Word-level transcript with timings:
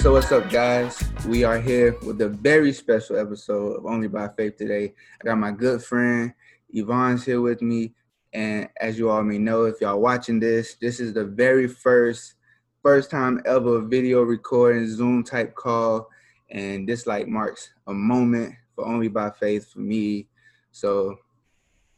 So 0.00 0.14
what's 0.14 0.32
up, 0.32 0.48
guys? 0.48 0.98
We 1.28 1.44
are 1.44 1.60
here 1.60 1.94
with 2.06 2.22
a 2.22 2.28
very 2.30 2.72
special 2.72 3.18
episode 3.18 3.76
of 3.76 3.84
Only 3.84 4.08
by 4.08 4.28
Faith 4.28 4.56
today. 4.56 4.94
I 5.20 5.26
got 5.26 5.36
my 5.36 5.50
good 5.50 5.84
friend 5.84 6.32
Yvonne's 6.70 7.22
here 7.22 7.42
with 7.42 7.60
me, 7.60 7.92
and 8.32 8.70
as 8.80 8.98
you 8.98 9.10
all 9.10 9.22
may 9.22 9.36
know, 9.36 9.64
if 9.64 9.78
y'all 9.82 10.00
watching 10.00 10.40
this, 10.40 10.76
this 10.80 11.00
is 11.00 11.12
the 11.12 11.26
very 11.26 11.68
first, 11.68 12.36
first 12.82 13.10
time 13.10 13.42
ever 13.44 13.82
video 13.82 14.22
recording 14.22 14.88
Zoom 14.88 15.22
type 15.22 15.54
call, 15.54 16.08
and 16.48 16.88
this 16.88 17.06
like 17.06 17.28
marks 17.28 17.68
a 17.86 17.92
moment 17.92 18.54
for 18.74 18.86
Only 18.86 19.08
by 19.08 19.28
Faith 19.28 19.70
for 19.70 19.80
me. 19.80 20.28
So, 20.72 21.18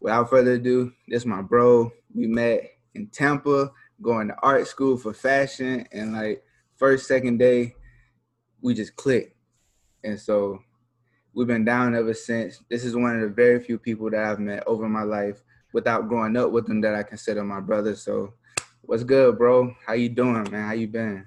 without 0.00 0.28
further 0.28 0.54
ado, 0.54 0.92
this 1.06 1.22
is 1.22 1.26
my 1.26 1.40
bro. 1.40 1.92
We 2.12 2.26
met 2.26 2.64
in 2.96 3.06
Tampa, 3.10 3.70
going 4.02 4.26
to 4.26 4.34
art 4.42 4.66
school 4.66 4.96
for 4.96 5.14
fashion, 5.14 5.86
and 5.92 6.14
like 6.14 6.42
first 6.76 7.06
second 7.06 7.38
day 7.38 7.76
we 8.62 8.74
just 8.74 8.96
clicked. 8.96 9.36
And 10.04 10.18
so 10.18 10.60
we've 11.34 11.46
been 11.46 11.64
down 11.64 11.94
ever 11.94 12.14
since. 12.14 12.62
This 12.70 12.84
is 12.84 12.96
one 12.96 13.16
of 13.16 13.20
the 13.20 13.34
very 13.34 13.62
few 13.62 13.78
people 13.78 14.10
that 14.10 14.24
I've 14.24 14.40
met 14.40 14.64
over 14.66 14.88
my 14.88 15.02
life 15.02 15.42
without 15.72 16.08
growing 16.08 16.36
up 16.36 16.50
with 16.50 16.66
them 16.66 16.80
that 16.82 16.94
I 16.94 17.02
consider 17.02 17.44
my 17.44 17.60
brother. 17.60 17.94
So 17.94 18.34
what's 18.82 19.04
good, 19.04 19.38
bro? 19.38 19.74
How 19.86 19.94
you 19.94 20.08
doing, 20.08 20.50
man? 20.50 20.66
How 20.68 20.72
you 20.72 20.88
been? 20.88 21.26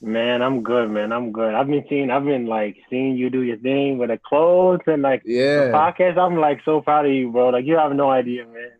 Man, 0.00 0.42
I'm 0.42 0.64
good, 0.64 0.90
man. 0.90 1.12
I'm 1.12 1.30
good. 1.30 1.54
I've 1.54 1.68
been 1.68 1.84
seeing, 1.88 2.10
I've 2.10 2.24
been 2.24 2.46
like 2.46 2.76
seeing 2.90 3.16
you 3.16 3.30
do 3.30 3.42
your 3.42 3.58
thing 3.58 3.98
with 3.98 4.10
the 4.10 4.18
clothes 4.18 4.80
and 4.86 5.00
like 5.00 5.22
yeah. 5.24 5.66
the 5.66 5.72
podcast. 5.72 6.18
I'm 6.18 6.38
like 6.38 6.60
so 6.64 6.80
proud 6.80 7.06
of 7.06 7.12
you, 7.12 7.30
bro. 7.30 7.50
Like 7.50 7.64
you 7.64 7.76
have 7.76 7.92
no 7.92 8.10
idea, 8.10 8.44
man. 8.46 8.72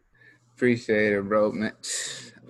Appreciate 0.57 1.13
it, 1.13 1.29
bro. 1.29 1.53
Man, 1.53 1.73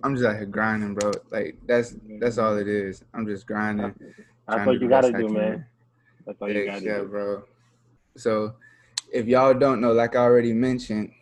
I'm 0.03 0.17
just 0.17 0.27
out 0.27 0.36
here 0.36 0.47
grinding, 0.47 0.95
bro. 0.95 1.12
Like 1.30 1.58
that's 1.67 1.95
that's 2.19 2.39
all 2.39 2.56
it 2.56 2.67
is. 2.67 3.05
I'm 3.12 3.27
just 3.27 3.47
grinding. 3.47 3.95
That's 4.56 4.67
what 4.67 4.81
you 4.81 4.89
gotta 4.89 5.12
do, 5.12 5.28
man. 5.28 5.67
That's 6.27 6.41
all 6.41 6.50
you 6.50 6.67
gotta 6.67 6.84
yeah, 6.84 6.98
do. 6.98 7.06
bro. 7.06 7.45
So, 8.17 8.55
if 9.12 9.27
y'all 9.27 9.55
don't 9.55 9.81
know, 9.81 9.92
like 9.92 10.14
I 10.14 10.20
already 10.20 10.53
mentioned, 10.53 11.12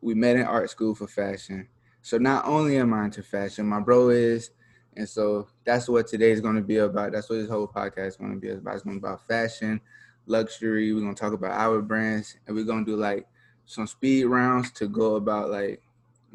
we 0.00 0.14
met 0.14 0.36
in 0.36 0.42
art 0.42 0.70
school 0.70 0.94
for 0.94 1.06
fashion. 1.06 1.68
So 2.02 2.18
not 2.18 2.46
only 2.46 2.76
am 2.78 2.94
I 2.94 3.06
into 3.06 3.22
fashion, 3.22 3.66
my 3.66 3.80
bro 3.80 4.10
is, 4.10 4.50
and 4.96 5.08
so 5.08 5.48
that's 5.64 5.88
what 5.88 6.06
today 6.06 6.30
is 6.30 6.40
going 6.40 6.54
to 6.54 6.62
be 6.62 6.76
about. 6.76 7.12
That's 7.12 7.28
what 7.28 7.36
this 7.36 7.50
whole 7.50 7.66
podcast 7.66 8.06
is 8.06 8.16
going 8.16 8.34
to 8.34 8.40
be 8.40 8.50
about. 8.50 8.74
It's 8.74 8.84
going 8.84 8.96
to 8.96 9.00
be 9.00 9.06
about 9.06 9.26
fashion, 9.26 9.80
luxury. 10.26 10.92
We're 10.92 11.00
going 11.00 11.14
to 11.14 11.20
talk 11.20 11.32
about 11.32 11.52
our 11.52 11.82
brands, 11.82 12.36
and 12.46 12.54
we're 12.54 12.64
going 12.64 12.84
to 12.84 12.92
do 12.92 12.96
like 12.96 13.26
some 13.66 13.86
speed 13.86 14.24
rounds 14.24 14.70
to 14.72 14.86
go 14.86 15.16
about 15.16 15.50
like 15.50 15.82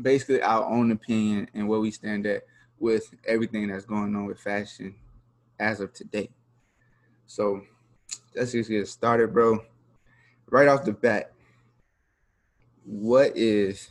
basically 0.02 0.42
our 0.42 0.66
own 0.66 0.92
opinion 0.92 1.50
and 1.54 1.68
where 1.68 1.80
we 1.80 1.92
stand 1.92 2.26
at 2.26 2.44
with 2.80 3.14
everything 3.26 3.68
that's 3.68 3.86
going 3.86 4.16
on 4.16 4.26
with 4.26 4.40
fashion 4.40 4.96
as 5.62 5.80
of 5.80 5.94
today. 5.94 6.30
So 7.28 7.62
let's 8.36 8.52
just 8.52 8.70
get 8.70 8.88
started, 8.88 9.34
bro. 9.34 9.60
Right 10.50 10.68
off 10.68 10.84
the 10.84 10.92
bat, 10.92 11.32
what 12.84 13.38
is 13.38 13.90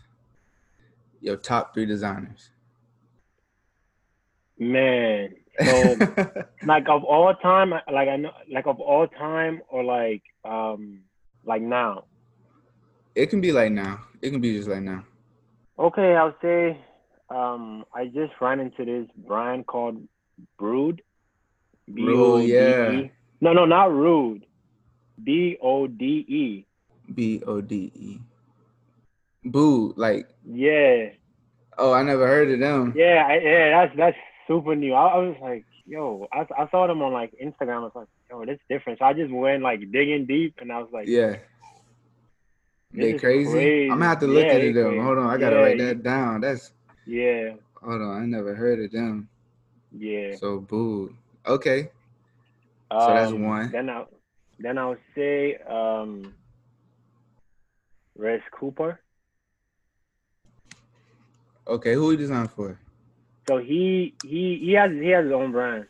your 1.20 1.36
top 1.36 1.72
three 1.72 1.86
designers? 1.86 2.50
Man, 4.58 5.34
so 5.64 5.96
like 6.66 6.88
of 6.88 7.04
all 7.04 7.34
time, 7.34 7.70
like 7.70 8.08
I 8.08 8.16
know, 8.16 8.32
like 8.52 8.66
of 8.66 8.78
all 8.78 9.06
time, 9.06 9.62
or 9.68 9.82
like 9.82 10.22
um, 10.44 11.00
like 11.44 11.62
now. 11.62 12.05
It 13.14 13.30
can 13.30 13.40
be 13.40 13.52
like 13.52 13.72
now. 13.72 14.00
It 14.20 14.30
can 14.30 14.40
be 14.40 14.55
just 14.55 14.68
like 14.68 14.82
now. 14.82 15.05
Okay, 15.78 16.14
I'll 16.14 16.36
say 16.42 16.78
um, 17.30 17.84
I 17.94 18.06
just 18.06 18.32
ran 18.40 18.60
into 18.60 18.84
this 18.84 19.08
brand 19.16 19.66
called 19.66 20.02
Brood. 20.58 21.00
Rude, 21.95 22.46
yeah. 22.48 23.02
No, 23.40 23.52
no, 23.52 23.64
not 23.64 23.92
rude. 23.92 24.46
B 25.23 25.56
O 25.61 25.86
D 25.86 26.24
E. 26.28 26.67
B 27.14 27.42
O 27.46 27.61
D 27.61 27.92
E. 27.95 28.18
Boo, 29.45 29.92
like 29.96 30.28
Yeah, 30.45 31.11
oh, 31.78 31.92
I 31.92 32.02
never 32.02 32.27
heard 32.27 32.51
of 32.51 32.61
them. 32.61 32.92
yeah, 32.96 33.24
I- 33.27 33.39
yeah. 33.39 33.70
That's 33.70 33.96
that's 33.96 34.17
super 34.46 34.74
new. 34.74 34.92
I, 34.95 35.06
I 35.08 35.17
was 35.18 35.36
like, 35.40 35.64
yo, 35.86 36.27
I, 36.33 36.46
I 36.58 36.68
saw 36.70 36.86
them 36.86 37.02
on 37.02 37.12
like 37.12 37.33
Instagram. 37.42 37.78
I 37.78 37.80
was 37.80 37.92
like, 37.95 38.08
yo, 38.30 38.45
this 38.45 38.58
different. 38.68 38.98
So 38.98 39.05
I 39.07 39.12
just 39.12 39.33
went 39.33 39.62
like 39.62 39.80
digging 39.92 40.27
deep, 40.27 40.55
and 40.61 40.70
I 40.72 40.78
was 40.78 40.89
like, 40.92 41.08
Yeah. 41.08 41.36
They 42.92 43.14
crazy? 43.14 43.51
crazy. 43.51 43.83
I'm 43.90 43.98
gonna 43.98 44.05
have 44.07 44.18
to 44.20 44.27
look 44.27 44.45
Yeah, 44.46 44.52
at 44.55 44.62
it 44.62 44.74
though. 44.74 44.84
crazy. 44.90 45.02
Hold 45.02 45.18
on, 45.18 45.30
I 45.30 45.36
gotta 45.39 45.57
Yeah, 45.57 45.62
write 45.62 45.78
that 45.78 46.02
down. 46.02 46.40
That's 46.40 46.72
yeah, 47.07 47.51
hold 47.80 48.02
on, 48.02 48.22
I 48.22 48.27
never 48.27 48.55
heard 48.55 48.80
of 48.84 48.90
them. 48.92 49.28
yeah. 49.96 50.34
So 50.36 50.58
boo. 50.61 51.14
Okay. 51.46 51.90
So 52.90 53.06
that's 53.08 53.33
Um, 53.33 53.45
one. 53.45 53.70
Then 53.70 53.89
I 53.90 54.05
then 54.58 54.78
I 54.78 54.86
would 54.89 54.98
say 55.14 55.56
um, 55.68 56.34
Reese 58.17 58.42
Cooper. 58.52 59.01
Okay, 61.67 61.95
who 61.95 62.11
he 62.11 62.17
designed 62.17 62.51
for? 62.51 62.78
So 63.48 63.58
he 63.58 64.14
he 64.24 64.58
he 64.58 64.73
has 64.73 64.90
he 64.90 65.08
has 65.08 65.24
his 65.24 65.33
own 65.33 65.52
brand. 65.52 65.86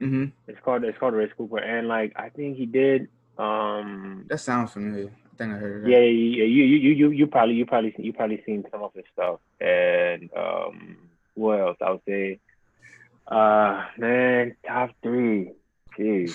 Mm-hmm. 0.00 0.24
It's 0.48 0.58
called 0.64 0.84
it's 0.84 0.98
called 0.98 1.14
Reese 1.14 1.32
Cooper, 1.36 1.58
and 1.58 1.86
like 1.88 2.12
I 2.16 2.28
think 2.28 2.56
he 2.56 2.66
did. 2.66 3.08
Um, 3.38 4.26
That 4.28 4.38
sounds 4.38 4.72
familiar. 4.72 5.08
I 5.32 5.36
think 5.36 5.52
I 5.54 5.56
heard 5.56 5.84
that. 5.84 5.90
yeah, 5.90 5.98
yeah, 5.98 6.44
you 6.44 6.64
you 6.64 6.76
you 6.76 6.90
you 6.92 7.10
you 7.10 7.26
probably 7.26 7.54
you 7.54 7.64
probably 7.66 7.94
you 7.98 8.12
probably 8.12 8.42
seen 8.44 8.64
some 8.70 8.82
of 8.82 8.92
his 8.94 9.04
stuff. 9.12 9.38
And 9.60 10.28
um, 10.36 10.96
what 11.34 11.60
else? 11.60 11.76
I 11.80 11.90
would 11.92 12.02
say, 12.06 12.40
uh, 13.26 13.84
man, 13.98 14.56
top 14.66 14.90
three. 15.02 15.52
Jeez, 15.98 16.34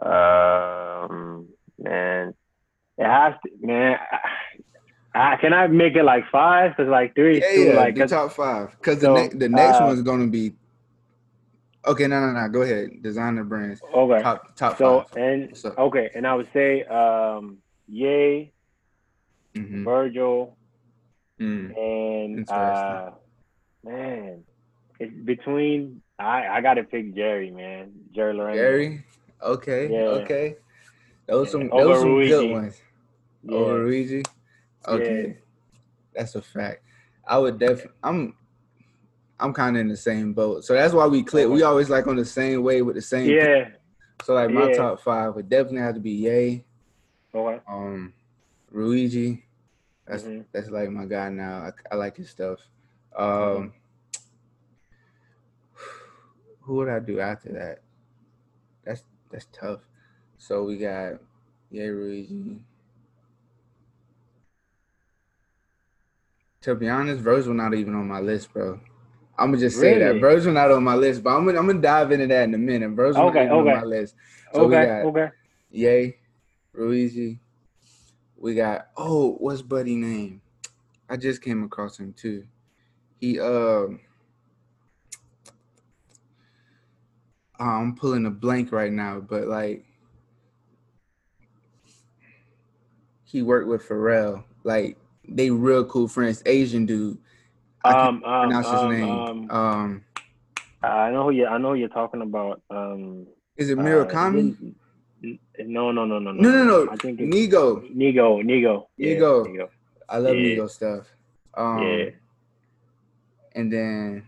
um, 0.00 1.46
man, 1.78 2.34
it 2.98 3.04
has 3.04 3.34
to, 3.44 3.50
man. 3.66 3.98
I, 5.14 5.32
I, 5.32 5.36
can 5.36 5.52
I 5.52 5.66
make 5.68 5.94
it 5.96 6.02
like 6.04 6.24
five? 6.30 6.76
Cause 6.76 6.88
like 6.88 7.14
three 7.14 7.40
Yeah, 7.40 7.54
too 7.54 7.64
yeah, 7.66 7.72
like 7.74 7.94
the 7.94 8.00
'cause- 8.02 8.10
top 8.10 8.32
five. 8.32 8.70
Because 8.78 9.00
So, 9.00 9.14
the, 9.14 9.20
ne- 9.22 9.38
the 9.38 9.48
next 9.48 9.80
uh, 9.80 9.84
one's 9.84 10.02
gonna 10.02 10.26
be 10.26 10.52
okay. 11.86 12.06
No, 12.06 12.20
no, 12.20 12.32
no. 12.32 12.48
Go 12.48 12.62
ahead. 12.62 13.02
Designer 13.02 13.44
brands. 13.44 13.80
okay. 13.94 14.22
Top 14.22 14.54
top 14.56 14.78
So 14.78 15.04
five. 15.12 15.22
and 15.22 15.64
okay, 15.78 16.10
and 16.14 16.26
I 16.26 16.34
would 16.34 16.52
say 16.52 16.82
um, 16.84 17.58
Ye, 17.86 18.52
Mm-hmm. 19.54 19.84
Virgil, 19.84 20.56
Mm. 21.40 21.76
and 21.76 22.50
uh, 22.50 23.10
man, 23.84 24.42
it's 25.00 25.12
between. 25.24 26.02
I 26.18 26.48
I 26.48 26.60
gotta 26.60 26.82
pick 26.84 27.14
Jerry, 27.14 27.50
man. 27.50 27.92
Jerry 28.14 28.34
Lorenzo. 28.34 28.60
Gary. 28.62 29.04
Okay. 29.42 29.88
Yeah. 29.90 29.98
Okay. 30.22 30.56
Those 31.26 31.46
Yeah. 31.48 31.52
some 31.52 31.72
Over 31.72 31.84
those 31.84 32.00
some 32.00 32.18
good 32.18 32.50
ones. 32.50 32.82
Yeah. 33.44 33.54
Over 33.56 33.84
Luigi. 33.84 34.22
Okay. 34.86 35.26
Yeah. 35.28 35.32
That's 36.14 36.34
a 36.34 36.42
fact. 36.42 36.82
I 37.26 37.38
would 37.38 37.58
definitely. 37.58 37.92
I'm. 38.02 38.34
I'm 39.40 39.52
kind 39.52 39.76
of 39.76 39.82
in 39.82 39.88
the 39.88 39.96
same 39.96 40.32
boat, 40.32 40.64
so 40.64 40.74
that's 40.74 40.92
why 40.92 41.06
we 41.06 41.22
click. 41.22 41.48
We 41.48 41.62
always 41.62 41.88
like 41.88 42.08
on 42.08 42.16
the 42.16 42.24
same 42.24 42.64
way 42.64 42.82
with 42.82 42.96
the 42.96 43.02
same. 43.02 43.30
Yeah. 43.30 43.68
So 44.24 44.34
like 44.34 44.50
my 44.50 44.72
top 44.72 45.00
five 45.00 45.36
would 45.36 45.48
definitely 45.48 45.82
have 45.82 45.94
to 45.94 46.00
be 46.00 46.10
Ye, 46.10 46.64
Okay. 47.32 47.60
um, 47.68 48.12
Luigi. 48.72 49.44
That's 50.08 50.24
Mhm. 50.24 50.44
that's 50.50 50.70
like 50.70 50.90
my 50.90 51.04
guy 51.04 51.28
now. 51.28 51.70
I, 51.70 51.72
I 51.92 51.94
like 51.94 52.16
his 52.16 52.30
stuff. 52.30 52.58
Um. 53.14 53.72
Who 56.68 56.74
would 56.74 56.90
I 56.90 56.98
do 56.98 57.18
after 57.18 57.50
that? 57.54 57.78
That's 58.84 59.02
that's 59.30 59.46
tough. 59.54 59.80
So 60.36 60.64
we 60.64 60.76
got 60.76 61.14
Ye 61.70 61.88
Luigi. 61.90 62.60
To 66.60 66.74
be 66.74 66.90
honest, 66.90 67.22
Virgil 67.22 67.54
not 67.54 67.72
even 67.72 67.94
on 67.94 68.06
my 68.06 68.20
list, 68.20 68.52
bro. 68.52 68.78
I'm 69.38 69.52
gonna 69.52 69.62
just 69.62 69.80
say 69.80 69.98
that 69.98 70.20
Virgil 70.20 70.52
not 70.52 70.70
on 70.70 70.84
my 70.84 70.94
list, 70.94 71.22
but 71.22 71.30
I'm 71.30 71.46
gonna, 71.46 71.58
I'm 71.58 71.66
gonna 71.68 71.80
dive 71.80 72.12
into 72.12 72.26
that 72.26 72.44
in 72.44 72.52
a 72.52 72.58
minute. 72.58 72.90
Virgil 72.90 73.28
Okay, 73.28 73.46
not 73.46 73.60
okay. 73.60 73.70
on 73.70 73.76
my 73.80 73.84
list. 73.84 74.14
So 74.52 74.66
we 74.66 74.76
okay. 74.76 74.86
got- 74.86 75.06
okay. 75.06 75.28
Ye, 75.70 76.16
Rhuigi. 76.76 77.38
We 78.36 78.54
got 78.54 78.88
oh, 78.94 79.36
what's 79.38 79.62
Buddy 79.62 79.96
name? 79.96 80.42
I 81.08 81.16
just 81.16 81.40
came 81.40 81.64
across 81.64 81.98
him 81.98 82.12
too. 82.12 82.46
He 83.18 83.40
um 83.40 84.00
I'm 87.58 87.94
pulling 87.96 88.26
a 88.26 88.30
blank 88.30 88.72
right 88.72 88.92
now, 88.92 89.20
but 89.20 89.48
like 89.48 89.84
he 93.24 93.42
worked 93.42 93.68
with 93.68 93.86
Pharrell. 93.86 94.44
Like 94.64 94.96
they 95.28 95.50
real 95.50 95.84
cool 95.84 96.08
friends. 96.08 96.42
Asian 96.46 96.86
dude. 96.86 97.18
I 97.84 97.92
can't 97.92 98.24
Um, 98.24 98.24
um, 98.24 98.40
pronounce 98.48 98.70
his 98.70 98.80
um, 98.82 98.90
name. 98.90 99.10
um, 99.10 99.50
Um, 99.50 100.04
I 100.82 101.10
know 101.10 101.24
who 101.24 101.30
you. 101.32 101.46
I 101.46 101.58
know 101.58 101.72
you're 101.74 101.88
talking 101.88 102.22
about. 102.22 102.62
Um, 102.70 103.26
is 103.56 103.70
it 103.70 103.78
uh, 103.78 103.82
Murakami? 103.82 104.56
n- 104.60 104.74
n- 105.24 105.38
No, 105.66 105.90
no, 105.90 106.04
no, 106.04 106.18
no, 106.18 106.32
no, 106.32 106.42
no, 106.50 106.64
no. 106.64 106.90
I 106.92 106.96
think 106.96 107.20
it's 107.20 107.34
Nigo. 107.34 107.82
Nigo. 107.94 108.42
Nigo. 108.44 108.86
Yeah, 108.96 109.14
Nigo. 109.14 109.46
Nigo. 109.46 109.68
I 110.08 110.18
love 110.18 110.36
Yeah. 110.36 110.40
Nigo 110.56 110.70
stuff. 110.70 111.06
Um, 111.54 111.82
Yeah. 111.82 112.10
and 113.56 113.72
then 113.72 114.27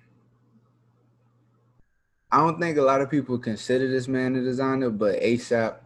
I 2.33 2.39
don't 2.39 2.61
think 2.61 2.79
a 2.79 2.83
lot 2.83 3.01
of 3.01 3.11
people 3.11 3.39
consider 3.39 3.89
this 3.89 4.07
man 4.07 4.37
a 4.37 4.43
designer, 4.43 4.91
but 4.91 5.21
ASAP, 5.21 5.77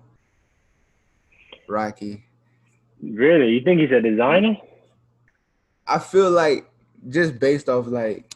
Rocky. 1.67 2.25
Really? 3.03 3.51
You 3.53 3.63
think 3.63 3.81
he's 3.81 3.91
a 3.93 4.01
designer? 4.01 4.57
I 5.87 5.99
feel 5.99 6.31
like 6.31 6.71
just 7.09 7.39
based 7.39 7.69
off 7.69 7.87
like 7.87 8.35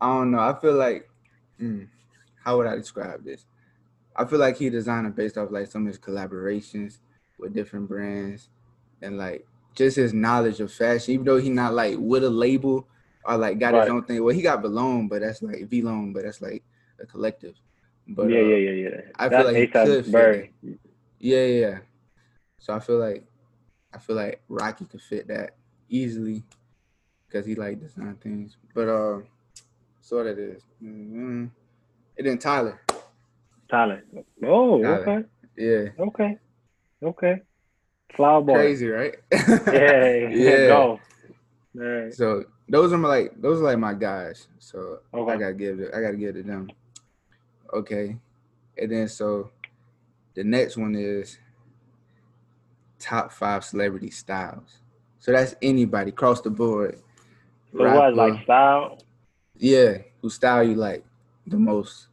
I 0.00 0.06
don't 0.06 0.30
know. 0.30 0.40
I 0.40 0.58
feel 0.58 0.74
like 0.74 1.08
mm, 1.60 1.88
how 2.44 2.56
would 2.58 2.66
I 2.66 2.76
describe 2.76 3.24
this? 3.24 3.44
I 4.16 4.24
feel 4.24 4.38
like 4.38 4.56
he 4.58 4.68
designed 4.68 5.06
it 5.06 5.14
based 5.16 5.38
off 5.38 5.50
like 5.50 5.68
some 5.68 5.82
of 5.82 5.88
his 5.88 5.98
collaborations 5.98 6.98
with 7.38 7.54
different 7.54 7.88
brands 7.88 8.48
and 9.00 9.16
like 9.16 9.46
just 9.74 9.96
his 9.96 10.12
knowledge 10.12 10.60
of 10.60 10.72
fashion. 10.72 11.14
Even 11.14 11.24
though 11.26 11.38
he 11.38 11.50
not 11.50 11.74
like 11.74 11.96
with 11.98 12.24
a 12.24 12.30
label 12.30 12.86
or 13.24 13.36
like 13.36 13.58
got 13.58 13.74
Right. 13.74 13.82
his 13.84 13.90
own 13.90 14.04
thing. 14.04 14.22
Well, 14.22 14.34
he 14.34 14.42
got 14.42 14.62
Vlone, 14.62 15.08
but 15.08 15.20
that's 15.22 15.42
like 15.42 15.68
V 15.68 15.82
but 15.82 16.24
that's 16.24 16.42
like 16.42 16.62
a 17.02 17.06
collective. 17.06 17.54
But 18.08 18.30
yeah, 18.30 18.40
uh, 18.40 18.42
yeah, 18.42 18.56
yeah, 18.56 18.88
yeah. 18.88 19.00
I 19.16 19.28
feel 19.28 19.38
That's 19.38 19.46
like 19.46 19.56
he 19.56 19.62
A$AP 19.62 19.86
could 19.86 20.06
fit 20.06 20.50
Yeah, 21.18 21.44
yeah, 21.44 21.60
yeah. 21.66 21.78
So 22.58 22.74
I 22.74 22.80
feel 22.80 22.98
like 22.98 23.24
I 23.92 23.98
feel 23.98 24.16
like 24.16 24.42
Rocky 24.48 24.84
could 24.86 25.02
fit 25.02 25.28
that 25.28 25.56
easily 25.88 26.44
because 27.26 27.46
he 27.46 27.54
like 27.54 27.80
design 27.80 28.16
things. 28.22 28.56
But 28.74 28.88
uh, 28.88 29.20
so 30.00 30.16
what 30.16 30.26
it 30.26 30.38
is. 30.38 30.62
Mm-hmm. 30.82 31.46
And 32.18 32.26
then 32.26 32.38
Tyler. 32.38 32.80
Talent. 33.70 34.04
Oh, 34.44 34.82
Tyler. 34.82 35.00
okay, 35.00 35.28
Yeah. 35.56 36.04
okay, 36.04 36.38
okay. 37.02 37.42
Flower 38.14 38.42
boy. 38.42 38.54
Crazy, 38.54 38.88
right? 38.88 39.14
Yeah, 39.72 40.28
Yeah. 40.28 40.66
Go. 40.66 41.00
So 42.12 42.44
those 42.68 42.92
are 42.92 42.98
my 42.98 43.08
like 43.08 43.40
those 43.40 43.60
are 43.60 43.64
like 43.64 43.78
my 43.78 43.94
guys. 43.94 44.48
So 44.58 44.98
I 45.14 45.36
gotta 45.36 45.54
give 45.54 45.80
it 45.80 45.90
I 45.94 46.00
gotta 46.00 46.16
give 46.16 46.36
it 46.36 46.42
to 46.42 46.42
them. 46.42 46.70
Okay. 47.72 48.16
And 48.76 48.90
then 48.90 49.08
so 49.08 49.50
the 50.34 50.44
next 50.44 50.76
one 50.76 50.94
is 50.94 51.38
top 52.98 53.32
five 53.32 53.64
celebrity 53.64 54.10
styles. 54.10 54.78
So 55.18 55.32
that's 55.32 55.54
anybody 55.62 56.10
across 56.10 56.40
the 56.40 56.50
board. 56.50 56.98
So 57.76 57.84
what, 57.84 58.14
like 58.14 58.42
style? 58.44 58.98
Yeah, 59.56 59.98
who 60.20 60.30
style 60.30 60.64
you 60.64 60.74
like 60.74 61.04
the 61.46 61.58
most? 61.58 62.08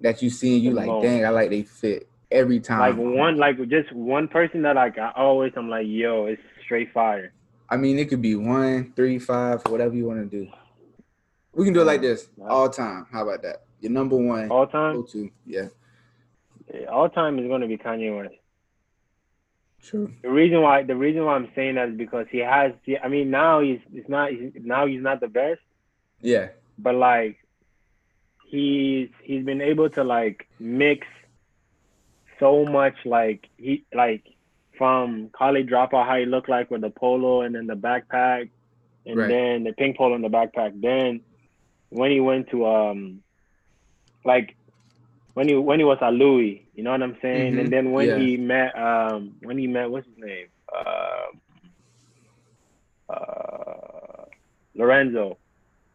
That 0.00 0.22
you 0.22 0.30
see 0.30 0.54
and 0.54 0.64
you 0.64 0.70
The 0.70 0.76
like, 0.76 0.86
most. 0.86 1.02
dang, 1.02 1.24
I 1.24 1.28
like 1.30 1.50
they 1.50 1.62
fit 1.62 2.08
every 2.30 2.60
time. 2.60 2.80
Like 2.80 2.96
one, 2.96 3.36
like 3.36 3.56
just 3.68 3.92
one 3.92 4.28
person 4.28 4.62
that 4.62 4.76
like 4.76 4.98
I 4.98 5.12
always 5.16 5.52
I'm 5.56 5.68
like, 5.68 5.86
yo, 5.86 6.26
it's 6.26 6.42
straight 6.64 6.92
fire. 6.92 7.32
I 7.68 7.76
mean, 7.76 7.98
it 7.98 8.08
could 8.08 8.22
be 8.22 8.34
one, 8.34 8.92
three, 8.96 9.18
five, 9.18 9.62
whatever 9.68 9.94
you 9.94 10.06
want 10.06 10.30
to 10.30 10.44
do. 10.44 10.50
We 11.52 11.64
can 11.64 11.72
do 11.72 11.82
it 11.82 11.86
like 11.86 12.00
this 12.00 12.28
all 12.48 12.68
time. 12.68 13.06
How 13.12 13.22
about 13.22 13.42
that? 13.42 13.62
Your 13.80 13.92
number 13.92 14.16
one, 14.16 14.50
All 14.50 14.66
go 14.66 14.72
time, 14.72 15.06
to. 15.12 15.30
Yeah, 15.46 15.68
Yeah, 16.72 16.86
all 16.86 17.08
time 17.08 17.38
is 17.38 17.48
gonna 17.48 17.66
be 17.66 17.78
Kanye 17.78 18.16
West. 18.16 18.34
true. 19.82 20.12
The 20.22 20.30
reason 20.30 20.60
why 20.60 20.82
the 20.82 20.96
reason 20.96 21.24
why 21.24 21.34
I'm 21.34 21.48
saying 21.54 21.76
that 21.76 21.88
is 21.90 21.96
because 21.96 22.26
he 22.30 22.38
has. 22.38 22.72
I 23.02 23.08
mean, 23.08 23.30
now 23.30 23.60
he's 23.60 23.80
it's 23.92 24.08
not 24.08 24.30
he's, 24.30 24.52
now 24.60 24.86
he's 24.86 25.02
not 25.02 25.20
the 25.20 25.28
best, 25.28 25.60
Yeah, 26.20 26.48
but 26.78 26.94
like 26.94 27.38
he's 28.46 29.08
he's 29.22 29.44
been 29.44 29.60
able 29.62 29.88
to 29.90 30.04
like 30.04 30.46
mix 30.58 31.06
so 32.38 32.64
much 32.64 32.94
like 33.04 33.48
he 33.56 33.84
like 33.94 34.24
from 34.76 35.30
college 35.32 35.68
dropout 35.68 36.06
how 36.06 36.16
he 36.16 36.24
looked 36.26 36.48
like 36.48 36.70
with 36.70 36.80
the 36.80 36.90
polo 36.90 37.42
and 37.42 37.54
then 37.54 37.66
the 37.66 37.74
backpack 37.74 38.48
and 39.06 39.16
Right. 39.18 39.28
then 39.28 39.64
the 39.64 39.72
pink 39.72 39.96
polo 39.96 40.14
and 40.14 40.24
the 40.24 40.28
backpack 40.28 40.80
then 40.80 41.20
when 41.90 42.10
he 42.10 42.20
went 42.20 42.48
to 42.50 42.66
um 42.66 43.22
like 44.24 44.56
when 45.34 45.48
he 45.48 45.54
when 45.54 45.78
he 45.78 45.84
was 45.84 45.98
at 46.02 46.12
Louis 46.12 46.68
you 46.74 46.82
know 46.82 46.90
what 46.92 47.02
I'm 47.02 47.16
saying 47.22 47.54
Mhm. 47.54 47.60
and 47.60 47.72
then 47.72 47.92
when 47.92 48.08
Yeah. 48.08 48.16
he 48.16 48.36
met 48.36 48.76
um 48.78 49.36
when 49.42 49.58
he 49.58 49.66
met 49.66 49.90
what's 49.90 50.06
his 50.06 50.16
name 50.18 50.48
um 50.76 51.40
uh 53.08 54.24
Lorenzo 54.74 55.38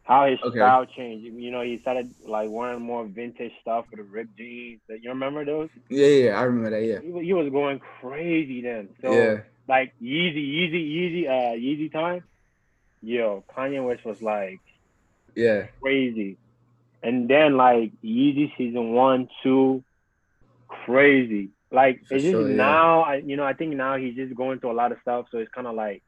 how 0.04 0.26
his 0.28 0.40
Okay. 0.44 0.58
style 0.58 0.86
changed. 0.86 1.26
You 1.26 1.52
know, 1.52 1.62
he 1.62 1.80
started 1.82 2.14
like 2.28 2.50
wearing 2.50 2.82
more 2.82 3.06
vintage 3.06 3.52
stuff 3.62 3.86
with 3.92 4.00
the 4.00 4.04
ripped 4.04 4.38
jeans. 4.38 4.82
That 4.88 5.02
you 5.02 5.10
remember 5.10 5.46
those? 5.46 5.70
yeah, 5.90 6.08
yeah. 6.08 6.40
I 6.40 6.44
remember 6.44 6.70
that. 6.72 6.86
Yeah, 6.86 7.00
He, 7.02 7.26
he 7.26 7.34
was 7.34 7.50
going 7.52 7.80
crazy 8.02 8.62
then. 8.62 8.90
So 9.02 9.12
yeah, 9.12 9.42
like 9.68 9.94
Yeezy, 10.02 10.44
Yeezy, 10.46 10.90
Yeezy, 10.92 11.28
uh, 11.28 11.56
Yeezy 11.56 11.92
time. 11.92 12.24
Yo, 13.02 13.44
Kanye 13.56 13.86
West 13.86 14.06
was 14.06 14.22
like 14.22 14.60
yeah, 15.36 15.68
crazy, 15.82 16.38
and 17.06 17.30
then 17.30 17.56
like 17.56 17.92
Yeezy 18.04 18.52
season 18.58 18.92
one, 18.94 19.30
two, 19.44 19.84
crazy. 20.68 21.50
Like 21.72 22.02
For 22.08 22.16
it's 22.16 22.24
just 22.24 22.34
sure, 22.34 22.50
yeah. 22.50 22.56
now, 22.56 23.02
I 23.02 23.16
you 23.18 23.38
know, 23.38 23.44
I 23.46 23.54
think 23.54 23.76
now 23.76 23.96
he's 23.98 24.16
just 24.16 24.36
going 24.36 24.60
through 24.60 24.72
a 24.72 24.80
lot 24.82 24.92
of 24.92 24.98
stuff. 25.02 25.28
So 25.32 25.38
it's 25.38 25.52
kind 25.52 25.68
of 25.68 25.76
like, 25.76 26.02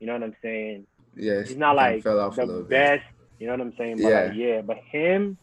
you 0.00 0.06
know 0.06 0.14
what 0.14 0.22
I'm 0.22 0.36
saying? 0.42 0.86
yeah. 1.14 1.42
He's 1.44 1.56
not 1.58 1.76
like 1.76 2.02
fell 2.02 2.18
off 2.20 2.36
the 2.36 2.46
best. 2.68 3.04
You 3.38 3.46
know 3.46 3.52
what 3.52 3.60
I'm 3.60 3.74
saying? 3.76 3.96
But 4.02 4.08
Yeah. 4.08 4.20
like, 4.26 4.36
yeah, 4.36 4.60
but 4.62 4.78
him, 4.90 5.36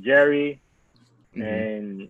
Jerry, 0.00 0.60
Mhm. 1.36 1.42
and 1.42 2.08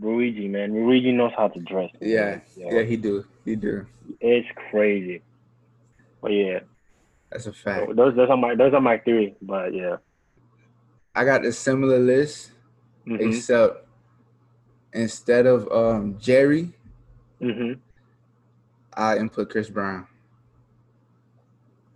Luigi, 0.00 0.48
man, 0.48 0.72
Luigi 0.72 1.12
knows 1.12 1.32
how 1.36 1.48
to 1.48 1.60
dress. 1.60 1.90
man. 2.00 2.10
Yeah, 2.10 2.40
yeah. 2.56 2.82
He 2.82 2.96
do, 2.96 3.24
he 3.44 3.54
do. 3.56 3.86
it's 4.20 4.48
crazy. 4.70 5.22
But 6.22 6.32
yeah, 6.32 6.60
That's 7.30 7.46
a 7.46 7.52
fact. 7.52 7.88
so 7.88 7.92
those 7.94 8.16
those 8.16 8.28
are 8.30 8.36
my 8.36 8.54
those 8.54 8.74
are 8.74 8.80
my 8.80 8.98
three. 8.98 9.34
But 9.42 9.74
yeah, 9.74 9.96
I 11.14 11.24
got 11.24 11.44
a 11.44 11.52
similar 11.52 11.98
list, 11.98 12.50
hmm 13.06 13.20
except 13.20 13.86
instead 14.92 15.46
of 15.46 15.70
um 15.72 16.18
Jerry, 16.18 16.72
hmm 17.40 17.74
I 18.94 19.18
input 19.18 19.50
Chris 19.50 19.70
Brown. 19.70 20.06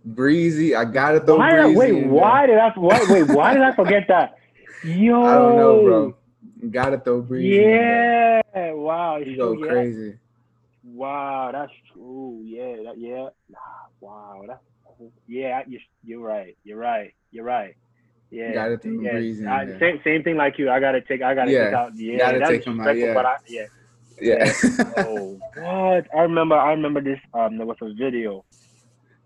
Breezy, 0.05 0.75
I 0.75 0.85
gotta 0.85 1.19
throw 1.19 1.37
Why? 1.37 1.65
Breezy. 1.65 1.75
wait, 1.75 1.91
why 2.09 2.45
did 2.45 2.57
I? 2.59 2.69
Why, 2.75 3.03
wait, 3.03 3.23
why 3.23 3.53
did 3.53 3.63
I 3.63 3.75
forget 3.75 4.03
that? 4.07 4.37
Yo, 4.83 5.25
I 5.25 5.35
don't 5.35 5.57
know, 5.57 5.83
bro. 5.83 6.15
Gotta 6.69 6.99
throw 6.99 7.21
Breezy. 7.21 7.57
Yeah, 7.57 8.41
wow, 8.73 9.19
He 9.23 9.35
go 9.35 9.53
yeah. 9.53 9.67
crazy. 9.67 10.19
Wow, 10.83 11.49
that's 11.51 11.71
true. 11.91 12.41
Yeah, 12.45 12.83
that, 12.83 12.99
yeah. 12.99 13.29
Nah, 13.49 13.59
Wow, 13.99 14.43
that's 14.47 14.61
yeah. 15.27 15.63
You, 15.67 15.79
you're 16.03 16.19
right. 16.19 16.57
You're 16.63 16.77
right. 16.77 17.13
You're 17.31 17.45
right. 17.45 17.75
Yeah. 18.31 18.53
Gotta 18.53 18.77
throw 18.77 19.01
yeah. 19.01 19.17
In 19.17 19.47
I, 19.47 19.65
there. 19.65 19.79
same 19.79 20.01
same 20.03 20.23
thing 20.23 20.35
like 20.37 20.57
you. 20.57 20.69
I 20.69 20.79
gotta 20.79 21.01
take. 21.01 21.21
I 21.21 21.35
gotta 21.35 21.51
Yeah, 21.51 21.65
take 21.65 21.73
out. 21.73 21.95
Yeah, 21.95 22.17
gotta 22.17 22.39
that's 22.39 22.51
take 22.51 22.65
him 22.65 22.79
out, 22.81 22.97
yeah. 22.97 23.13
But 23.13 23.25
I, 23.25 23.35
yeah. 23.47 23.65
Yeah. 24.19 24.53
Oh, 24.97 25.39
what? 25.57 26.07
I 26.15 26.21
remember. 26.21 26.55
I 26.55 26.71
remember 26.71 27.01
this. 27.01 27.19
Um, 27.33 27.57
there 27.57 27.65
was 27.65 27.77
a 27.81 27.93
video. 27.93 28.45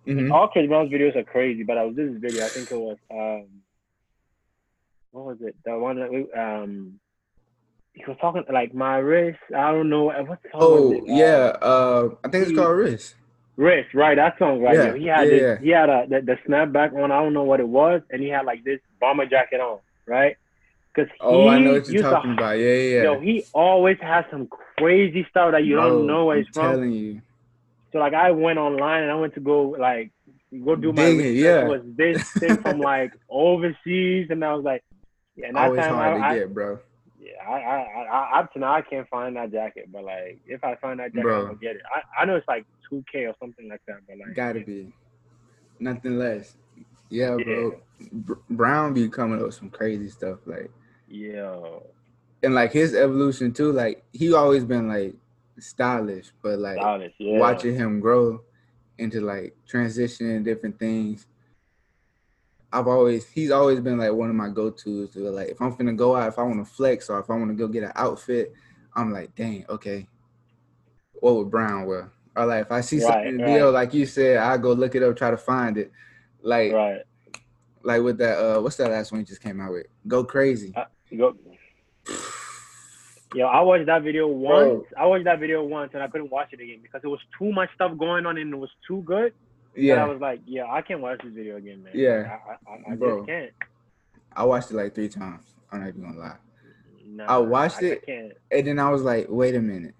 Mhm. 0.07 0.31
All 0.31 0.47
Chris 0.47 0.67
Brown's 0.67 0.91
videos 0.91 1.15
are 1.15 1.23
crazy, 1.23 1.63
but 1.63 1.77
I 1.77 1.83
was 1.85 1.95
this 1.95 2.11
video. 2.17 2.43
I 2.43 2.49
think 2.49 2.71
it 2.71 2.77
was 2.77 2.97
um, 3.11 3.47
what 5.11 5.25
was 5.25 5.37
it? 5.41 5.55
The 5.65 5.77
one 5.77 5.99
that 5.99 6.11
we 6.11 6.31
um, 6.33 6.99
he 7.93 8.03
was 8.07 8.17
talking 8.19 8.43
like 8.51 8.73
my 8.73 8.97
wrist. 8.97 9.39
I 9.55 9.71
don't 9.71 9.89
know 9.89 10.05
what 10.05 10.39
song 10.51 10.61
Oh 10.61 10.81
was 10.89 10.97
it? 10.97 11.11
Uh, 11.11 11.15
yeah, 11.15 11.57
uh, 11.61 12.09
I 12.23 12.29
think 12.29 12.47
it's 12.47 12.55
called 12.55 12.77
Wrist. 12.77 13.15
Wrist, 13.59 13.93
right? 13.93 14.15
That 14.15 14.37
song, 14.39 14.61
right? 14.61 14.73
Yeah, 14.73 14.95
he 14.95 15.05
had 15.05 15.23
yeah, 15.23 15.29
this, 15.29 15.41
yeah. 15.41 15.57
he 15.59 15.69
had 15.69 15.89
a 15.89 16.05
the, 16.07 16.21
the 16.21 16.37
snapback 16.47 16.93
on. 16.93 17.11
I 17.11 17.21
don't 17.21 17.33
know 17.33 17.43
what 17.43 17.59
it 17.59 17.67
was, 17.67 18.01
and 18.09 18.21
he 18.21 18.29
had 18.29 18.45
like 18.45 18.63
this 18.63 18.79
bomber 19.01 19.25
jacket 19.25 19.59
on, 19.59 19.79
right? 20.05 20.37
Because 20.93 21.11
Oh, 21.19 21.47
I 21.49 21.59
know 21.59 21.73
what 21.73 21.85
you're 21.87 21.93
used 22.01 22.05
to- 22.05 22.19
about. 22.21 22.53
Yeah, 22.57 22.73
yeah. 22.73 22.95
yeah. 22.95 23.03
Yo, 23.03 23.19
he 23.19 23.43
always 23.53 23.97
has 23.99 24.23
some 24.31 24.47
crazy 24.77 25.27
stuff 25.29 25.51
that 25.51 25.65
you 25.65 25.75
don't 25.75 26.07
know 26.07 26.25
where 26.27 26.37
I'm 26.37 26.43
it's 26.43 26.49
from. 26.57 26.71
telling 26.71 26.91
you. 26.93 27.21
So 27.91 27.99
like, 27.99 28.13
I 28.13 28.31
went 28.31 28.59
online 28.59 29.03
and 29.03 29.11
I 29.11 29.15
went 29.15 29.33
to 29.33 29.39
go 29.41 29.75
like 29.77 30.11
go 30.63 30.75
do 30.77 30.93
my 30.93 31.03
Dig 31.03 31.19
it, 31.19 31.31
yeah. 31.33 31.65
It 31.65 31.67
was 31.67 31.81
this 31.97 32.31
thing 32.31 32.57
from 32.61 32.79
like 32.79 33.11
overseas, 33.29 34.27
and 34.29 34.43
I 34.45 34.53
was 34.53 34.63
like, 34.63 34.83
yeah. 35.35 35.47
And 35.47 35.57
that 35.57 35.65
Always 35.65 35.81
time, 35.81 35.93
hard 35.95 36.21
I, 36.21 36.29
I, 36.29 36.33
to 36.35 36.39
get, 36.39 36.53
bro. 36.53 36.79
Yeah, 37.19 37.31
I, 37.47 37.53
I, 37.53 37.77
I, 37.77 38.03
I, 38.03 38.39
up 38.39 38.53
to 38.53 38.59
now 38.59 38.73
I 38.73 38.81
can't 38.81 39.07
find 39.09 39.35
that 39.35 39.51
jacket, 39.51 39.89
but 39.91 40.03
like 40.03 40.39
if 40.47 40.63
I 40.63 40.75
find 40.75 40.99
that 40.99 41.13
jacket, 41.13 41.23
Bro. 41.23 41.39
I'm 41.39 41.45
gonna 41.47 41.57
get 41.57 41.75
it. 41.75 41.81
I, 41.93 42.21
I 42.21 42.25
know 42.25 42.35
it's 42.35 42.47
like 42.47 42.65
two 42.89 43.03
K 43.11 43.25
or 43.25 43.35
something 43.39 43.67
like 43.67 43.81
that, 43.87 43.97
but 44.07 44.17
like 44.17 44.35
Gotta 44.35 44.61
be. 44.61 44.93
Nothing 45.79 46.17
less. 46.17 46.55
Yeah, 47.09 47.37
bro. 47.43 47.81
Br- 48.11 48.33
Brown 48.49 48.93
be 48.93 49.09
coming 49.09 49.39
up 49.39 49.45
with 49.45 49.55
some 49.55 49.69
crazy 49.69 50.09
stuff. 50.09 50.39
Like 50.45 50.71
yeah, 51.07 51.57
and 52.43 52.53
like 52.53 52.71
his 52.71 52.93
evolution 52.93 53.51
too, 53.51 53.71
like 53.71 54.03
he 54.13 54.33
always 54.33 54.63
been 54.63 54.87
like 54.87 55.15
stylish, 55.57 56.31
but 56.41 56.59
like 56.59 56.77
stylish. 56.77 57.13
Yeah. 57.17 57.39
watching 57.39 57.75
him 57.75 57.99
grow 57.99 58.41
into 58.97 59.21
like 59.21 59.55
transitioning 59.71 60.43
different 60.43 60.77
things. 60.79 61.27
I've 62.71 62.87
always 62.87 63.27
he's 63.27 63.51
always 63.51 63.79
been 63.79 63.97
like 63.97 64.13
one 64.13 64.29
of 64.29 64.35
my 64.35 64.49
go-tos 64.49 65.11
to 65.13 65.19
like 65.31 65.49
if 65.49 65.61
I'm 65.61 65.75
finna 65.75 65.95
go 65.95 66.15
out, 66.15 66.27
if 66.27 66.37
I 66.37 66.43
want 66.43 66.65
to 66.65 66.71
flex 66.71 67.09
or 67.09 67.19
if 67.19 67.29
I 67.29 67.33
want 67.33 67.49
to 67.49 67.55
go 67.55 67.67
get 67.67 67.83
an 67.83 67.91
outfit, 67.95 68.53
I'm 68.95 69.11
like, 69.11 69.33
dang, 69.35 69.65
okay. 69.69 70.07
What 71.13 71.35
would 71.35 71.49
Brown 71.51 71.85
wear? 71.85 72.11
Or 72.35 72.45
like 72.45 72.65
if 72.65 72.71
I 72.71 72.81
see 72.81 72.99
something 72.99 73.17
Right, 73.17 73.27
in 73.27 73.37
the 73.37 73.43
right. 73.43 73.53
deal, 73.57 73.71
like 73.71 73.93
you 73.93 74.05
said, 74.05 74.37
I 74.37 74.57
go 74.57 74.73
look 74.73 74.95
it 74.95 75.03
up, 75.03 75.17
try 75.17 75.31
to 75.31 75.37
find 75.37 75.77
it. 75.77 75.91
Like 76.41 76.71
Right. 76.71 77.01
Like 77.81 78.03
with 78.03 78.17
that, 78.19 78.37
uh, 78.37 78.61
what's 78.61 78.75
that 78.75 78.91
last 78.91 79.11
one 79.11 79.21
you 79.21 79.25
just 79.25 79.41
came 79.41 79.59
out 79.61 79.71
with? 79.71 79.87
Go 80.07 80.23
crazy. 80.23 80.73
Uh, 80.75 80.83
go. 81.17 81.35
Yo, 83.35 83.45
I 83.45 83.61
watched 83.61 83.85
that 83.85 84.03
video 84.03 84.27
once. 84.27 84.85
I 84.97 85.05
watched 85.05 85.25
that 85.25 85.39
video 85.39 85.63
once, 85.63 85.91
and 85.93 86.01
I 86.01 86.07
couldn't 86.07 86.31
watch 86.31 86.49
it 86.51 86.59
again 86.59 86.79
because 86.81 87.01
it 87.03 87.07
was 87.07 87.19
too 87.37 87.51
much 87.51 87.69
stuff 87.75 87.97
going 87.97 88.25
on, 88.25 88.37
and 88.37 88.53
it 88.53 88.57
was 88.57 88.71
too 88.87 89.01
good. 89.05 89.33
Yeah. 89.79 90.03
I 90.03 90.07
was 90.07 90.21
like, 90.21 90.41
yeah, 90.45 90.65
I 90.69 90.81
can't 90.81 91.01
watch 91.01 91.21
this 91.23 91.33
video 91.33 91.57
again, 91.57 91.83
man. 91.83 91.93
Yeah. 91.95 92.37
I, 92.47 92.71
I, 92.71 92.93
I 92.93 92.95
just 92.95 93.27
can't. 93.27 93.51
I 94.35 94.43
watched 94.45 94.71
it 94.71 94.75
like 94.75 94.95
three 94.95 95.09
times. 95.09 95.43
I'm 95.71 95.81
not 95.81 95.89
even 95.89 96.01
gonna 96.01 96.19
lie. 96.19 96.35
Nah, 97.05 97.25
I 97.25 97.37
watched 97.37 97.81
it, 97.81 98.03
and 98.07 98.67
then 98.67 98.79
I 98.79 98.89
was 98.89 99.01
like, 99.01 99.27
wait 99.29 99.55
a 99.55 99.61
minute. 99.61 99.95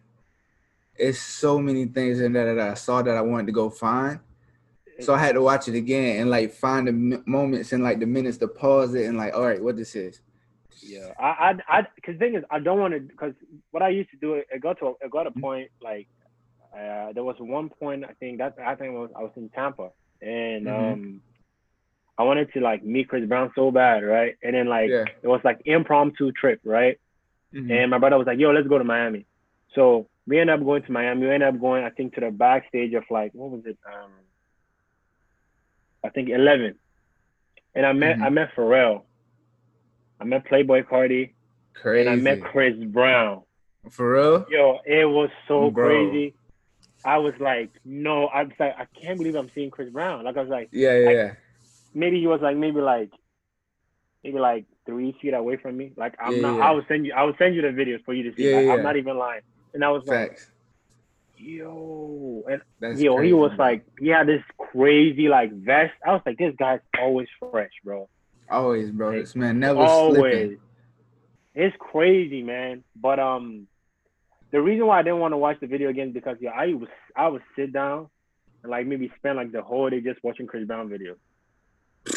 It's 0.95 1.19
so 1.19 1.59
many 1.59 1.86
things 1.86 2.19
in 2.19 2.33
there 2.33 2.53
that 2.53 2.69
I 2.71 2.74
saw 2.74 3.01
that 3.01 3.15
I 3.15 3.21
wanted 3.21 3.48
to 3.48 3.51
go 3.53 3.69
find. 3.69 4.19
So 5.00 5.13
I 5.13 5.17
had 5.17 5.36
to 5.36 5.41
watch 5.41 5.67
it 5.67 5.75
again 5.75 6.19
and 6.19 6.29
like 6.29 6.51
find 6.51 6.88
the 6.88 7.24
moments 7.25 7.71
and 7.71 7.83
like 7.83 8.00
the 8.00 8.05
minutes 8.05 8.38
to 8.39 8.48
pause 8.48 8.93
it 8.95 9.05
and 9.05 9.17
like, 9.17 9.33
all 9.33 9.45
right, 9.45 9.63
what 9.63 9.77
this 9.77 9.95
is. 9.95 10.21
Yeah, 10.81 11.13
I, 11.19 11.25
I, 11.67 11.79
I, 11.79 11.88
cause 12.05 12.15
thing 12.17 12.36
is, 12.36 12.43
I 12.51 12.59
don't 12.59 12.79
want 12.79 12.93
to, 12.93 13.15
cause 13.15 13.33
what 13.71 13.83
I 13.83 13.89
used 13.89 14.12
to 14.12 14.17
do, 14.17 14.33
it 14.36 14.62
got 14.62 14.79
to, 14.79 14.95
it 15.01 15.12
got 15.12 15.27
a 15.27 15.29
mm-hmm. 15.29 15.39
point 15.39 15.71
like, 15.81 16.07
uh, 16.73 17.13
there 17.13 17.23
was 17.23 17.35
one 17.39 17.69
point 17.69 18.03
I 18.03 18.13
think 18.13 18.39
that 18.39 18.55
I 18.63 18.75
think 18.75 18.93
was 18.93 19.09
I 19.15 19.23
was 19.23 19.31
in 19.35 19.49
Tampa 19.49 19.89
and 20.21 20.65
mm-hmm. 20.65 20.93
um, 20.93 21.21
I 22.17 22.23
wanted 22.23 22.51
to 22.53 22.59
like 22.59 22.83
meet 22.83 23.07
Chris 23.07 23.25
Brown 23.27 23.51
so 23.55 23.71
bad, 23.71 24.03
right? 24.03 24.35
And 24.43 24.53
then 24.53 24.67
like 24.67 24.89
yeah. 24.89 25.05
it 25.21 25.27
was 25.27 25.41
like 25.43 25.61
impromptu 25.65 26.31
trip, 26.33 26.59
right? 26.63 26.99
Mm-hmm. 27.53 27.71
And 27.71 27.91
my 27.91 27.97
brother 27.97 28.17
was 28.17 28.27
like, 28.27 28.39
"Yo, 28.39 28.51
let's 28.51 28.67
go 28.67 28.77
to 28.77 28.83
Miami." 28.83 29.25
So 29.73 30.07
we 30.27 30.39
ended 30.39 30.59
up 30.59 30.65
going 30.65 30.83
to 30.83 30.91
Miami. 30.91 31.27
We 31.27 31.33
ended 31.33 31.47
up 31.49 31.61
going, 31.61 31.83
I 31.83 31.89
think, 31.89 32.15
to 32.15 32.21
the 32.21 32.31
backstage 32.31 32.93
of 32.93 33.03
like 33.09 33.31
what 33.33 33.51
was 33.51 33.61
it? 33.65 33.77
Um, 33.85 34.11
I 36.03 36.09
think 36.09 36.29
Eleven. 36.29 36.75
And 37.73 37.85
I 37.85 37.93
met 37.93 38.15
mm-hmm. 38.15 38.25
I 38.25 38.29
met 38.29 38.55
Pharrell. 38.55 39.03
I 40.19 40.25
met 40.25 40.45
Playboi 40.45 40.83
Carti. 40.83 41.31
Crazy. 41.73 42.01
And 42.01 42.09
I 42.09 42.15
met 42.21 42.43
Chris 42.43 42.75
Brown. 42.77 43.43
For 43.89 44.13
real? 44.13 44.45
Yo, 44.49 44.79
it 44.85 45.05
was 45.05 45.29
so 45.47 45.71
Bro. 45.71 45.88
crazy. 45.88 46.35
I 47.06 47.18
was 47.18 47.34
like, 47.39 47.70
no, 47.86 48.25
I 48.27 48.44
was 48.44 48.51
like, 48.60 48.75
I 48.77 48.86
can't 49.00 49.18
believe 49.18 49.36
I'm 49.36 49.50
seeing 49.56 49.72
Chris 49.72 49.89
Brown. 49.89 50.24
Like 50.24 50.38
I 50.38 50.41
was 50.41 50.50
like, 50.50 50.70
yeah, 50.72 50.98
yeah, 50.98 51.10
yeah. 51.10 51.34
Maybe 51.94 52.20
he 52.20 52.27
was 52.27 52.41
like, 52.41 52.58
maybe 52.58 52.82
like, 52.82 53.12
maybe 54.24 54.38
like 54.38 54.65
three 54.86 55.15
feet 55.22 55.34
away 55.34 55.58
from 55.58 55.77
me. 55.77 55.94
Like 55.96 56.15
I'm 56.22 56.36
yeah, 56.36 56.41
not. 56.41 56.58
Yeah. 56.58 56.68
I 56.68 56.72
will 56.72 56.86
send 56.88 57.06
you. 57.06 57.13
I 57.13 57.24
will 57.24 57.36
send 57.38 57.56
you 57.56 57.62
the 57.62 57.70
videos 57.70 58.03
for 58.03 58.13
you 58.13 58.29
to 58.29 58.36
see. 58.36 58.50
Yeah, 58.50 58.58
like, 58.58 58.65
yeah. 58.65 58.74
I'm 58.74 58.84
not 58.84 58.98
even 58.98 59.18
lying. 59.18 59.41
And 59.74 59.84
I 59.84 59.91
was 59.91 60.03
Facts. 60.06 60.50
like, 61.38 61.48
yo, 61.48 62.44
and 62.50 62.62
That's 62.79 63.00
yo, 63.00 63.15
crazy, 63.15 63.27
he 63.27 63.34
was 63.34 63.51
man. 63.51 63.58
like, 63.58 63.86
he 64.00 64.08
had 64.10 64.27
this 64.27 64.44
crazy 64.58 65.29
like 65.29 65.53
vest. 65.53 65.94
I 66.06 66.12
was 66.12 66.22
like, 66.25 66.38
this 66.38 66.53
guy's 66.58 66.82
always 67.00 67.27
fresh, 67.39 67.72
bro. 67.84 68.10
Always, 68.50 68.91
bro. 68.91 69.12
Like, 69.12 69.22
this 69.22 69.36
man 69.36 69.60
never 69.60 69.79
always. 69.79 70.18
Slipping. 70.18 70.58
It's 71.56 71.75
crazy, 71.79 72.44
man. 72.44 72.84
But 72.96 73.20
um, 73.20 73.68
the 74.51 74.62
reason 74.62 74.88
why 74.88 75.00
I 75.00 75.03
didn't 75.03 75.20
want 75.20 75.34
to 75.34 75.38
watch 75.38 75.60
the 75.60 75.68
video 75.68 75.89
again 75.89 76.12
because 76.12 76.38
yeah, 76.41 76.51
I 76.51 76.74
was 76.74 76.89
I 77.15 77.27
would 77.27 77.44
sit 77.56 77.72
down 77.72 78.10
and 78.63 78.72
like 78.72 78.88
maybe 78.88 79.12
spend 79.18 79.38
like 79.38 79.51
the 79.51 79.62
whole 79.62 79.89
day 79.89 80.01
just 80.01 80.24
watching 80.24 80.48
Chris 80.48 80.65
Brown 80.65 80.89
videos. 80.89 81.18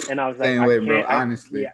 And 0.08 0.20
I 0.20 0.28
was 0.28 0.38
like, 0.38 0.46
Same 0.46 0.62
I 0.62 0.66
way, 0.66 0.76
can't, 0.76 0.86
bro. 0.86 1.00
I, 1.02 1.20
honestly. 1.20 1.62
Yeah. 1.62 1.72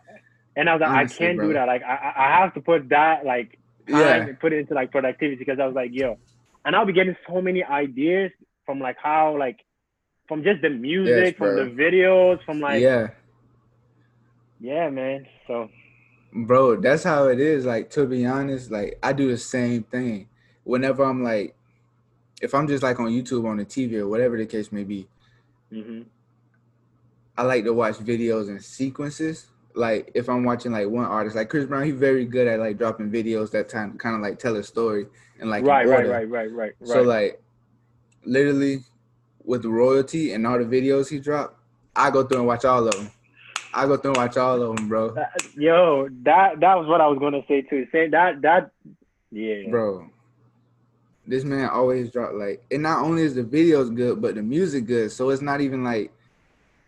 And 0.57 0.69
I 0.69 0.75
was 0.75 0.81
like, 0.81 0.91
honestly, 0.91 1.27
I 1.27 1.29
can't 1.29 1.39
bro. 1.39 1.47
do 1.49 1.53
that. 1.55 1.67
Like 1.67 1.83
I 1.83 2.13
I 2.17 2.41
have 2.41 2.55
to 2.55 2.61
put 2.61 2.89
that 2.89 3.25
like 3.25 3.59
yeah. 3.87 4.15
and 4.15 4.41
put 4.41 4.53
it 4.53 4.59
into 4.59 4.75
like 4.75 4.91
productivity 4.91 5.37
because 5.37 5.61
I 5.61 5.67
was 5.67 5.75
like, 5.75 5.91
yo, 5.93 6.19
and 6.65 6.75
I'll 6.75 6.87
be 6.87 6.93
getting 6.93 7.17
so 7.29 7.41
many 7.41 7.63
ideas 7.63 8.33
from 8.67 8.81
like 8.81 8.97
how 9.01 9.39
like 9.39 9.65
from 10.27 10.43
just 10.43 10.61
the 10.61 10.71
music, 10.71 11.25
yes, 11.25 11.35
from 11.37 11.57
the 11.57 11.83
videos, 11.83 12.45
from 12.45 12.61
like 12.61 12.83
yeah, 12.83 13.09
yeah, 14.61 14.91
man. 14.91 15.27
So, 15.47 15.69
bro, 16.33 16.81
that's 16.81 17.05
how 17.05 17.29
it 17.29 17.39
is. 17.39 17.65
Like 17.65 17.91
to 17.91 18.07
be 18.07 18.27
honest, 18.27 18.73
like 18.73 18.99
I 19.03 19.13
do 19.13 19.29
the 19.29 19.39
same 19.39 19.85
thing 19.85 20.29
whenever 20.69 21.03
I'm 21.03 21.25
like, 21.25 21.57
if 22.43 22.55
I'm 22.55 22.69
just 22.69 22.83
like 22.83 23.01
on 23.01 23.07
YouTube 23.07 23.47
on 23.47 23.57
the 23.57 23.65
TV 23.65 23.95
or 23.95 24.09
whatever 24.09 24.37
the 24.37 24.45
case 24.45 24.71
may 24.71 24.85
be, 24.85 25.09
mm-hmm. 25.73 26.03
I 27.37 27.43
like 27.43 27.65
to 27.65 27.73
watch 27.73 27.95
videos 27.95 28.49
and 28.49 28.63
sequences. 28.63 29.47
Like 29.75 30.11
if 30.15 30.29
I'm 30.29 30.45
watching 30.45 30.73
like 30.73 30.89
one 30.89 31.07
artist, 31.07 31.37
like 31.37 31.49
Chris 31.49 31.65
Brown, 31.65 31.85
he's 31.85 31.95
very 31.95 32.27
good 32.27 32.47
at 32.47 32.61
like 32.61 32.77
dropping 32.77 33.11
videos 33.11 33.51
that 33.53 33.71
time 33.71 33.97
kind 33.97 34.15
of 34.15 34.21
like 34.21 34.39
tell 34.39 34.57
a 34.57 34.63
story 34.63 35.07
and 35.41 35.49
like 35.49 35.65
right, 35.65 35.89
right, 35.89 36.07
right, 36.07 36.29
right, 36.29 36.53
right, 36.53 36.73
right. 36.79 36.89
So 36.89 37.03
like, 37.03 37.41
literally, 38.25 38.85
with 39.45 39.63
the 39.63 39.71
royalty 39.71 40.33
and 40.35 40.47
all 40.47 40.59
the 40.59 40.65
videos 40.65 41.09
he 41.09 41.19
dropped, 41.19 41.57
I 41.97 42.11
go 42.11 42.25
through 42.25 42.39
and 42.39 42.47
watch 42.47 42.67
all 42.67 42.87
of 42.87 42.95
them. 42.95 43.11
I 43.73 43.87
go 43.87 43.97
through 43.97 44.13
and 44.13 44.19
watch 44.19 44.37
all 44.37 44.61
of 44.61 44.77
them, 44.77 44.89
bro. 44.89 45.17
Yo, 45.55 46.09
that 46.25 46.61
that 46.61 46.75
was 46.75 46.87
what 46.89 47.01
I 47.01 47.07
was 47.07 47.19
gonna 47.19 47.43
say 47.49 47.63
too. 47.63 47.87
Say 47.91 48.09
that 48.09 48.43
that, 48.43 48.71
yeah, 49.31 49.71
bro 49.71 50.11
this 51.29 51.45
man 51.45 51.69
always 51.69 52.11
drop 52.11 52.33
like 52.33 52.65
and 52.71 52.83
not 52.83 53.05
only 53.05 53.23
is 53.23 53.35
the 53.35 53.43
videos 53.43 53.95
good 53.95 54.21
but 54.21 54.35
the 54.35 54.43
music 54.43 54.87
good. 54.87 55.13
So 55.13 55.31
it's 55.31 55.43
not 55.43 55.61
even 55.61 55.85
like 55.85 56.11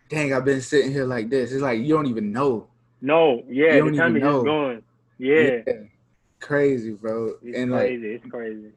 dang 0.09 0.33
i've 0.33 0.43
been 0.43 0.61
sitting 0.61 0.91
here 0.91 1.05
like 1.05 1.29
this. 1.29 1.51
It's 1.51 1.61
like 1.61 1.79
you 1.79 1.89
don't 1.89 2.07
even 2.07 2.31
know. 2.31 2.67
No 3.01 3.43
yeah 3.47 3.75
you 3.75 3.91
the 3.91 3.97
time 3.97 4.17
is 4.17 4.23
just 4.23 4.45
going 4.45 4.83
yeah. 5.17 5.59
yeah. 5.65 5.73
crazy 6.39 6.91
bro. 6.91 7.35
It's 7.43 7.57
and 7.57 7.71
crazy 7.71 8.07
like, 8.07 8.15
it's 8.15 8.31
crazy. 8.31 8.71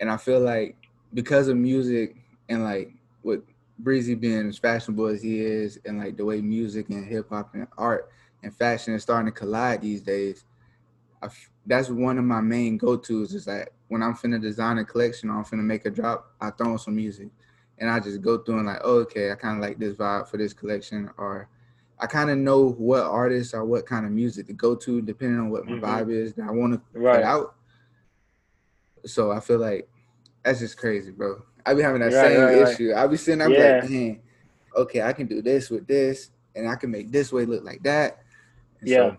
and 0.00 0.10
i 0.10 0.16
feel 0.16 0.40
like 0.40 0.76
because 1.12 1.48
of 1.48 1.56
music 1.56 2.16
and 2.48 2.62
like 2.62 2.92
with 3.22 3.42
breezy 3.80 4.14
being 4.14 4.48
as 4.48 4.58
fashionable 4.58 5.06
as 5.06 5.22
he 5.22 5.40
is 5.40 5.80
and 5.84 5.98
like 5.98 6.16
the 6.16 6.24
way 6.24 6.40
music 6.40 6.88
and 6.90 7.06
hip-hop 7.06 7.54
and 7.54 7.66
art 7.76 8.10
and 8.42 8.54
fashion 8.54 8.94
is 8.94 9.02
starting 9.02 9.26
to 9.26 9.36
collide 9.36 9.82
these 9.82 10.02
days 10.02 10.44
I, 11.22 11.28
that's 11.66 11.88
one 11.88 12.18
of 12.18 12.24
my 12.24 12.40
main 12.40 12.76
go-to's 12.76 13.34
is 13.34 13.44
that 13.46 13.70
when 13.90 14.04
I'm 14.04 14.14
finna 14.14 14.40
design 14.40 14.78
a 14.78 14.84
collection 14.84 15.30
or 15.30 15.38
I'm 15.38 15.44
finna 15.44 15.64
make 15.64 15.84
a 15.84 15.90
drop, 15.90 16.32
I 16.40 16.50
throw 16.50 16.70
on 16.70 16.78
some 16.78 16.94
music 16.94 17.28
and 17.78 17.90
I 17.90 17.98
just 17.98 18.22
go 18.22 18.38
through 18.38 18.58
and 18.58 18.66
like, 18.66 18.80
oh, 18.84 19.00
okay, 19.00 19.32
I 19.32 19.34
kind 19.34 19.56
of 19.56 19.68
like 19.68 19.78
this 19.78 19.96
vibe 19.96 20.28
for 20.28 20.36
this 20.36 20.52
collection, 20.52 21.10
or 21.18 21.48
I 21.98 22.06
kind 22.06 22.30
of 22.30 22.38
know 22.38 22.70
what 22.70 23.02
artists 23.02 23.52
or 23.52 23.64
what 23.64 23.86
kind 23.86 24.06
of 24.06 24.12
music 24.12 24.46
to 24.46 24.52
go 24.52 24.76
to 24.76 25.02
depending 25.02 25.40
on 25.40 25.50
what 25.50 25.66
my 25.66 25.72
mm-hmm. 25.72 25.84
vibe 25.84 26.12
is 26.12 26.34
that 26.34 26.46
I 26.46 26.52
want 26.52 26.74
to 26.74 26.98
right. 27.00 27.16
put 27.16 27.24
out. 27.24 27.54
So 29.06 29.32
I 29.32 29.40
feel 29.40 29.58
like 29.58 29.88
that's 30.44 30.60
just 30.60 30.76
crazy, 30.76 31.10
bro. 31.10 31.42
I 31.66 31.74
be 31.74 31.82
having 31.82 32.00
that 32.02 32.12
right, 32.12 32.28
same 32.28 32.40
right, 32.40 32.68
issue. 32.68 32.94
I 32.94 33.06
be 33.08 33.16
sitting 33.16 33.40
there 33.40 33.50
yeah. 33.50 33.80
like, 33.80 33.90
man, 33.90 34.20
okay, 34.76 35.02
I 35.02 35.12
can 35.12 35.26
do 35.26 35.42
this 35.42 35.68
with 35.68 35.88
this, 35.88 36.30
and 36.54 36.68
I 36.68 36.76
can 36.76 36.92
make 36.92 37.10
this 37.10 37.32
way 37.32 37.44
look 37.44 37.64
like 37.64 37.82
that. 37.82 38.20
And 38.80 38.88
yeah, 38.88 38.96
so, 38.96 39.16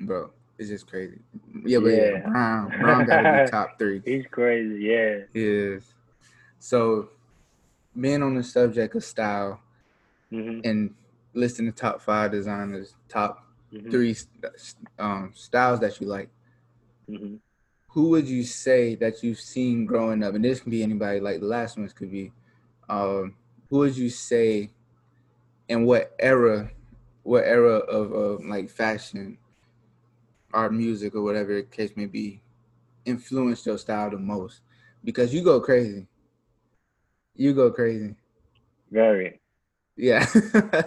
bro. 0.00 0.30
It's 0.58 0.70
just 0.70 0.86
crazy. 0.86 1.18
Yeah, 1.64 1.78
but 1.80 1.88
yeah, 1.88 2.20
Brown, 2.20 2.68
Brown 2.80 3.06
gotta 3.06 3.44
be 3.44 3.50
top 3.50 3.78
three. 3.78 4.00
He's 4.04 4.26
crazy, 4.30 4.84
yeah. 4.84 5.18
He 5.34 5.44
is. 5.46 5.84
So, 6.58 7.10
being 7.98 8.22
on 8.22 8.34
the 8.34 8.42
subject 8.42 8.94
of 8.94 9.04
style 9.04 9.60
mm-hmm. 10.32 10.60
and 10.64 10.94
listing 11.34 11.66
the 11.66 11.72
top 11.72 12.00
five 12.00 12.30
designers, 12.30 12.94
top 13.08 13.44
mm-hmm. 13.72 13.90
three 13.90 14.16
um, 14.98 15.32
styles 15.34 15.80
that 15.80 16.00
you 16.00 16.06
like, 16.06 16.30
mm-hmm. 17.08 17.36
who 17.88 18.08
would 18.10 18.26
you 18.26 18.42
say 18.42 18.94
that 18.94 19.22
you've 19.22 19.40
seen 19.40 19.84
growing 19.84 20.22
up? 20.22 20.34
And 20.34 20.44
this 20.44 20.60
can 20.60 20.70
be 20.70 20.82
anybody. 20.82 21.20
Like 21.20 21.40
the 21.40 21.46
last 21.46 21.76
ones 21.76 21.92
could 21.92 22.10
be. 22.10 22.32
Um, 22.88 23.34
who 23.68 23.78
would 23.78 23.96
you 23.96 24.08
say, 24.08 24.70
and 25.68 25.84
what 25.84 26.14
era, 26.18 26.70
what 27.24 27.44
era 27.44 27.76
of, 27.76 28.12
of 28.12 28.44
like 28.44 28.70
fashion 28.70 29.36
art 30.52 30.72
music 30.72 31.14
or 31.14 31.22
whatever 31.22 31.54
the 31.54 31.62
case 31.62 31.92
may 31.96 32.06
be 32.06 32.42
influenced 33.04 33.66
your 33.66 33.78
style 33.78 34.10
the 34.10 34.18
most? 34.18 34.60
Because 35.04 35.32
you 35.32 35.42
go 35.42 35.60
crazy. 35.60 36.06
You 37.34 37.54
go 37.54 37.70
crazy. 37.70 38.14
Very. 38.90 39.40
Yeah. 39.96 40.26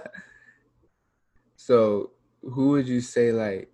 so 1.55 2.11
who 2.41 2.69
would 2.69 2.87
you 2.87 3.01
say 3.01 3.31
like 3.31 3.71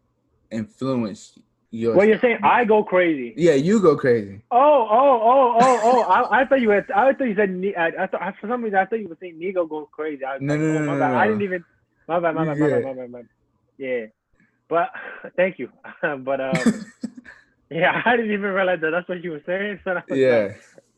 influenced 0.51 1.39
your 1.72 1.96
Well 1.96 2.08
you're 2.08 2.20
saying 2.20 2.39
I 2.44 2.65
go 2.65 2.84
crazy. 2.84 3.34
Yeah, 3.38 3.54
you 3.54 3.82
go 3.82 3.96
crazy. 3.96 4.42
Oh, 4.51 4.88
oh, 4.89 5.22
oh, 5.24 5.58
oh, 5.60 5.80
oh. 5.84 6.01
I, 6.01 6.42
I 6.42 6.46
thought 6.46 6.62
you 6.62 6.70
had 6.70 6.89
I 6.92 7.13
thought 7.13 7.27
you 7.27 7.36
said 7.36 7.74
I, 7.77 8.04
I 8.04 8.08
thought 8.08 8.36
for 8.39 8.48
some 8.48 8.63
reason 8.63 8.80
I 8.80 8.86
thought 8.86 9.00
you 9.00 9.08
were 9.08 9.18
saying 9.20 9.39
Nigo 9.39 9.70
goes 9.70 9.88
crazy. 9.92 10.25
I 10.25 10.38
no, 10.39 10.56
no, 10.56 10.63
oh, 10.63 10.86
no, 10.86 10.98
no, 10.98 11.10
no. 11.10 11.18
I 11.18 11.27
didn't 11.27 11.42
even 11.42 11.63
my 12.08 12.20
bad, 12.20 12.36
my 12.36 12.46
bad, 12.46 12.58
my 12.58 12.70
bad, 12.70 12.84
my 12.84 12.94
bad, 12.94 13.12
my 13.12 13.20
bad. 13.20 13.30
Yeah. 13.77 14.06
But 14.67 14.89
thank 15.36 15.60
you. 15.60 15.69
but 16.01 16.41
um, 16.41 16.86
yeah, 17.69 18.01
I 18.05 18.15
didn't 18.15 18.31
even 18.31 18.51
realize 18.51 18.79
that 18.81 18.91
that's 18.91 19.07
what 19.10 19.24
you 19.24 19.31
were 19.31 19.43
saying. 19.45 19.79
So 19.84 20.00
yeah. 20.15 20.50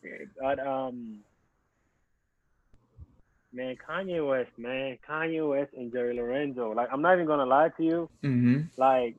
Like, 0.04 0.30
but 0.40 0.60
um, 0.66 1.20
man, 3.54 3.76
Kanye 3.88 4.26
West, 4.28 4.52
man, 4.58 4.98
Kanye 5.10 5.48
West 5.50 5.74
and 5.76 5.92
Jerry 5.92 6.16
Lorenzo. 6.16 6.72
Like, 6.72 6.90
I'm 6.92 7.02
not 7.02 7.16
even 7.16 7.26
gonna 7.26 7.46
lie 7.46 7.70
to 7.78 7.84
you. 7.84 8.10
Mm-hmm. 8.24 8.62
Like, 8.78 9.16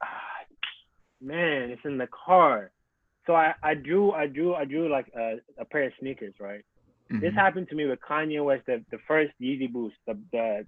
man, 1.20 1.70
it's 1.70 1.84
in 1.84 1.98
the 1.98 2.08
car. 2.08 2.70
So 3.26 3.34
I, 3.34 3.54
I 3.62 3.74
drew, 3.74 4.10
I 4.12 4.26
drew, 4.26 4.54
I 4.54 4.64
drew 4.64 4.90
like 4.90 5.06
a, 5.16 5.36
a 5.58 5.64
pair 5.64 5.84
of 5.84 5.92
sneakers, 6.00 6.34
right? 6.40 6.64
This 7.08 7.32
Mhm. 7.32 7.34
happened 7.34 7.68
to 7.68 7.74
me 7.76 7.84
with 7.86 8.00
Kanye 8.00 8.42
West, 8.44 8.66
the, 8.66 8.82
the 8.90 8.98
first 9.06 9.32
Yeezy 9.40 9.70
Boost, 9.70 9.96
the 10.06 10.18
the 10.32 10.66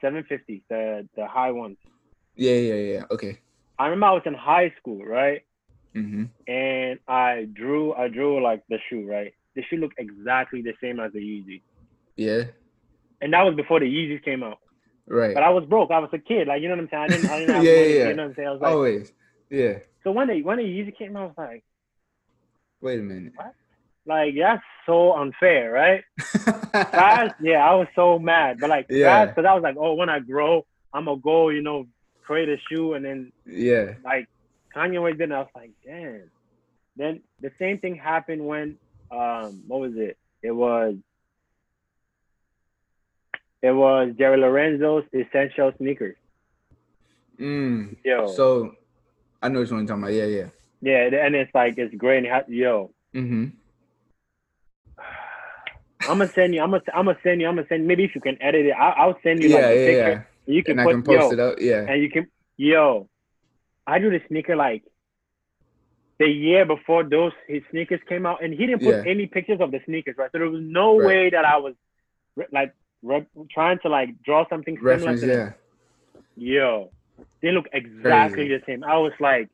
750, 0.00 0.62
the 0.68 1.08
the 1.16 1.26
high 1.26 1.50
ones. 1.50 1.76
Yeah, 2.36 2.54
yeah, 2.54 2.74
yeah. 2.74 3.02
Okay. 3.10 3.38
I 3.78 3.84
remember 3.86 4.06
I 4.06 4.12
was 4.12 4.22
in 4.26 4.34
high 4.34 4.72
school, 4.78 5.04
right? 5.04 5.42
Mm-hmm. 5.94 6.24
And 6.46 6.98
I 7.08 7.48
drew 7.52 7.92
I 7.94 8.08
drew 8.08 8.42
like 8.42 8.62
the 8.68 8.78
shoe, 8.88 9.06
right? 9.08 9.32
The 9.56 9.62
shoe 9.68 9.76
looked 9.78 9.98
exactly 9.98 10.62
the 10.62 10.74
same 10.80 11.00
as 11.00 11.12
the 11.12 11.18
Yeezy. 11.18 11.62
Yeah. 12.16 12.44
And 13.20 13.32
that 13.32 13.42
was 13.42 13.54
before 13.54 13.80
the 13.80 13.86
Yeezys 13.86 14.24
came 14.24 14.42
out. 14.42 14.58
Right. 15.08 15.34
But 15.34 15.42
I 15.42 15.50
was 15.50 15.64
broke. 15.64 15.90
I 15.90 15.98
was 15.98 16.10
a 16.12 16.18
kid. 16.18 16.46
Like, 16.46 16.62
you 16.62 16.68
know 16.68 16.76
what 16.76 16.82
I'm 16.84 16.88
saying? 16.90 17.02
I 17.02 17.08
didn't, 17.08 17.26
I 17.26 17.38
didn't 17.40 17.54
have 17.56 17.64
Yeah, 17.64 17.74
money. 17.74 17.94
yeah. 17.98 18.08
You 18.08 18.14
know 18.14 18.22
what 18.22 18.28
I'm 18.30 18.34
saying? 18.36 18.48
I 18.48 18.52
was 18.52 18.60
like, 18.60 18.72
Always. 18.72 19.12
Yeah. 19.50 19.78
so 20.04 20.12
when 20.12 20.28
the 20.28 20.42
when 20.42 20.58
the 20.58 20.62
Yeezy 20.64 20.96
came 20.96 21.16
out, 21.16 21.22
I 21.22 21.26
was 21.26 21.34
like, 21.36 21.64
Wait 22.80 23.00
a 23.00 23.02
minute. 23.02 23.32
Like 24.10 24.34
that's 24.36 24.62
so 24.86 25.14
unfair, 25.14 25.70
right? 25.70 26.02
That's 26.72 27.34
yeah, 27.40 27.66
I 27.68 27.74
was 27.74 27.86
so 27.94 28.18
mad. 28.18 28.58
But 28.60 28.68
like 28.70 28.86
Yeah. 28.90 29.26
because 29.26 29.44
I 29.44 29.54
was 29.54 29.62
like, 29.62 29.76
oh, 29.78 29.94
when 29.94 30.08
I 30.08 30.18
grow, 30.18 30.66
I'm 30.92 31.04
gonna 31.06 31.20
go, 31.20 31.48
you 31.48 31.62
know, 31.62 31.86
create 32.22 32.48
a 32.48 32.58
shoe 32.68 32.94
and 32.94 33.04
then 33.04 33.32
yeah. 33.46 33.94
like 34.04 34.28
Kanye 34.74 35.02
West 35.02 35.18
did, 35.18 35.32
I 35.32 35.38
was 35.38 35.48
like, 35.54 35.70
damn. 35.84 36.30
Then 36.96 37.20
the 37.40 37.52
same 37.58 37.78
thing 37.78 37.94
happened 37.94 38.44
when 38.44 38.76
um 39.10 39.62
what 39.68 39.80
was 39.80 39.92
it? 39.96 40.18
It 40.42 40.52
was 40.52 40.96
it 43.62 43.72
was 43.72 44.12
Jerry 44.18 44.38
Lorenzo's 44.38 45.04
essential 45.12 45.72
sneakers. 45.78 46.16
Mm. 47.38 47.96
Yo. 48.04 48.26
So 48.32 48.74
I 49.42 49.48
know 49.48 49.60
what 49.60 49.70
you're 49.70 49.80
talking 49.86 50.02
about. 50.02 50.12
Yeah, 50.12 50.24
yeah. 50.24 50.48
yeah, 50.82 51.24
and 51.26 51.34
it's 51.34 51.54
like 51.54 51.78
it's 51.78 51.94
great. 51.94 52.18
And 52.18 52.26
it 52.26 52.32
ha- 52.32 52.48
yo, 52.48 52.90
Mm-hmm. 53.14 53.46
I'm 56.10 56.18
gonna 56.18 56.32
send 56.34 56.54
you. 56.54 56.60
I'm 56.62 56.70
gonna. 56.70 56.82
I'm 56.94 57.06
gonna 57.06 57.18
send 57.22 57.40
you. 57.40 57.48
I'm 57.48 57.56
gonna 57.56 57.66
send. 57.68 57.86
Maybe 57.86 58.04
if 58.04 58.14
you 58.14 58.20
can 58.20 58.36
edit 58.42 58.66
it, 58.66 58.74
I, 58.78 58.90
I'll 58.90 59.18
send 59.22 59.42
you 59.42 59.48
like 59.50 59.62
Yeah, 59.62 59.70
a 59.70 59.74
yeah, 59.74 59.86
picture. 59.86 60.16
yeah. 60.46 60.54
You 60.54 60.62
can 60.64 60.78
And 60.78 60.88
I 60.88 60.92
can 60.92 61.02
post 61.02 61.32
yo, 61.32 61.32
it 61.32 61.40
up. 61.40 61.54
Yeah. 61.60 61.86
and 61.88 62.02
you 62.02 62.10
can 62.10 62.26
yo. 62.56 63.08
I 63.86 63.98
drew 63.98 64.10
the 64.10 64.20
sneaker 64.28 64.56
like 64.56 64.82
the 66.18 66.26
year 66.28 66.64
before 66.66 67.02
those 67.04 67.32
his 67.48 67.62
sneakers 67.70 68.00
came 68.08 68.26
out, 68.26 68.42
and 68.44 68.52
he 68.52 68.66
didn't 68.66 68.82
put 68.82 69.06
any 69.06 69.26
pictures 69.26 69.60
of 69.60 69.70
the 69.70 69.80
sneakers, 69.86 70.16
right? 70.18 70.30
So 70.32 70.38
there 70.38 70.48
was 70.48 70.62
no 70.62 70.94
Right. 70.96 71.06
way 71.06 71.30
that 71.30 71.44
I 71.44 71.56
was 71.56 71.74
like 72.52 72.74
re- 73.02 73.26
trying 73.50 73.78
to 73.82 73.88
like 73.88 74.10
draw 74.22 74.48
something 74.48 74.76
similar 74.76 75.14
Reference. 75.14 75.20
to. 75.20 75.26
Yeah. 75.26 75.52
Yo, 76.36 76.90
they 77.42 77.50
look 77.52 77.66
exactly 77.72 78.48
Crazy. 78.48 78.58
the 78.58 78.62
same. 78.66 78.84
I 78.84 78.98
was 78.98 79.12
like, 79.20 79.48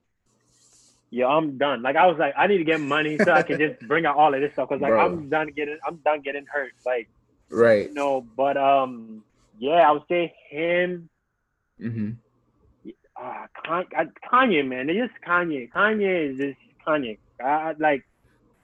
yo, 1.17 1.29
I'm 1.29 1.57
done. 1.59 1.83
Like 1.83 1.97
I 1.97 2.07
was 2.07 2.19
like, 2.19 2.35
I 2.37 2.47
need 2.47 2.59
to 2.59 2.65
get 2.65 2.81
money 2.81 3.17
so 3.19 3.33
I 3.33 3.43
can 3.43 3.59
just 3.59 3.81
bring 3.89 4.05
out 4.07 4.17
all 4.17 4.33
of 4.35 4.41
this 4.41 4.53
stuff 4.53 4.69
because 4.69 4.83
like 4.83 4.93
Bro. 4.93 5.05
I'm 5.05 5.29
done 5.29 5.49
getting, 5.57 5.79
I'm 5.87 5.97
done 6.05 6.21
getting 6.21 6.47
hurt. 6.47 6.73
Like 6.85 7.09
Right. 7.51 7.89
no, 7.93 8.21
but 8.37 8.57
um, 8.57 9.23
yeah, 9.59 9.89
I 9.89 9.93
would 9.93 10.03
say 10.09 10.35
him. 10.51 11.09
Mm-hmm. 11.81 12.11
Uh, 13.19 13.47
Kanye, 14.31 14.67
man, 14.67 14.91
it's 14.91 14.99
just 15.09 15.25
Kanye. 15.27 15.71
Kanye 15.71 16.33
is 16.33 16.39
just 16.39 16.59
Kanye. 16.87 17.19
I, 17.43 17.45
I 17.45 17.75
like 17.79 18.05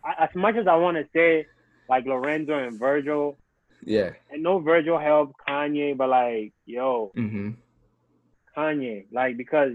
I, 0.05 0.25
as 0.25 0.35
much 0.35 0.57
as 0.57 0.67
I 0.67 0.77
want 0.77 0.97
to 0.99 1.07
say 1.15 1.47
like 1.89 2.05
Lorenzo 2.07 2.55
and 2.59 2.79
Virgil, 2.79 3.39
Yeah. 3.85 4.11
and 4.31 4.43
no 4.43 4.59
Virgil 4.59 4.99
helped 4.99 5.35
Kanye, 5.49 5.97
but 5.97 6.09
like 6.11 6.53
yo, 6.67 7.13
Mm-hmm. 7.17 7.51
Kanye, 8.57 9.07
like 9.13 9.37
because 9.37 9.73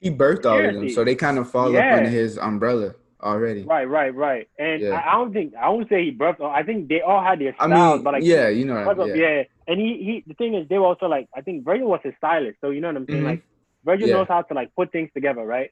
He 0.00 0.10
birthed 0.10 0.46
all 0.46 0.58
of 0.64 0.74
them, 0.74 0.88
so 0.90 1.04
they 1.04 1.14
kind 1.14 1.38
of 1.38 1.50
fall 1.50 1.76
up 1.76 1.84
under 1.84 2.08
his 2.08 2.38
umbrella 2.38 2.94
already. 3.22 3.62
Right, 3.64 3.84
right, 3.84 4.14
right. 4.14 4.48
And 4.58 4.80
Yeah. 4.80 4.90
I, 4.98 5.10
I 5.10 5.12
don't 5.18 5.32
think 5.32 5.54
I 5.54 5.68
won't 5.68 5.88
say 5.90 6.04
he 6.06 6.12
birthed. 6.12 6.40
I 6.40 6.62
think 6.62 6.88
they 6.88 7.02
all 7.02 7.22
had 7.22 7.38
their 7.38 7.54
I 7.60 7.66
mean, 7.66 8.02
but 8.02 8.14
like 8.14 8.22
yeah, 8.24 8.48
you 8.48 8.64
know, 8.64 8.82
what 8.84 8.98
I 8.98 9.04
mean, 9.04 9.16
yeah. 9.16 9.28
yeah. 9.36 9.42
And 9.68 9.78
he 9.78 9.88
he 10.06 10.24
the 10.26 10.34
thing 10.34 10.54
is 10.54 10.66
they 10.68 10.78
were 10.78 10.86
also 10.86 11.06
like 11.06 11.28
I 11.36 11.42
think 11.42 11.64
Virgil 11.64 11.88
was 11.88 12.00
his 12.02 12.14
stylist, 12.16 12.58
so 12.62 12.70
you 12.70 12.80
know 12.80 12.88
what 12.88 12.96
I'm 12.96 13.06
saying. 13.06 13.22
Mhm. 13.22 13.26
Like 13.26 13.42
Virgil 13.84 14.08
Yeah. 14.08 14.14
knows 14.16 14.28
how 14.28 14.40
to 14.42 14.54
like 14.54 14.74
put 14.74 14.90
things 14.90 15.10
together, 15.12 15.42
right? 15.44 15.70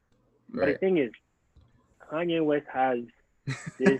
But 0.50 0.66
the 0.66 0.74
thing 0.74 0.98
is, 0.98 1.10
Kanye 2.12 2.44
West 2.44 2.66
has 2.72 2.98
this 3.78 3.98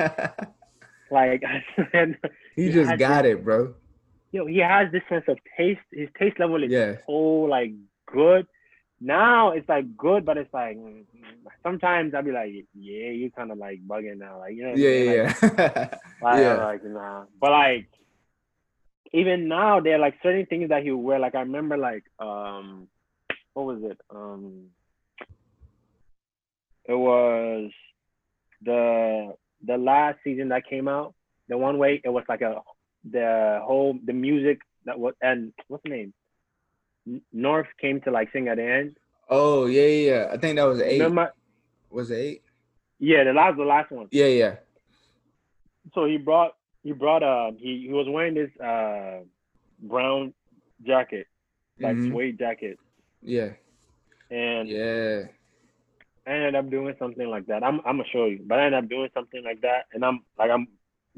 like 1.10 1.42
I 1.94 2.14
he 2.54 2.64
he 2.66 2.72
just 2.72 2.98
got 2.98 3.24
it, 3.24 3.42
bro. 3.44 3.74
yo, 4.32 4.44
he 4.46 4.58
has 4.58 4.92
this 4.92 5.02
sense 5.08 5.24
of 5.28 5.38
taste. 5.56 5.80
His 5.90 6.08
taste 6.18 6.38
level 6.38 6.62
is 6.62 6.70
Yeah. 6.70 6.96
so 7.06 7.12
like 7.56 7.72
good. 8.06 8.46
Now 9.00 9.52
it's 9.52 9.68
like 9.68 9.96
good, 9.96 10.24
but 10.24 10.36
it's 10.36 10.52
like 10.52 10.76
sometimes 11.62 12.14
I'll 12.14 12.22
be 12.22 12.32
like, 12.32 12.50
yeah, 12.74 13.10
you 13.10 13.30
kind 13.30 13.52
of 13.52 13.58
like 13.58 13.86
bugging 13.86 14.18
now, 14.18 14.38
like 14.38 14.54
you 14.54 14.64
know. 14.64 14.74
Yeah, 14.74 14.90
yeah, 14.90 15.12
Like, 15.22 15.42
yeah. 15.58 15.88
Like, 16.22 16.40
Yeah. 16.40 16.54
Like, 16.54 16.84
nah. 16.84 17.24
But 17.40 17.50
like, 17.52 17.88
even 19.12 19.48
now, 19.48 19.80
there 19.80 19.94
are 19.94 20.00
like 20.00 20.14
certain 20.22 20.46
things 20.46 20.70
that 20.70 20.82
he 20.82 20.90
would 20.90 21.00
wear. 21.00 21.18
Like 21.20 21.36
I 21.36 21.40
remember, 21.40 21.76
like, 21.76 22.04
um, 22.18 22.88
what 23.54 23.66
was 23.66 23.82
it? 23.84 23.98
Um, 24.10 24.66
it 26.84 26.94
was 26.94 27.70
the 28.62 29.34
the 29.64 29.76
last 29.76 30.18
season 30.24 30.48
that 30.48 30.68
came 30.68 30.88
out. 30.88 31.14
The 31.48 31.56
one 31.56 31.78
way 31.78 32.00
it 32.02 32.08
was 32.08 32.24
like 32.28 32.40
a 32.40 32.62
the 33.08 33.60
whole 33.62 33.96
the 34.04 34.12
music 34.12 34.58
that 34.84 34.98
was 34.98 35.14
and 35.22 35.52
what's 35.68 35.84
the 35.84 35.90
name? 35.90 36.14
North 37.32 37.66
came 37.80 38.00
to 38.02 38.10
like 38.10 38.30
sing 38.32 38.48
at 38.48 38.56
the 38.56 38.64
end. 38.64 38.96
oh, 39.30 39.66
yeah, 39.66 39.82
yeah, 39.82 40.10
yeah. 40.10 40.26
I 40.32 40.36
think 40.38 40.56
that 40.56 40.64
was 40.64 40.80
eight. 40.80 40.98
Remember? 41.00 41.32
Was 41.90 42.10
it 42.10 42.16
eight? 42.16 42.42
Yeah, 42.98 43.24
the 43.24 43.32
last 43.32 43.56
the 43.56 43.64
last 43.64 43.90
one. 43.90 44.08
Yeah, 44.10 44.26
yeah. 44.26 44.54
so 45.94 46.04
he 46.04 46.16
brought 46.18 46.54
he 46.82 46.92
brought 46.92 47.22
uh 47.22 47.52
he, 47.58 47.86
he 47.86 47.92
was 47.92 48.06
wearing 48.08 48.34
this 48.34 48.50
uh 48.60 49.20
brown 49.80 50.34
jacket 50.84 51.26
like 51.80 51.96
Mhm. 51.96 52.10
suede 52.10 52.38
jacket 52.38 52.76
Yeah. 53.22 53.50
and 54.30 54.68
Yeah. 54.68 55.22
I 56.26 56.30
ended 56.30 56.54
up 56.56 56.68
doing 56.70 56.94
something 56.98 57.26
like 57.28 57.46
that 57.46 57.62
I'm 57.62 57.76
I'm 57.86 57.96
gonna 57.98 58.04
show 58.12 58.26
you 58.26 58.40
but 58.46 58.58
I 58.58 58.66
ended 58.66 58.84
up 58.84 58.90
doing 58.90 59.08
something 59.14 59.42
like 59.44 59.60
that 59.62 59.86
and 59.92 60.04
I'm 60.04 60.24
like 60.38 60.50
I'm 60.50 60.68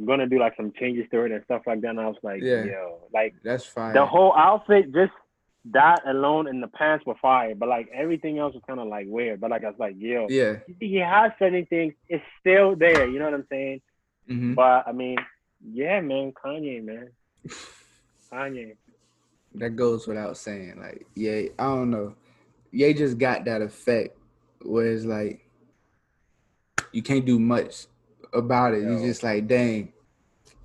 gonna 0.04 0.26
do 0.28 0.38
like 0.38 0.54
some 0.56 0.72
changes 0.78 1.06
to 1.10 1.24
it 1.24 1.32
and 1.32 1.42
stuff 1.44 1.62
like 1.66 1.80
that 1.82 1.88
and 1.90 2.00
I 2.00 2.06
was 2.06 2.16
like 2.22 2.42
Yeah. 2.42 2.64
yo 2.64 2.98
like 3.12 3.34
That's 3.42 3.64
fine. 3.66 3.94
the 3.94 4.04
whole 4.06 4.34
outfit 4.36 4.92
just 4.92 5.12
that 5.66 6.00
alone 6.06 6.46
and 6.46 6.62
the 6.62 6.68
pants 6.68 7.04
were 7.04 7.14
fire 7.20 7.54
but 7.54 7.68
like 7.68 7.88
everything 7.94 8.38
else 8.38 8.54
was 8.54 8.62
kind 8.66 8.80
of 8.80 8.88
like 8.88 9.06
weird 9.08 9.40
but 9.40 9.50
like 9.50 9.62
I 9.62 9.68
was 9.68 9.78
like 9.78 9.94
yo 9.98 10.26
yeah. 10.30 10.56
he 10.78 10.96
has 10.96 11.32
certain 11.38 11.66
things 11.66 11.94
it's 12.08 12.24
still 12.40 12.74
there 12.76 13.06
you 13.08 13.18
know 13.18 13.26
what 13.26 13.34
I'm 13.34 13.46
saying 13.50 13.80
hmm 14.26 14.54
but 14.54 14.88
I 14.88 14.92
mean 14.92 15.18
yeah 15.72 16.00
man 16.00 16.32
Kanye 16.32 16.82
man 16.82 17.10
Kanye 18.32 18.76
That 19.54 19.70
goes 19.70 20.06
without 20.06 20.36
saying. 20.36 20.78
Like, 20.78 21.06
yeah, 21.14 21.42
I 21.58 21.64
don't 21.64 21.90
know. 21.90 22.14
Ye 22.70 22.94
just 22.94 23.18
got 23.18 23.44
that 23.46 23.62
effect 23.62 24.16
where 24.62 24.86
it's 24.92 25.04
like 25.04 25.44
you 26.92 27.02
can't 27.02 27.24
do 27.26 27.38
much 27.38 27.86
about 28.32 28.74
it. 28.74 28.82
You 28.82 28.98
Yo. 28.98 29.06
just 29.06 29.22
like, 29.22 29.48
dang, 29.48 29.92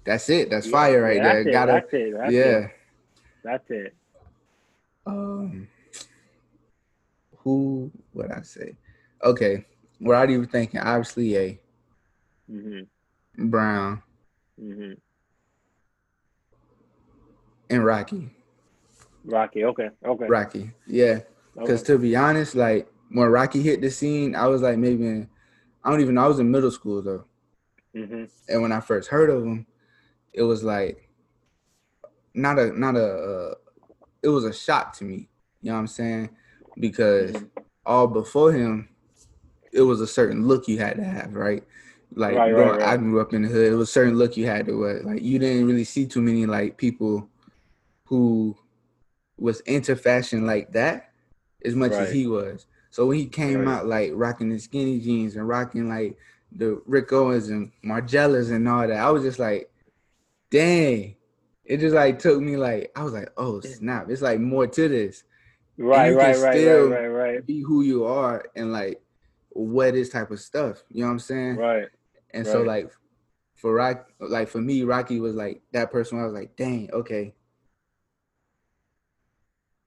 that's 0.04 0.30
it. 0.30 0.50
That's 0.52 0.68
Yeah, 0.68 0.72
fire 0.72 1.02
right 1.02 1.18
yeah, 1.18 1.24
there. 1.24 1.42
It, 1.42 1.52
Gotta, 1.52 1.72
that's 1.72 1.94
it. 1.94 2.14
That's 2.16 2.32
yeah. 2.32 2.44
it. 2.44 2.72
That's 3.44 3.72
it. 3.72 3.96
Um, 5.06 5.68
who 7.38 7.92
would 8.14 8.32
I 8.32 8.42
say? 8.42 8.76
Okay, 9.24 9.66
we're 10.00 10.16
already 10.16 10.44
thinking. 10.46 10.80
Obviously, 10.80 11.28
Ye, 11.36 11.60
Mhm. 12.50 12.88
Brown, 13.38 14.02
Mhm. 14.60 14.98
and 17.70 17.86
Rocky. 17.86 18.32
Rocky. 19.24 19.64
Okay. 19.64 19.90
Okay. 20.06 20.28
Rocky, 20.28 20.72
yeah. 20.86 21.22
Because 21.56 21.82
okay. 21.82 21.94
to 21.94 22.00
be 22.00 22.16
honest, 22.16 22.56
like 22.56 22.88
when 23.10 23.28
Rocky 23.30 23.62
hit 23.62 23.82
the 23.82 23.90
scene, 23.90 24.36
I 24.36 24.48
was 24.48 24.62
like 24.62 24.78
maybe 24.78 25.06
in, 25.06 25.30
I 25.84 25.90
don't 25.92 26.02
even 26.02 26.16
know. 26.16 26.24
I 26.24 26.28
was 26.28 26.40
in 26.40 26.52
middle 26.52 26.72
school 26.72 27.02
though, 27.02 27.26
Mhm. 27.96 28.30
and 28.50 28.62
when 28.62 28.72
I 28.72 28.80
first 28.82 29.10
heard 29.10 29.30
of 29.30 29.44
him, 29.44 29.66
it 30.34 30.44
was 30.44 30.64
like 30.64 31.10
not 32.34 32.60
a 32.60 32.78
not 32.78 32.96
a. 32.96 33.58
It 34.26 34.30
was 34.30 34.44
a 34.44 34.52
shock 34.54 34.98
to 34.98 35.04
me. 35.04 35.30
You 35.62 35.70
know 35.70 35.74
what 35.74 35.82
I'm 35.82 35.88
saying? 35.88 36.30
Because 36.80 37.46
all 37.86 38.08
before 38.08 38.52
him, 38.52 38.90
it 39.72 39.82
was 39.82 40.02
a 40.02 40.08
certain 40.08 40.48
look 40.48 40.68
you 40.68 40.80
had 40.80 40.98
to 40.98 41.04
have, 41.04 41.36
right? 41.36 41.64
Like 42.16 42.36
Right, 42.36 42.52
right, 42.52 42.82
I 42.82 42.98
grew 42.98 43.22
up 43.22 43.34
in 43.34 43.44
the 43.44 43.50
hood. 43.50 43.72
It 43.72 43.76
was 43.76 43.90
a 43.90 43.92
certain 43.92 44.16
look 44.16 44.36
you 44.36 44.48
had 44.48 44.66
to 44.66 44.74
wear. 44.74 45.04
Like 45.04 45.22
you 45.22 45.38
didn't 45.38 45.68
really 45.68 45.84
see 45.84 46.08
too 46.08 46.22
many 46.22 46.48
like 46.48 46.78
people 46.78 47.30
who 48.06 48.58
was 49.38 49.60
into 49.62 49.96
fashion 49.96 50.46
like 50.48 50.72
that 50.74 51.12
as 51.64 51.76
much 51.76 51.92
as 51.92 52.12
he 52.12 52.26
was. 52.26 52.66
So 52.90 53.06
when 53.06 53.20
he 53.20 53.28
came 53.28 53.68
out 53.68 53.86
like 53.86 54.12
rocking 54.16 54.50
the 54.50 54.58
skinny 54.58 55.00
jeans 55.00 55.36
and 55.36 55.48
rocking 55.48 55.88
like 55.88 56.18
the 56.52 56.82
Rick 56.88 57.14
Owens 57.14 57.50
and 57.50 57.72
Margielas 57.84 58.52
and 58.52 58.68
all 58.68 58.88
that, 58.88 58.98
I 58.98 59.12
was 59.12 59.22
just 59.22 59.38
like, 59.38 59.70
dang. 60.50 61.16
It 61.66 61.78
just 61.80 61.96
like 61.96 62.20
took 62.20 62.40
me 62.42 62.58
like 62.58 62.92
I 62.96 63.04
was 63.04 63.14
like, 63.14 63.30
oh 63.38 63.60
snap! 63.62 64.10
It's 64.10 64.22
like 64.22 64.40
more 64.40 64.68
to 64.68 64.88
this. 64.88 65.24
Right. 65.78 66.12
Right. 66.16 66.38
Right. 66.38 66.58
still- 66.58 66.90
Right. 66.90 67.08
Right. 67.08 67.46
Be 67.46 67.62
who 67.62 67.82
you 67.82 68.06
are 68.06 68.46
and 68.56 68.72
like 68.72 69.02
wear 69.52 69.92
this 69.92 70.10
type 70.10 70.32
of 70.32 70.40
stuff. 70.40 70.84
You 70.90 71.02
know 71.02 71.08
what 71.08 71.14
I'm 71.14 71.20
saying? 71.20 71.56
Right. 71.58 71.78
Right. 71.80 71.88
And 72.34 72.46
so 72.46 72.62
like 72.62 72.92
for 73.56 73.74
Rock, 73.74 74.10
like 74.20 74.48
for 74.48 74.62
me, 74.62 74.84
Rocky 74.84 75.20
was 75.20 75.34
like 75.36 75.62
that 75.72 75.92
person. 75.92 76.20
I 76.20 76.24
was 76.26 76.34
like, 76.34 76.56
dang, 76.56 76.90
okay. 76.92 77.34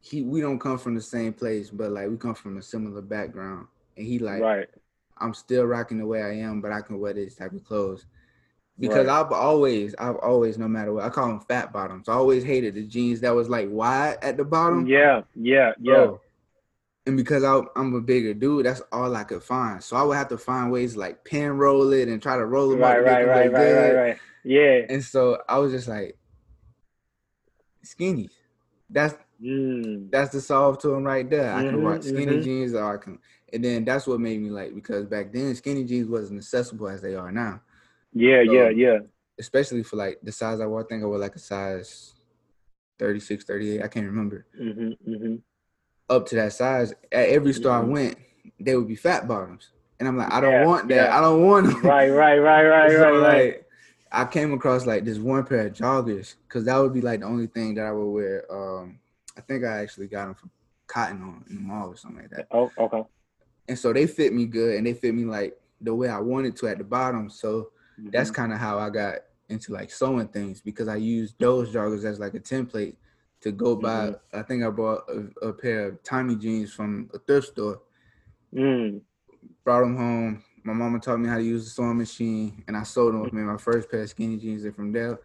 He, 0.00 0.22
we 0.22 0.40
don't 0.40 0.58
come 0.58 0.78
from 0.78 0.94
the 0.94 1.02
same 1.02 1.32
place, 1.32 1.70
but 1.70 1.90
like 1.90 2.08
we 2.08 2.16
come 2.16 2.34
from 2.34 2.56
a 2.56 2.62
similar 2.62 3.02
background, 3.02 3.66
and 3.96 4.06
he 4.06 4.18
like, 4.18 4.40
right. 4.40 4.68
I'm 5.18 5.34
still 5.34 5.64
rocking 5.64 5.98
the 5.98 6.06
way 6.06 6.22
I 6.22 6.34
am, 6.36 6.60
but 6.60 6.72
I 6.72 6.80
can 6.80 6.98
wear 6.98 7.12
this 7.12 7.34
type 7.34 7.52
of 7.52 7.64
clothes. 7.64 8.06
Because 8.78 9.06
right. 9.06 9.20
I've 9.20 9.32
always, 9.32 9.94
I've 9.98 10.16
always, 10.16 10.56
no 10.56 10.68
matter 10.68 10.92
what, 10.92 11.04
I 11.04 11.08
call 11.08 11.28
them 11.28 11.40
fat 11.40 11.72
bottoms. 11.72 12.08
I 12.08 12.12
always 12.12 12.44
hated 12.44 12.74
the 12.74 12.84
jeans 12.84 13.20
that 13.20 13.34
was 13.34 13.48
like 13.48 13.68
wide 13.70 14.18
at 14.22 14.36
the 14.36 14.44
bottom. 14.44 14.86
Yeah, 14.86 15.22
yeah, 15.34 15.72
yeah. 15.80 15.94
Bro. 15.94 16.20
And 17.06 17.16
because 17.16 17.42
I, 17.42 17.60
am 17.76 17.94
a 17.94 18.00
bigger 18.00 18.34
dude, 18.34 18.66
that's 18.66 18.82
all 18.92 19.16
I 19.16 19.24
could 19.24 19.42
find. 19.42 19.82
So 19.82 19.96
I 19.96 20.02
would 20.02 20.16
have 20.16 20.28
to 20.28 20.38
find 20.38 20.70
ways 20.70 20.92
to 20.92 21.00
like 21.00 21.24
pin 21.24 21.52
roll 21.58 21.92
it 21.92 22.08
and 22.08 22.22
try 22.22 22.36
to 22.36 22.44
roll 22.44 22.68
them 22.68 22.80
right, 22.80 23.00
up. 23.00 23.04
Right, 23.04 23.26
right, 23.26 23.52
right, 23.52 23.72
right, 23.72 23.94
right. 23.94 24.18
Yeah. 24.44 24.82
And 24.88 25.02
so 25.02 25.42
I 25.48 25.58
was 25.58 25.72
just 25.72 25.88
like, 25.88 26.16
skinny. 27.82 28.28
That's 28.90 29.14
mm. 29.42 30.10
that's 30.10 30.32
the 30.32 30.40
solve 30.40 30.78
to 30.80 30.88
them 30.88 31.04
right 31.04 31.28
there. 31.28 31.52
I 31.52 31.62
can 31.62 31.82
rock 31.82 32.02
skinny 32.02 32.26
mhm. 32.26 32.44
jeans 32.44 32.74
or 32.74 32.94
I 32.94 33.02
can 33.02 33.18
and 33.52 33.64
then 33.64 33.84
that's 33.84 34.06
what 34.06 34.20
made 34.20 34.40
me 34.40 34.50
like 34.50 34.74
because 34.74 35.06
back 35.06 35.32
then 35.32 35.54
skinny 35.54 35.84
jeans 35.84 36.08
wasn't 36.08 36.38
accessible 36.38 36.88
as 36.88 37.02
they 37.02 37.14
are 37.14 37.32
now. 37.32 37.60
Yeah, 38.12 38.44
So- 38.44 38.52
yeah, 38.52 38.68
yeah. 38.70 38.98
Especially 39.38 39.84
for 39.84 39.96
like 39.96 40.18
the 40.22 40.32
size 40.32 40.60
I 40.60 40.66
wore. 40.66 40.82
I 40.82 40.86
think 40.88 41.02
I 41.02 41.06
wore 41.06 41.18
like 41.18 41.36
a 41.36 41.38
size 41.38 42.14
36, 42.98 43.44
38. 43.44 43.82
I 43.82 43.88
can't 43.88 44.06
remember. 44.06 44.46
hmm 44.56 44.90
hmm 45.04 45.36
Up 46.10 46.26
to 46.26 46.34
that 46.36 46.52
size. 46.52 46.92
At 47.12 47.28
every 47.28 47.52
store 47.52 47.72
I 47.76 47.80
Mhm. 47.82 47.88
went, 47.90 48.18
they 48.58 48.74
would 48.76 48.88
be 48.88 48.96
fat 48.96 49.28
bottoms. 49.28 49.70
And 50.00 50.08
I'm 50.08 50.16
like, 50.16 50.32
I 50.32 50.40
don't 50.40 50.52
Yeah, 50.52 50.66
want 50.66 50.88
that. 50.88 50.94
yeah. 51.10 51.16
I 51.16 51.20
don't 51.20 51.44
want 51.44 51.66
them. 51.66 51.82
Right, 51.82 52.10
right, 52.10 52.38
right, 52.38 52.64
right, 52.68 52.90
So, 52.90 53.02
right, 53.02 53.20
right. 53.20 53.44
like, 53.54 53.64
I 54.10 54.24
came 54.24 54.52
across 54.54 54.86
like 54.86 55.04
this 55.04 55.18
one 55.18 55.44
pair 55.44 55.66
of 55.66 55.72
joggers 55.74 56.34
because 56.48 56.64
that 56.64 56.76
would 56.78 56.94
be 56.94 57.00
like 57.02 57.20
the 57.20 57.26
only 57.26 57.46
thing 57.46 57.74
that 57.74 57.84
I 57.86 57.92
would 57.92 58.10
wear. 58.10 58.44
Um, 58.50 58.98
I 59.36 59.40
think 59.42 59.64
I 59.64 59.78
actually 59.82 60.08
got 60.08 60.26
them 60.26 60.34
from 60.34 60.50
Cotton 60.88 61.22
on 61.22 61.44
in 61.48 61.56
the 61.56 61.60
mall 61.60 61.88
or 61.90 61.96
something 61.96 62.22
like 62.22 62.30
that. 62.30 62.48
Oh, 62.50 62.72
okay. 62.78 63.04
And 63.68 63.78
so 63.78 63.92
they 63.92 64.06
fit 64.08 64.32
me 64.32 64.46
good 64.46 64.76
and 64.76 64.86
they 64.86 64.94
fit 64.94 65.14
me 65.14 65.24
like 65.26 65.56
the 65.80 65.94
way 65.94 66.08
I 66.08 66.18
wanted 66.18 66.56
to 66.56 66.68
at 66.68 66.78
the 66.78 66.84
bottom. 66.84 67.28
So 67.30 67.70
that's 68.12 68.30
Mhm. 68.30 68.34
kind 68.34 68.52
of 68.52 68.58
how 68.58 68.78
I 68.78 68.90
got 68.90 69.20
into 69.48 69.72
like 69.72 69.90
sewing 69.90 70.28
things 70.28 70.60
because 70.60 70.88
I 70.88 70.96
used 70.96 71.38
those 71.38 71.72
joggers 71.72 72.04
as 72.04 72.18
like 72.18 72.34
a 72.34 72.40
template 72.40 72.96
to 73.40 73.52
go 73.52 73.76
buy. 73.76 74.14
I 74.32 74.42
think 74.42 74.62
I 74.64 74.70
bought 74.70 75.04
a, 75.08 75.48
a 75.48 75.52
pair 75.52 75.88
of 75.88 76.02
Tommy 76.02 76.36
jeans 76.36 76.72
from 76.72 77.10
a 77.14 77.18
thrift 77.18 77.48
store, 77.48 77.80
Mm. 78.54 79.00
brought 79.64 79.80
them 79.80 79.96
home. 79.96 80.44
My 80.64 80.72
mama 80.72 80.98
taught 80.98 81.18
me 81.20 81.28
how 81.28 81.36
to 81.38 81.42
use 81.42 81.64
the 81.64 81.70
sewing 81.70 81.98
machine, 81.98 82.62
and 82.66 82.76
I 82.76 82.82
sewed 82.82 83.14
them. 83.14 83.28
Made 83.32 83.44
my 83.44 83.56
first 83.56 83.90
pair 83.90 84.02
of 84.02 84.10
skinny 84.10 84.36
jeans, 84.36 84.64
and 84.64 84.74
from 84.74 84.92
there, 84.92 85.18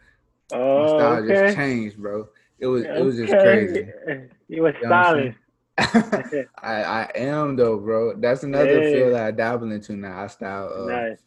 my 0.51 0.57
Oh, 0.57 0.85
style 0.85 1.23
okay. 1.23 1.33
just 1.33 1.55
changed, 1.55 1.97
bro. 1.97 2.29
It 2.59 2.67
was 2.67 2.83
it 2.85 3.01
was 3.01 3.15
just 3.17 3.37
crazy. 3.39 3.87
You 4.47 4.61
was 4.61 4.73
You 4.81 4.87
know 4.89 5.01
stylish. 5.01 5.35
I 5.77 6.83
I 6.83 7.11
am 7.15 7.55
though, 7.55 7.77
bro. 7.79 8.15
That's 8.15 8.43
another 8.43 8.83
Yeah. 8.83 8.91
field 8.91 9.13
that 9.15 9.25
I 9.25 9.31
dabble 9.31 9.71
into 9.71 9.95
now. 9.95 10.23
I 10.23 10.27
style 10.27 10.71
uh, 10.71 10.85
nice. 10.85 11.17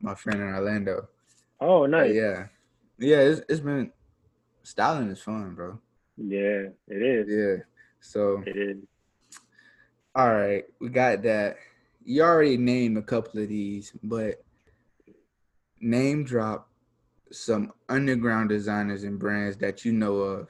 My 0.00 0.14
friend 0.14 0.40
in 0.40 0.48
Orlando. 0.48 1.08
Oh, 1.60 1.82
But 1.82 1.90
nice. 1.90 2.14
yeah, 2.14 2.46
yeah. 2.98 3.18
It's 3.20 3.40
it's 3.48 3.60
been 3.60 3.92
styling 4.62 5.10
is 5.10 5.20
fun, 5.20 5.54
bro. 5.54 5.78
Yeah, 6.16 6.68
it 6.88 7.02
is. 7.02 7.26
Yeah. 7.28 7.64
So 8.00 8.42
It 8.46 8.56
is. 8.56 8.76
all 10.14 10.32
right, 10.34 10.64
we 10.80 10.88
got 10.88 11.22
that. 11.22 11.56
You 12.04 12.22
already 12.22 12.56
named 12.56 12.96
a 12.96 13.02
couple 13.02 13.42
of 13.42 13.48
these, 13.48 13.92
but 14.02 14.42
name 15.80 16.24
drop 16.24 16.68
some 17.30 17.72
underground 17.88 18.48
designers 18.48 19.04
and 19.04 19.18
brands 19.18 19.56
that 19.58 19.84
you 19.84 19.92
know 19.92 20.16
of. 20.18 20.48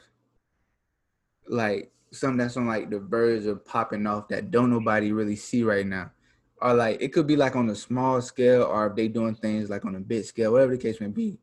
Like 1.49 1.91
some 2.11 2.37
that's 2.37 2.57
on 2.57 2.67
like 2.67 2.91
the 2.91 3.01
verge 3.01 3.47
of 3.47 3.65
popping 3.65 4.07
off 4.07 4.29
that 4.29 4.51
don't 4.51 4.71
nobody 4.71 5.13
really 5.13 5.37
see 5.37 5.63
right 5.63 5.87
now. 5.87 6.11
Or 6.61 6.75
like 6.75 7.01
it 7.01 7.13
could 7.13 7.27
be 7.27 7.37
like 7.37 7.57
on 7.57 7.71
a 7.71 7.75
small 7.75 8.21
scale 8.21 8.65
or 8.65 8.89
if 8.89 8.97
they 8.97 9.09
doing 9.09 9.35
things 9.35 9.71
like 9.71 9.85
on 9.85 9.95
a 9.95 10.01
big 10.01 10.25
scale, 10.25 10.53
whatever 10.53 10.73
the 10.73 10.83
case 10.83 11.01
may 11.01 11.07
be. 11.09 11.39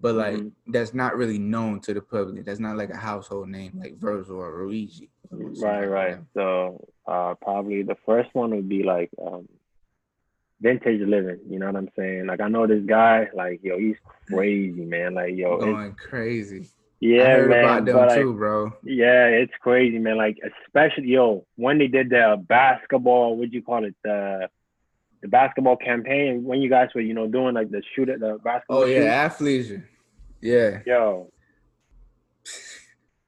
But 0.00 0.14
like 0.14 0.34
Mhm. 0.34 0.52
that's 0.68 0.94
not 0.94 1.16
really 1.16 1.38
known 1.38 1.80
to 1.80 1.94
the 1.94 2.00
public. 2.00 2.44
That's 2.44 2.60
not 2.60 2.76
like 2.76 2.90
a 2.90 2.96
household 2.96 3.48
name 3.48 3.72
like 3.76 3.96
Virgil 3.96 4.36
or 4.36 4.64
Luigi. 4.64 5.10
Right, 5.30 5.84
right. 5.84 6.18
So 6.34 6.86
uh 7.06 7.34
probably 7.40 7.82
the 7.82 7.96
first 8.06 8.34
one 8.34 8.50
would 8.50 8.68
be 8.68 8.82
like 8.82 9.10
um 9.20 9.48
vintage 10.60 11.00
living, 11.06 11.40
you 11.48 11.58
know 11.58 11.66
what 11.66 11.76
I'm 11.76 11.90
saying? 11.96 12.26
Like 12.26 12.40
I 12.40 12.48
know 12.48 12.66
this 12.66 12.84
guy, 12.86 13.28
like 13.34 13.60
yo, 13.62 13.78
he's 13.78 13.96
crazy, 14.04 14.84
man. 14.84 15.14
Like 15.14 15.34
yo, 15.36 15.58
Going 15.58 15.92
crazy. 15.94 16.70
Yeah, 17.04 17.44
man. 17.44 17.64
about 17.64 17.84
them 17.84 17.96
but, 17.96 18.08
like, 18.08 18.18
too, 18.18 18.32
bro. 18.32 18.72
Yeah, 18.82 19.26
it's 19.26 19.52
crazy, 19.60 19.98
man. 19.98 20.16
Like 20.16 20.38
especially 20.66 21.08
yo, 21.08 21.44
when 21.56 21.76
they 21.76 21.86
did 21.86 22.08
the 22.08 22.42
basketball, 22.48 23.36
what 23.36 23.50
do 23.50 23.54
you 23.54 23.62
call 23.62 23.84
it? 23.84 23.94
The 24.02 24.48
the 25.20 25.28
basketball 25.28 25.76
campaign 25.76 26.44
when 26.44 26.62
you 26.62 26.70
guys 26.70 26.88
were, 26.94 27.02
you 27.02 27.12
know, 27.12 27.26
doing 27.26 27.54
like 27.54 27.70
the 27.70 27.82
shoot 27.94 28.08
at 28.08 28.20
the 28.20 28.38
basketball. 28.42 28.78
Oh 28.78 28.86
shoot. 28.86 29.02
yeah, 29.02 29.28
athleisure. 29.28 29.84
Yeah. 30.40 30.80
Yo. 30.86 31.30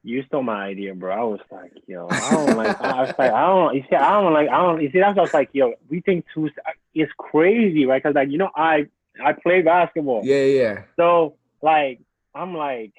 You 0.03 0.23
stole 0.23 0.43
my 0.43 0.65
idea, 0.65 0.95
bro. 0.95 1.13
I 1.13 1.25
was 1.25 1.41
like, 1.51 1.73
yo, 1.87 2.09
I 2.09 2.31
don't 2.31 2.57
like. 2.57 2.81
I 2.81 3.01
was 3.03 3.15
like, 3.19 3.33
I 3.33 3.47
don't. 3.47 3.75
You 3.75 3.85
see, 3.91 3.97
I 3.97 4.21
don't 4.21 4.33
like. 4.33 4.49
I 4.49 4.57
don't. 4.57 4.81
You 4.81 4.91
see, 4.91 5.01
that's 5.01 5.17
what 5.17 5.19
I 5.19 5.23
was 5.23 5.35
like, 5.35 5.51
yo. 5.53 5.75
We 5.91 6.01
think 6.01 6.25
too. 6.33 6.49
It's 6.95 7.13
crazy, 7.19 7.85
right? 7.85 8.03
Because 8.03 8.15
like, 8.15 8.31
you 8.31 8.39
know, 8.39 8.51
I 8.55 8.87
I 9.23 9.33
play 9.33 9.61
basketball. 9.61 10.23
Yeah, 10.25 10.45
yeah. 10.45 10.83
So 10.97 11.35
like, 11.61 12.01
I'm 12.35 12.57
like, 12.57 12.93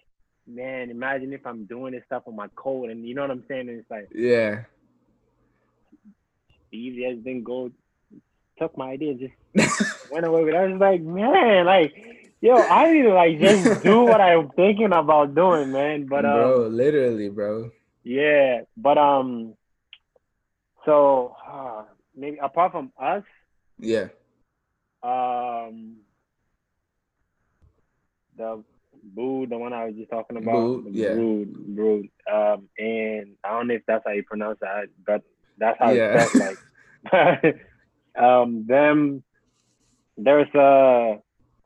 man, 0.47 0.89
imagine 0.89 1.33
if 1.33 1.45
I'm 1.45 1.65
doing 1.65 1.93
this 1.93 2.03
stuff 2.05 2.23
on 2.27 2.35
my 2.35 2.47
code, 2.55 2.89
and 2.89 3.05
you 3.07 3.13
know 3.15 3.21
what 3.21 3.31
I'm 3.31 3.43
saying? 3.47 3.69
And 3.69 3.79
it's 3.79 3.91
like, 3.91 4.09
Yeah. 4.13 4.63
Steve 6.67 6.95
just 6.95 7.23
didn't 7.23 7.43
go, 7.43 7.71
took 8.59 8.77
my 8.77 8.91
idea, 8.91 9.13
just 9.13 9.33
went 10.11 10.25
away 10.25 10.43
with. 10.43 10.53
it. 10.53 10.57
I 10.57 10.65
was 10.67 10.79
like, 10.79 11.01
man, 11.01 11.65
like, 11.65 11.93
yo, 12.41 12.61
I 12.63 12.91
need 12.91 13.03
to 13.03 13.13
like 13.13 13.39
just 13.39 13.83
do 13.83 14.01
what 14.01 14.21
I'm 14.21 14.49
thinking 14.55 14.93
about 14.93 15.35
doing, 15.35 15.71
man. 15.71 16.07
But 16.07 16.25
um, 16.25 16.33
bro, 16.33 16.67
literally, 16.67 17.29
bro. 17.29 17.71
Yeah, 18.03 18.61
but 18.77 18.97
um, 18.97 19.53
so 20.85 21.35
uh, 21.49 21.83
maybe 22.15 22.37
apart 22.37 22.71
from 22.71 22.91
us, 23.01 23.23
Yeah. 23.79 24.07
um, 25.03 25.97
the 28.37 28.63
Boo, 29.03 29.47
the 29.47 29.57
one 29.57 29.73
I 29.73 29.85
was 29.85 29.95
just 29.95 30.09
talking 30.09 30.37
about, 30.37 30.83
Boo, 30.83 30.89
yeah. 30.91 31.13
Brood, 31.13 31.75
Brood, 31.75 32.09
um, 32.31 32.69
and 32.77 33.35
I 33.43 33.49
don't 33.49 33.67
know 33.67 33.75
if 33.75 33.83
that's 33.87 34.03
how 34.05 34.13
you 34.13 34.23
pronounce 34.23 34.59
that, 34.61 34.87
but 35.05 35.23
that's 35.57 35.77
how 35.79 35.91
Yeah. 35.91 36.23
it's 36.23 36.33
spelled. 36.33 36.57
Like, 37.13 37.55
um, 38.21 38.65
them, 38.67 39.23
there's 40.17 40.53
a 40.55 41.17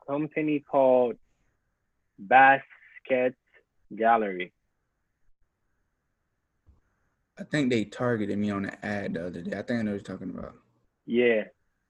company 0.06 0.60
called 0.70 1.16
Basket 2.18 3.34
Gallery. 3.96 4.52
I 7.38 7.44
think 7.44 7.70
they 7.70 7.84
targeted 7.84 8.38
me 8.38 8.50
on 8.50 8.62
the 8.62 8.86
ad 8.86 9.14
the 9.14 9.26
other 9.26 9.40
day. 9.42 9.58
I 9.58 9.62
think 9.62 9.80
I 9.80 9.82
know 9.82 9.92
what 9.92 10.06
you're 10.06 10.16
talking 10.16 10.30
about. 10.30 10.54
Yeah, 11.06 11.44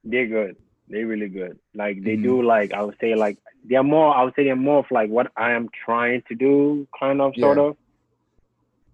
they're 0.05 0.27
good. 0.27 0.57
They're 0.89 1.07
really 1.07 1.29
good. 1.29 1.59
Like 1.75 2.03
they 2.03 2.17
Mhm. 2.17 2.23
do 2.23 2.43
like 2.43 2.73
I 2.73 2.83
would 2.83 2.97
say 3.01 3.15
like 3.15 3.39
they're 3.65 3.83
more 3.83 4.15
I 4.15 4.25
would 4.25 4.35
say 4.35 4.45
they're 4.45 4.57
more 4.57 4.81
of 4.81 4.91
like 4.91 5.11
what 5.11 5.31
I 5.37 5.53
am 5.53 5.69
trying 5.85 6.23
to 6.29 6.35
do, 6.35 6.87
kind 6.99 7.21
of 7.21 7.35
sort 7.37 7.59
Yeah. 7.59 7.65
of. 7.65 7.77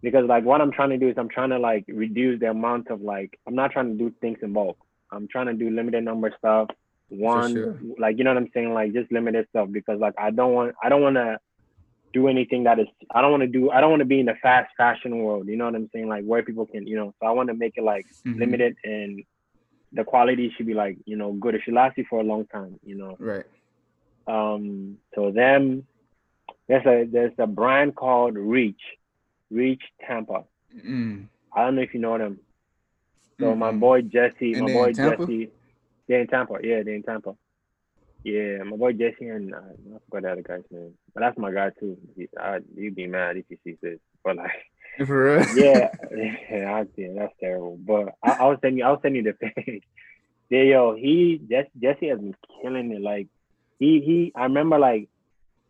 Because 0.03 0.27
like 0.27 0.45
what 0.45 0.61
I'm 0.61 0.71
trying 0.71 0.91
to 0.91 0.99
do 0.99 1.09
is 1.09 1.19
I'm 1.19 1.29
trying 1.29 1.51
to 1.51 1.59
like 1.59 1.85
reduce 1.89 2.39
the 2.41 2.51
amount 2.51 2.89
of 2.91 3.01
like 3.01 3.39
I'm 3.47 3.55
not 3.55 3.73
trying 3.73 3.91
to 3.93 3.99
do 3.99 4.15
things 4.21 4.39
in 4.43 4.53
bulk. 4.53 4.79
I'm 5.11 5.27
trying 5.29 5.47
to 5.47 5.55
do 5.55 5.71
limited 5.71 6.05
number 6.05 6.33
stuff. 6.39 6.69
One 7.09 7.55
sure. 7.55 7.79
like 7.99 8.19
you 8.19 8.25
know 8.25 8.31
what 8.35 8.43
I'm 8.43 8.51
saying, 8.55 8.73
like 8.75 8.93
just 8.93 9.11
limited 9.11 9.47
stuff 9.49 9.69
because 9.73 9.99
like 9.99 10.15
I 10.19 10.31
don't 10.31 10.53
want 10.53 10.75
I 10.83 10.89
don't 10.89 11.03
wanna 11.03 11.39
do 12.13 12.29
anything 12.29 12.65
that 12.65 12.79
is 12.79 12.87
I 13.11 13.21
don't 13.23 13.31
want 13.33 13.43
to 13.43 13.49
do 13.49 13.71
I 13.71 13.81
don't 13.81 13.91
want 13.91 14.01
to 14.01 14.07
be 14.07 14.21
in 14.21 14.27
the 14.27 14.35
fast 14.43 14.71
fashion 14.77 15.19
world. 15.19 15.49
You 15.49 15.57
know 15.57 15.65
what 15.65 15.75
I'm 15.75 15.91
saying? 15.93 16.09
Like 16.09 16.25
where 16.25 16.43
people 16.43 16.67
can, 16.67 16.87
you 16.87 16.97
know, 16.97 17.13
so 17.21 17.27
I 17.27 17.33
want 17.33 17.49
to 17.49 17.55
make 17.55 17.75
it 17.77 17.83
like 17.83 18.07
Mhm. 18.27 18.39
limited 18.39 18.77
and 18.85 19.23
the 19.93 20.05
quality 20.05 20.53
should 20.57 20.67
be 20.67 20.75
like 20.75 20.97
you 21.07 21.17
know 21.17 21.33
good. 21.33 21.55
It 21.55 21.63
should 21.65 21.75
last 21.75 21.97
you 21.99 22.05
for 22.09 22.21
a 22.21 22.25
long 22.25 22.47
time 22.47 22.79
you 22.85 22.97
know. 22.97 23.17
Right. 23.19 23.45
um 24.27 24.99
so 25.15 25.31
them 25.31 25.87
there's 26.69 26.87
a 26.87 27.07
there's 27.11 27.33
a 27.39 27.47
brand 27.47 27.95
called 27.97 28.37
reach 28.37 28.81
reach 29.51 29.83
tampa. 30.07 30.45
Mm. 30.87 31.29
i 31.55 31.65
don't 31.65 31.77
know 31.77 31.83
if 31.83 31.95
you 31.95 32.01
know 32.01 32.19
them. 32.19 32.39
So 33.41 33.55
my 33.55 33.73
Mm-mm. 33.73 33.81
boy 33.81 34.03
jesse 34.03 34.55
And 34.55 34.61
my 34.61 34.69
boy 34.69 34.93
jesse 34.93 35.51
they're 36.09 36.21
in 36.21 36.27
tampa. 36.29 36.55
Yeah 36.63 36.83
they're 36.83 36.95
in 36.95 37.03
tampa. 37.03 37.35
Yeah 38.25 38.63
my 38.65 38.77
boy 38.77 38.93
jesse 38.93 39.29
and 39.29 39.55
uh, 39.55 39.59
i 39.59 39.99
forgot 40.11 40.23
the 40.23 40.33
other 40.33 40.43
guy's 40.43 40.65
name. 40.71 40.93
But 41.15 41.21
that's 41.21 41.39
my 41.39 41.53
guy 41.53 41.71
too. 41.79 41.97
He, 42.17 42.29
I, 42.39 42.59
you'd 42.77 42.95
be 42.97 43.07
mad 43.07 43.37
if 43.37 43.47
you 43.49 43.57
see 43.65 43.77
this. 43.83 43.99
But 44.25 44.37
like 44.37 44.51
For 45.07 45.37
real? 45.37 45.47
yeah, 45.51 45.89
yeah, 46.11 46.75
I, 46.75 46.87
yeah, 46.97 47.09
that's 47.17 47.35
terrible. 47.41 47.79
But 47.79 48.15
I, 48.23 48.33
I 48.33 48.47
was 48.47 48.59
sending 48.61 48.79
you, 48.79 48.85
I 48.85 48.91
was 48.91 49.01
sending 49.03 49.25
you 49.25 49.33
the 49.33 49.51
page. 49.65 49.83
Yeah, 50.51 50.63
yo, 50.63 50.95
he 50.95 51.41
Jesse, 51.49 51.71
Jesse 51.81 52.09
has 52.09 52.19
been 52.19 52.35
killing 52.63 52.93
it. 52.93 53.01
Like 53.03 53.29
he 53.79 54.01
he, 54.01 54.33
I 54.35 54.45
remember 54.45 54.79
like 54.79 55.09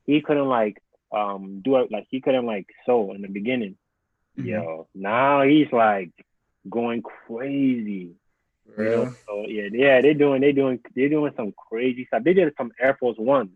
he 0.07 0.21
couldn't 0.21 0.49
like 0.49 0.83
um 1.13 1.61
do 1.65 1.77
it 1.77 1.91
like 1.93 2.07
he 2.11 2.21
couldn't 2.21 2.47
like 2.47 2.67
sew 2.87 3.13
in 3.13 3.23
the 3.23 3.29
beginning. 3.29 3.77
Mhm. 4.39 4.47
Yo, 4.47 4.89
now 4.95 5.43
he's 5.43 5.73
like 5.73 6.13
going 6.69 7.03
crazy. 7.03 8.15
You 8.79 8.85
know, 8.91 9.15
so 9.27 9.45
yeah, 9.49 9.69
yeah, 9.73 10.01
they're 10.01 10.15
doing, 10.15 10.41
They're 10.41 10.53
doing, 10.53 10.79
they're 10.95 11.09
doing 11.09 11.33
some 11.37 11.53
crazy 11.53 12.07
stuff. 12.07 12.23
They 12.23 12.35
did 12.35 12.53
some 12.57 12.71
Air 12.81 12.97
Force 13.01 13.17
One. 13.19 13.51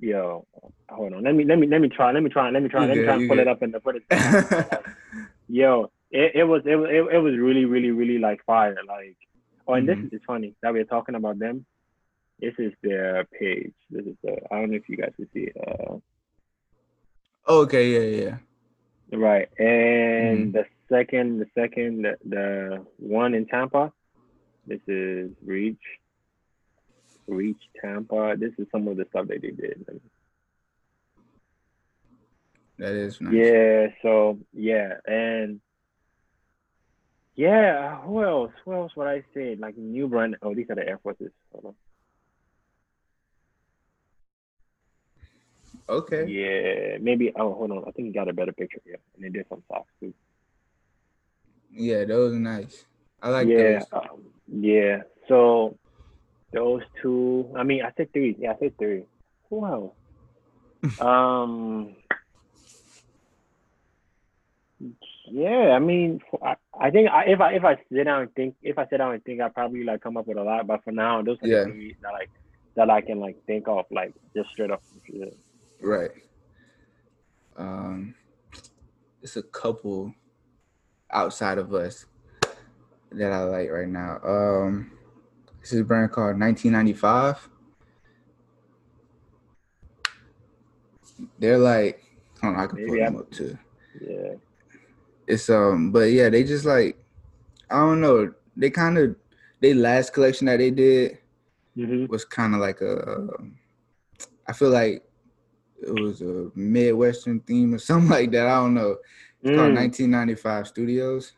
Yo, 0.00 0.46
hold 0.88 1.12
on, 1.12 1.24
let 1.24 1.34
me, 1.34 1.44
let 1.44 1.58
me, 1.58 1.66
let 1.66 1.80
me 1.80 1.88
try, 1.88 2.12
let 2.12 2.22
me 2.22 2.28
try, 2.30 2.50
let 2.50 2.62
me 2.62 2.68
try, 2.68 2.82
You 2.82 2.88
let 2.88 2.96
me 2.98 3.04
try 3.04 3.14
and 3.16 3.28
pull 3.28 3.36
good. 3.36 3.42
it 3.42 3.48
up 3.48 3.62
and 3.62 3.74
put 3.82 3.96
it. 3.96 4.02
Yo, 5.48 5.90
it, 6.10 6.32
it 6.36 6.44
was, 6.44 6.62
it 6.66 6.76
was, 6.76 6.88
it, 6.90 7.14
it 7.16 7.18
was 7.18 7.34
really, 7.36 7.64
really, 7.64 7.90
really 7.90 8.18
like 8.18 8.44
fire. 8.46 8.76
Like, 8.86 9.16
oh, 9.66 9.74
and 9.74 9.88
Mhm. 9.88 10.02
this 10.10 10.12
is 10.20 10.24
funny 10.26 10.54
that 10.62 10.72
we're 10.72 10.84
talking 10.84 11.16
about 11.16 11.38
them. 11.40 11.66
This 12.38 12.54
is 12.58 12.72
their 12.82 13.24
page. 13.24 13.72
This 13.90 14.06
is 14.06 14.14
the, 14.22 14.36
I 14.52 14.60
don't 14.60 14.70
know 14.70 14.76
if 14.76 14.88
you 14.88 14.96
guys 14.96 15.12
can 15.16 15.28
see 15.34 15.50
it. 15.52 15.56
Uh, 15.66 15.98
okay, 17.48 17.88
yeah, 17.88 18.24
yeah. 18.24 19.18
Right. 19.18 19.48
And 19.58 20.48
Mhm. 20.48 20.52
the 20.52 20.64
second, 20.88 21.38
the 21.40 21.46
second, 21.56 22.02
the, 22.02 22.16
the 22.24 22.86
one 22.98 23.34
in 23.34 23.46
Tampa, 23.46 23.92
this 24.66 24.80
is 24.86 25.32
Reach. 25.44 25.82
Reach 27.28 27.60
Tampa. 27.80 28.34
This 28.36 28.52
is 28.58 28.66
some 28.72 28.88
of 28.88 28.96
the 28.96 29.06
stuff 29.10 29.28
that 29.28 29.42
they 29.42 29.50
did. 29.50 29.84
That 32.78 32.92
is 32.92 33.20
nice. 33.20 33.34
Yeah. 33.34 33.86
So 34.02 34.38
yeah, 34.52 34.94
and 35.06 35.60
yeah. 37.34 38.00
Who 38.00 38.24
else? 38.24 38.52
Who 38.64 38.72
else 38.72 38.92
would 38.96 39.08
I 39.08 39.24
say? 39.34 39.56
Like 39.56 39.76
New 39.76 40.08
Brand. 40.08 40.36
Oh, 40.42 40.54
these 40.54 40.70
are 40.70 40.76
the 40.76 40.86
Air 40.86 40.98
Forces. 41.02 41.30
Hold 41.52 41.66
on. 41.66 41.74
Okay. 45.88 46.26
Yeah. 46.26 46.98
Maybe. 47.00 47.32
Oh, 47.34 47.54
hold 47.54 47.70
on. 47.70 47.84
I 47.86 47.90
think 47.90 48.06
you 48.08 48.14
got 48.14 48.28
a 48.28 48.32
better 48.32 48.52
picture 48.52 48.80
here. 48.84 48.98
And 49.14 49.24
they 49.24 49.30
did 49.30 49.46
some 49.48 49.62
socks 49.68 49.90
too. 50.00 50.14
Yeah, 51.72 52.04
those 52.04 52.34
are 52.34 52.38
nice. 52.38 52.84
I 53.22 53.30
like 53.30 53.48
yeah, 53.48 53.78
those. 53.78 53.86
um, 53.92 54.22
yeah. 54.46 55.02
So 55.28 55.76
those 56.52 56.82
two. 57.02 57.52
I 57.56 57.62
mean, 57.62 57.82
I 57.82 57.92
said 57.96 58.12
three. 58.12 58.36
Yeah, 58.38 58.52
I 58.52 58.58
said 58.58 58.78
three. 58.78 59.04
Who 59.50 59.66
else? 59.66 59.92
um. 61.00 61.96
Yeah, 65.30 65.72
I 65.74 65.78
mean, 65.78 66.20
I, 66.42 66.54
I 66.80 66.90
think 66.90 67.10
I, 67.10 67.24
if 67.24 67.40
I 67.40 67.52
if 67.52 67.64
I 67.64 67.76
sit 67.92 68.04
down 68.04 68.22
and 68.22 68.34
think, 68.34 68.54
if 68.62 68.78
I 68.78 68.86
sit 68.88 68.98
down 68.98 69.12
and 69.12 69.24
think, 69.24 69.40
I 69.40 69.48
probably 69.48 69.84
like 69.84 70.00
come 70.00 70.16
up 70.16 70.26
with 70.26 70.38
a 70.38 70.42
lot. 70.42 70.66
But 70.66 70.84
for 70.84 70.92
now, 70.92 71.20
those 71.22 71.36
are 71.42 71.46
Yeah. 71.46 71.64
the 71.64 71.70
three 71.72 71.96
that 72.02 72.12
like 72.12 72.30
that 72.76 72.88
I 72.88 73.00
can 73.00 73.20
like 73.20 73.36
think 73.46 73.68
of, 73.68 73.84
like 73.90 74.14
just 74.34 74.50
straight 74.50 74.70
up. 74.70 74.82
Right. 75.82 76.10
Um, 77.56 78.14
it's 79.20 79.36
a 79.36 79.42
couple 79.42 80.14
outside 81.10 81.58
of 81.58 81.74
us 81.74 82.06
that 83.10 83.32
I 83.32 83.42
like 83.44 83.70
right 83.70 83.88
now. 83.88 84.20
Um, 84.22 84.97
this 85.60 85.72
is 85.72 85.80
a 85.80 85.84
brand 85.84 86.12
called 86.12 86.38
1995. 86.38 87.48
They're 91.38 91.58
like, 91.58 92.02
hold 92.40 92.56
on, 92.56 92.60
I 92.60 92.66
can 92.66 92.76
pull 92.78 92.86
Maybe 92.86 92.98
them 92.98 93.16
up 93.16 93.30
too. 93.30 93.58
Yeah. 94.00 94.34
It's 95.26 95.50
um, 95.50 95.92
but 95.92 96.10
yeah, 96.10 96.28
they 96.28 96.44
just 96.44 96.64
like, 96.64 96.98
I 97.70 97.76
don't 97.76 98.00
know. 98.00 98.32
They 98.56 98.70
kind 98.70 98.98
of, 98.98 99.16
they 99.60 99.74
last 99.74 100.12
collection 100.12 100.46
that 100.46 100.58
they 100.58 100.70
did 100.70 101.18
hmm 101.74 102.06
was 102.06 102.24
kind 102.24 102.54
of 102.54 102.60
like 102.60 102.80
a, 102.80 103.28
I 104.46 104.52
feel 104.52 104.70
like 104.70 105.04
it 105.80 105.92
was 105.92 106.22
a 106.22 106.50
Midwestern 106.54 107.40
theme 107.40 107.74
or 107.74 107.78
something 107.78 108.10
like 108.10 108.30
that. 108.32 108.46
I 108.46 108.56
don't 108.56 108.74
know. 108.74 108.96
It's 109.42 109.56
called 109.56 109.74
1995 109.74 110.68
Studios. 110.68 111.32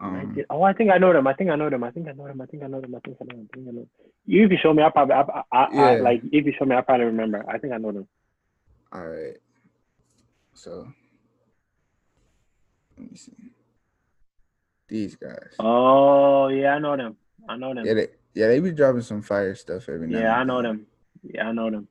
Um, 0.00 0.36
oh, 0.50 0.62
I 0.62 0.72
think 0.72 0.90
I 0.90 0.98
know 0.98 1.12
them. 1.12 1.26
I 1.26 1.34
think 1.34 1.50
I 1.50 1.56
know 1.56 1.70
them. 1.70 1.84
I 1.84 1.90
think 1.90 2.08
I 2.08 2.12
know 2.12 2.26
them. 2.26 2.40
I 2.40 2.46
think 2.46 2.62
I 2.62 2.66
know 2.66 2.80
them. 2.80 2.94
I 2.94 2.98
think 3.00 3.16
I 3.20 3.24
know 3.24 3.36
them. 3.36 3.44
I 3.44 3.54
think 3.54 3.68
I 3.68 3.70
know 3.70 3.72
them. 3.80 3.86
You, 4.26 4.44
if 4.44 4.50
you 4.50 4.58
show 4.60 4.74
me, 4.74 4.82
I 4.82 4.90
probably, 4.90 5.14
I, 5.14 5.42
I, 5.52 5.64
I, 5.64 6.00
like, 6.00 6.22
if 6.32 6.44
you 6.46 6.52
show 6.58 6.64
me, 6.64 6.74
I 6.74 6.80
probably 6.80 7.06
remember. 7.06 7.44
I 7.48 7.58
think 7.58 7.72
I 7.72 7.78
know 7.78 7.92
them. 7.92 8.08
all 8.92 9.06
right. 9.06 9.36
So 10.54 10.88
let 12.98 13.10
me 13.10 13.16
see. 13.16 13.32
These 14.88 15.16
guys. 15.16 15.54
Oh, 15.58 16.48
yeah, 16.48 16.74
I 16.74 16.78
know 16.78 16.96
them. 16.96 17.16
I 17.48 17.56
know 17.56 17.74
them. 17.74 17.86
Yeah, 17.86 17.94
they 17.94 18.08
yeah 18.34 18.48
they 18.48 18.60
be 18.60 18.72
dropping 18.72 19.02
some 19.02 19.22
fire 19.22 19.54
stuff 19.54 19.88
every 19.88 20.08
now. 20.08 20.18
Yeah, 20.18 20.36
I 20.36 20.44
know 20.44 20.62
them. 20.62 20.86
Yeah, 21.22 21.48
I 21.48 21.52
know 21.52 21.70
them. 21.70 21.88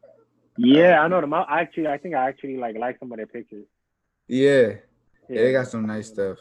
Yeah, 0.58 1.02
I 1.02 1.08
know 1.08 1.22
them. 1.22 1.34
I 1.34 1.46
actually, 1.62 1.88
I 1.88 1.98
think 1.98 2.16
I 2.16 2.28
actually 2.28 2.58
like 2.58 2.78
like 2.78 3.00
some 3.00 3.12
of 3.12 3.18
their 3.18 3.28
pictures. 3.28 3.66
Yeah, 4.28 4.76
yeah, 5.30 5.42
they 5.42 5.52
got 5.52 5.68
some 5.68 5.86
nice 5.86 6.08
stuff. 6.08 6.38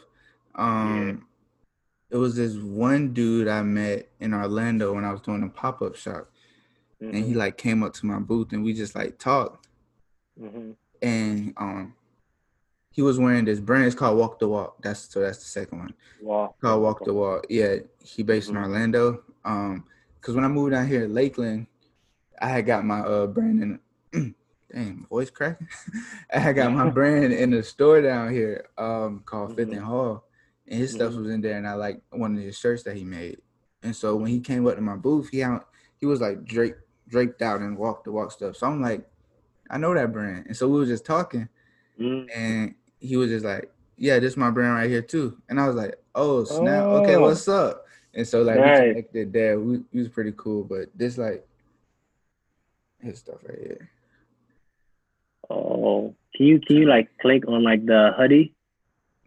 Um, 0.55 1.25
it 2.13 2.17
was 2.17 2.35
this 2.35 2.55
one 2.57 3.11
dude 3.11 3.47
I 3.47 3.63
met 3.63 4.07
in 4.19 4.33
Orlando 4.33 4.93
when 4.93 5.03
I 5.03 5.11
was 5.11 5.21
doing 5.21 5.43
a 5.43 5.49
pop 5.49 5.81
up 5.81 5.95
shop, 5.95 6.29
and 7.01 7.15
he 7.15 7.33
Mhm, 7.33 7.35
like 7.35 7.57
came 7.57 7.83
up 7.83 7.93
to 7.95 8.05
my 8.05 8.19
booth 8.19 8.53
and 8.53 8.63
we 8.63 8.73
just 8.73 8.95
like 8.95 9.17
talked. 9.19 9.67
mhm. 10.39 10.75
and 11.01 11.53
um 11.57 11.95
he 12.91 13.01
was 13.01 13.17
wearing 13.19 13.45
this 13.45 13.59
brand 13.59 13.85
it's 13.85 13.95
called 13.95 14.17
walk 14.17 14.39
the 14.39 14.47
walk 14.47 14.81
that's 14.81 15.11
so 15.11 15.19
that's 15.19 15.39
the 15.39 15.45
second 15.45 15.79
one 15.79 15.93
Wow. 16.21 16.55
called 16.61 16.81
walk 16.83 17.03
the 17.03 17.13
walk 17.13 17.45
yeah 17.49 17.75
he 17.99 18.23
based 18.23 18.49
in 18.49 18.55
Mhm. 18.55 18.63
orlando 18.63 19.23
um 19.43 19.85
because 20.15 20.35
when 20.35 20.45
i 20.45 20.47
moved 20.47 20.71
down 20.71 20.87
here 20.87 21.01
to 21.07 21.13
lakeland 21.13 21.67
i 22.41 22.47
had 22.47 22.65
got 22.65 22.85
my 22.85 22.99
uh 23.01 23.27
brand 23.27 23.79
in 24.13 24.35
dang 24.71 25.01
my 25.01 25.07
voice 25.07 25.29
cracking 25.29 25.67
i 26.33 26.39
had 26.39 26.55
got 26.55 26.71
my 26.71 26.89
brand 26.97 27.33
in 27.33 27.53
a 27.53 27.63
store 27.63 28.01
down 28.01 28.31
here 28.31 28.69
um 28.77 29.21
called 29.25 29.53
fifth 29.55 29.69
Mhm. 29.69 29.77
and 29.77 29.83
hall 29.83 30.23
and 30.67 30.79
his 30.79 30.91
stuff 30.91 31.13
Mhm. 31.13 31.17
was 31.17 31.29
in 31.29 31.41
there 31.41 31.57
and 31.57 31.67
i 31.67 31.73
like 31.73 32.01
one 32.11 32.35
of 32.37 32.41
his 32.43 32.57
shirts 32.57 32.83
that 32.83 32.95
he 32.95 33.03
made 33.03 33.37
and 33.83 33.95
so 33.95 34.15
when 34.15 34.27
he 34.31 34.39
came 34.39 34.65
up 34.67 34.75
to 34.75 34.81
my 34.81 34.95
booth 34.95 35.29
he 35.29 35.43
out 35.43 35.67
he 35.99 36.05
was 36.05 36.21
like 36.21 36.43
draped 36.45 36.79
draped 37.07 37.41
out 37.41 37.59
and 37.61 37.77
walk 37.77 38.03
the 38.03 38.11
walk 38.11 38.31
stuff 38.31 38.55
so 38.55 38.67
i'm 38.67 38.81
like 38.81 39.05
i 39.69 39.77
know 39.77 39.93
that 39.93 40.11
brand 40.13 40.45
and 40.47 40.55
so 40.55 40.67
we 40.67 40.79
were 40.79 40.85
just 40.85 41.05
talking 41.05 41.47
Mm. 41.99 42.27
and 42.35 42.75
he 42.99 43.17
was 43.17 43.29
just 43.29 43.45
like, 43.45 43.69
"Yeah, 43.97 44.17
this 44.17 44.31
is 44.31 44.37
my 44.37 44.49
brand 44.49 44.75
right 44.75 44.89
here 44.89 45.01
too." 45.03 45.37
And 45.49 45.59
I 45.59 45.67
was 45.67 45.75
like, 45.75 45.95
"Oh 46.15 46.43
snap! 46.45 46.85
Okay, 46.85 47.17
Oh. 47.17 47.21
what's 47.23 47.47
up?" 47.47 47.85
And 48.15 48.25
so 48.27 48.41
like 48.41 48.59
Nice. 48.59 48.79
we 48.79 48.87
connected 48.87 49.33
there. 49.33 49.59
We, 49.59 49.83
we 49.91 49.99
was 49.99 50.09
pretty 50.09 50.33
cool, 50.37 50.63
but 50.63 50.87
this 50.95 51.17
like 51.19 51.45
his 52.99 53.19
stuff 53.19 53.43
right 53.47 53.59
here. 53.59 53.89
Oh, 55.49 56.15
can 56.35 56.45
you 56.47 56.59
can 56.59 56.77
you 56.77 56.85
like 56.87 57.09
click 57.21 57.47
on 57.47 57.61
like 57.63 57.85
the 57.85 58.13
hoodie? 58.17 58.55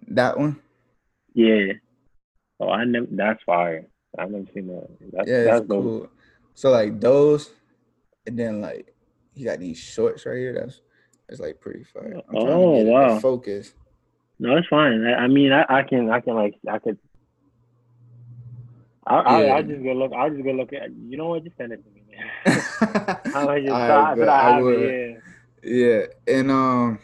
That 0.09 0.37
one, 0.39 0.59
Yeah. 1.37 1.73
Oh, 2.59 2.71
I 2.71 2.85
never. 2.85 3.07
That's 3.11 3.43
fire. 3.45 3.87
I've 4.19 4.31
never 4.31 4.47
seen 4.55 4.69
that. 4.69 4.89
That's, 5.13 5.29
yeah, 5.29 5.45
that's 5.45 5.61
it's 5.61 5.69
dope. 5.69 5.83
cool. 5.83 6.09
So 6.55 6.71
like 6.71 6.99
those, 6.99 7.51
and 8.27 8.39
then 8.39 8.63
like 8.63 8.95
he 9.35 9.45
got 9.45 9.61
these 9.61 9.79
shorts 9.79 10.25
right 10.25 10.39
here. 10.39 10.55
That's 10.55 10.81
it's 11.29 11.41
like 11.41 11.61
pretty 11.61 11.85
fire. 11.85 12.23
I'm 12.31 12.37
Oh, 12.37 12.79
wow. 12.85 13.19
focus. 13.21 13.75
No, 14.39 14.57
it's 14.57 14.69
fine. 14.69 15.05
I, 15.05 15.25
I 15.25 15.27
mean, 15.29 15.53
I, 15.53 15.65
I 15.69 15.83
can, 15.83 16.11
I 16.11 16.21
can 16.21 16.35
like, 16.35 16.55
I 16.71 16.79
could. 16.79 16.99
I, 19.07 19.17
I, 19.17 19.45
Yeah. 19.45 19.55
I 19.57 19.63
just 19.63 19.83
go 19.83 19.93
look. 19.93 20.13
I 20.15 20.31
just 20.31 20.43
go 20.43 20.53
look 20.53 20.73
at. 20.73 20.91
You 20.91 21.19
know 21.19 21.29
what? 21.29 21.45
Just 21.45 21.59
send 21.59 21.73
it 21.73 21.85
to 21.85 21.91
me. 21.91 22.03
Man. 22.11 22.65
I 23.35 23.41
All 23.41 23.47
might 23.47 23.65
just 23.65 23.77
right, 23.77 23.87
try, 23.87 24.15
but. 24.15 24.29
I 24.31 24.57
I 24.57 24.61
would. 24.63 24.83
it. 24.83 25.23
Yeah, 25.63 26.03
and 26.27 26.51
um, 26.51 26.99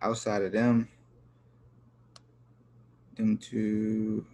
outside 0.00 0.42
of 0.42 0.52
them, 0.52 0.88
them 3.16 3.36
two, 3.36 4.24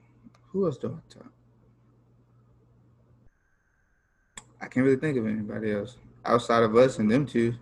who 0.48 0.66
else 0.66 0.78
do 0.78 0.88
I 0.88 1.12
talk? 1.12 1.32
I 4.60 4.66
can't 4.66 4.84
really 4.84 4.96
think 4.96 5.18
of 5.18 5.26
anybody 5.26 5.72
else 5.72 5.96
outside 6.24 6.62
of 6.62 6.74
us 6.76 6.98
and 6.98 7.10
them 7.10 7.26
two. 7.26 7.54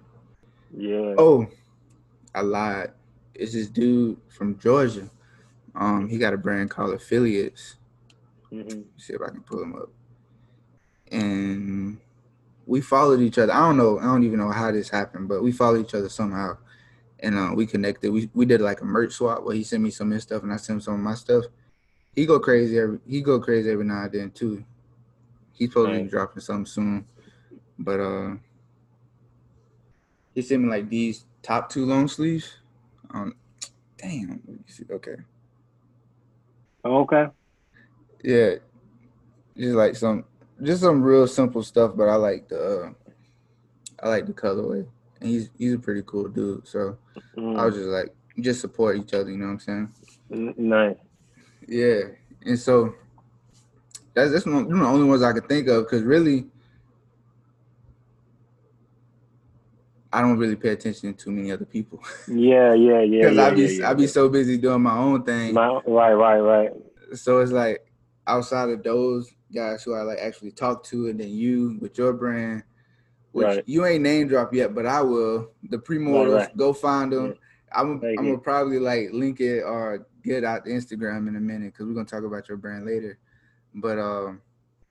Yeah. 0.77 1.15
Oh, 1.19 1.47
I 2.35 2.43
lied. 2.43 2.93
It's 3.35 3.53
this 3.53 3.67
dude 3.69 4.19
from 4.29 4.59
Georgia. 4.59 5.11
Um, 5.75 6.09
he 6.09 6.19
got 6.19 6.35
a 6.35 6.39
brand 6.39 6.71
called 6.71 6.95
Affiliates. 6.95 7.77
hmm 8.51 8.83
see 8.97 9.15
if 9.15 9.21
I 9.23 9.31
can 9.31 9.43
pull 9.43 9.63
him 9.63 9.75
up. 9.75 9.89
And 11.11 11.99
we 12.67 12.81
followed 12.81 13.21
each 13.21 13.39
other. 13.39 13.53
I 13.53 13.61
don't 13.61 13.77
know. 13.77 13.99
I 13.99 14.05
don't 14.05 14.25
even 14.25 14.39
know 14.39 14.51
how 14.51 14.71
this 14.71 14.89
happened, 14.89 15.29
but 15.29 15.43
we 15.43 15.53
followed 15.53 15.85
each 15.85 15.95
other 15.95 16.09
somehow, 16.09 16.57
and 17.23 17.39
uh, 17.39 17.53
we 17.55 17.67
connected. 17.67 18.13
We 18.13 18.29
we 18.35 18.45
did 18.45 18.61
like 18.61 18.81
a 18.81 18.85
merch 18.85 19.13
swap 19.13 19.45
where 19.45 19.55
he 19.55 19.63
sent 19.63 19.83
me 19.83 19.91
some 19.91 20.09
of 20.09 20.15
his 20.15 20.25
stuff 20.25 20.43
and 20.43 20.53
I 20.53 20.57
sent 20.57 20.77
him 20.77 20.81
some 20.81 20.95
of 20.95 21.01
my 21.01 21.15
stuff. 21.15 21.45
He 22.15 22.27
go 22.27 22.39
crazy 22.39 22.79
every 22.79 22.99
he 23.07 23.23
go 23.23 23.41
crazy 23.41 23.71
every 23.71 23.85
now 23.85 24.03
and 24.03 24.13
then 24.13 24.31
too. 24.33 24.65
He's 25.53 25.71
supposed 25.71 25.93
to 25.93 26.03
be 26.03 26.11
dropping 26.11 26.43
something 26.43 26.67
soon, 26.67 27.07
but 27.79 28.01
uh, 28.01 28.35
he 30.35 30.43
sent 30.43 30.63
me 30.63 30.69
like 30.69 30.89
these 30.89 31.25
top 31.43 31.71
two 31.71 31.87
long 31.87 32.09
sleeves. 32.09 32.57
Um, 33.11 33.35
damn. 33.97 34.43
Let 34.47 34.49
me 34.49 34.65
see. 34.67 34.85
Okay. 34.91 35.17
Okay. 36.85 37.27
Yeah, 38.25 38.55
just 39.57 39.75
like 39.75 39.97
some 39.97 40.25
just 40.63 40.83
some 40.83 41.03
real 41.03 41.27
simple 41.27 41.63
stuff, 41.63 41.93
but 41.95 42.09
I 42.09 42.17
like 42.17 42.49
the 42.49 42.83
uh, 42.83 42.91
I 44.03 44.09
like 44.09 44.27
the 44.27 44.33
colorway, 44.33 44.87
and 45.23 45.31
he's 45.31 45.51
he's 45.57 45.75
a 45.75 45.79
pretty 45.79 46.03
cool 46.05 46.29
dude. 46.29 46.67
So 46.67 46.99
mm. 47.37 47.59
I 47.59 47.65
was 47.65 47.77
just 47.77 47.89
like, 47.89 48.15
just 48.41 48.61
support 48.61 48.97
each 48.97 49.15
other. 49.15 49.31
You 49.31 49.39
know 49.39 49.47
what 49.47 49.53
I'm 49.69 49.89
saying? 50.29 50.55
Nice. 50.57 50.97
Yeah, 51.69 52.01
and 52.45 52.59
so 52.59 52.95
that's 54.15 54.33
that's 54.33 54.47
one, 54.47 54.65
of 54.65 54.69
the 54.69 54.85
only 54.85 55.09
ones 55.09 55.23
I 55.23 55.33
could 55.33 55.49
think 55.49 55.69
of 55.69 55.85
because 55.85 56.03
really, 56.03 56.47
I 60.13 60.21
don't 60.21 60.39
really 60.39 60.57
pay 60.57 60.71
attention 60.71 61.15
to 61.15 61.25
too 61.25 61.31
many 61.31 61.53
other 61.53 61.65
people. 61.65 62.03
Yeah, 62.29 62.75
yeah, 62.75 63.01
yeah. 63.01 63.31
Because 63.31 63.37
yeah, 63.37 63.47
I 63.47 63.51
be 63.51 63.63
yeah, 63.63 63.91
I 63.91 63.95
be 63.95 64.07
so 64.07 64.29
busy 64.29 64.59
doing 64.59 64.83
my 64.83 64.97
own 64.97 65.23
thing. 65.23 65.55
My, 65.55 65.81
right, 65.87 66.13
right, 66.15 66.41
right. 66.41 66.71
So 67.15 67.39
it's 67.41 67.53
like 67.53 67.87
outside 68.27 68.71
of 68.71 68.83
those 68.83 69.33
guys 69.55 69.85
who 69.85 69.95
I 69.95 70.03
like 70.03 70.19
actually 70.19 70.51
talk 70.51 70.83
to, 70.85 71.09
and 71.09 71.21
then 71.21 71.29
you 71.29 71.79
with 71.81 71.97
your 71.97 72.13
brand, 72.13 72.65
which 73.33 73.47
right. 73.47 73.65
you 73.67 73.85
ain't 73.85 74.03
name 74.03 74.29
drop 74.29 74.55
yet, 74.55 74.75
but 74.75 74.87
I 74.87 75.01
will. 75.03 75.51
The 75.69 75.79
premortals, 75.79 76.35
right, 76.35 76.47
right. 76.47 76.57
go 76.57 76.73
find 76.73 77.13
them. 77.13 77.35
I'm 77.75 78.03
I'm 78.05 78.17
gonna 78.17 78.39
probably 78.39 78.79
like 78.79 79.09
link 79.13 79.41
it 79.41 79.63
or 79.63 80.07
get 80.23 80.45
out 80.45 80.65
the 80.65 80.71
Instagram 80.71 81.29
in 81.29 81.37
a 81.37 81.41
minute 81.41 81.73
because 81.73 81.87
we're 81.87 81.95
gonna 81.95 82.07
talk 82.07 82.25
about 82.25 82.49
your 82.49 82.59
brand 82.59 82.87
later. 82.87 83.19
But 83.75 83.99
um, 83.99 84.43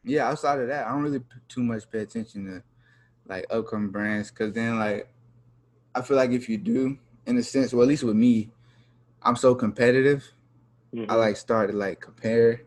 yeah, 0.03 0.27
outside 0.27 0.59
of 0.59 0.67
that, 0.67 0.87
I 0.87 0.91
don't 0.91 1.03
really 1.03 1.21
too 1.47 1.63
much 1.63 1.89
pay 1.89 1.99
attention 1.99 2.45
to 2.45 2.63
like 3.27 3.45
upcoming 3.49 3.89
brands 3.89 4.31
because 4.31 4.53
then 4.53 4.79
like 4.79 5.07
I 5.93 6.01
feel 6.01 6.17
like 6.17 6.31
if 6.31 6.49
you 6.49 6.57
do, 6.57 6.97
in 7.25 7.37
a 7.37 7.43
sense, 7.43 7.73
well 7.73 7.83
at 7.83 7.89
least 7.89 8.03
with 8.03 8.15
me, 8.15 8.49
I'm 9.21 9.35
so 9.35 9.53
competitive. 9.53 10.27
Mm-hmm. 10.93 11.09
I 11.09 11.15
like 11.15 11.37
start 11.37 11.69
to 11.69 11.77
like 11.77 12.01
compare. 12.01 12.63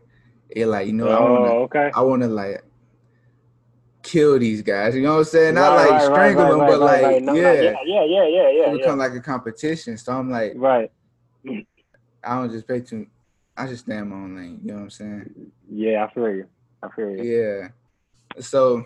It 0.49 0.67
like 0.67 0.87
you 0.87 0.93
know 0.93 1.09
oh, 1.09 1.15
I 1.15 1.29
wanna 1.29 1.53
okay. 1.63 1.91
I 1.93 2.01
wanna 2.01 2.27
like 2.27 2.63
kill 4.05 4.39
these 4.39 4.61
guys. 4.61 4.95
You 4.95 5.01
know 5.01 5.13
what 5.13 5.19
I'm 5.19 5.23
saying? 5.25 5.55
Not 5.55 5.75
right, 5.75 5.89
like 5.89 5.91
right, 5.91 6.03
strangle 6.03 6.43
right, 6.43 6.51
them, 6.51 6.59
but 6.59 6.79
like 6.79 7.23
no, 7.23 7.33
yeah. 7.33 7.53
yeah, 7.53 7.73
yeah, 7.85 8.03
yeah, 8.05 8.27
yeah, 8.27 8.49
yeah. 8.49 8.69
It 8.69 8.77
become 8.77 8.99
like 8.99 9.13
a 9.13 9.19
competition. 9.19 9.97
So 9.97 10.13
I'm 10.13 10.29
like, 10.29 10.53
right. 10.55 10.91
I 12.23 12.35
don't 12.35 12.51
just 12.51 12.67
pay 12.67 12.81
too. 12.81 13.07
I 13.57 13.67
just 13.67 13.85
stay 13.85 13.97
in 13.97 14.09
my 14.09 14.15
own 14.15 14.35
lane. 14.35 14.59
You 14.63 14.71
know 14.71 14.75
what 14.75 14.83
I'm 14.83 14.89
saying? 14.89 15.51
Yeah, 15.69 16.05
I 16.05 16.13
feel 16.13 16.29
you. 16.29 16.45
I 16.83 16.89
feel 16.89 17.09
you. 17.09 17.23
Yeah. 17.23 17.67
So 18.41 18.85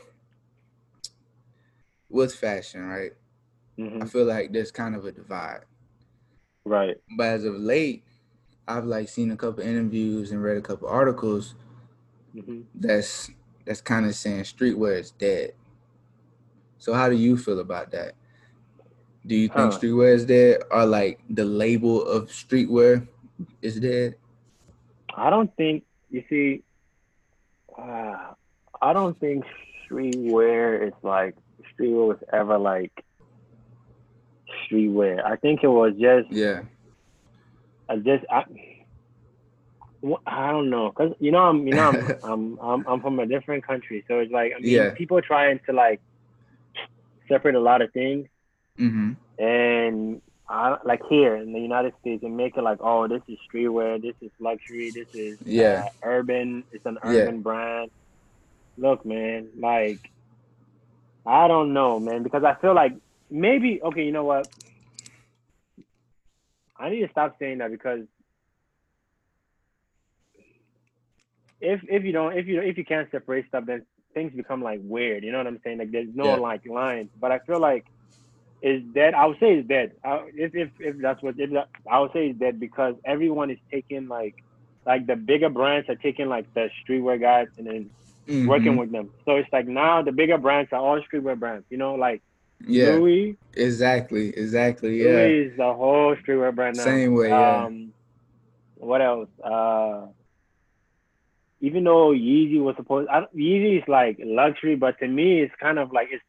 with 2.09 2.33
fashion, 2.35 2.85
right? 2.85 3.11
Mm-hmm. 3.77 4.03
I 4.03 4.05
feel 4.05 4.25
like 4.25 4.51
there's 4.51 4.71
kind 4.71 4.95
of 4.95 5.05
a 5.05 5.11
divide. 5.11 5.61
Right. 6.65 6.97
But 7.17 7.27
as 7.27 7.45
of 7.45 7.55
late, 7.55 8.03
I've 8.67 8.85
like 8.85 9.09
seen 9.09 9.31
a 9.31 9.37
couple 9.37 9.63
interviews 9.63 10.31
and 10.31 10.43
read 10.43 10.57
a 10.57 10.61
couple 10.61 10.87
articles 10.87 11.55
mm-hmm. 12.35 12.61
that's 12.75 13.31
that's 13.69 13.81
kind 13.81 14.07
of 14.07 14.15
saying 14.15 14.41
streetwear 14.41 14.99
is 14.99 15.11
dead. 15.11 15.51
So 16.79 16.91
how 16.91 17.07
do 17.07 17.15
you 17.15 17.37
feel 17.37 17.59
about 17.59 17.91
that? 17.91 18.13
Do 19.27 19.35
you 19.35 19.47
think 19.47 19.71
huh. 19.71 19.77
streetwear 19.79 20.15
is 20.15 20.25
dead, 20.25 20.63
or 20.71 20.87
like 20.87 21.19
the 21.29 21.45
label 21.45 22.03
of 22.03 22.29
streetwear 22.29 23.07
is 23.61 23.79
dead? 23.79 24.15
I 25.15 25.29
don't 25.29 25.55
think 25.55 25.83
you 26.09 26.23
see. 26.31 26.63
Uh, 27.77 28.33
I 28.81 28.91
don't 28.91 29.19
think 29.19 29.45
streetwear 29.87 30.87
is 30.87 30.93
like 31.03 31.35
streetwear 31.71 32.07
was 32.07 32.23
ever 32.33 32.57
like 32.57 33.05
streetwear. 34.65 35.23
I 35.23 35.35
think 35.35 35.59
it 35.61 35.67
was 35.67 35.93
just 35.93 36.31
yeah. 36.31 36.61
I 37.87 37.97
just 37.97 38.25
I, 38.31 38.45
I 40.25 40.51
don't 40.51 40.69
know, 40.69 40.91
cause 40.91 41.13
you 41.19 41.31
know 41.31 41.39
I'm 41.39 41.67
you 41.67 41.73
know 41.73 41.89
I'm 41.89 42.15
I'm, 42.23 42.59
I'm 42.59 42.87
I'm 42.87 43.01
from 43.01 43.19
a 43.19 43.25
different 43.25 43.65
country, 43.65 44.03
so 44.07 44.19
it's 44.19 44.31
like 44.31 44.53
I 44.55 44.59
mean 44.59 44.71
yeah. 44.71 44.91
people 44.91 45.21
trying 45.21 45.59
to 45.65 45.73
like 45.73 46.01
separate 47.27 47.55
a 47.55 47.59
lot 47.59 47.81
of 47.81 47.91
things, 47.91 48.27
mm-hmm. 48.77 49.13
and 49.43 50.21
I 50.47 50.77
like 50.85 51.01
here 51.09 51.35
in 51.35 51.51
the 51.51 51.59
United 51.59 51.93
States 51.99 52.23
and 52.23 52.37
make 52.37 52.55
it 52.55 52.63
like 52.63 52.79
oh 52.81 53.07
this 53.07 53.21
is 53.27 53.37
streetwear, 53.51 54.01
this 54.01 54.15
is 54.21 54.31
luxury, 54.39 54.89
this 54.91 55.13
is 55.13 55.37
yeah 55.45 55.87
uh, 55.87 56.07
urban, 56.07 56.63
it's 56.71 56.85
an 56.85 56.97
urban 57.03 57.35
yeah. 57.35 57.41
brand. 57.41 57.91
Look, 58.77 59.05
man, 59.05 59.49
like 59.59 59.99
I 61.25 61.49
don't 61.49 61.73
know, 61.73 61.99
man, 61.99 62.23
because 62.23 62.45
I 62.45 62.55
feel 62.55 62.73
like 62.73 62.93
maybe 63.29 63.81
okay, 63.83 64.03
you 64.03 64.13
know 64.13 64.23
what? 64.23 64.47
I 66.77 66.89
need 66.89 67.01
to 67.01 67.09
stop 67.09 67.37
saying 67.37 67.57
that 67.57 67.71
because 67.71 68.05
if 71.61 71.81
if 71.87 72.03
you 72.03 72.11
don't 72.11 72.37
if 72.37 72.47
you 72.47 72.61
if 72.61 72.77
you 72.77 72.85
can't 72.85 73.09
separate 73.11 73.47
stuff, 73.47 73.65
then 73.65 73.85
things 74.13 74.33
become 74.33 74.61
like 74.61 74.79
weird. 74.83 75.23
You 75.23 75.31
know 75.31 75.37
what 75.39 75.47
I'm 75.47 75.59
saying? 75.63 75.79
Like 75.79 75.91
there's 75.91 76.13
no 76.13 76.25
yeah. 76.25 76.35
like 76.35 76.65
lines. 76.65 77.09
But 77.19 77.31
I 77.31 77.39
feel 77.39 77.59
like 77.59 77.85
it's 78.61 78.85
dead. 78.93 79.13
I 79.13 79.25
would 79.25 79.39
say 79.39 79.55
it's 79.55 79.67
dead. 79.67 79.93
I, 80.03 80.29
if 80.35 80.55
if 80.55 80.69
if 80.79 80.97
that's 80.99 81.21
what 81.21 81.39
if 81.39 81.51
that, 81.51 81.69
I 81.89 81.99
would 81.99 82.11
say 82.11 82.29
it's 82.29 82.39
dead 82.39 82.59
because 82.59 82.95
everyone 83.05 83.51
is 83.51 83.59
taking 83.71 84.07
like 84.07 84.35
like 84.85 85.07
the 85.07 85.15
bigger 85.15 85.49
brands 85.49 85.89
are 85.89 85.95
taking 85.95 86.27
like 86.27 86.51
the 86.53 86.69
streetwear 86.83 87.19
guys 87.19 87.47
and 87.57 87.67
then 87.67 87.89
mm-hmm. 88.27 88.47
working 88.47 88.77
with 88.77 88.91
them. 88.91 89.11
So 89.25 89.35
it's 89.35 89.51
like 89.51 89.67
now 89.67 90.01
the 90.01 90.11
bigger 90.11 90.37
brands 90.37 90.71
are 90.73 90.79
all 90.79 91.01
streetwear 91.01 91.37
brands. 91.37 91.65
You 91.69 91.77
know, 91.77 91.95
like 91.95 92.21
yeah, 92.65 92.91
Louis. 92.91 93.37
Exactly, 93.53 94.29
exactly. 94.29 95.03
Yeah, 95.03 95.11
Louis 95.11 95.39
is 95.47 95.57
the 95.57 95.73
whole 95.73 96.15
streetwear 96.15 96.53
brand 96.53 96.77
now. 96.77 96.83
Same 96.83 97.13
way. 97.13 97.29
Yeah. 97.29 97.65
Um, 97.65 97.93
what 98.75 99.01
else? 99.01 99.29
Uh, 99.43 100.07
even 101.61 101.83
though 101.83 102.11
Yeezy 102.11 102.61
was 102.61 102.75
supposed, 102.77 103.09
I, 103.09 103.21
Yeezy 103.35 103.81
is 103.81 103.87
like 103.87 104.17
luxury, 104.23 104.75
but 104.75 104.97
to 104.99 105.07
me, 105.07 105.41
it's 105.41 105.53
kind 105.59 105.79
of 105.79 105.91
like 105.91 106.07
it's. 106.11 106.23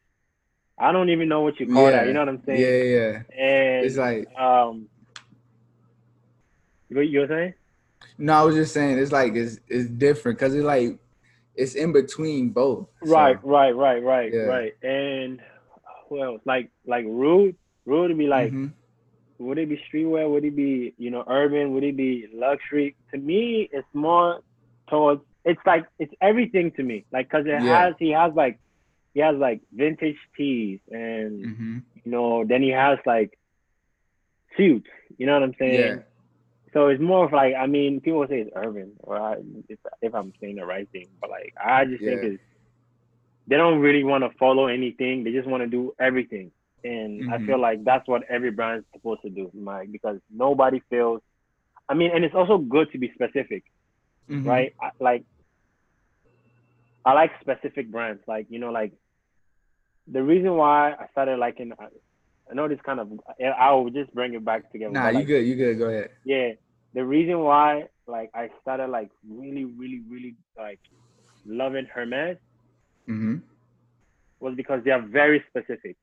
I 0.79 0.93
don't 0.93 1.11
even 1.11 1.29
know 1.29 1.43
what 1.43 1.61
you 1.61 1.67
call 1.67 1.85
yeah. 1.85 1.91
that. 1.91 2.07
You 2.07 2.15
know 2.15 2.21
what 2.21 2.29
I'm 2.31 2.43
saying? 2.47 2.61
Yeah, 2.61 2.83
yeah. 2.83 3.23
And 3.39 3.87
it's 3.87 3.97
like 3.97 4.27
um, 4.39 4.89
what 6.89 7.09
you 7.09 7.21
were 7.21 7.29
saying? 7.29 7.55
No, 8.19 8.33
I 8.33 8.43
was 8.43 8.55
just 8.55 8.73
saying 8.73 8.99
it's 8.99 9.13
like 9.13 9.35
it's 9.35 9.61
it's 9.69 9.89
different 9.89 10.39
because 10.39 10.55
it's 10.55 10.65
like 10.65 10.99
it's 11.55 11.75
in 11.75 11.93
between 11.93 12.51
both. 12.51 12.89
Right, 13.03 13.39
so. 13.41 13.49
right, 13.49 13.77
right, 13.77 14.03
right, 14.03 14.33
yeah. 14.33 14.41
right. 14.41 14.73
And 14.83 15.41
well, 16.09 16.33
else? 16.33 16.41
Like 16.45 16.71
like 16.87 17.05
Rhude. 17.05 17.57
Rhude 17.87 18.09
would 18.09 18.19
be 18.19 18.27
like. 18.27 18.49
Mm-hmm. 18.53 18.69
Would 19.39 19.57
it 19.57 19.71
be 19.71 19.83
streetwear? 19.91 20.31
Would 20.31 20.45
it 20.45 20.55
be 20.55 20.93
you 20.99 21.11
know 21.11 21.25
urban? 21.27 21.73
Would 21.73 21.83
it 21.83 21.97
be 21.97 22.29
luxury? 22.31 22.95
To 23.11 23.17
me, 23.19 23.71
it's 23.73 23.89
more 23.95 24.43
towards 24.91 25.23
it's 25.45 25.61
like 25.65 25.87
it's 25.99 26.13
everything 26.21 26.73
to 26.73 26.83
me. 26.83 27.05
Like 27.13 27.31
because 27.31 27.47
it 27.47 27.63
yeah. 27.63 27.87
has 27.87 27.95
he 27.99 28.11
has 28.11 28.33
like 28.35 28.59
he 29.15 29.21
has 29.21 29.37
like 29.37 29.61
vintage 29.73 30.19
tees 30.37 30.81
and 30.91 31.45
mm-hmm. 31.45 31.79
you 32.05 32.11
know 32.11 32.45
then 32.45 32.63
he 32.63 32.71
has 32.71 32.99
like 33.07 33.39
suits. 34.57 34.89
You 35.17 35.27
know 35.27 35.35
what 35.35 35.43
I'm 35.43 35.55
saying? 35.59 35.81
Yeah. 35.81 35.97
So 36.73 36.89
it's 36.89 37.01
more 37.03 37.25
of 37.25 37.33
like 37.33 37.55
I 37.55 37.67
mean 37.67 38.01
people 38.01 38.27
say 38.29 38.41
it's 38.41 38.51
urban 38.55 38.93
or 39.01 39.19
I, 39.19 39.37
if, 39.69 39.79
if 40.03 40.15
I'm 40.15 40.33
saying 40.41 40.57
the 40.57 40.67
right 40.67 40.89
thing, 40.91 41.07
but 41.21 41.31
like 41.31 41.55
I 41.63 41.85
just 41.85 42.03
yeah. 42.03 42.11
think 42.11 42.23
it's 42.25 42.43
they 43.47 43.57
don't 43.57 43.81
really 43.81 44.05
want 44.05 44.23
to 44.23 44.31
follow 44.39 44.69
anything. 44.69 45.25
They 45.25 45.33
just 45.33 45.49
want 45.49 45.63
to 45.63 45.67
do 45.67 45.93
everything. 45.99 46.53
And 46.85 47.23
mm-hmm. 47.23 47.33
I 47.33 47.45
feel 47.45 47.61
like 47.61 47.85
that's 47.85 48.07
what 48.07 48.23
every 48.31 48.53
brand 48.53 48.81
is 48.81 48.85
supposed 48.93 49.23
to 49.23 49.31
do, 49.31 49.51
Mike, 49.53 49.91
because 49.91 50.19
nobody 50.31 50.81
feels. 50.89 51.21
I 51.89 51.95
mean, 51.95 52.13
and 52.15 52.25
it's 52.25 52.35
also 52.35 52.59
good 52.59 52.93
to 52.93 52.99
be 52.99 53.11
specific, 53.13 53.65
mm-hmm. 54.31 54.49
right? 54.49 54.75
I, 54.81 54.91
like, 55.01 55.25
I 57.05 57.13
like 57.13 57.33
specific 57.41 57.91
brands. 57.91 58.23
Like, 58.27 58.47
you 58.49 58.59
know, 58.59 58.71
like 58.71 58.93
the 60.07 60.23
reason 60.23 60.55
why 60.57 60.93
I 60.93 61.07
started 61.13 61.39
liking, 61.39 61.73
I 61.81 62.55
know 62.55 62.69
this 62.69 62.81
kind 62.85 63.01
of, 63.01 63.11
I 63.41 63.73
will 63.73 63.91
just 63.91 64.15
bring 64.15 64.35
it 64.35 64.45
back 64.45 64.71
together. 64.73 64.93
Nah, 64.93 65.09
you 65.09 65.15
like, 65.19 65.27
good, 65.27 65.47
you 65.47 65.57
good. 65.57 65.79
Go 65.79 65.89
ahead. 65.89 66.11
Yeah, 66.25 66.53
the 66.95 67.05
reason 67.05 67.41
why, 67.41 67.89
like, 68.07 68.31
I 68.35 68.51
started 68.63 68.89
like 68.89 69.11
really, 69.29 69.65
really, 69.65 70.03
really 70.09 70.37
like 70.57 70.81
loving 71.47 71.87
Hermes 71.87 72.37
mm-hmm. 73.09 73.37
was 74.41 74.55
because 74.55 74.83
they 74.85 74.91
are 74.91 75.01
very 75.01 75.45
specific. 75.49 75.97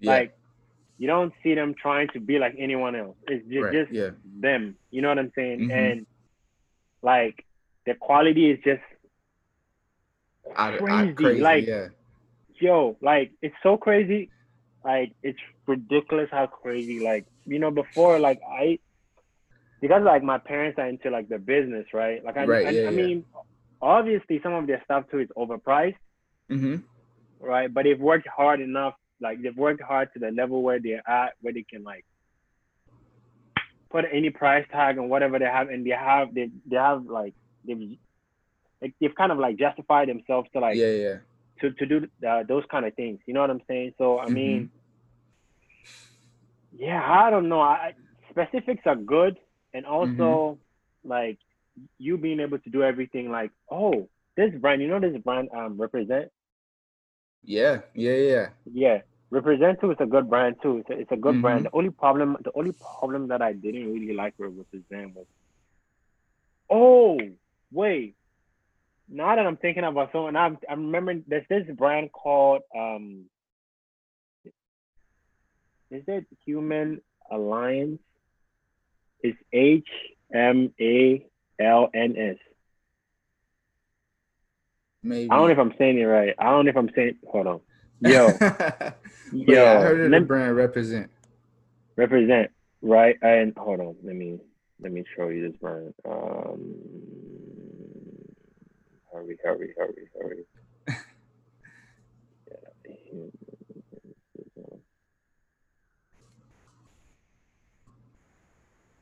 Yeah. 0.00 0.10
Like 0.10 0.36
you 0.98 1.06
don't 1.06 1.32
see 1.42 1.54
them 1.54 1.74
trying 1.74 2.08
to 2.08 2.20
be 2.20 2.38
like 2.38 2.54
anyone 2.58 2.94
else. 2.94 3.16
It's 3.28 3.46
just, 3.48 3.64
right. 3.64 3.72
just 3.72 3.92
yeah. 3.92 4.10
them. 4.40 4.76
You 4.90 5.02
know 5.02 5.08
what 5.08 5.18
I'm 5.18 5.32
saying? 5.34 5.60
Mm-hmm. 5.60 5.70
And 5.70 6.06
like 7.02 7.44
the 7.86 7.94
quality 7.94 8.50
is 8.50 8.58
just 8.64 8.82
crazy. 10.54 11.14
crazy. 11.14 11.40
Like 11.40 11.66
yeah. 11.66 11.88
yo, 12.60 12.96
like 13.00 13.32
it's 13.42 13.56
so 13.62 13.76
crazy. 13.76 14.30
Like 14.84 15.12
it's 15.22 15.38
ridiculous 15.66 16.28
how 16.30 16.46
crazy. 16.46 17.00
Like 17.00 17.26
you 17.46 17.58
know, 17.58 17.70
before 17.70 18.18
like 18.18 18.40
I 18.48 18.78
because 19.80 20.02
like 20.02 20.22
my 20.22 20.38
parents 20.38 20.78
are 20.78 20.88
into 20.88 21.10
like 21.10 21.28
the 21.28 21.38
business, 21.38 21.86
right? 21.92 22.24
Like 22.24 22.36
I, 22.36 22.44
right, 22.44 22.66
I, 22.66 22.70
yeah, 22.70 22.88
I 22.88 22.90
mean, 22.90 23.24
obviously 23.82 24.40
some 24.42 24.54
of 24.54 24.66
their 24.66 24.82
stuff 24.84 25.04
too 25.10 25.18
is 25.18 25.28
overpriced, 25.36 25.96
Mm-hmm. 26.50 26.76
Right, 27.40 27.72
but 27.72 27.84
they've 27.84 28.00
worked 28.00 28.28
hard 28.28 28.60
enough. 28.60 28.94
Like 29.20 29.42
they've 29.42 29.56
worked 29.56 29.82
hard 29.82 30.12
to 30.14 30.18
the 30.18 30.30
level 30.30 30.62
where 30.62 30.80
they're 30.80 31.08
at, 31.08 31.34
where 31.40 31.52
they 31.52 31.62
can 31.62 31.82
like 31.82 32.04
put 33.90 34.04
any 34.10 34.30
price 34.30 34.66
tag 34.72 34.98
on 34.98 35.08
whatever 35.08 35.38
they 35.38 35.44
have, 35.44 35.68
and 35.68 35.86
they 35.86 35.90
have 35.90 36.34
they 36.34 36.50
they 36.66 36.76
have 36.76 37.06
like 37.06 37.34
they've 37.66 37.98
like, 38.82 38.94
they've 39.00 39.14
kind 39.14 39.32
of 39.32 39.38
like 39.38 39.56
justified 39.58 40.08
themselves 40.08 40.48
to 40.52 40.60
like 40.60 40.80
yeah 40.80 40.90
yeah 40.90 41.16
to 41.60 41.72
to 41.72 41.86
do 41.86 42.06
uh, 42.28 42.42
those 42.48 42.64
kind 42.70 42.86
of 42.86 42.94
things. 42.94 43.20
You 43.26 43.34
know 43.34 43.40
what 43.40 43.50
I'm 43.50 43.62
saying? 43.68 43.94
So 43.98 44.18
I 44.18 44.28
Mhm. 44.28 44.30
mean, 44.30 44.70
yeah, 46.72 47.02
I 47.08 47.30
don't 47.30 47.48
know. 47.48 47.60
I 47.60 47.92
specifics 48.30 48.82
are 48.86 48.96
good, 48.96 49.38
and 49.74 49.86
also 49.86 50.58
like 51.04 51.38
you 51.98 52.16
being 52.18 52.40
able 52.40 52.58
to 52.58 52.70
do 52.70 52.82
everything. 52.82 53.30
Like, 53.30 53.50
oh, 53.70 54.08
this 54.36 54.52
brand, 54.60 54.82
you 54.82 54.88
know, 54.88 55.00
this 55.00 55.16
brand 55.22 55.48
um 55.56 55.80
represent. 55.80 56.30
Yeah, 57.44 57.80
yeah, 57.94 58.14
yeah. 58.16 58.48
Yeah, 58.72 59.00
represent 59.30 59.80
too 59.80 59.90
is 59.92 59.96
a 60.00 60.06
good 60.06 60.28
brand 60.28 60.56
too. 60.62 60.78
It's 60.78 60.90
a, 60.90 60.92
it's 61.00 61.12
a 61.12 61.16
good 61.16 61.36
Mhm. 61.36 61.42
brand. 61.42 61.66
The 61.66 61.70
only 61.74 61.90
problem, 61.90 62.36
the 62.44 62.52
only 62.54 62.72
problem 62.72 63.28
that 63.28 63.42
I 63.42 63.52
didn't 63.52 63.92
really 63.92 64.14
like 64.14 64.34
with 64.38 64.54
represent 64.56 65.14
was, 65.14 65.26
oh 66.70 67.18
wait, 67.74 68.14
now 69.08 69.36
that 69.36 69.46
I'm 69.46 69.56
thinking 69.56 69.84
about 69.84 70.12
someone, 70.12 70.36
I'm 70.36 70.58
I'm 70.68 70.86
remembering 70.86 71.24
there's 71.26 71.46
this 71.48 71.64
brand 71.76 72.10
called 72.12 72.62
um, 72.74 73.24
is 75.90 76.02
it 76.06 76.26
Human 76.46 77.00
Alliance? 77.30 78.00
It's 79.20 79.38
H 79.52 79.88
M 80.32 80.72
A 80.80 81.26
L 81.60 81.90
N 81.92 82.14
S. 82.16 82.36
Maybe. 85.02 85.30
I 85.30 85.36
don't 85.36 85.46
know 85.46 85.52
if 85.52 85.58
I'm 85.58 85.74
saying 85.76 85.98
it 85.98 86.04
right. 86.04 86.34
I 86.38 86.44
don't 86.44 86.64
know 86.64 86.70
if 86.70 86.76
I'm 86.76 86.90
saying. 86.94 87.16
Hold 87.30 87.46
on, 87.46 87.60
yo, 88.00 88.28
yo. 88.40 88.94
yeah, 89.32 89.78
I 89.78 89.82
heard 89.82 90.00
of 90.00 90.10
the 90.10 90.20
brand 90.20 90.56
represent. 90.56 91.10
represent 91.96 92.50
right 92.82 93.16
and 93.22 93.56
hold 93.56 93.80
on 93.80 93.96
let 94.02 94.14
me 94.14 94.38
let 94.78 94.92
me 94.92 95.02
show 95.16 95.28
you 95.28 95.48
this 95.48 95.56
brand 95.58 95.94
um 96.04 96.74
hurry 99.24 99.38
hurry 99.44 99.74
hurry 99.76 100.08
hurry 100.14 100.44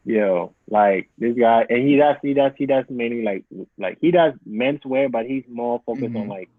Yo, 0.04 0.52
like 0.68 1.08
this 1.16 1.36
guy, 1.38 1.64
and 1.68 1.88
he 1.88 1.96
does, 1.96 2.16
he 2.22 2.34
does, 2.34 2.52
he 2.56 2.66
does 2.66 2.84
mainly 2.90 3.22
like, 3.22 3.44
like 3.78 3.98
he 4.00 4.10
does 4.10 4.32
menswear, 4.48 5.10
but 5.10 5.26
he's 5.26 5.44
more 5.48 5.80
focused 5.86 6.16
on 6.16 6.26
Mhm. 6.26 6.28
like. 6.28 6.50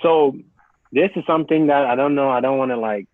So, 0.00 0.36
this 0.92 1.10
is 1.16 1.24
something 1.26 1.66
that 1.66 1.86
I 1.86 1.96
don't 1.96 2.14
know. 2.14 2.30
I 2.30 2.40
don't 2.40 2.58
want 2.58 2.70
to 2.70 2.76
like. 2.76 3.08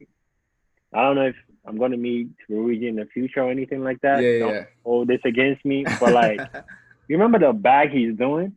I 0.92 1.02
don't 1.02 1.16
know 1.16 1.26
if 1.28 1.36
I'm 1.64 1.78
going 1.78 1.92
to 1.92 1.96
meet 1.96 2.28
Rhuigi 2.50 2.88
in 2.88 2.96
the 2.96 3.06
future 3.06 3.40
or 3.42 3.50
anything 3.50 3.82
like 3.82 4.00
that. 4.02 4.22
Yeah, 4.22 4.38
Don't 4.38 4.54
yeah. 4.54 4.64
hold 4.84 5.08
this 5.08 5.20
against 5.24 5.64
me, 5.64 5.86
but 5.98 6.12
like, 6.12 6.40
you 7.08 7.16
remember 7.16 7.38
the 7.38 7.52
bag 7.54 7.90
he's 7.90 8.16
doing? 8.16 8.56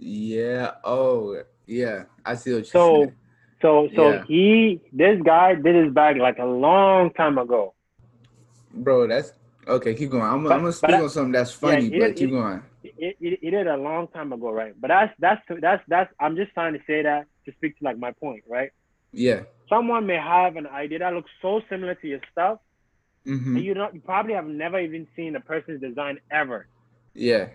Yeah. 0.00 0.72
Oh, 0.84 1.42
yeah. 1.66 2.04
I 2.24 2.34
see 2.34 2.50
what 2.52 2.56
you're 2.58 2.64
So, 2.64 2.94
saying. 2.96 3.14
so, 3.62 3.88
so 3.94 4.10
Yeah. 4.12 4.24
he, 4.26 4.80
this 4.92 5.20
guy 5.22 5.54
did 5.54 5.74
his 5.84 5.92
bag 5.92 6.16
like 6.16 6.38
a 6.38 6.44
long 6.44 7.12
time 7.12 7.38
ago. 7.38 7.74
Bro, 8.72 9.08
that's 9.08 9.32
okay. 9.68 9.94
Keep 9.94 10.10
going. 10.10 10.22
I'm, 10.24 10.44
But- 10.44 10.52
I'm 10.52 10.60
gonna 10.60 10.72
speak 10.72 10.94
on 10.94 11.08
something 11.10 11.32
that's 11.32 11.52
funny, 11.52 11.82
he 11.82 11.90
but 11.98 12.06
did- 12.08 12.16
keep 12.16 12.30
going. 12.30 12.62
It, 12.82 13.16
it, 13.20 13.38
it 13.42 13.50
did 13.50 13.66
a 13.66 13.76
long 13.76 14.08
time 14.08 14.32
ago, 14.32 14.50
right? 14.50 14.74
But 14.80 14.88
that's 14.88 15.12
that's 15.18 15.42
that's 15.60 15.82
that's. 15.88 16.10
I'm 16.18 16.34
just 16.34 16.52
trying 16.54 16.72
to 16.72 16.80
say 16.86 17.02
that 17.02 17.26
to 17.44 17.52
speak 17.52 17.78
to 17.78 17.84
like 17.84 17.98
my 17.98 18.12
point, 18.12 18.42
right? 18.48 18.70
Yeah. 19.12 19.42
Someone 19.68 20.06
may 20.06 20.16
have 20.16 20.56
an 20.56 20.66
idea 20.66 21.00
that 21.00 21.12
looks 21.12 21.30
so 21.42 21.60
similar 21.68 21.94
to 21.96 22.06
your 22.08 22.20
stuff, 22.32 22.58
hmm 23.26 23.56
and 23.56 23.64
you 23.64 23.74
don't, 23.74 23.94
you 23.94 24.00
probably 24.00 24.32
have 24.32 24.46
never 24.46 24.80
even 24.80 25.06
seen 25.14 25.36
a 25.36 25.40
person's 25.40 25.80
design 25.82 26.20
ever. 26.30 26.68
Yeah. 27.14 27.48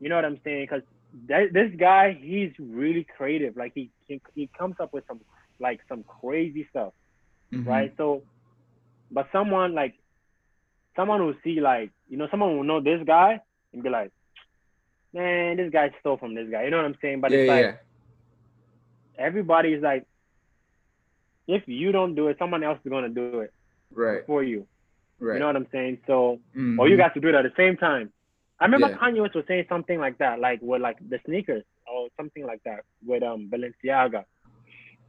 You 0.00 0.08
know 0.10 0.16
what 0.16 0.24
I'm 0.26 0.38
saying? 0.44 0.64
Because 0.68 0.82
this 1.12 1.70
guy, 1.76 2.12
he's 2.20 2.52
really 2.58 3.04
creative. 3.16 3.56
Like 3.56 3.72
he, 3.74 3.90
he 4.08 4.20
he 4.34 4.48
comes 4.58 4.76
up 4.80 4.92
with 4.92 5.04
some 5.06 5.20
like 5.60 5.80
some 5.88 6.02
crazy 6.04 6.66
stuff, 6.70 6.92
Mhm. 7.52 7.66
right? 7.66 7.92
So, 7.96 8.22
but 9.10 9.28
someone 9.32 9.74
like 9.74 9.94
someone 10.96 11.24
will 11.24 11.34
see 11.44 11.60
like 11.60 11.90
you 12.08 12.16
know 12.16 12.28
someone 12.30 12.56
will 12.56 12.64
know 12.64 12.80
this 12.80 13.02
guy 13.06 13.40
and 13.72 13.82
be 13.82 13.88
like, 13.90 14.10
man, 15.12 15.56
this 15.58 15.70
guy 15.70 15.90
stole 16.00 16.16
from 16.16 16.34
this 16.34 16.48
guy. 16.50 16.64
You 16.64 16.70
know 16.70 16.78
what 16.78 16.86
I'm 16.86 16.98
saying? 17.02 17.20
But 17.20 17.30
yeah, 17.32 17.38
it's 17.38 17.48
like 17.48 17.64
yeah. 17.64 17.76
everybody 19.18 19.74
is 19.74 19.82
like, 19.82 20.06
if 21.46 21.62
you 21.66 21.92
don't 21.92 22.14
do 22.14 22.28
it, 22.28 22.36
someone 22.38 22.62
else 22.62 22.78
is 22.84 22.90
gonna 22.90 23.08
do 23.08 23.40
it 23.40 23.52
Right. 23.94 24.24
for 24.26 24.42
you. 24.42 24.66
Right. 25.20 25.34
You 25.34 25.40
know 25.40 25.46
what 25.46 25.56
I'm 25.56 25.68
saying? 25.70 25.98
So, 26.06 26.40
Mhm. 26.56 26.78
or 26.78 26.88
you 26.88 26.96
got 26.96 27.14
to 27.14 27.20
do 27.20 27.28
it 27.28 27.34
at 27.34 27.42
the 27.42 27.52
same 27.56 27.76
time. 27.76 28.12
I 28.62 28.66
remember 28.66 28.90
Yeah. 28.90 28.98
Kanye 28.98 29.20
West 29.22 29.34
was 29.34 29.44
saying 29.48 29.66
something 29.68 29.98
like 29.98 30.16
that, 30.18 30.38
like 30.38 30.60
with 30.62 30.80
like 30.80 30.98
the 31.08 31.18
sneakers 31.26 31.64
or 31.92 32.08
something 32.16 32.46
like 32.46 32.62
that 32.64 32.84
with 33.04 33.22
um 33.24 33.50
Balenciaga, 33.52 34.24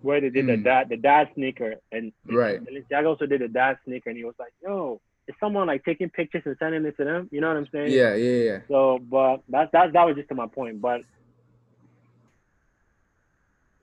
where 0.02 0.20
they 0.20 0.32
did 0.32 0.48
the 0.48 0.58
Mm. 0.58 0.64
dad 0.64 0.90
the 0.90 0.98
dad 0.98 1.30
sneaker 1.36 1.76
and 1.92 2.12
Right. 2.26 2.60
Balenciaga 2.66 3.06
also 3.08 3.28
did 3.28 3.42
the 3.42 3.48
dad 3.48 3.78
sneaker, 3.86 4.10
and 4.10 4.18
he 4.18 4.26
was 4.26 4.34
like, 4.40 4.54
"Yo, 4.64 5.00
is 5.28 5.36
someone 5.40 5.68
like 5.68 5.86
taking 5.86 6.10
pictures 6.10 6.42
and 6.48 6.58
sending 6.58 6.84
it 6.84 6.98
to 6.98 7.04
them?" 7.06 7.30
You 7.32 7.42
know 7.42 7.50
what 7.50 7.58
I'm 7.58 7.68
saying? 7.68 7.92
Yeah, 7.92 8.16
yeah, 8.16 8.44
yeah. 8.50 8.60
So, 8.68 8.98
but 9.16 9.44
that's 9.48 9.72
that 9.74 9.94
that 9.94 10.04
was 10.08 10.16
just 10.16 10.30
to 10.30 10.36
my 10.36 10.48
point. 10.48 10.82
But 10.82 11.02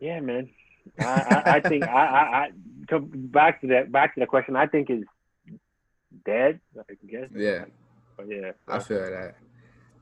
yeah, 0.00 0.18
man, 0.20 0.50
I 0.98 1.04
I, 1.04 1.54
I 1.56 1.60
think 1.60 1.84
I, 1.84 2.04
I 2.06 2.22
I 2.40 2.50
to 2.88 2.98
back 3.00 3.60
to 3.60 3.66
that 3.68 3.92
back 3.92 4.14
to 4.14 4.20
the 4.20 4.26
question. 4.26 4.56
I 4.56 4.66
think 4.66 4.90
is 4.90 5.04
dead. 6.26 6.58
I 6.76 6.94
guess. 7.06 7.28
Yeah. 7.34 7.66
But 8.16 8.28
yeah. 8.28 8.52
I 8.66 8.78
feel 8.80 8.98
that. 8.98 9.36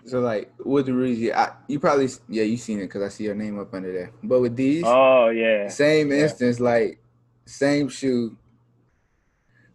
So 0.07 0.21
like 0.21 0.53
with 0.65 0.87
the 0.87 0.93
Rhuigi, 0.93 1.35
I 1.35 1.53
you 1.67 1.79
probably 1.81 2.09
yeah 2.29 2.45
you 2.45 2.57
seen 2.57 2.79
it 2.79 2.83
because 2.87 3.03
I 3.03 3.09
see 3.09 3.25
your 3.25 3.35
name 3.35 3.59
up 3.59 3.73
under 3.75 3.93
there. 3.93 4.11
But 4.23 4.41
with 4.41 4.57
these, 4.57 4.85
Oh 4.85 5.29
yeah. 5.29 5.69
same 5.69 6.11
yeah. 6.11 6.23
instance, 6.25 6.61
like 6.61 7.01
same 7.45 7.89
shoe, 7.89 8.37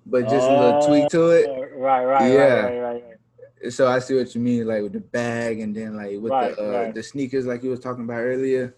but 0.05 0.28
just 0.28 0.47
a 0.47 0.53
little 0.53 0.82
tweak 0.88 1.09
to 1.09 1.30
it. 1.32 1.49
Oh, 1.49 1.61
Right, 1.78 2.05
right, 2.05 2.30
Yeah. 2.34 2.38
right, 2.38 2.63
right, 2.63 2.80
right, 2.80 3.03
right. 3.03 3.71
So 3.71 3.88
I 3.88 3.99
see 3.99 4.15
what 4.15 4.34
you 4.36 4.41
mean, 4.41 4.65
like 4.67 4.82
with 4.84 4.93
the 4.93 4.99
bag 4.99 5.59
and 5.59 5.76
then 5.76 5.95
like 5.95 6.19
with 6.19 6.32
Right, 6.32 6.55
the 6.55 6.63
uh, 6.63 6.71
right. 6.86 6.95
the 6.95 7.03
sneakers, 7.03 7.45
like 7.45 7.63
you 7.63 7.69
was 7.69 7.80
talking 7.80 8.03
about 8.03 8.19
earlier. 8.19 8.76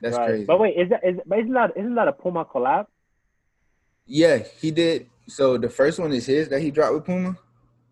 That's 0.00 0.16
right. 0.16 0.26
crazy. 0.28 0.44
But 0.44 0.60
wait, 0.60 0.76
is 0.76 0.88
that 0.90 1.00
is 1.04 1.16
but 1.26 1.38
isn't 1.40 1.52
that 1.54 1.72
isn't 1.76 1.94
that 1.94 2.08
a 2.08 2.12
Puma 2.12 2.44
collab? 2.44 2.86
Yeah, 4.06 4.38
he 4.38 4.70
did. 4.70 5.06
So 5.28 5.56
the 5.58 5.68
first 5.70 5.98
one 5.98 6.12
is 6.12 6.26
his 6.26 6.48
that 6.48 6.60
he 6.60 6.70
dropped 6.70 6.94
with 6.94 7.04
Puma, 7.06 7.36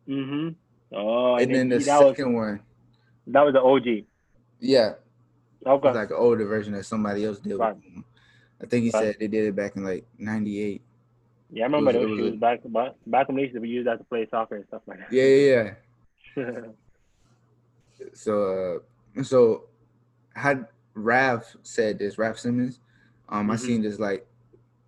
Mm-hmm. 0.08 0.48
Oh, 0.96 1.36
and 1.36 1.54
then 1.54 1.68
the 1.68 1.78
he- 1.78 1.84
that 1.84 1.98
was 2.02 2.16
second 2.16 2.32
one, 2.34 2.60
that 3.28 3.42
was 3.44 3.52
the 3.54 3.60
OG. 3.62 4.04
yeah, 4.60 4.94
Okay. 5.66 5.88
it's 5.88 5.96
like 5.96 6.10
an 6.10 6.16
older 6.16 6.46
version 6.46 6.72
that 6.74 6.84
somebody 6.84 7.24
else 7.24 7.38
did 7.40 7.56
Right. 7.58 7.76
I 8.60 8.66
think 8.66 8.84
he 8.84 8.90
Right. 8.90 9.04
said 9.04 9.16
they 9.20 9.28
did 9.28 9.46
it 9.46 9.54
back 9.56 9.76
in 9.76 9.84
like 9.84 10.04
'98. 10.18 10.82
yeah, 11.50 11.62
I 11.62 11.66
remember 11.66 11.90
it 11.92 12.00
was- 12.00 12.08
those 12.08 12.18
shoes 12.18 12.40
back 12.40 12.60
back 12.66 12.92
back 13.06 13.28
when 13.28 13.36
they 13.36 13.42
used 13.42 13.54
to 13.54 13.60
be 13.60 13.68
used 13.68 13.88
as 13.88 13.98
to 13.98 14.04
play 14.04 14.26
soccer 14.30 14.56
and 14.56 14.66
stuff 14.66 14.82
like 14.86 14.98
that. 14.98 15.12
Yeah, 15.12 15.24
yeah, 15.24 15.74
yeah. 16.36 16.66
So, 18.14 18.82
uh, 19.16 19.22
so 19.22 19.64
had 20.34 20.66
Raf 20.94 21.56
said 21.62 21.98
this, 21.98 22.16
Raf 22.18 22.38
Simons. 22.38 22.80
Um, 23.28 23.50
I 23.50 23.54
Mhm. 23.54 23.58
seen 23.58 23.82
this 23.82 23.98
like 23.98 24.26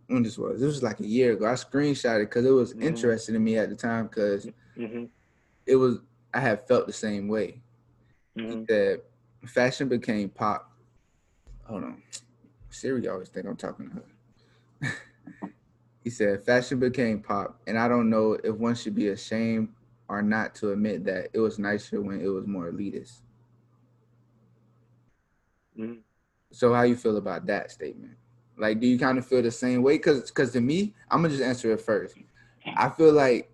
when 0.06 0.22
this 0.22 0.38
was. 0.38 0.60
This 0.60 0.66
was 0.66 0.82
like 0.82 1.00
a 1.00 1.06
year 1.06 1.32
ago. 1.32 1.46
I 1.46 1.52
screenshot 1.54 2.16
it 2.22 2.30
because 2.30 2.46
it 2.46 2.50
was 2.50 2.72
Mhm. 2.74 2.82
interesting 2.82 3.32
to 3.34 3.38
me 3.40 3.58
at 3.58 3.68
the 3.68 3.74
time 3.76 4.06
because 4.06 4.48
hmm 4.76 5.04
it 5.66 5.76
was 5.76 5.98
I 6.32 6.40
had 6.40 6.66
felt 6.68 6.86
the 6.86 6.92
same 6.92 7.26
way. 7.28 7.60
Hmm 8.36 8.64
He 8.68 8.74
said 8.74 9.02
fashion 9.46 9.88
became 9.88 10.28
pop. 10.30 10.70
Hold 11.64 11.84
on, 11.84 12.02
Siri 12.70 13.08
always 13.08 13.28
think 13.30 13.46
I'm 13.46 13.56
talking 13.56 13.90
to 13.90 13.94
her. 13.96 14.98
he 16.04 16.10
said 16.10 16.44
fashion 16.44 16.78
became 16.78 17.20
pop, 17.22 17.60
and 17.66 17.78
I 17.78 17.88
don't 17.88 18.10
know 18.10 18.32
if 18.42 18.54
one 18.56 18.74
should 18.74 18.94
be 18.94 19.08
ashamed 19.08 19.70
or 20.08 20.22
not 20.22 20.54
to 20.56 20.72
admit 20.72 21.04
that 21.04 21.28
it 21.32 21.38
was 21.40 21.58
nicer 21.58 22.00
when 22.00 22.20
it 22.20 22.28
was 22.28 22.46
more 22.46 22.70
elitist. 22.70 23.20
hmm 25.76 26.02
So 26.52 26.74
how 26.74 26.82
you 26.82 26.96
feel 26.96 27.16
about 27.16 27.46
that 27.46 27.70
statement? 27.70 28.16
Like, 28.56 28.80
do 28.80 28.86
you 28.86 28.98
kind 28.98 29.18
of 29.18 29.26
feel 29.26 29.42
the 29.42 29.50
same 29.50 29.82
way? 29.82 29.98
Cause, 29.98 30.30
cause 30.30 30.52
to 30.52 30.60
me, 30.60 30.94
I'm 31.10 31.22
gonna 31.22 31.30
just 31.30 31.42
answer 31.42 31.72
it 31.72 31.80
first. 31.80 32.16
I 32.76 32.90
feel 32.90 33.12
like, 33.12 33.52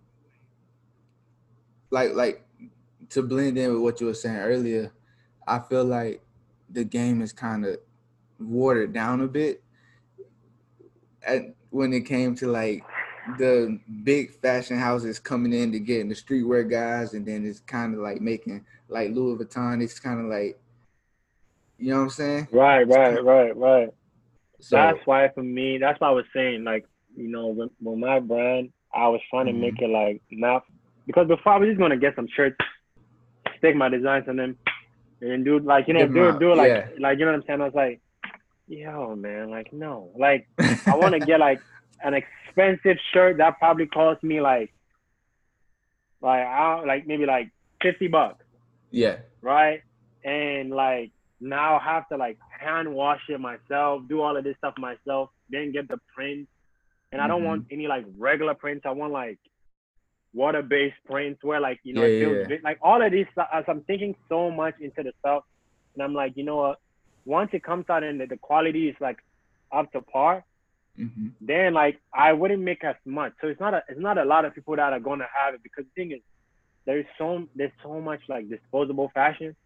like, 1.90 2.12
like 2.14 2.45
to 3.10 3.22
blend 3.22 3.58
in 3.58 3.72
with 3.72 3.82
what 3.82 4.00
you 4.00 4.06
were 4.06 4.14
saying 4.14 4.36
earlier. 4.36 4.92
I 5.46 5.58
feel 5.60 5.84
like 5.84 6.22
the 6.70 6.84
game 6.84 7.22
is 7.22 7.32
kind 7.32 7.64
of 7.64 7.78
watered 8.38 8.92
down 8.92 9.20
a 9.20 9.28
bit. 9.28 9.62
At 11.26 11.54
when 11.70 11.92
it 11.92 12.02
came 12.02 12.34
to 12.36 12.46
like 12.46 12.84
the 13.38 13.78
big 14.04 14.30
fashion 14.40 14.78
houses 14.78 15.18
coming 15.18 15.52
in 15.52 15.72
to 15.72 15.80
get 15.80 16.00
in 16.00 16.08
the 16.08 16.14
streetwear 16.14 16.68
guys, 16.68 17.14
and 17.14 17.26
then 17.26 17.46
it's 17.46 17.60
kind 17.60 17.94
of 17.94 18.00
like 18.00 18.20
making 18.20 18.64
like 18.88 19.10
Louis 19.10 19.36
Vuitton. 19.36 19.82
It's 19.82 19.98
kind 19.98 20.20
of 20.20 20.26
like, 20.26 20.58
you 21.78 21.90
know 21.90 21.96
what 21.98 22.02
I'm 22.04 22.10
saying? 22.10 22.48
Right, 22.52 22.86
right, 22.88 23.22
right, 23.22 23.56
right. 23.56 23.88
So 24.60 24.76
that's 24.76 24.98
why 25.04 25.28
for 25.34 25.42
me, 25.42 25.78
that's 25.78 26.00
why 26.00 26.08
I 26.08 26.12
was 26.12 26.24
saying, 26.34 26.64
like, 26.64 26.86
you 27.16 27.28
know, 27.28 27.48
when, 27.48 27.70
when 27.80 28.00
my 28.00 28.20
brand, 28.20 28.70
I 28.94 29.08
was 29.08 29.20
trying 29.30 29.46
to 29.46 29.52
Mhm. 29.52 29.60
make 29.60 29.80
it 29.80 29.90
like 29.90 30.22
not 30.30 30.62
because 31.06 31.28
before 31.28 31.52
I 31.52 31.58
was 31.58 31.68
just 31.68 31.78
gonna 31.78 31.96
get 31.96 32.16
some 32.16 32.28
shirts, 32.34 32.56
stick 33.66 33.76
my 33.76 33.88
designs 33.88 34.28
on 34.28 34.36
them, 34.36 34.56
and 35.20 35.30
then 35.30 35.44
do 35.44 35.58
like 35.58 35.88
you 35.88 35.94
know 35.94 36.06
do 36.06 36.38
do 36.38 36.52
it 36.52 36.56
like 36.56 36.68
yeah. 36.68 36.88
like 36.98 37.18
you 37.18 37.24
know 37.24 37.32
what 37.32 37.40
I'm 37.40 37.46
saying. 37.46 37.60
I 37.60 37.64
was 37.64 37.74
like, 37.74 38.00
yo, 38.68 39.16
man, 39.16 39.50
like 39.50 39.72
no, 39.72 40.10
like 40.16 40.46
I 40.58 40.96
want 40.96 41.14
to 41.14 41.20
get 41.20 41.40
like 41.40 41.60
an 42.02 42.14
expensive 42.14 42.98
shirt 43.12 43.38
that 43.38 43.58
probably 43.58 43.86
cost 43.86 44.22
me 44.22 44.40
like, 44.40 44.72
like 46.20 46.46
I 46.46 46.84
like 46.84 47.06
maybe 47.06 47.26
like 47.26 47.50
fifty 47.82 48.08
bucks, 48.08 48.44
Yeah. 48.90 49.18
right? 49.42 49.82
And 50.24 50.70
like 50.70 51.10
now 51.40 51.76
I 51.78 51.82
have 51.82 52.08
to 52.08 52.16
like 52.16 52.38
hand 52.58 52.92
wash 52.92 53.20
it 53.28 53.40
myself, 53.40 54.02
do 54.08 54.20
all 54.22 54.36
of 54.36 54.44
this 54.44 54.56
stuff 54.58 54.74
myself, 54.78 55.30
then 55.50 55.72
get 55.72 55.88
the 55.88 55.98
print. 56.14 56.48
And 57.12 57.20
I 57.20 57.28
don't 57.28 57.42
Mhm. 57.42 57.46
want 57.46 57.66
any 57.70 57.86
like 57.86 58.04
regular 58.18 58.54
prints. 58.54 58.84
I 58.84 58.90
want 58.90 59.12
like 59.12 59.38
water-based 60.36 60.96
prints 61.06 61.40
where 61.44 61.60
like 61.60 61.80
you 61.84 61.94
know 61.94 62.02
Yeah, 62.02 62.06
it 62.06 62.14
feels 62.18 62.38
yeah, 62.38 62.58
like 62.64 62.78
all 62.82 63.02
of 63.02 63.12
these. 63.12 63.26
As 63.52 63.64
I'm 63.68 63.82
thinking 63.84 64.14
so 64.28 64.50
much 64.50 64.74
into 64.80 65.02
the 65.04 65.12
stuff, 65.20 65.44
and 65.96 66.04
I'm 66.04 66.14
like, 66.14 66.34
you 66.36 66.44
know 66.44 66.56
what? 66.58 66.78
Once 67.26 67.50
it 67.54 67.64
comes 67.64 67.86
out 67.90 68.04
and 68.04 68.20
the, 68.20 68.26
the 68.26 68.38
quality 68.38 68.88
is 68.88 68.96
like 69.00 69.18
up 69.74 69.92
to 69.92 70.02
par, 70.02 70.44
hmm 70.96 71.28
then 71.40 71.74
like 71.74 72.00
I 72.14 72.32
wouldn't 72.32 72.62
make 72.62 72.84
as 72.84 72.96
much. 73.06 73.32
So 73.40 73.48
it's 73.48 73.60
not 73.60 73.74
a 73.74 73.82
it's 73.88 74.00
not 74.00 74.18
a 74.18 74.24
lot 74.24 74.44
of 74.46 74.54
people 74.54 74.76
that 74.76 74.92
are 74.92 75.00
gonna 75.00 75.26
have 75.44 75.54
it 75.54 75.62
because 75.62 75.84
the 75.84 76.02
thing 76.02 76.12
is 76.12 76.20
there's 76.86 77.06
so 77.18 77.46
there's 77.56 77.72
so 77.82 78.00
much 78.00 78.20
like 78.28 78.48
disposable 78.48 79.10
fashion 79.14 79.56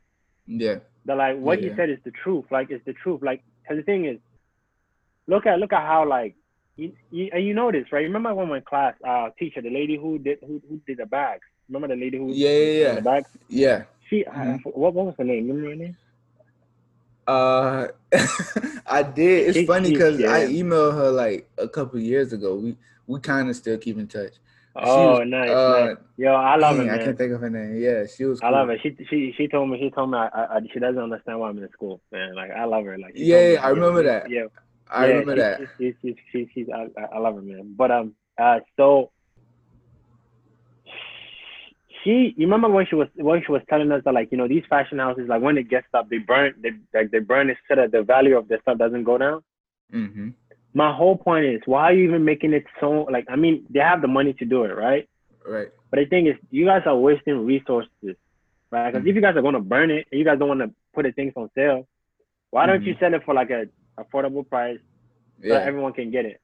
Yeah. 0.46 0.80
that 1.06 1.16
like 1.16 1.38
what 1.38 1.62
you 1.62 1.70
Yeah. 1.70 1.76
said 1.76 1.90
is 1.90 1.98
the 2.04 2.12
truth. 2.22 2.44
Like 2.50 2.70
it's 2.70 2.84
the 2.86 2.94
truth. 2.94 3.22
Like 3.22 3.42
cause 3.68 3.76
the 3.78 3.82
thing 3.82 4.06
is, 4.06 4.18
look 5.26 5.46
at 5.46 5.58
look 5.58 5.72
at 5.72 5.82
how 5.86 6.08
like 6.08 6.34
you, 6.80 6.92
you 7.10 7.30
and 7.32 7.44
you 7.44 7.54
know 7.54 7.70
this 7.70 7.86
right? 7.92 8.02
Remember 8.02 8.34
when 8.34 8.48
my 8.48 8.60
class 8.60 8.94
uh 9.06 9.28
teacher 9.38 9.60
the 9.62 9.70
lady 9.70 9.96
who 9.96 10.18
did 10.18 10.38
who, 10.40 10.60
who 10.68 10.80
did 10.86 10.98
the 10.98 11.06
bags? 11.06 11.42
Remember 11.68 11.88
the 11.94 12.00
lady 12.00 12.18
who 12.18 12.32
Yeah, 12.32 12.48
yeah, 12.50 12.58
did 12.58 12.82
yeah. 12.86 12.94
the 12.96 13.02
bags? 13.02 13.28
Yeah. 13.48 13.82
She 14.08 14.24
Mhm. 14.24 14.58
I, 14.66 14.68
what 14.70 14.94
what 14.94 15.06
was 15.06 15.14
her 15.18 15.24
name? 15.24 15.48
Remember 15.48 15.70
her 15.70 15.76
name? 15.76 15.96
Uh, 17.26 17.88
I 18.86 19.02
did. 19.02 19.48
It's 19.48 19.58
She- 19.58 19.66
funny 19.66 19.92
because 19.92 20.20
I 20.24 20.46
emailed 20.46 20.94
her 20.94 21.10
like 21.10 21.48
a 21.58 21.68
couple 21.68 22.00
years 22.00 22.32
ago. 22.32 22.56
We 22.56 22.76
we 23.06 23.20
kind 23.20 23.48
of 23.48 23.56
still 23.56 23.78
keep 23.78 23.98
in 23.98 24.08
touch. 24.08 24.34
Oh, 24.76 25.18
was- 25.18 25.28
nice, 25.28 25.50
uh, 25.50 25.86
nice. 25.86 25.96
Yo, 26.16 26.32
I 26.32 26.56
love 26.56 26.76
dang, 26.76 26.86
her, 26.86 26.94
I 26.94 26.98
can't 26.98 27.18
think 27.18 27.32
of 27.32 27.40
her 27.40 27.50
name. 27.50 27.76
Yeah, 27.76 28.04
she 28.06 28.24
was. 28.24 28.40
I 28.42 28.50
love 28.50 28.68
her. 28.68 28.78
She 28.82 28.96
she 29.08 29.32
she 29.36 29.48
told 29.48 29.68
me 29.70 29.78
she 29.80 29.90
told 29.90 30.10
me 30.10 30.18
I, 30.18 30.28
I, 30.56 30.60
she 30.72 30.78
doesn't 30.78 31.00
understand 31.00 31.38
why 31.40 31.48
I'm 31.50 31.58
in 31.58 31.68
school, 31.72 32.00
man. 32.12 32.34
Like 32.34 32.50
I 32.50 32.64
love 32.64 32.84
her. 32.84 32.98
Like 32.98 33.14
she 33.16 33.24
Yeah, 33.24 33.36
me, 33.36 33.52
yeah, 33.54 33.64
I 33.64 33.68
remember 33.70 34.02
that. 34.04 34.30
Yeah, 34.30 34.44
I 34.92 35.06
yeah, 35.06 35.12
remember 35.14 35.36
that. 35.36 35.60
She, 35.78 35.94
she, 36.02 36.16
she, 36.32 36.48
she, 36.54 36.64
she, 36.66 36.72
I, 36.72 36.86
I- 37.14 37.18
love 37.18 37.36
her, 37.36 37.42
man. 37.42 37.74
But 37.76 37.90
um, 37.90 38.14
uh, 38.38 38.60
so 38.76 39.10
she, 42.04 42.34
you 42.36 42.46
remember 42.46 42.68
when 42.68 42.86
she 42.86 42.94
was 42.94 43.08
when 43.16 43.42
she 43.44 43.52
was 43.52 43.62
telling 43.68 43.92
us 43.92 44.02
that 44.04 44.14
like 44.14 44.30
you 44.32 44.38
know 44.38 44.48
these 44.48 44.64
fashion 44.70 44.98
houses 44.98 45.28
like 45.28 45.42
when 45.42 45.58
it 45.58 45.68
gets 45.68 45.86
up 45.94 46.08
they 46.08 46.18
burn 46.18 46.54
they 46.62 46.70
like 46.94 47.10
they 47.10 47.18
burn 47.18 47.50
it 47.50 47.58
so 47.68 47.76
that 47.76 47.92
the 47.92 48.02
value 48.02 48.36
of 48.36 48.48
the 48.48 48.58
stuff 48.62 48.78
doesn't 48.78 49.04
go 49.04 49.18
down. 49.18 49.42
Mm-hmm. 49.94 50.30
My 50.72 50.94
whole 50.94 51.16
point 51.16 51.44
is 51.46 51.60
why 51.66 51.82
are 51.90 51.92
you 51.92 52.08
even 52.08 52.24
making 52.24 52.52
it 52.54 52.64
so 52.80 53.06
like 53.10 53.26
I 53.28 53.36
mean 53.36 53.66
they 53.70 53.80
have 53.80 54.00
the 54.02 54.08
money 54.08 54.32
to 54.34 54.44
do 54.44 54.64
it 54.64 54.74
right, 54.76 55.08
Right. 55.46 55.68
but 55.90 55.98
the 55.98 56.06
thing 56.06 56.26
is 56.26 56.36
you 56.50 56.64
guys 56.64 56.82
are 56.86 56.96
wasting 56.96 57.44
resources, 57.44 58.16
right? 58.70 58.90
Because 58.92 59.06
if 59.06 59.14
you 59.14 59.20
guys 59.20 59.36
are 59.36 59.42
gonna 59.42 59.60
burn 59.60 59.90
it 59.90 60.06
and 60.10 60.18
you 60.18 60.24
guys 60.24 60.38
don't 60.38 60.48
want 60.48 60.60
to 60.60 60.70
put 60.94 61.04
the 61.04 61.12
things 61.12 61.32
on 61.36 61.50
sale, 61.54 61.86
why 62.50 62.66
don't 62.66 62.84
you 62.84 62.94
sell 63.00 63.12
it 63.14 63.22
for 63.24 63.34
like 63.34 63.50
a 63.50 63.66
affordable 64.04 64.48
price 64.48 64.78
so 65.42 65.48
Yeah. 65.48 65.60
everyone 65.60 65.92
can 65.92 66.10
get 66.10 66.24
it? 66.26 66.40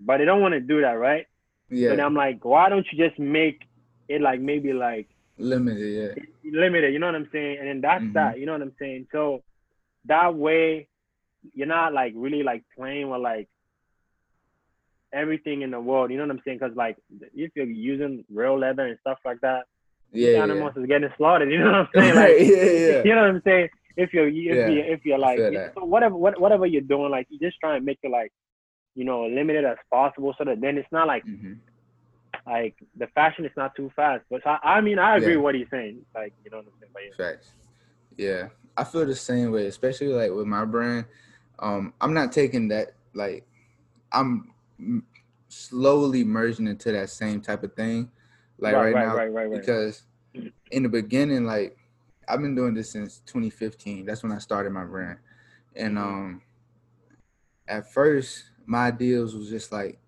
But 0.00 0.18
they 0.18 0.24
don't 0.24 0.40
want 0.40 0.54
to 0.54 0.60
do 0.60 0.80
that, 0.82 0.92
right? 0.92 1.26
Yeah. 1.68 1.92
And 1.92 2.00
I'm 2.00 2.14
like, 2.14 2.44
why 2.44 2.68
don't 2.68 2.86
you 2.92 2.98
just 3.06 3.18
make 3.18 3.62
it 4.08 4.20
like 4.20 4.40
maybe 4.40 4.72
like 4.72 5.08
Limited. 5.38 6.16
Yeah. 6.16 6.50
limited? 6.52 6.92
You 6.92 6.98
know 6.98 7.06
what 7.06 7.14
I'm 7.14 7.28
saying? 7.32 7.58
And 7.58 7.68
then 7.68 7.80
that's 7.80 8.04
Mhm. 8.04 8.12
that. 8.14 8.38
You 8.38 8.46
know 8.46 8.52
what 8.52 8.62
I'm 8.62 8.74
saying? 8.78 9.06
So 9.12 9.42
that 10.06 10.34
way, 10.34 10.88
you're 11.54 11.66
not 11.66 11.92
like 11.94 12.12
really 12.16 12.42
like 12.42 12.62
playing 12.76 13.08
with 13.08 13.20
like 13.22 13.48
everything 15.12 15.62
in 15.62 15.70
the 15.70 15.80
world. 15.80 16.10
You 16.10 16.18
know 16.18 16.24
what 16.26 16.36
I'm 16.36 16.42
saying? 16.44 16.58
Because 16.58 16.76
like 16.76 16.96
if 17.34 17.50
you're 17.54 17.66
using 17.66 18.24
real 18.32 18.58
leather 18.58 18.86
and 18.86 18.98
stuff 19.00 19.18
like 19.24 19.40
that, 19.40 19.64
Yeah. 20.12 20.26
the 20.26 20.32
yeah. 20.36 20.42
animals 20.42 20.76
is 20.76 20.86
getting 20.86 21.10
slaughtered. 21.16 21.48
You 21.52 21.58
know 21.58 21.72
what 21.72 21.74
I'm 21.74 21.88
saying? 21.94 22.14
Like, 22.14 22.38
Yeah. 22.38 22.56
Yeah. 22.64 23.02
you 23.04 23.14
know 23.14 23.22
what 23.22 23.30
I'm 23.30 23.42
saying? 23.42 23.68
If 23.96 24.12
you're 24.12 24.28
if 24.28 24.34
Yeah, 24.36 24.68
you 24.70 24.80
if 24.80 25.04
you're 25.04 25.18
like 25.18 25.38
that. 25.38 25.74
so 25.74 25.84
whatever 25.84 26.16
what, 26.16 26.40
whatever 26.40 26.66
you're 26.66 26.80
doing, 26.82 27.10
like 27.10 27.26
you 27.30 27.38
just 27.38 27.58
try 27.60 27.76
and 27.76 27.84
make 27.84 27.98
it 28.02 28.10
like 28.10 28.32
you 28.94 29.04
know 29.04 29.24
limited 29.26 29.64
as 29.64 29.76
possible, 29.90 30.34
so 30.38 30.44
that 30.44 30.60
then 30.60 30.78
it's 30.78 30.88
not 30.92 31.06
like 31.06 31.24
hmm 31.24 31.54
like 32.46 32.74
the 32.96 33.06
fashion 33.08 33.44
is 33.44 33.52
not 33.56 33.74
too 33.74 33.90
fast. 33.94 34.24
But 34.30 34.46
I, 34.46 34.58
I 34.62 34.80
mean 34.80 34.98
I 34.98 35.16
agree 35.16 35.32
Yeah. 35.32 35.36
with 35.36 35.44
what 35.44 35.54
he's 35.54 35.66
saying. 35.70 36.04
Like 36.14 36.32
you 36.44 36.50
know 36.50 36.58
what 36.58 36.66
I'm 36.66 36.72
saying? 36.80 36.92
But 36.92 37.02
yeah. 37.02 37.24
Facts. 37.24 37.52
Yeah, 38.16 38.48
I 38.76 38.84
feel 38.84 39.06
the 39.06 39.14
same 39.14 39.50
way, 39.50 39.66
especially 39.66 40.08
like 40.08 40.30
with 40.32 40.46
my 40.46 40.64
brand. 40.64 41.06
Um, 41.58 41.92
I'm 42.00 42.14
not 42.14 42.32
taking 42.32 42.68
that 42.68 42.94
like 43.14 43.46
I'm 44.12 44.52
slowly 45.48 46.24
merging 46.24 46.66
into 46.66 46.92
that 46.92 47.10
same 47.10 47.40
type 47.40 47.62
of 47.62 47.74
thing, 47.74 48.10
like 48.58 48.74
right, 48.74 48.92
right, 48.92 48.94
right, 48.94 49.06
now, 49.06 49.14
right, 49.16 49.32
right, 49.32 49.50
right. 49.50 49.60
because 49.60 50.02
in 50.70 50.82
the 50.82 50.88
beginning, 50.88 51.44
like 51.44 51.76
I've 52.30 52.40
been 52.40 52.54
doing 52.54 52.74
this 52.74 52.90
since 52.92 53.20
2015. 53.26 54.06
That's 54.06 54.22
when 54.22 54.32
I 54.32 54.38
started 54.38 54.70
my 54.72 54.84
brand, 54.84 55.18
and 55.74 55.96
Mhm. 55.96 56.02
um, 56.02 56.42
at 57.68 57.92
first 57.92 58.44
my 58.66 58.90
deals 58.90 59.34
was 59.34 59.48
just 59.50 59.72
like, 59.72 59.98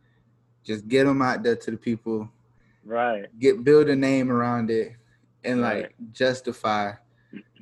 just 0.63 0.87
get 0.87 1.05
them 1.05 1.21
out 1.21 1.43
there 1.43 1.57
to 1.57 1.71
the 1.73 1.77
people, 1.77 2.31
Right. 2.85 3.27
get 3.41 3.65
build 3.65 3.89
a 3.89 3.97
name 3.97 4.31
around 4.31 4.71
it 4.71 4.93
and 5.43 5.61
Right. 5.61 5.83
like 5.83 5.95
justify 6.13 6.93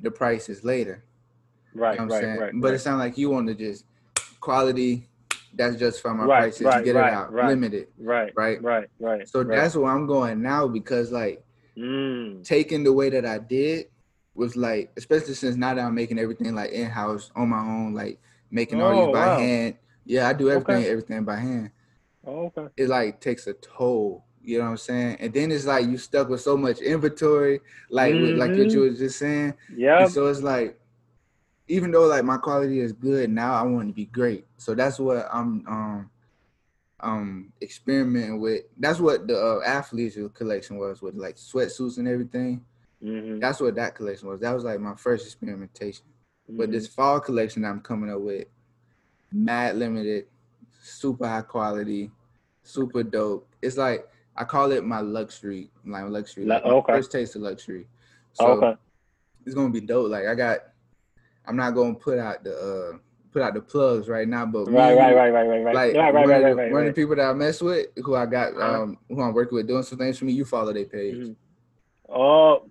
the 0.01 0.11
prices 0.11 0.63
later. 0.63 1.03
Right. 1.73 1.99
You 1.99 2.05
know 2.05 2.11
right. 2.13 2.21
saying? 2.21 2.39
Right. 2.39 2.51
but 2.53 2.67
right. 2.67 2.73
it 2.75 2.79
sounds 2.79 2.99
like 2.99 3.17
you 3.17 3.29
want 3.31 3.47
to 3.47 3.55
just 3.55 3.85
quality, 4.39 5.09
that's 5.55 5.75
just 5.75 6.01
for 6.01 6.13
my 6.13 6.25
Right, 6.25 6.39
prices, 6.41 6.65
right, 6.65 6.83
get 6.83 6.95
right, 6.95 7.11
it 7.11 7.13
out, 7.15 7.33
right. 7.33 7.47
limited. 7.47 7.87
right. 7.97 8.31
right. 8.35 8.61
Right. 8.61 8.87
Right. 8.99 9.27
So 9.27 9.39
right. 9.41 9.57
that's 9.57 9.75
where 9.75 9.91
I'm 9.91 10.05
going 10.05 10.41
now 10.41 10.67
because 10.67 11.11
like 11.11 11.43
Mm. 11.77 12.43
taking 12.43 12.83
the 12.83 12.91
way 12.93 13.09
that 13.09 13.25
I 13.25 13.37
did 13.37 13.87
was 14.41 14.57
like, 14.57 14.91
especially 14.97 15.35
since 15.35 15.55
now 15.55 15.75
that 15.75 15.85
I'm 15.85 15.95
making 15.95 16.19
everything 16.19 16.55
like 16.55 16.71
in 16.71 16.89
house 16.89 17.31
on 17.35 17.49
my 17.49 17.59
own, 17.61 17.93
like 17.93 18.19
making 18.49 18.81
all 18.81 18.91
Oh, 18.91 18.95
these 18.95 19.07
by 19.07 19.27
wow. 19.27 19.37
hand. 19.37 19.77
Yeah, 20.05 20.27
I 20.27 20.33
do 20.33 20.49
everything, 20.49 20.77
Okay. 20.77 20.89
everything 20.89 21.23
by 21.23 21.37
hand. 21.37 21.71
Oh, 22.25 22.45
okay. 22.47 22.67
it 22.77 22.89
like 22.89 23.21
takes 23.21 23.47
a 23.47 23.53
toll. 23.53 24.25
You 24.43 24.57
know 24.59 24.65
what 24.65 24.71
I'm 24.71 24.77
saying? 24.77 25.17
And 25.19 25.33
then 25.33 25.51
it's 25.51 25.65
like 25.65 25.85
you 25.87 25.97
stuck 25.97 26.29
with 26.29 26.41
so 26.41 26.57
much 26.57 26.79
inventory, 26.79 27.61
like 27.89 28.15
with, 28.17 28.35
like 28.35 28.57
what 28.57 28.67
Mhm. 28.67 28.73
you 28.73 28.81
was 28.81 28.97
just 28.97 29.19
saying. 29.19 29.53
Yeah. 29.75 30.05
So 30.07 30.27
it's 30.27 30.41
like, 30.41 30.79
even 31.67 31.91
though 31.91 32.05
like 32.07 32.23
my 32.25 32.37
quality 32.37 32.79
is 32.79 32.91
good 32.93 33.29
now, 33.29 33.53
I 33.53 33.63
want 33.63 33.89
to 33.89 33.93
be 33.93 34.05
great. 34.05 34.45
So 34.57 34.73
that's 34.75 34.99
what 34.99 35.27
I'm 35.31 35.65
um 35.67 36.09
um 36.99 37.53
experimenting 37.61 38.39
with. 38.39 38.63
That's 38.77 38.99
what 38.99 39.27
the 39.27 39.37
uh, 39.37 39.67
athleisure 39.67 40.33
collection 40.33 40.77
was 40.77 41.01
with 41.01 41.15
like 41.15 41.37
sweatsuits 41.37 41.97
and 41.97 42.07
everything. 42.07 42.65
Hmm 43.01 43.39
That's 43.39 43.59
what 43.59 43.75
that 43.75 43.95
collection 43.95 44.27
was. 44.27 44.39
That 44.41 44.53
was 44.53 44.63
like 44.63 44.79
my 44.79 44.95
first 44.95 45.25
experimentation. 45.25 46.05
But 46.47 46.63
Mm-hmm. 46.63 46.71
this 46.71 46.87
fall 46.87 47.19
collection 47.19 47.63
I'm 47.63 47.81
coming 47.81 48.11
up 48.11 48.19
with, 48.19 48.45
mad 49.31 49.77
limited, 49.77 50.25
super 50.81 51.27
high 51.27 51.43
quality, 51.43 52.11
super 52.63 53.03
dope. 53.03 53.47
It's 53.61 53.77
like 53.77 54.07
I 54.35 54.43
call 54.43 54.71
it 54.71 54.83
my 54.83 54.99
luxury, 55.01 55.69
like 55.85 56.05
luxury, 56.09 56.45
like 56.45 56.65
my 56.65 56.71
okay. 56.71 56.93
first 56.93 57.11
taste 57.11 57.35
of 57.35 57.41
luxury. 57.43 57.87
So 58.33 58.47
okay. 58.47 58.79
it's 59.45 59.55
gonna 59.55 59.69
be 59.69 59.81
dope. 59.81 60.09
Like 60.09 60.25
I 60.25 60.35
got, 60.35 60.59
I'm 61.45 61.55
not 61.55 61.71
gonna 61.71 61.95
put 61.95 62.17
out 62.19 62.43
the 62.43 62.55
uh 62.57 62.97
put 63.31 63.41
out 63.41 63.53
the 63.53 63.61
plugs 63.61 64.09
right 64.09 64.27
now, 64.27 64.45
but 64.45 64.65
Right. 64.65 64.95
Right. 64.95 65.13
Right. 65.15 65.29
Right. 65.29 65.47
Right. 65.47 65.63
Right. 65.63 65.73
Like 65.73 65.95
right. 65.95 66.13
Right. 66.13 66.13
one, 66.13 66.29
Right. 66.29 66.37
of 66.37 66.43
Right. 66.43 66.49
the, 66.49 66.55
Right. 66.55 66.71
one 66.71 66.81
of 66.81 66.87
the 66.87 66.93
people 67.01 67.15
that 67.15 67.29
I 67.29 67.33
mess 67.33 67.61
with, 67.61 67.87
who 68.03 68.15
I 68.15 68.25
got, 68.25 68.53
Uh-huh. 68.55 68.81
um, 68.83 68.97
who 69.09 69.21
I'm 69.21 69.33
working 69.33 69.55
with, 69.55 69.67
doing 69.67 69.83
some 69.83 69.97
things 69.97 70.17
for 70.17 70.25
me. 70.25 70.33
You 70.33 70.43
follow 70.45 70.73
their 70.73 70.85
page. 70.85 71.15
Mhm. 71.15 71.35
Oh. 72.09 72.70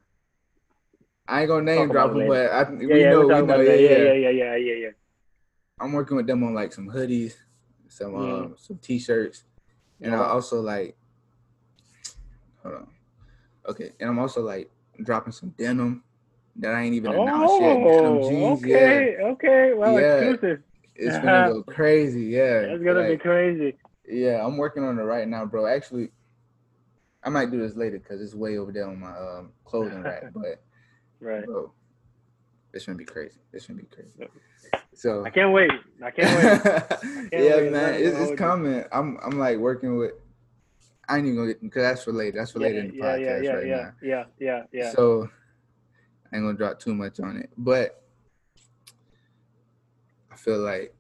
I 1.31 1.41
ain't 1.43 1.49
gonna 1.49 1.63
name 1.63 1.89
drop 1.91 2.13
them, 2.13 2.27
but. 2.27 2.51
I, 2.51 2.63
Yeah. 2.63 2.79
we 2.79 3.01
Yeah. 3.01 3.11
know, 3.11 3.27
we 3.29 3.43
know, 3.43 3.61
yeah, 3.61 3.75
yeah. 3.75 3.97
Yeah. 3.97 4.13
Yeah. 4.13 4.31
Yeah. 4.31 4.57
Yeah. 4.57 4.75
Yeah. 4.75 4.91
I'm 5.81 5.93
working 5.93 6.17
with 6.17 6.27
them 6.27 6.43
on 6.43 6.53
like 6.53 6.73
some 6.73 6.89
hoodies, 6.89 7.35
some 7.89 8.15
um, 8.17 8.55
some 8.59 8.79
t-shirts, 8.79 9.45
and 10.03 10.15
I 10.15 10.19
also 10.19 10.61
like, 10.61 10.97
hold 12.63 12.75
on, 12.75 12.89
okay, 13.69 13.93
and 13.99 14.11
I'm 14.11 14.19
also 14.19 14.43
like 14.43 14.71
dropping 15.03 15.33
some 15.33 15.51
denim 15.57 16.05
that 16.57 16.75
I 16.75 16.83
ain't 16.83 16.95
even 16.95 17.13
announced 17.13 17.61
yet. 17.61 17.77
Denim 17.83 18.19
Oh. 18.19 18.29
jeans, 18.29 18.65
Okay. 18.65 19.17
Okay. 19.23 19.73
Well, 19.75 19.99
Yeah. 19.99 20.19
exclusive. 20.19 20.63
it's 20.97 21.17
gonna 21.19 21.49
go 21.49 21.63
crazy, 21.73 22.25
yeah. 22.25 22.61
That's 22.63 22.83
gonna 22.83 23.09
be 23.09 23.17
crazy. 23.17 23.79
yeah, 24.07 24.45
I'm 24.45 24.59
working 24.59 24.85
on 24.85 24.99
it 24.99 25.03
right 25.03 25.27
now, 25.27 25.47
bro. 25.47 25.67
Actually, 25.67 26.11
I 27.23 27.31
might 27.31 27.51
do 27.51 27.59
this 27.59 27.77
later 27.77 27.99
because 27.99 28.21
it's 28.21 28.35
way 28.35 28.59
over 28.59 28.73
there 28.73 28.87
on 28.87 29.01
my 29.01 29.17
um, 29.17 29.53
clothing 29.65 30.03
rack, 30.03 30.25
but 30.35 30.63
Right. 31.21 31.45
bro, 31.45 31.73
it's 32.73 32.87
gonna 32.87 32.99
be 32.99 33.05
crazy. 33.05 33.39
It's 33.53 33.67
gonna 33.67 33.81
be 33.81 33.87
crazy. 33.87 34.31
So 34.95 35.25
I 35.25 35.31
can't 35.31 35.53
wait. 35.53 35.71
I 36.03 36.11
can't 36.11 36.29
wait. 36.29 37.29
yeah, 37.33 37.57
wait. 37.57 37.73
man, 37.73 37.95
it's, 37.95 38.19
it's 38.19 38.39
coming. 38.39 38.85
I'm 38.93 39.19
I'm 39.23 39.39
like 39.39 39.59
working 39.59 39.97
with. 39.97 40.13
I 41.09 41.17
ain't 41.17 41.27
even 41.27 41.37
gonna 41.37 41.49
get 41.49 41.63
because 41.63 41.83
that's 41.83 42.05
for 42.05 42.13
later. 42.13 42.39
That's 42.39 42.53
for 42.53 42.61
yeah, 42.61 42.67
later 42.67 42.79
in 42.81 42.89
the 42.89 42.97
yeah, 42.97 43.05
podcast 43.05 43.21
yeah, 43.21 43.41
yeah, 43.41 43.53
right 43.53 43.67
yeah, 43.67 43.77
now. 43.77 43.93
yeah, 44.03 44.25
yeah, 44.39 44.63
yeah. 44.73 44.91
So 44.91 45.29
I 46.33 46.37
ain't 46.37 46.45
gonna 46.45 46.57
drop 46.57 46.79
too 46.79 46.95
much 46.95 47.19
on 47.21 47.37
it, 47.37 47.51
but 47.57 48.03
I 50.31 50.37
feel 50.37 50.59
like 50.59 50.95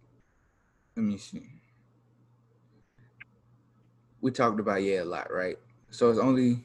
let 0.96 1.04
me 1.04 1.16
see. 1.18 1.46
We 4.20 4.30
talked 4.30 4.60
about 4.60 4.82
yeah 4.82 5.02
a 5.02 5.04
lot, 5.04 5.32
right? 5.32 5.56
So 5.90 6.10
it's 6.10 6.18
only 6.18 6.64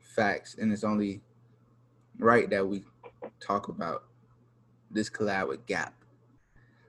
facts 0.00 0.56
and 0.58 0.72
it's 0.72 0.84
only 0.84 1.20
right 2.18 2.48
that 2.50 2.66
we 2.66 2.84
talk 3.40 3.68
about 3.68 4.04
this 4.90 5.10
collab 5.10 5.48
with 5.48 5.66
Gap. 5.66 5.94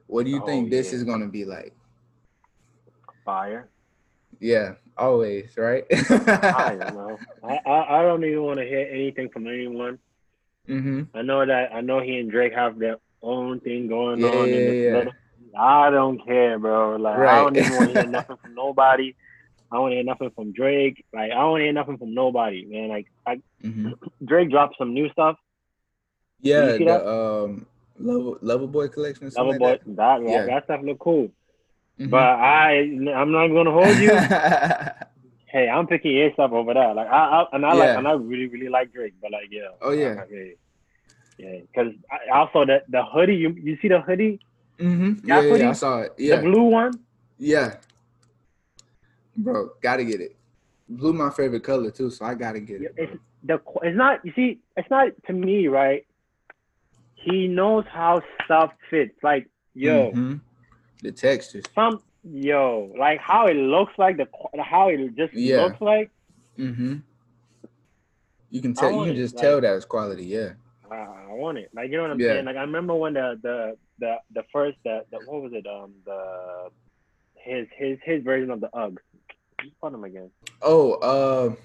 What 0.07 0.25
do 0.25 0.31
you 0.31 0.41
Oh, 0.41 0.45
think 0.45 0.69
this 0.69 0.91
yeah. 0.91 0.95
is 0.95 1.03
gonna 1.03 1.27
be 1.27 1.45
like? 1.45 1.73
Fire. 3.23 3.69
Yeah, 4.39 4.75
always, 4.97 5.55
right? 5.57 5.85
Fire, 6.07 6.91
bro. 6.91 7.17
I, 7.43 7.59
I, 7.65 7.99
I 7.99 8.01
don't 8.03 8.23
even 8.23 8.43
want 8.43 8.59
to 8.59 8.65
hear 8.65 8.87
anything 8.91 9.29
from 9.29 9.47
anyone. 9.47 9.97
mm-hmm. 10.67 11.03
I 11.15 11.21
know 11.21 11.45
that 11.45 11.73
I 11.73 11.81
know 11.81 12.01
he 12.01 12.19
and 12.19 12.29
Drake 12.29 12.53
have 12.53 12.77
their 12.79 12.97
own 13.21 13.59
thing 13.61 13.87
going 13.87 14.19
Yeah, 14.21 14.29
on 14.29 14.53
in 14.53 14.73
yeah. 14.73 15.05
I 15.57 15.89
don't 15.89 16.23
care, 16.25 16.59
bro. 16.59 16.97
Like 16.97 17.17
I 17.17 17.37
don't 17.43 17.55
even 17.57 17.73
want 17.75 17.89
to 17.89 17.95
hear 17.95 18.07
nothing 18.07 18.37
from 18.41 18.53
nobody. 18.55 19.15
I 19.71 19.77
don't 19.77 19.91
hear 19.91 20.03
nothing 20.03 20.31
from 20.35 20.53
Drake. 20.53 21.05
Like 21.13 21.31
I 21.31 21.35
don't 21.35 21.59
hear 21.59 21.73
nothing 21.73 21.97
from 21.97 22.13
nobody, 22.13 22.65
man. 22.65 22.89
Like 22.89 23.07
I, 23.25 23.41
Mm-hmm. 23.63 23.91
Drake 24.25 24.51
dropped 24.51 24.77
some 24.77 24.93
new 24.93 25.09
stuff. 25.09 25.37
Yeah, 26.41 26.77
the 26.77 26.85
that? 26.85 27.07
um 27.07 27.65
Lover 27.97 28.37
Lover 28.41 28.67
Boy 28.67 28.87
collection 28.89 29.25
Lover 29.27 29.33
something 29.35 29.57
Boy, 29.57 29.71
that 29.71 29.85
that. 29.95 29.95
that, 29.95 30.29
Yeah. 30.29 30.45
that 30.45 30.63
stuff 30.65 30.81
look 30.83 30.99
cool. 30.99 31.31
Mhm. 31.99 32.09
But 32.09 32.17
I 32.39 32.81
I'm 33.15 33.31
not 33.31 33.47
gonna 33.47 33.71
hold 33.71 33.97
you. 33.97 34.09
hey, 35.47 35.69
I'm 35.69 35.87
picking 35.87 36.11
your 36.11 36.31
stuff 36.33 36.51
over 36.51 36.73
that. 36.73 36.95
Like 36.95 37.07
I, 37.07 37.41
I 37.41 37.45
and 37.53 37.65
I 37.65 37.73
like 37.73 37.97
and 37.97 38.07
I 38.07 38.11
really 38.11 38.47
really 38.47 38.69
like 38.69 38.93
Drake, 38.93 39.13
but 39.21 39.31
like 39.31 39.47
yeah. 39.49 39.69
Oh, 39.81 39.91
yeah. 39.91 40.23
Yeah, 41.37 41.59
because 41.61 41.93
also 42.31 42.65
the 42.65 42.83
the 42.89 43.03
hoodie 43.03 43.35
you 43.35 43.49
you 43.51 43.77
see 43.81 43.87
the 43.89 43.99
hoodie 43.99 44.39
mm-hmm. 44.79 45.27
Yeah, 45.27 45.41
yeah, 45.41 45.49
hoodie? 45.49 45.63
I 45.65 45.73
saw 45.73 46.01
it. 46.01 46.13
Yeah, 46.17 46.37
the 46.37 46.43
blue 46.43 46.63
one 46.63 46.99
yeah. 47.37 47.75
Bro, 49.37 49.71
gotta 49.81 50.03
get 50.03 50.21
it. 50.21 50.35
Blue 50.87 51.13
my 51.13 51.29
favorite 51.31 51.63
color 51.63 51.91
too, 51.91 52.09
so 52.09 52.25
I 52.25 52.35
gotta 52.35 52.59
get 52.59 52.81
it. 52.81 52.95
bro. 52.95 53.05
it's 53.05 53.19
the 53.43 53.59
it's 53.87 53.97
not 53.97 54.23
you 54.25 54.31
see 54.35 54.59
it's 54.77 54.89
not 54.89 55.09
to 55.27 55.33
me 55.33 55.67
right. 55.67 56.05
He 57.15 57.47
knows 57.47 57.85
how 57.91 58.21
stuff 58.45 58.71
fits. 58.89 59.15
Like 59.23 59.47
yo, 59.73 60.11
Mhm. 60.11 60.41
The 61.01 61.11
textures. 61.11 61.63
some 61.73 62.01
yo 62.23 62.91
like 62.97 63.19
how 63.19 63.47
it 63.47 63.55
looks 63.55 63.93
like 63.97 64.17
the 64.17 64.27
how 64.63 64.89
it 64.89 65.15
just 65.15 65.33
Yeah. 65.33 65.63
looks 65.63 65.81
like. 65.81 66.11
Mm-hmm. 66.57 66.97
You 68.51 68.61
can 68.61 68.73
tell. 68.73 68.91
You 68.91 68.99
can 69.05 69.09
it, 69.13 69.15
just 69.15 69.35
like- 69.35 69.41
tell 69.43 69.61
that 69.61 69.75
it's 69.75 69.85
quality. 69.85 70.25
Yeah. 70.25 70.53
I 70.89 71.27
want 71.33 71.57
it. 71.57 71.69
Like 71.73 71.89
you 71.89 71.97
know 71.97 72.03
what 72.03 72.11
I'm 72.11 72.19
Yeah. 72.21 72.27
saying. 72.33 72.45
Like 72.45 72.55
I 72.57 72.61
remember 72.61 72.95
when 72.95 73.13
the 73.15 73.37
the 73.41 73.77
the 73.99 74.15
the 74.33 74.43
first 74.53 74.77
the, 74.85 75.03
the 75.11 75.17
what 75.25 75.41
was 75.41 75.51
it 75.53 75.65
um 75.67 75.93
the 76.05 76.69
his 77.35 77.67
his 77.75 77.97
his 78.03 78.23
version 78.23 78.51
of 78.51 78.61
the 78.61 78.69
UGG. 78.75 78.99
What 79.79 79.91
them 79.91 80.03
again? 80.03 80.31
Oh, 80.61 80.93
uh, 80.95 81.55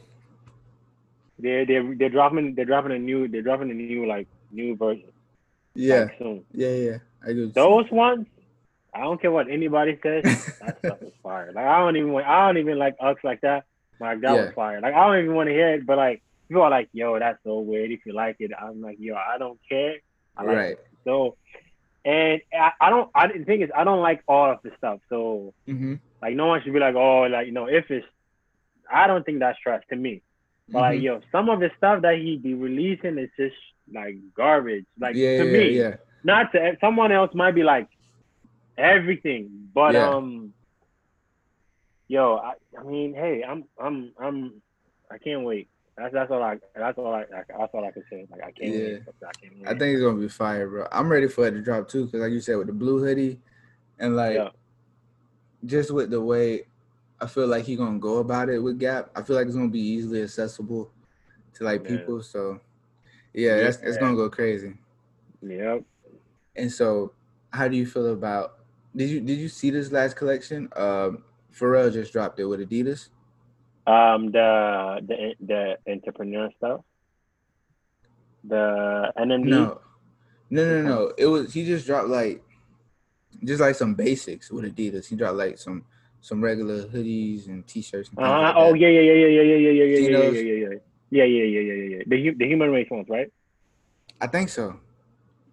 They 1.38 1.64
they 1.64 1.80
they're 1.98 2.08
dropping 2.10 2.54
they're 2.54 2.64
dropping 2.64 2.92
a 2.92 2.98
new 2.98 3.28
they're 3.28 3.42
dropping 3.42 3.70
a 3.70 3.74
new 3.74 4.06
like 4.06 4.28
new 4.50 4.76
version. 4.76 5.10
yeah, 5.74 6.08
soon. 6.18 6.44
yeah, 6.52 6.68
yeah. 6.74 6.98
I 7.24 7.32
do. 7.32 7.48
Those 7.48 7.90
ones, 7.90 8.26
I 8.94 9.00
don't 9.02 9.20
care 9.20 9.30
what 9.30 9.48
anybody 9.50 9.98
says. 10.02 10.24
That 10.60 10.78
stuff 10.84 10.98
is 11.02 11.12
fire. 11.22 11.52
Like 11.54 11.64
I 11.64 11.78
don't 11.78 11.96
even 11.96 12.12
want, 12.12 12.26
I 12.26 12.46
don't 12.46 12.58
even 12.58 12.78
like 12.78 12.98
UGGs 12.98 13.24
like 13.24 13.40
that. 13.42 13.64
Like 14.00 14.20
that 14.20 14.32
Yeah. 14.34 14.44
was 14.44 14.52
fire. 14.54 14.80
Like 14.80 14.94
I 14.94 15.06
don't 15.06 15.22
even 15.24 15.34
want 15.34 15.48
to 15.48 15.52
hear 15.54 15.74
it. 15.74 15.86
But 15.86 15.96
like 15.98 16.22
people 16.48 16.62
are 16.62 16.70
like, 16.70 16.88
yo, 16.92 17.18
that's 17.18 17.38
so 17.44 17.60
weird. 17.60 17.90
If 17.90 18.00
you 18.06 18.12
like 18.12 18.36
it, 18.40 18.50
I'm 18.60 18.80
like, 18.82 18.96
yo, 18.98 19.14
I 19.14 19.38
don't 19.38 19.58
care. 19.68 19.94
I 20.36 20.42
like 20.42 20.56
right. 20.56 20.70
it. 20.72 20.86
So, 21.04 21.36
and 22.04 22.40
I, 22.52 22.72
I 22.80 22.90
don't. 22.90 23.10
I 23.14 23.26
the 23.28 23.44
thing 23.44 23.62
is, 23.62 23.70
I 23.74 23.84
don't 23.84 24.00
like 24.02 24.22
all 24.28 24.50
of 24.50 24.58
the 24.62 24.72
stuff. 24.76 25.00
So 25.08 25.54
Mm-hmm. 25.68 25.94
Like 26.22 26.34
no 26.34 26.46
one 26.46 26.62
should 26.62 26.72
be 26.72 26.78
like, 26.80 26.94
oh, 26.94 27.22
like 27.22 27.46
you 27.46 27.52
know, 27.52 27.66
if 27.66 27.90
it's, 27.90 28.06
I 28.92 29.06
don't 29.06 29.24
think 29.24 29.38
that's 29.40 29.58
trash 29.60 29.82
to 29.90 29.96
me. 29.96 30.22
But 30.68 30.80
like 30.80 30.98
Mhm. 30.98 31.02
yo, 31.02 31.20
some 31.32 31.48
of 31.48 31.60
the 31.60 31.70
stuff 31.76 32.02
that 32.02 32.16
he 32.18 32.36
be 32.36 32.54
releasing 32.54 33.18
is 33.18 33.30
just 33.38 33.56
like 33.92 34.16
garbage. 34.36 34.84
Like 34.98 35.16
yeah, 35.16 35.38
to 35.38 35.44
yeah, 35.44 35.50
me, 35.52 35.76
yeah. 35.76 35.96
not 36.24 36.52
to 36.52 36.76
someone 36.80 37.12
else 37.12 37.32
might 37.34 37.54
be 37.54 37.62
like 37.62 37.88
everything, 38.78 39.68
but 39.74 39.96
um, 39.96 40.54
yo, 42.08 42.36
I, 42.36 42.54
I 42.78 42.82
mean, 42.84 43.14
hey, 43.14 43.42
I'm 43.46 43.64
I'm 43.80 44.12
I'm 44.20 44.62
I 45.10 45.18
can't 45.18 45.44
wait. 45.44 45.68
That's 45.96 46.12
that's 46.14 46.30
all 46.30 46.42
I 46.42 46.58
that's 46.74 46.98
all 46.98 47.12
I 47.14 47.24
that's 47.30 47.70
all 47.74 47.84
I 47.84 47.90
can 47.90 48.04
say. 48.10 48.26
Like 48.30 48.42
I 48.42 48.52
can't 48.52 48.72
Yeah. 48.74 48.84
wait. 48.84 49.02
I 49.08 49.32
can't 49.40 49.54
wait. 49.60 49.68
I 49.68 49.78
think 49.78 49.94
it's 49.94 50.02
gonna 50.02 50.18
be 50.18 50.28
fire, 50.28 50.68
bro. 50.68 50.86
I'm 50.92 51.10
ready 51.10 51.28
for 51.28 51.46
it 51.46 51.52
to 51.52 51.60
drop 51.60 51.88
too, 51.88 52.06
because 52.06 52.20
like 52.20 52.32
you 52.32 52.40
said, 52.40 52.56
with 52.56 52.68
the 52.68 52.72
blue 52.72 52.98
hoodie, 52.98 53.40
and 53.98 54.16
like 54.16 54.36
Yeah. 54.36 54.48
Just 55.64 55.90
with 55.90 56.10
the 56.10 56.20
way 56.20 56.66
I 57.20 57.26
feel 57.26 57.46
like 57.46 57.64
he 57.64 57.76
gonna 57.76 57.98
go 57.98 58.18
about 58.18 58.48
it 58.48 58.58
with 58.58 58.78
Gap, 58.78 59.10
I 59.14 59.22
feel 59.22 59.36
like 59.36 59.46
it's 59.46 59.56
gonna 59.56 59.68
be 59.68 59.80
easily 59.80 60.22
accessible 60.22 60.90
to 61.54 61.64
like 61.64 61.82
Yeah. 61.82 61.96
people. 61.98 62.22
So 62.22 62.60
yeah, 63.34 63.60
that's 63.60 63.78
it's 63.82 63.98
gonna 63.98 64.16
go 64.16 64.30
crazy. 64.30 64.74
Yep. 65.42 65.84
And 66.56 66.72
so, 66.72 67.12
how 67.52 67.68
do 67.68 67.76
you 67.76 67.86
feel 67.86 68.12
about? 68.12 68.58
Did 68.94 69.10
you 69.10 69.20
did 69.20 69.38
you 69.38 69.48
see 69.48 69.70
this 69.70 69.92
last 69.92 70.16
collection? 70.16 70.68
Um, 70.74 71.24
Pharrell 71.52 71.92
just 71.92 72.12
dropped 72.12 72.40
it 72.40 72.44
with 72.44 72.60
Adidas. 72.60 73.08
Um, 73.86 74.30
the 74.32 75.00
the 75.06 75.34
the 75.44 75.78
entrepreneur 75.90 76.50
stuff. 76.56 76.80
The 78.44 79.12
NMD. 79.18 79.44
No, 79.44 79.80
no, 80.48 80.64
no, 80.64 80.82
no. 80.82 81.12
It 81.18 81.26
was 81.26 81.52
he 81.52 81.64
just 81.64 81.86
dropped 81.86 82.08
like 82.08 82.42
just 83.44 83.60
like 83.60 83.74
some 83.74 83.94
basics 83.94 84.50
with 84.50 84.64
Adidas. 84.64 85.06
He 85.06 85.16
dropped 85.16 85.36
like 85.36 85.58
some 85.58 85.84
some 86.20 86.42
regular 86.42 86.84
hoodies 86.84 87.46
and 87.48 87.66
t-shirts. 87.66 88.10
And 88.16 88.18
Uh, 88.22 88.30
like 88.42 88.54
oh 88.56 88.74
yeah 88.74 88.88
yeah 88.88 89.00
yeah 89.00 89.12
yeah 89.14 89.26
yeah 89.28 89.42
yeah 89.42 89.54
yeah 89.56 89.70
yeah 89.70 89.98
yeah 89.98 90.00
yeah 90.00 90.40
yeah 90.40 90.40
yeah 90.40 90.78
yeah 91.10 91.24
yeah 91.24 91.24
yeah 91.24 91.44
yeah 91.44 91.72
yeah 91.72 91.96
yeah 91.96 92.02
the 92.06 92.34
the 92.38 92.46
human 92.46 92.70
race 92.70 92.88
ones 92.90 93.06
right. 93.08 93.28
I 94.20 94.26
think 94.26 94.48
so. 94.48 94.78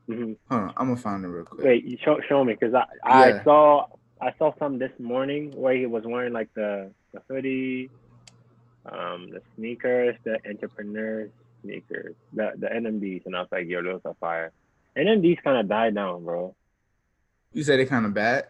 hmm 0.07 0.33
Hold 0.49 0.61
on, 0.63 0.73
I'm 0.77 0.87
gonna 0.87 0.97
find 0.97 1.23
it 1.23 1.27
real 1.27 1.45
quick. 1.45 1.65
Wait, 1.65 1.85
you 1.85 1.97
show 2.03 2.19
show 2.27 2.43
me 2.43 2.53
because 2.59 2.73
I 2.73 2.85
I 3.03 3.29
Yeah. 3.31 3.43
saw 3.43 3.85
I 4.21 4.33
saw 4.37 4.51
some 4.59 4.79
this 4.79 4.91
morning 4.99 5.51
where 5.55 5.75
he 5.75 5.85
was 5.85 6.03
wearing 6.05 6.33
like 6.33 6.49
the 6.55 6.91
the 7.13 7.21
hoodie, 7.29 7.89
um, 8.85 9.29
the 9.31 9.41
sneakers, 9.55 10.15
the 10.25 10.37
entrepreneur 10.47 11.29
sneakers, 11.63 12.15
the 12.33 12.51
the 12.57 12.67
NMDs, 12.67 13.25
and 13.25 13.35
I 13.35 13.41
was 13.41 13.49
like, 13.51 13.67
yo, 13.67 13.83
those 13.83 14.01
are 14.05 14.15
fire. 14.19 14.51
NMDs 14.97 15.41
kind 15.43 15.57
of 15.57 15.67
died 15.67 15.95
down, 15.95 16.23
bro. 16.23 16.55
You 17.57 17.63
said 17.63 17.79
they 17.79 17.87
kind 17.87 18.05
of 18.05 18.13
bad. 18.13 18.45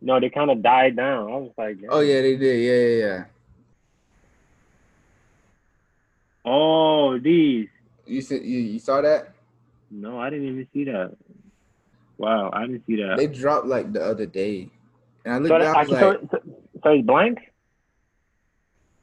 No, 0.00 0.18
they 0.18 0.28
kind 0.28 0.50
of 0.50 0.60
died 0.60 0.96
down. 0.96 1.30
I 1.30 1.36
was 1.36 1.52
like, 1.56 1.78
Oh 1.88 2.00
yeah, 2.00 2.20
they 2.20 2.36
did. 2.36 2.60
Yeah, 2.60 2.72
yeah, 2.72 3.06
yeah. 3.06 3.24
oh 6.44 7.16
these. 7.20 7.68
You 8.06 8.20
said 8.20 8.42
you, 8.42 8.58
you 8.58 8.80
saw 8.80 9.02
that? 9.02 9.34
No, 9.88 10.18
I 10.18 10.30
didn't 10.30 10.48
even 10.48 10.66
see 10.72 10.82
that. 10.86 11.16
Wow, 12.18 12.50
I 12.52 12.66
didn't 12.66 12.84
see 12.88 12.96
that. 12.96 13.18
They 13.18 13.28
dropped 13.28 13.66
like 13.66 13.92
the 13.92 14.04
other 14.04 14.26
day, 14.26 14.68
and 15.24 15.34
I 15.34 15.38
looked 15.38 15.50
so, 15.50 15.58
that, 15.60 15.70
it, 15.70 15.76
I 15.76 15.80
was 15.82 15.88
so, 15.88 16.08
like, 16.08 16.20
so, 16.32 16.38
so 16.82 16.90
it's 16.90 17.06
blank. 17.06 17.38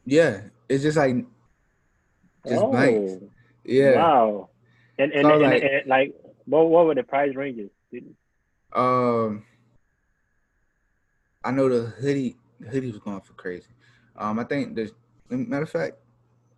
yeah, 0.05 0.41
it's 0.67 0.83
just 0.83 0.97
like 0.97 1.23
just 2.45 2.61
oh, 2.61 2.71
blanks. 2.71 3.23
Yeah. 3.63 3.95
Wow. 3.95 4.49
And 4.99 5.13
and, 5.13 5.25
So, 5.25 5.31
and, 5.31 5.41
like- 5.41 5.63
and, 5.63 5.87
like, 5.87 6.15
what 6.43 6.67
what 6.67 6.85
were 6.85 6.95
the 6.95 7.03
price 7.03 7.33
ranges? 7.33 7.69
Um, 8.77 9.43
I 11.43 11.51
know 11.51 11.67
the 11.67 11.87
hoodie 11.87 12.37
the 12.59 12.69
hoodie 12.69 12.91
was 12.91 12.99
going 12.99 13.21
for 13.21 13.33
crazy. 13.33 13.67
Um, 14.15 14.39
I 14.39 14.43
think 14.43 14.75
there's 14.75 14.91
matter 15.29 15.63
of 15.63 15.69
fact, 15.69 15.97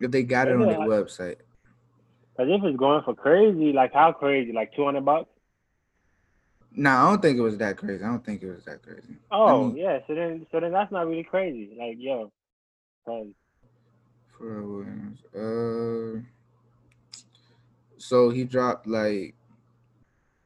if 0.00 0.10
they 0.10 0.22
got 0.22 0.48
it 0.48 0.54
on 0.54 0.60
their 0.66 0.80
I- 0.80 0.86
website, 0.86 1.36
Cause 2.36 2.46
if 2.48 2.62
it's 2.64 2.76
going 2.78 3.02
for 3.04 3.14
crazy, 3.14 3.72
like 3.72 3.92
how 3.92 4.12
crazy? 4.12 4.52
Like 4.52 4.74
two 4.74 4.84
hundred 4.84 5.04
bucks? 5.04 5.28
nah, 6.72 7.06
I 7.06 7.10
don't 7.10 7.20
think 7.22 7.38
it 7.38 7.42
was 7.42 7.58
that 7.58 7.76
crazy. 7.76 8.02
I 8.04 8.06
don't 8.08 8.24
think 8.24 8.42
it 8.42 8.50
was 8.50 8.64
that 8.64 8.82
crazy. 8.82 9.16
Oh 9.30 9.64
mean- 9.68 9.76
yeah, 9.76 9.98
so 10.06 10.14
then 10.14 10.46
so 10.52 10.60
then 10.60 10.72
that's 10.72 10.92
not 10.92 11.06
really 11.06 11.24
crazy. 11.24 11.74
Like 11.78 11.96
yo, 11.98 12.30
'cause- 13.06 13.28
Pharrell 14.38 14.76
Williams. 14.76 15.24
Uh, 15.34 16.22
so 17.98 18.30
he 18.30 18.44
dropped 18.44 18.86
like, 18.86 19.34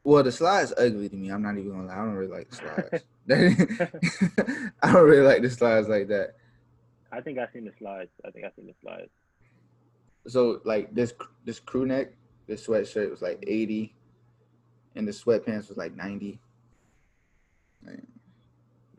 well, 0.05 0.23
the 0.23 0.31
slide's 0.33 0.73
ugly 0.77 1.09
to 1.09 1.17
me. 1.17 1.31
I'm 1.31 1.43
not 1.43 1.57
even 1.57 1.71
gonna 1.71 1.87
lie. 1.87 1.95
I 1.95 1.97
don't 1.97 2.15
really 2.15 2.31
like 2.33 2.51
the 2.51 2.57
slides. 2.57 3.05
I 4.83 4.93
don't 4.93 5.05
really 5.09 5.27
like 5.27 5.43
the 5.43 5.51
slides 5.51 5.89
like 5.89 6.09
that. 6.09 6.35
I 7.11 7.21
think 7.21 7.39
I've 7.39 7.49
seen 7.53 7.65
the 7.65 7.73
slides. 7.79 8.11
I 8.25 8.31
think 8.31 8.45
I've 8.45 8.53
seen 8.55 8.67
the 8.67 8.75
slides. 8.83 9.11
So 10.27 10.61
like 10.65 10.95
this 10.95 11.15
this 11.45 11.59
crew 11.59 11.87
neck, 11.87 12.13
this 12.47 12.67
sweatshirt 12.67 13.11
was 13.11 13.23
like 13.23 13.43
80, 13.47 13.95
and 14.95 15.09
the 15.09 15.13
sweatpants 15.13 15.69
was 15.69 15.77
like 15.77 15.97
90. 15.97 16.39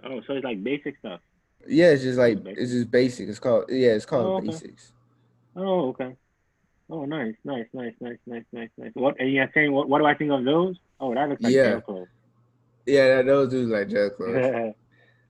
Oh, 0.04 0.22
so 0.28 0.34
it's 0.34 0.44
like 0.44 0.64
basic 0.64 0.98
stuff. 1.00 1.20
Yeah, 1.68 1.88
it's 1.88 2.04
just 2.04 2.18
like 2.18 2.40
it's 2.46 2.72
just 2.72 2.92
basic. 2.92 3.28
It's 3.28 3.40
called 3.40 3.66
yeah, 3.70 3.92
it's 3.92 4.06
called 4.06 4.26
Oh, 4.28 4.36
okay. 4.38 4.48
basics. 4.48 4.92
Oh 5.56 5.90
okay. 5.90 6.16
Oh 6.90 7.06
nice, 7.06 7.34
nice, 7.44 7.66
nice, 7.74 7.94
nice, 8.00 8.18
nice, 8.28 8.44
nice, 8.52 8.70
nice. 8.78 8.92
What 8.94 9.20
and 9.20 9.32
you're 9.32 9.50
saying 9.54 9.72
what? 9.72 9.90
What 9.90 10.00
do 10.00 10.06
I 10.06 10.14
think 10.16 10.32
of 10.32 10.44
those? 10.46 10.78
Oh, 11.00 11.14
that 11.14 11.30
looks 11.30 11.42
like 11.42 11.54
Yeah. 11.54 11.64
jail 11.72 11.82
clothes. 11.82 12.08
Yeah, 12.86 13.16
that, 13.18 13.26
those 13.26 13.50
dudes 13.50 13.72
like 13.72 13.90
jail 13.90 14.10
clothes. 14.18 14.74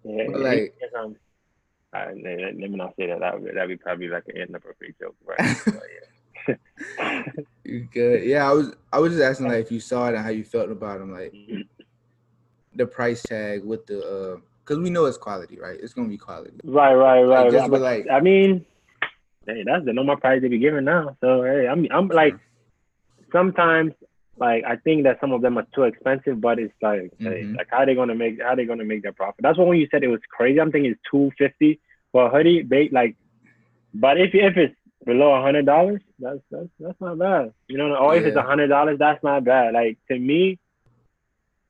Yeah, 0.03 0.23
But, 0.31 0.41
like- 0.41 0.75
um, 0.99 1.15
let, 1.93 2.15
let 2.23 2.55
me 2.57 2.67
not 2.69 2.93
say 2.97 3.07
that. 3.07 3.19
That 3.21 3.41
would 3.41 3.55
that'd 3.55 3.69
be 3.69 3.77
probably 3.77 4.09
like 4.09 4.23
an 4.27 4.37
inappropriate 4.37 4.99
joke, 4.99 5.15
right? 5.25 5.39
But, 5.65 5.83
yeah. 6.47 7.23
You 7.63 7.87
good? 7.91 8.23
Yeah, 8.23 8.47
I 8.47 8.53
was 8.53 8.73
I 8.93 8.99
was 8.99 9.13
just 9.13 9.23
asking 9.23 9.47
like 9.47 9.65
if 9.65 9.71
you 9.71 9.79
saw 9.79 10.07
it 10.07 10.15
and 10.15 10.23
how 10.23 10.29
you 10.29 10.43
felt 10.43 10.69
about 10.69 10.99
them, 10.99 11.11
like 11.13 11.33
the 12.75 12.85
price 12.85 13.23
tag 13.23 13.63
with 13.63 13.85
the 13.87 13.99
uh 14.35 14.39
because 14.63 14.77
we 14.83 14.89
know 14.91 15.05
it's 15.05 15.17
quality, 15.17 15.57
right? 15.59 15.79
It's 15.81 15.93
gonna 15.93 16.07
be 16.09 16.17
quality. 16.17 16.51
Right, 16.63 16.93
right, 16.93 17.23
right. 17.23 17.43
Like, 17.45 17.51
just 17.51 17.61
right. 17.61 17.71
But, 17.71 17.81
like- 17.81 18.07
I 18.11 18.19
mean, 18.19 18.65
hey, 19.47 19.63
that's 19.65 19.85
the 19.85 19.93
normal 19.93 20.17
price 20.17 20.41
they 20.41 20.47
be 20.49 20.59
giving 20.59 20.83
now. 20.85 21.15
So 21.21 21.41
hey, 21.43 21.67
I'm 21.67 21.87
I'm 21.91 22.07
like 22.09 22.35
sometimes 23.31 23.93
like 24.37 24.63
I 24.65 24.75
think 24.77 25.03
that 25.03 25.19
some 25.21 25.31
of 25.31 25.41
them 25.41 25.57
are 25.57 25.67
too 25.73 25.83
expensive, 25.83 26.41
but 26.41 26.59
it's 26.59 26.73
like 26.81 27.11
Mhm. 27.21 27.55
like 27.55 27.67
how 27.69 27.85
they 27.85 27.95
gonna 27.95 28.15
make 28.15 28.41
how 28.41 28.49
are 28.49 28.55
they 28.55 28.65
gonna 28.65 28.83
make 28.85 29.03
their 29.03 29.13
profit? 29.13 29.41
That's 29.43 29.57
why 29.57 29.65
when 29.65 29.79
you 29.79 29.87
said 29.89 30.03
it 30.03 30.07
was 30.09 30.21
crazy, 30.29 30.59
I'm 30.59 30.71
thinking 30.71 30.91
it's 30.91 31.01
two 31.09 31.31
fifty 31.37 31.79
for 32.11 32.25
a 32.25 32.29
hoodie. 32.29 32.63
They 32.63 32.89
like, 32.89 33.15
but 33.93 34.19
if 34.19 34.33
if 34.33 34.57
it's 34.57 34.75
below 35.05 35.33
a 35.33 35.41
hundred 35.41 35.65
dollars, 35.65 36.01
that's 36.19 36.39
that's 36.51 36.69
that's 36.79 36.99
not 36.99 37.17
bad. 37.17 37.53
You 37.67 37.77
know, 37.77 37.95
or 37.95 38.15
if 38.15 38.25
it's 38.25 38.35
a 38.37 38.41
hundred 38.43 38.67
dollars, 38.67 38.99
that's 38.99 39.23
not 39.23 39.43
bad. 39.43 39.73
Like 39.73 39.97
to 40.09 40.17
me. 40.19 40.59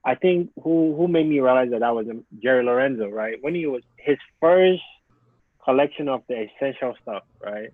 I 0.07 0.13
think 0.13 0.51
who 0.63 0.95
who 0.95 1.07
made 1.07 1.27
me 1.27 1.39
realize 1.39 1.71
that 1.71 1.79
that 1.79 1.95
was 1.95 2.05
Jerry 2.39 2.63
Lorenzo, 2.63 3.09
right? 3.09 3.39
When 3.41 3.55
he 3.55 3.65
was 3.65 3.81
his 3.97 4.17
first 4.39 4.83
collection 5.63 6.07
of 6.09 6.21
the 6.29 6.45
essential 6.45 6.93
stuff, 7.01 7.23
right? 7.43 7.69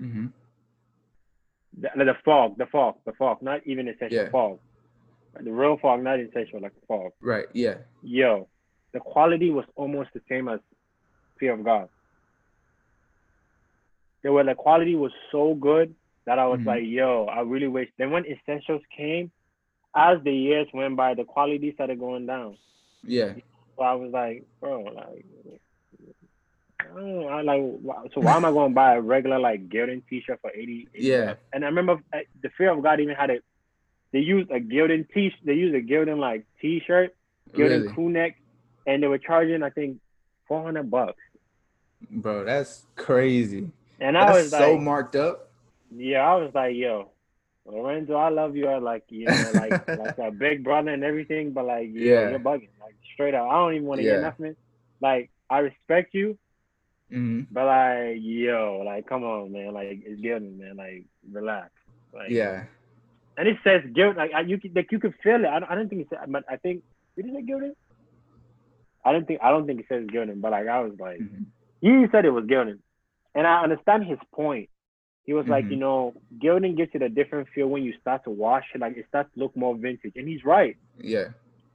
Mm-hmm. 0.00 0.28
The, 1.80 1.90
the 2.04 2.14
fog, 2.24 2.56
the 2.58 2.66
fog, 2.66 2.96
the 3.04 3.12
fog, 3.12 3.42
not 3.42 3.60
even 3.66 3.88
essential 3.88 4.24
Yeah. 4.24 4.30
fog. 4.30 4.58
The 5.40 5.52
real 5.52 5.76
fog, 5.78 6.02
not 6.02 6.20
essential, 6.20 6.60
like 6.60 6.74
the 6.74 6.86
fog. 6.86 7.12
Right. 7.20 7.46
Yeah. 7.52 7.78
Yo, 8.02 8.48
the 8.92 9.00
quality 9.00 9.50
was 9.50 9.64
almost 9.74 10.10
the 10.14 10.20
same 10.28 10.48
as 10.48 10.60
Fear 11.40 11.54
of 11.54 11.64
God. 11.64 11.88
They 14.22 14.30
were 14.30 14.44
the 14.44 14.54
quality 14.54 14.94
was 14.94 15.12
so 15.32 15.54
good 15.54 15.94
that 16.26 16.38
I 16.38 16.46
was 16.46 16.60
Mhm. 16.60 16.66
like, 16.66 16.84
yo, 16.84 17.26
I 17.26 17.40
really 17.40 17.66
wish. 17.66 17.90
Then 17.98 18.12
when 18.12 18.24
essentials 18.24 18.82
came, 18.96 19.32
as 19.96 20.22
the 20.22 20.32
years 20.32 20.68
went 20.72 20.96
by, 20.96 21.14
the 21.14 21.24
quality 21.24 21.72
started 21.72 21.98
going 21.98 22.26
down. 22.26 22.56
Yeah. 23.02 23.34
So 23.76 23.82
I 23.82 23.94
was 23.94 24.12
like, 24.12 24.44
bro, 24.60 24.82
like, 24.82 25.26
I 26.92 27.00
don't 27.00 27.28
I 27.28 27.42
like, 27.42 28.12
so 28.14 28.20
why 28.20 28.36
am 28.36 28.44
I 28.44 28.50
going 28.50 28.70
to 28.70 28.74
buy 28.74 28.94
a 28.94 29.00
regular 29.00 29.38
like 29.38 29.68
Gildan 29.68 30.02
T-shirt 30.08 30.40
for 30.40 30.50
80? 30.50 30.88
80 30.94 31.02
Yeah. 31.04 31.26
bucks? 31.26 31.40
And 31.52 31.64
I 31.64 31.68
remember 31.68 31.94
uh, 32.12 32.18
the 32.42 32.50
Fear 32.56 32.72
of 32.72 32.82
God 32.82 33.00
even 33.00 33.14
had 33.14 33.30
it. 33.30 33.42
They 34.12 34.20
used 34.20 34.50
a 34.50 34.60
Gildan 34.60 35.06
T. 35.12 35.32
They 35.44 35.54
used 35.54 35.74
a 35.74 35.82
Gildan 35.82 36.18
like 36.18 36.46
T-shirt, 36.60 37.14
Gildan 37.56 37.68
Really, 37.68 37.88
crew 37.88 38.10
neck, 38.10 38.36
and 38.86 39.02
they 39.02 39.06
were 39.06 39.18
charging 39.18 39.62
I 39.62 39.70
think 39.70 39.98
400 40.48 40.90
bucks. 40.90 41.20
bro. 42.10 42.44
That's 42.44 42.84
crazy. 42.96 43.70
And 44.00 44.16
I 44.16 44.26
That's 44.26 44.44
was 44.44 44.52
so 44.52 44.72
like, 44.72 44.80
marked 44.80 45.16
up. 45.16 45.50
yeah, 45.96 46.20
I 46.20 46.36
was 46.36 46.52
like, 46.54 46.74
yo, 46.76 47.10
Lorenzo, 47.66 48.14
I 48.14 48.28
love 48.28 48.56
you, 48.56 48.68
I 48.68 48.78
like 48.78 49.04
you 49.08 49.26
know, 49.28 49.50
like 49.52 49.72
like 49.96 50.18
a 50.18 50.30
big 50.30 50.62
brother 50.64 50.90
and 50.90 51.04
everything, 51.04 51.52
but 51.52 51.64
like 51.64 51.88
yeah, 51.92 52.20
Yeah. 52.22 52.30
you're 52.30 52.38
bugging, 52.38 52.68
like 52.80 52.96
straight 53.14 53.34
up. 53.34 53.48
I 53.50 53.54
don't 53.54 53.74
even 53.74 53.86
want 53.86 54.00
to 54.00 54.04
Yeah. 54.04 54.12
hear 54.12 54.20
nothing. 54.20 54.56
Like 55.00 55.30
I 55.50 55.58
respect 55.58 56.14
you, 56.14 56.38
hmm 57.10 57.42
But 57.50 57.66
like, 57.66 58.16
yo, 58.20 58.82
like, 58.84 59.06
come 59.06 59.24
on, 59.24 59.52
man, 59.52 59.72
like, 59.74 60.02
it's 60.04 60.20
Gildan, 60.20 60.58
man, 60.58 60.76
like, 60.76 61.04
relax, 61.30 61.70
like, 62.12 62.30
Yeah. 62.30 62.64
And 63.36 63.48
it 63.48 63.58
says 63.64 63.82
Gildan, 63.96 64.16
like, 64.16 64.30
you 64.46 64.58
like, 64.74 64.90
you 64.92 64.98
can 65.00 65.14
feel 65.22 65.44
it. 65.44 65.48
I 65.48 65.58
don't, 65.60 65.70
I 65.70 65.74
don't 65.74 65.88
think 65.88 66.02
it 66.02 66.08
said, 66.10 66.20
but 66.28 66.44
I 66.48 66.56
think 66.56 66.82
did 67.16 67.26
it 67.26 67.34
say 67.34 67.42
Gildan? 67.42 67.72
I 69.04 69.12
don't 69.12 69.26
think, 69.26 69.40
I 69.42 69.50
don't 69.50 69.66
think 69.66 69.80
it 69.80 69.86
says 69.88 70.06
Gildan, 70.06 70.40
but 70.40 70.52
like, 70.52 70.66
I 70.68 70.80
was 70.80 70.92
like, 70.98 71.20
Mhm. 71.20 71.46
he 71.80 72.06
said 72.10 72.24
it 72.24 72.30
was 72.30 72.44
Gildan, 72.44 72.78
and 73.34 73.46
I 73.46 73.62
understand 73.62 74.04
his 74.04 74.18
point. 74.34 74.68
He 75.24 75.32
was 75.32 75.46
like, 75.46 75.64
Mhm. 75.66 75.70
you 75.72 75.76
know, 75.76 76.14
Gildan 76.38 76.76
gives 76.76 76.94
it 76.94 77.02
a 77.02 77.08
different 77.08 77.48
feel 77.54 77.68
when 77.68 77.82
you 77.82 77.92
start 78.00 78.24
to 78.24 78.30
wash 78.30 78.64
it, 78.74 78.80
like, 78.80 78.96
it 78.96 79.06
starts 79.08 79.32
to 79.34 79.40
look 79.40 79.56
more 79.56 79.74
vintage, 79.76 80.12
and 80.16 80.28
he's 80.28 80.44
right. 80.44 80.76
Yeah. 80.98 81.28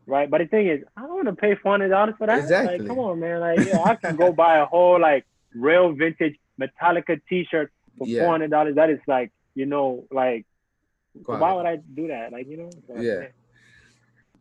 Right, 0.10 0.30
but 0.30 0.40
the 0.40 0.48
thing 0.48 0.68
is, 0.68 0.84
I 0.98 1.02
don't 1.02 1.14
want 1.24 1.28
to 1.28 1.36
pay 1.36 1.54
four 1.62 1.74
hundred 1.74 1.90
dollars 1.90 2.16
for 2.18 2.26
that. 2.26 2.40
Exactly. 2.40 2.80
Like, 2.80 2.88
come 2.88 2.98
on, 2.98 3.20
man. 3.20 3.40
Like, 3.42 3.60
yeah, 3.64 3.80
I 3.80 3.94
can 3.96 4.16
go 4.16 4.34
buy 4.44 4.58
a 4.58 4.66
whole 4.66 5.00
like 5.00 5.24
real 5.54 5.92
vintage 5.92 6.36
Metallica 6.60 7.22
T-shirt 7.30 7.72
for 7.98 8.08
Yeah. 8.08 8.24
four 8.24 8.32
hundred 8.32 8.50
dollars. 8.50 8.74
That 8.74 8.90
is 8.90 9.00
like, 9.08 9.32
you 9.54 9.68
know, 9.68 10.06
like, 10.12 10.48
why 11.26 11.54
would 11.54 11.68
I 11.68 11.76
do 11.76 12.08
that? 12.08 12.32
Like, 12.32 12.48
you 12.48 12.58
know? 12.58 12.70
Yeah. 13.00 13.28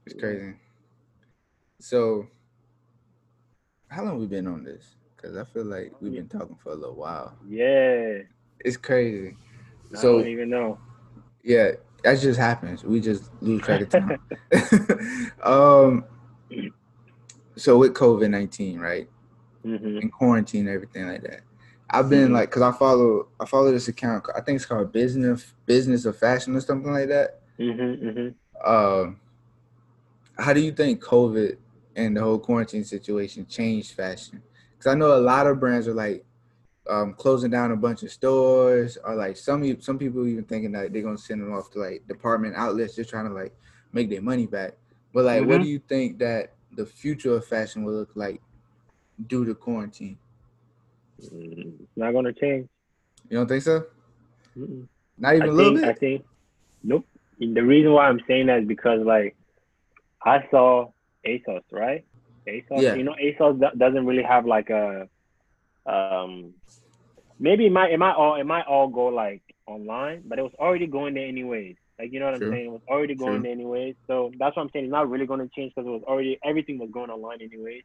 It's 0.07 0.19
crazy. 0.19 0.55
So, 1.81 2.27
how 3.89 4.05
long 4.05 4.19
we 4.19 4.27
been 4.27 4.47
on 4.47 4.64
this? 4.64 4.97
Because 5.14 5.37
I 5.37 5.45
feel 5.45 5.64
like 5.64 5.93
we've 6.01 6.12
been 6.14 6.29
talking 6.29 6.57
for 6.62 6.73
a 6.73 6.77
little 6.77 6.95
while. 6.97 7.37
Yeah. 7.47 8.21
It's 8.61 8.79
crazy. 8.79 9.37
I 9.93 9.97
So 9.97 10.19
don't 10.19 10.29
even 10.29 10.49
know. 10.49 10.79
yeah, 11.43 11.73
that 12.05 12.21
just 12.21 12.39
happens. 12.39 12.85
We 12.85 13.01
just 13.01 13.31
lose 13.43 13.63
track 13.63 13.81
of 13.81 13.89
time. 13.91 14.15
um. 15.43 16.05
So 17.57 17.79
with 17.79 17.95
COVID 17.95 18.31
nineteen, 18.31 18.79
right? 18.81 19.09
hmm 19.65 19.99
and 20.01 20.13
quarantine 20.13 20.67
and 20.69 20.75
everything 20.75 21.09
like 21.09 21.23
that. 21.23 21.43
I've 21.91 22.11
been 22.11 22.31
Mhm. 22.31 22.35
like, 22.35 22.51
cause 22.51 22.63
I 22.63 22.73
follow, 22.73 23.29
I 23.41 23.47
follow 23.47 23.73
this 23.73 23.89
account. 23.89 24.27
I 24.37 24.41
think 24.43 24.57
it's 24.57 24.67
called 24.67 24.93
Business 24.93 25.55
Business 25.67 26.05
of 26.07 26.19
Fashion 26.19 26.57
or 26.57 26.61
something 26.61 26.93
like 26.93 27.09
that. 27.09 27.41
hmm 27.59 27.95
hmm 28.03 28.29
Um, 28.65 29.21
how 30.39 30.53
do 30.53 30.61
you 30.61 30.73
think 30.73 31.03
COVID 31.03 31.57
and 31.97 32.17
the 32.17 32.21
whole 32.23 32.39
quarantine 32.39 32.85
situation 32.85 33.47
changed 33.47 33.93
fashion? 33.95 34.43
Because 34.77 34.93
I 34.93 34.95
know 34.95 35.17
a 35.17 35.19
lot 35.21 35.47
of 35.47 35.59
brands 35.61 35.89
are 35.89 35.95
like 35.95 36.25
um, 36.89 37.14
closing 37.14 37.51
down 37.51 37.72
a 37.72 37.76
bunch 37.76 38.03
of 38.03 38.11
stores, 38.11 38.97
or 39.05 39.14
like 39.14 39.36
some 39.36 39.80
some 39.80 39.99
people 39.99 40.26
even 40.26 40.45
thinking 40.45 40.72
that 40.72 40.93
they're 40.93 41.03
gonna 41.03 41.18
send 41.18 41.43
them 41.43 41.53
off 41.53 41.70
to 41.72 41.78
like 41.80 42.07
department 42.09 42.55
outlets, 42.57 42.97
just 42.97 43.11
trying 43.11 43.28
to 43.28 43.34
like 43.34 43.55
make 43.93 44.09
their 44.11 44.22
money 44.22 44.47
back. 44.47 44.72
But 45.12 45.24
like, 45.24 45.47
what 45.47 45.61
Mhm. 45.61 45.62
do 45.62 45.68
you 45.68 45.78
think 45.78 46.18
that 46.18 46.55
the 46.72 46.86
future 46.86 47.34
of 47.34 47.47
fashion 47.47 47.84
will 47.84 47.95
look 47.95 48.11
like 48.14 48.41
due 49.26 49.45
to 49.45 49.55
quarantine? 49.55 50.18
It's 51.18 51.97
not 51.97 52.12
gonna 52.12 52.32
change. 52.32 52.68
You 53.28 53.39
don't 53.39 53.49
think 53.49 53.62
so? 53.62 53.84
Mm-mm. 54.57 54.86
Not 55.18 55.34
even 55.34 55.49
I 55.49 55.51
a 55.51 55.53
little 55.53 55.74
think, 55.76 55.86
I 55.89 55.93
think, 55.95 56.24
nope. 56.82 57.05
And 57.41 57.57
the 57.57 57.62
reason 57.64 57.93
why 57.93 58.09
I'm 58.09 58.20
saying 58.26 58.47
that 58.47 58.61
is 58.61 58.68
because 58.68 59.01
like 59.05 59.36
I 60.24 60.47
saw 60.51 60.91
ASOS, 61.26 61.62
right? 61.72 62.05
ASOS, 62.49 62.82
Yeah. 62.82 62.95
you 62.95 63.03
know, 63.05 63.14
ASOS 63.20 63.78
doesn't 63.78 64.07
really 64.07 64.22
have 64.22 64.47
like 64.47 64.70
a, 64.70 65.09
um, 65.89 66.55
maybe 67.39 67.66
it 67.66 67.72
might, 67.72 67.93
it 67.93 67.99
might 67.99 68.14
all, 68.14 68.34
it 68.41 68.45
might 68.45 68.66
all 68.66 68.89
go 68.89 69.07
like 69.07 69.43
online, 69.66 70.22
but 70.26 70.39
it 70.39 70.43
was 70.43 70.53
already 70.59 70.86
going 70.86 71.14
there 71.14 71.26
anyways. 71.26 71.76
Like 71.99 72.12
you 72.12 72.20
know 72.20 72.26
what 72.30 72.39
True. 72.39 72.49
I'm 72.49 72.53
saying? 72.55 72.66
It 72.66 72.72
was 72.72 72.80
already 72.89 73.14
going 73.14 73.41
True. 73.41 73.43
there 73.43 73.53
anyways. 73.53 73.97
So 74.07 74.30
that's 74.39 74.57
what 74.57 74.62
I'm 74.62 74.70
saying. 74.72 74.84
It's 74.84 74.93
not 74.93 75.11
really 75.11 75.26
going 75.26 75.41
to 75.41 75.51
change 75.57 75.72
because 75.74 75.89
it 75.89 75.91
was 75.91 76.03
already 76.07 76.39
everything 76.45 76.78
was 76.78 76.91
going 76.93 77.11
online 77.11 77.43
anyways. 77.43 77.82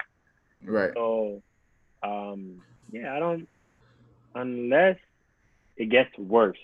Right. 0.65 0.91
So, 0.95 1.41
um, 2.03 2.61
yeah, 2.91 3.15
I 3.15 3.19
don't 3.19 3.47
unless 4.35 4.97
it 5.77 5.89
gets 5.89 6.15
worse. 6.17 6.57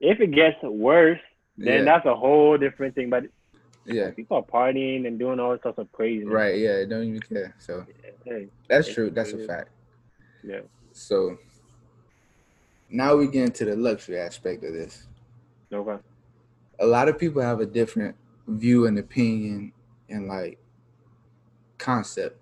If 0.00 0.20
it 0.20 0.32
gets 0.32 0.56
worse, 0.62 1.20
then 1.56 1.78
Yeah. 1.78 1.84
that's 1.84 2.06
a 2.06 2.14
whole 2.14 2.58
different 2.58 2.94
thing. 2.94 3.10
But 3.10 3.24
Yeah. 3.84 4.10
people 4.10 4.36
are 4.36 4.42
partying 4.42 5.06
and 5.06 5.18
doing 5.18 5.40
all 5.40 5.58
sorts 5.62 5.78
of 5.78 5.90
crazy. 5.92 6.26
Right. 6.26 6.58
Yeah. 6.58 6.84
Don't 6.84 7.04
even 7.04 7.20
care. 7.20 7.54
So 7.58 7.86
Hey, 8.24 8.48
that's 8.68 8.92
true. 8.92 9.10
That's 9.10 9.32
a 9.32 9.38
fact. 9.38 9.70
Yeah. 10.48 10.60
So 10.92 11.38
now 12.90 13.14
we 13.16 13.26
get 13.28 13.44
into 13.44 13.64
the 13.66 13.76
luxury 13.76 14.18
aspect 14.18 14.64
of 14.64 14.72
this. 14.72 15.06
Okay. 15.72 16.02
A 16.80 16.86
lot 16.86 17.08
of 17.08 17.18
people 17.18 17.42
have 17.42 17.60
a 17.60 17.66
different 17.66 18.16
view 18.46 18.86
and 18.86 18.98
opinion 18.98 19.72
and 20.08 20.26
like 20.26 20.58
concept 21.76 22.40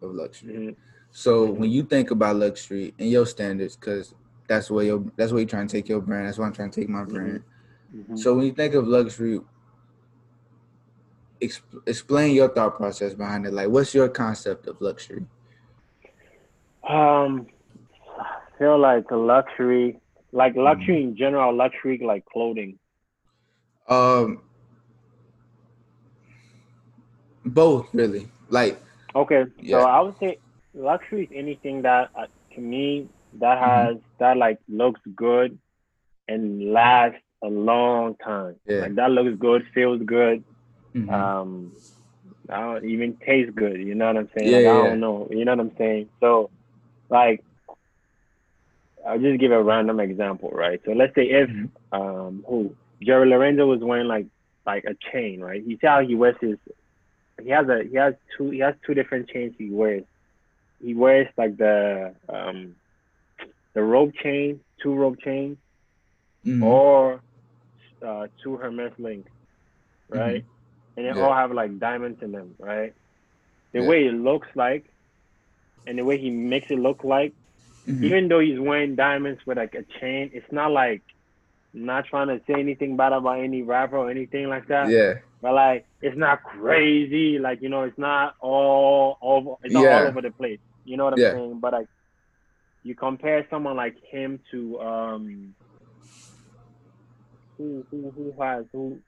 of 0.00 0.14
luxury. 0.14 0.54
Mhm. 0.54 0.76
So 1.10 1.48
Mhm. 1.48 1.56
when 1.58 1.70
you 1.70 1.82
think 1.82 2.10
about 2.10 2.36
luxury 2.36 2.94
and 2.98 3.10
your 3.10 3.26
standards, 3.26 3.76
because 3.76 4.14
that's 4.46 4.70
where 4.70 4.84
your 4.84 5.00
that's 5.16 5.32
where 5.32 5.40
you're 5.40 5.48
trying 5.48 5.66
to 5.66 5.72
take 5.72 5.88
your 5.88 6.00
brand. 6.00 6.26
That's 6.26 6.38
why 6.38 6.46
I'm 6.46 6.52
trying 6.52 6.70
to 6.70 6.80
take 6.80 6.88
my 6.88 7.04
brand. 7.04 7.42
Mhm. 7.94 8.18
So 8.18 8.34
when 8.34 8.46
you 8.46 8.52
think 8.52 8.74
of 8.74 8.86
luxury, 8.86 9.40
exp- 11.40 11.82
explain 11.86 12.34
your 12.34 12.48
thought 12.48 12.76
process 12.76 13.14
behind 13.14 13.46
it. 13.46 13.52
Like, 13.52 13.68
what's 13.68 13.94
your 13.94 14.08
concept 14.08 14.66
of 14.66 14.80
luxury? 14.80 15.26
Um, 16.88 17.46
I 18.18 18.58
feel 18.58 18.78
like 18.78 19.04
luxury, 19.10 20.00
like 20.32 20.54
luxury 20.56 21.02
Mm-hmm. 21.02 21.02
in 21.02 21.16
general, 21.16 21.54
luxury 21.54 22.00
like 22.04 22.24
clothing. 22.26 22.78
Um, 23.88 24.42
both 27.44 27.86
really. 27.94 28.28
Like, 28.50 28.80
Okay, 29.14 29.44
Yeah. 29.60 29.78
so 29.78 29.82
I 29.84 30.00
would 30.00 30.14
say 30.20 30.38
luxury 30.74 31.24
is 31.24 31.30
anything 31.34 31.82
that 31.82 32.10
uh, 32.14 32.26
to 32.54 32.60
me 32.60 33.08
that 33.40 33.58
Mm-hmm. 33.64 33.86
has 33.86 33.96
that 34.18 34.36
like 34.36 34.58
looks 34.68 35.00
good 35.16 35.58
and 36.28 36.72
lasts 36.72 37.20
a 37.42 37.48
long 37.48 38.16
time. 38.24 38.56
Yeah. 38.66 38.86
Like 38.86 38.94
that 38.96 39.10
looks 39.10 39.38
good, 39.40 39.62
feels 39.74 40.00
good. 40.04 40.44
mhm, 40.94 41.28
Um, 41.28 41.72
I 42.50 42.60
don't 42.60 42.84
even 42.84 43.16
taste 43.24 43.54
good. 43.54 43.78
You 43.80 43.94
know 43.94 44.06
what 44.06 44.16
I'm 44.16 44.30
saying? 44.36 44.52
Yeah, 44.52 44.58
like, 44.62 44.66
I 44.66 44.78
don't 44.78 45.00
know. 45.00 45.28
You 45.30 45.44
know 45.44 45.52
what 45.52 45.60
I'm 45.60 45.72
saying? 45.78 46.08
So, 46.20 46.50
like, 47.10 47.42
I'll 49.06 49.18
just 49.18 49.40
give 49.40 49.52
a 49.52 49.62
random 49.62 50.00
example, 50.00 50.50
right? 50.50 50.80
So 50.84 50.92
let's 50.92 51.14
say 51.14 51.22
if 51.24 51.50
Mhm. 51.50 51.70
um 51.92 52.44
who 52.48 52.74
Jerry 53.02 53.28
Lorenzo 53.28 53.66
was 53.66 53.80
wearing 53.82 54.08
like 54.08 54.26
like 54.66 54.84
a 54.84 54.94
chain, 55.12 55.40
right? 55.40 55.62
You 55.64 55.76
see 55.80 55.86
how 55.86 56.00
he 56.06 56.14
wears 56.14 56.36
his 56.40 56.56
he 57.42 57.50
has 57.50 57.68
a 57.68 57.82
he 57.88 57.96
has 57.96 58.14
two 58.36 58.50
he 58.50 58.58
has 58.60 58.74
two 58.86 58.94
different 58.94 59.28
chains 59.28 59.54
he 59.58 59.70
wears. 59.70 60.04
He 60.82 60.94
wears 60.94 61.28
like 61.36 61.56
the 61.56 62.14
um 62.28 62.74
the 63.74 63.82
rope 63.82 64.12
chain, 64.22 64.60
two 64.82 64.94
rope 64.94 65.18
chains, 65.24 65.58
Mhm. 66.44 66.60
or 66.60 67.20
uh, 68.06 68.26
two 68.42 68.56
Hermes 68.56 68.92
links, 68.98 69.30
right? 70.08 70.44
And 70.96 71.06
they 71.06 71.10
Mm-hmm. 71.10 71.16
Yeah. 71.16 71.22
all 71.22 71.34
have 71.34 71.52
like 71.52 71.78
diamonds 71.78 72.18
in 72.22 72.32
them, 72.32 72.54
right? 72.58 72.94
The 73.72 73.80
Yeah. 73.80 73.84
way 73.84 74.06
it 74.06 74.14
looks 74.14 74.48
like, 74.54 74.84
and 75.86 75.98
the 75.98 76.04
way 76.04 76.18
he 76.18 76.30
makes 76.30 76.66
it 76.70 76.78
look 76.78 77.04
like, 77.04 77.34
Mhm. 77.86 78.02
even 78.02 78.28
though 78.28 78.40
he's 78.40 78.58
wearing 78.60 78.96
diamonds 78.96 79.40
with 79.46 79.58
like 79.58 79.74
a 79.74 79.84
chain, 80.00 80.30
it's 80.32 80.50
not 80.52 80.70
like 80.72 81.02
I'm 81.74 81.86
not 81.86 82.06
trying 82.06 82.28
to 82.28 82.40
say 82.46 82.58
anything 82.58 82.96
bad 82.96 83.12
about 83.12 83.40
any 83.40 83.62
rapper 83.62 83.96
or 83.98 84.10
anything 84.10 84.48
like 84.48 84.68
that. 84.68 84.92
yeah, 84.92 85.14
But 85.42 85.54
like 85.54 85.86
it's 86.00 86.16
not 86.18 86.42
crazy, 86.42 87.38
like 87.38 87.60
you 87.62 87.68
know, 87.68 87.84
it's 87.84 87.98
not 87.98 88.34
all 88.40 89.18
over 89.22 89.54
it's 89.62 89.72
not 89.74 89.84
Yeah. 89.84 89.88
all 89.88 90.08
over 90.08 90.22
the 90.22 90.30
place. 90.32 90.60
You 90.84 90.96
know 90.96 91.04
what 91.04 91.14
I'm 91.14 91.24
Yeah. 91.24 91.30
saying? 91.30 91.58
But 91.60 91.72
like 91.72 91.86
you 92.82 92.94
compare 92.94 93.46
someone 93.50 93.76
like 93.76 93.96
him 94.10 94.40
to 94.52 94.80
um 94.80 95.54
who 97.58 97.86
who 97.90 98.12
who 98.16 98.42
has 98.42 98.64
who 98.72 99.00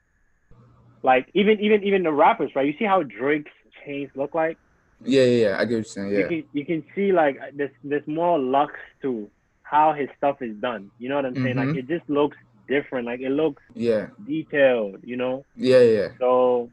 like 1.03 1.29
even 1.33 1.59
even 1.61 1.83
even 1.83 2.03
the 2.03 2.11
rappers, 2.11 2.51
right? 2.55 2.65
You 2.67 2.73
see 2.77 2.85
how 2.85 3.03
Drake's 3.03 3.51
chains 3.85 4.11
look 4.15 4.35
like? 4.35 4.57
Yeah, 5.03 5.23
yeah, 5.23 5.47
yeah. 5.49 5.55
I 5.57 5.59
get 5.59 5.61
what 5.61 5.69
you're 5.69 5.83
saying. 5.83 6.11
You 6.11 6.27
can 6.27 6.43
you 6.53 6.65
can 6.65 6.83
see 6.95 7.11
like 7.11 7.39
there's 7.53 7.71
there's 7.83 8.07
more 8.07 8.37
lux 8.39 8.73
to 9.01 9.29
how 9.63 9.93
his 9.93 10.09
stuff 10.17 10.41
is 10.41 10.55
done. 10.57 10.91
You 10.99 11.09
know 11.09 11.15
what 11.15 11.25
I'm 11.25 11.35
saying? 11.35 11.55
Mhm. 11.55 11.67
Like 11.67 11.77
it 11.77 11.87
just 11.87 12.09
looks 12.09 12.37
different. 12.67 13.05
Like 13.05 13.21
it 13.21 13.29
looks 13.31 13.63
yeah, 13.73 14.07
detailed, 14.25 14.99
you 15.03 15.17
know? 15.17 15.45
yeah, 15.55 15.81
yeah. 15.81 16.07
So 16.19 16.69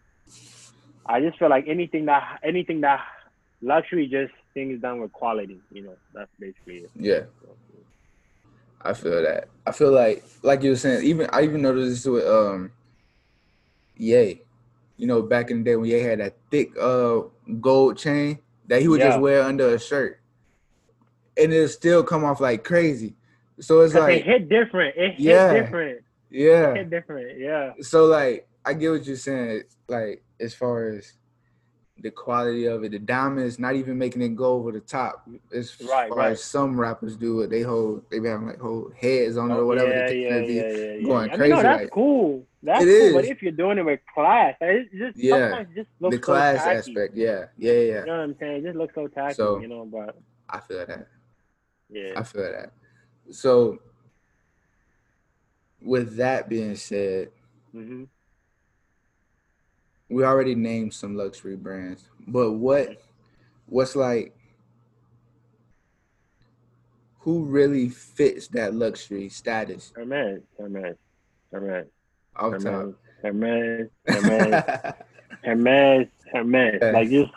I 1.07 1.21
just 1.21 1.39
feel 1.39 1.49
like 1.49 1.67
anything 1.69 2.07
that 2.07 2.41
anything 2.43 2.81
that 2.83 3.01
luxury 3.63 4.07
just 4.07 4.33
things 4.55 4.81
done 4.81 5.01
with 5.01 5.13
quality, 5.13 5.61
you 5.73 5.83
know, 5.83 5.97
that's 6.15 6.31
basically 6.39 6.79
it. 6.79 6.91
Yeah. 6.97 7.23
I 8.83 8.95
feel 8.95 9.23
that. 9.23 9.49
I 9.67 9.73
feel 9.73 9.91
like, 9.91 10.25
like 10.43 10.63
you 10.63 10.71
were 10.71 10.77
saying, 10.77 11.05
even 11.05 11.29
I 11.33 11.43
even 11.43 11.63
noticed 11.63 11.91
this 11.91 12.07
with 12.07 12.27
um, 12.27 12.71
Ye. 13.97 14.41
You 14.99 15.07
know, 15.07 15.23
back 15.23 15.51
in 15.51 15.59
the 15.59 15.65
day 15.65 15.77
when 15.77 15.89
Ye 15.89 16.01
had 16.01 16.21
that 16.21 16.37
thick 16.51 16.73
uh 16.79 17.21
gold 17.61 17.97
chain 17.97 18.41
that 18.67 18.83
he 18.83 18.89
would 18.89 19.01
just 19.01 19.19
wear 19.21 19.43
under 19.43 19.75
a 19.75 19.79
shirt, 19.79 20.21
and 21.41 21.53
it'll 21.53 21.69
still 21.69 22.03
come 22.05 22.25
off 22.25 22.41
like 22.41 22.65
crazy. 22.65 23.15
So 23.61 23.81
it's 23.81 23.95
Cause 23.95 24.03
it 24.03 24.13
like, 24.13 24.25
hit 24.25 24.49
different. 24.49 24.97
It 24.97 25.11
hit 25.13 25.21
Yeah. 25.21 25.53
different. 25.53 25.99
It 25.99 26.05
yeah. 26.31 26.75
hit 26.75 26.91
different. 26.91 27.39
Yeah. 27.39 27.73
So 27.81 28.05
like, 28.05 28.47
I 28.65 28.75
get 28.75 28.91
what 28.91 29.07
you're 29.07 29.17
saying. 29.17 29.63
Like 29.89 30.23
as 30.41 30.53
far 30.55 30.89
as 30.91 31.15
the 32.01 32.11
quality 32.11 32.67
of 32.67 32.85
it, 32.85 32.93
the 32.93 32.99
diamonds, 32.99 33.59
not 33.59 33.75
even 33.75 33.99
making 33.99 34.23
it 34.23 34.37
go 34.37 34.53
over 34.55 34.71
the 34.71 34.81
top. 34.81 35.29
As 35.53 35.75
Right, 35.81 36.09
far 36.09 36.19
right. 36.19 36.33
as 36.33 36.43
some 36.45 36.79
rappers 36.79 37.17
do 37.17 37.37
it 42.63 42.67
that's 42.67 42.85
cool. 42.85 42.89
It 42.89 43.01
cool. 43.01 43.13
But 43.15 43.25
is. 43.25 43.31
if 43.31 43.43
you're 43.43 43.53
doing 43.53 43.79
it 43.79 43.85
with 43.85 44.01
class, 44.15 44.55
it 44.61 44.89
just 44.93 45.17
Yeah. 45.17 45.65
just 45.75 45.89
looks 46.01 46.17
the 46.17 46.21
class 46.23 46.59
so 46.59 46.65
tacky. 46.65 46.79
aspect, 46.79 47.15
yeah, 47.17 47.47
yeah, 47.57 47.73
yeah. 47.73 48.01
You 48.01 48.07
know 48.07 48.13
what 48.19 48.21
I'm 48.21 48.37
saying? 48.39 48.57
It 48.57 48.65
just 48.65 48.77
looks 48.77 48.95
so 48.95 49.07
tacky, 49.09 49.35
So- 49.35 49.61
you 49.61 49.69
know. 49.69 49.85
But 49.85 50.17
I 50.49 50.61
feel 50.61 50.85
that. 50.87 51.09
yeah, 51.89 52.13
I 52.17 52.23
feel 52.23 52.43
that. 52.51 52.73
So, 53.31 53.79
with 55.83 56.17
that 56.17 56.49
being 56.49 56.75
said, 56.77 57.31
hmm 57.73 58.05
we 60.11 60.25
already 60.25 60.55
named 60.55 60.95
some 60.95 61.15
luxury 61.17 61.55
brands, 61.55 62.09
but 62.27 62.53
what, 62.53 62.99
what's 63.67 63.95
like, 63.95 64.35
who 67.21 67.45
really 67.45 67.91
fits 67.91 68.49
that 68.49 68.73
luxury 68.73 69.29
status 69.29 69.93
Hermes, 69.95 70.41
Hermes, 70.59 70.97
Hermes, 71.53 71.89
off 72.39 72.53
Hermes, 72.53 72.65
top? 72.65 72.95
Hermes, 73.23 73.89
Hermes, 74.07 74.65
Hermes, 75.45 76.09
Hermes. 76.33 76.79
Yeah. 76.83 76.91
Like 76.93 77.11
just 77.11 77.31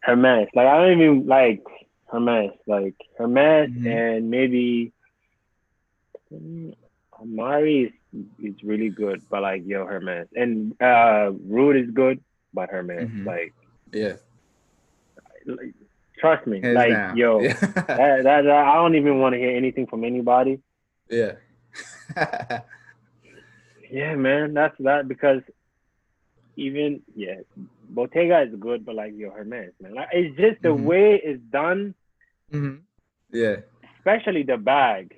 Hermes. 0.00 0.48
Like 0.54 0.66
I 0.66 0.76
don't 0.86 1.00
even 1.00 1.26
like 1.26 1.62
Hermes. 2.06 2.52
Like 2.66 2.94
Hermes 3.18 3.70
Mhm. 3.70 3.86
and 4.16 4.30
maybe 4.30 4.92
Amiri 7.20 7.86
is 7.86 7.92
is 8.42 8.62
really 8.62 8.88
good, 8.90 9.22
but 9.30 9.42
like 9.42 9.62
yo 9.66 9.86
Hermes 9.86 10.28
and 10.34 10.72
uh 10.80 11.30
Rhude 11.48 11.76
is 11.84 11.90
good, 11.90 12.22
but 12.54 12.70
Hermes. 12.70 13.08
Mhm. 13.10 13.26
Like, 13.26 13.54
yeah, 13.92 14.14
like 15.46 15.74
trust 16.18 16.46
me, 16.46 16.60
hands 16.60 16.74
like 16.76 16.90
down. 16.92 17.16
yo. 17.16 17.40
yeah. 17.40 17.52
That, 17.54 17.86
that, 18.24 18.42
that- 18.42 18.48
I 18.48 18.74
don't 18.74 18.94
even 18.94 19.18
want 19.20 19.34
to 19.34 19.38
hear 19.38 19.56
anything 19.56 19.86
from 19.86 20.04
anybody. 20.04 20.60
yeah. 21.10 21.32
Yeah, 23.90 24.14
man, 24.16 24.54
that's 24.54 24.76
that 24.80 25.08
because 25.08 25.42
even 26.56 27.02
yeah, 27.14 27.36
Bottega 27.90 28.40
is 28.42 28.54
good, 28.58 28.84
but 28.84 28.94
like 28.94 29.12
yo 29.16 29.30
Hermes, 29.30 29.72
man, 29.80 29.94
like 29.94 30.08
it's 30.12 30.36
just 30.36 30.62
the 30.62 30.68
Mhm. 30.70 30.84
way 30.84 31.20
it's 31.22 31.42
done, 31.50 31.94
Mhm. 32.52 32.80
Yeah. 33.30 33.56
especially 33.98 34.42
the 34.42 34.56
bags. 34.56 35.14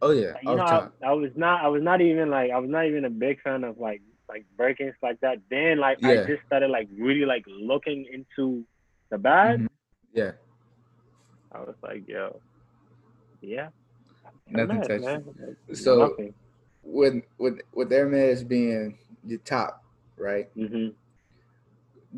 Oh 0.00 0.10
yeah. 0.10 0.34
You 0.42 0.50
off 0.50 0.56
know. 0.58 0.90
I, 1.06 1.10
I 1.10 1.12
was 1.12 1.30
not, 1.36 1.64
I 1.64 1.68
was 1.68 1.82
not 1.82 2.00
even 2.00 2.28
like, 2.30 2.50
I 2.50 2.58
was 2.58 2.68
not 2.68 2.86
even 2.86 3.04
a 3.04 3.10
big 3.10 3.40
fan 3.42 3.62
of 3.64 3.78
like 3.78 4.02
like 4.28 4.44
Birkins 4.58 4.94
like 5.02 5.20
that. 5.20 5.38
Then 5.50 5.78
like 5.78 5.98
Yeah. 6.00 6.08
I 6.22 6.24
just 6.24 6.44
started 6.46 6.70
like 6.70 6.88
really 6.98 7.24
like 7.24 7.44
looking 7.46 8.06
into 8.12 8.64
the 9.10 9.18
bag. 9.18 9.60
Mhm. 9.60 9.68
Yeah. 10.12 10.32
I 11.52 11.60
was 11.60 11.76
like, 11.82 12.08
yo, 12.08 12.40
yeah, 13.42 13.68
Nothing 14.48 14.76
Hermes, 14.76 14.88
touched 14.88 15.04
man. 15.04 15.24
Like, 15.68 15.76
So- 15.76 16.08
nothing. 16.08 16.34
With 16.82 17.22
with 17.38 17.60
with 17.72 17.90
Hermes 17.90 18.42
being 18.44 18.98
the 19.24 19.38
top, 19.38 19.84
right? 20.16 20.48
hmm 20.54 20.88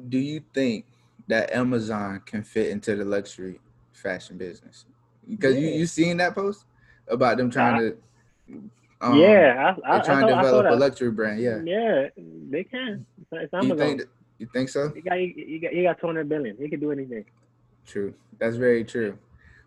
Do 0.08 0.18
you 0.18 0.42
think 0.52 0.86
that 1.28 1.52
Amazon 1.52 2.22
can 2.24 2.42
fit 2.42 2.68
into 2.68 2.96
the 2.96 3.04
luxury 3.04 3.60
fashion 3.92 4.38
business? 4.38 4.86
Because 5.28 5.56
you 5.56 5.68
Yeah. 5.68 5.76
you 5.76 5.86
seen 5.86 6.16
that 6.18 6.34
post 6.34 6.64
about 7.08 7.36
them 7.36 7.50
trying 7.50 7.78
to 7.78 7.96
um, 9.00 9.20
yeah, 9.20 9.74
I, 9.84 9.88
I, 9.88 9.96
they're 9.96 10.04
trying 10.04 10.24
I 10.24 10.28
to 10.28 10.34
I 10.34 10.36
develop 10.42 10.66
a 10.70 10.74
luxury 10.74 11.10
brand. 11.10 11.40
Yeah. 11.40 11.60
Yeah, 11.62 12.08
they 12.50 12.64
can. 12.64 13.04
It's, 13.32 13.52
You 13.52 13.58
Amazon. 13.58 13.76
think 13.76 14.02
you 14.38 14.46
think 14.52 14.68
so? 14.70 14.92
You 14.94 15.02
got 15.02 15.14
you 15.16 15.60
got 15.60 15.74
you 15.74 15.82
got 15.82 16.00
200 16.00 16.28
billion. 16.28 16.56
He 16.56 16.68
can 16.68 16.80
do 16.80 16.90
anything. 16.90 17.24
True. 17.86 18.14
That's 18.38 18.56
very 18.56 18.84
true. 18.84 19.18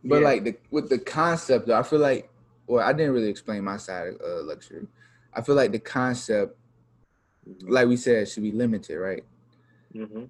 But 0.04 0.18
Yeah. 0.22 0.26
like 0.26 0.44
the 0.44 0.56
with 0.72 0.90
the 0.90 0.98
concept, 0.98 1.68
though, 1.68 1.78
I 1.78 1.84
feel 1.84 2.00
like 2.00 2.30
well, 2.68 2.86
I 2.88 2.94
didn't 2.94 3.14
really 3.14 3.30
explain 3.30 3.64
my 3.64 3.78
side 3.78 4.10
of 4.10 4.22
uh, 4.22 4.44
luxury. 4.44 4.88
I 5.34 5.42
feel 5.42 5.56
like 5.56 5.72
the 5.72 5.80
concept, 5.80 6.58
like 7.62 7.88
we 7.88 7.98
said, 7.98 8.28
should 8.28 8.44
be 8.44 8.52
limited, 8.52 8.98
right? 9.00 9.24
hmm 9.94 10.26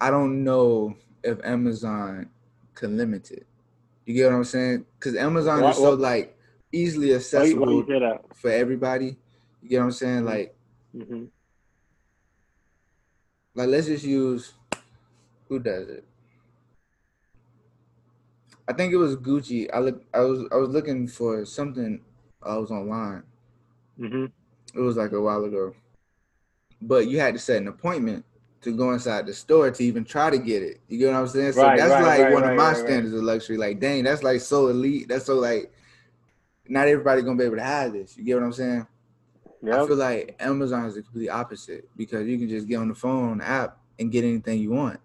I 0.00 0.10
don't 0.10 0.42
know 0.44 0.96
if 1.22 1.38
Amazon 1.44 2.28
can 2.74 2.96
limit 2.96 3.30
it. 3.30 3.46
You 4.04 4.14
get 4.14 4.26
what 4.30 4.36
I'm 4.36 4.44
saying? 4.44 4.84
Because 4.98 5.14
Amazon 5.16 5.62
is 5.64 5.76
so 5.76 5.94
like 5.94 6.36
easily 6.72 7.06
Why, 7.06 7.10
you- 7.12 7.16
accessible 7.16 7.66
why 7.66 7.72
you 7.72 7.84
for 8.34 8.50
everybody. 8.50 9.16
You 9.62 9.68
get 9.68 9.78
what 9.78 9.84
I'm 9.86 9.92
saying? 9.92 10.22
Mhm. 10.22 10.26
Like, 10.26 10.56
like 13.54 13.68
let's 13.68 13.86
just 13.86 14.04
use 14.04 14.52
who 15.48 15.58
does 15.60 15.88
it. 15.88 16.04
I 18.66 18.72
think 18.72 18.92
it 18.92 18.96
was 18.96 19.16
Gucci. 19.16 19.68
I 19.72 19.78
look. 19.80 20.02
I 20.14 20.20
was. 20.20 20.44
I 20.52 20.56
was 20.56 20.70
looking 20.70 21.06
for 21.06 21.44
something. 21.44 22.00
I 22.42 22.56
was 22.56 22.70
online. 22.70 23.24
hmm 23.96 24.26
It 24.74 24.80
was 24.80 24.96
like 24.96 25.12
a 25.12 25.20
while 25.20 25.44
ago. 25.44 25.74
But 26.80 27.08
you 27.08 27.18
had 27.20 27.34
to 27.34 27.40
set 27.40 27.58
an 27.62 27.68
appointment 27.68 28.24
to 28.62 28.76
go 28.76 28.92
inside 28.92 29.26
the 29.26 29.34
store 29.34 29.70
to 29.70 29.84
even 29.84 30.04
try 30.04 30.30
to 30.30 30.38
get 30.38 30.62
it. 30.62 30.80
You 30.88 30.98
get 30.98 31.12
what 31.12 31.16
I'm 31.16 31.28
saying? 31.28 31.52
So 31.52 31.62
Right, 31.62 31.78
that's 31.78 31.90
right, 31.92 32.02
like 32.02 32.20
right, 32.20 32.32
one 32.32 32.44
of 32.44 32.56
my 32.56 32.72
standards 32.74 33.14
of 33.14 33.22
luxury. 33.22 33.56
Like, 33.56 33.80
dang, 33.80 34.04
that's 34.04 34.22
like 34.22 34.40
so 34.40 34.68
elite. 34.68 35.08
That's 35.08 35.26
so 35.26 35.36
like 35.36 35.72
not 36.68 36.88
everybody 36.88 37.22
gonna 37.22 37.36
be 37.38 37.44
able 37.44 37.56
to 37.56 37.62
have 37.62 37.92
this. 37.92 38.16
You 38.16 38.24
get 38.24 38.36
what 38.36 38.44
I'm 38.44 38.52
saying? 38.52 38.86
I 39.70 39.86
feel 39.86 39.96
like 39.96 40.36
Amazon 40.40 40.86
is 40.86 40.94
the 40.94 41.02
complete 41.02 41.28
opposite 41.28 41.88
because 41.96 42.26
you 42.26 42.38
can 42.38 42.48
just 42.48 42.68
get 42.68 42.76
on 42.76 42.88
the 42.88 42.94
phone 42.94 43.40
app 43.40 43.78
and 43.98 44.10
get 44.12 44.24
anything 44.24 44.60
you 44.60 44.70
want. 44.70 45.00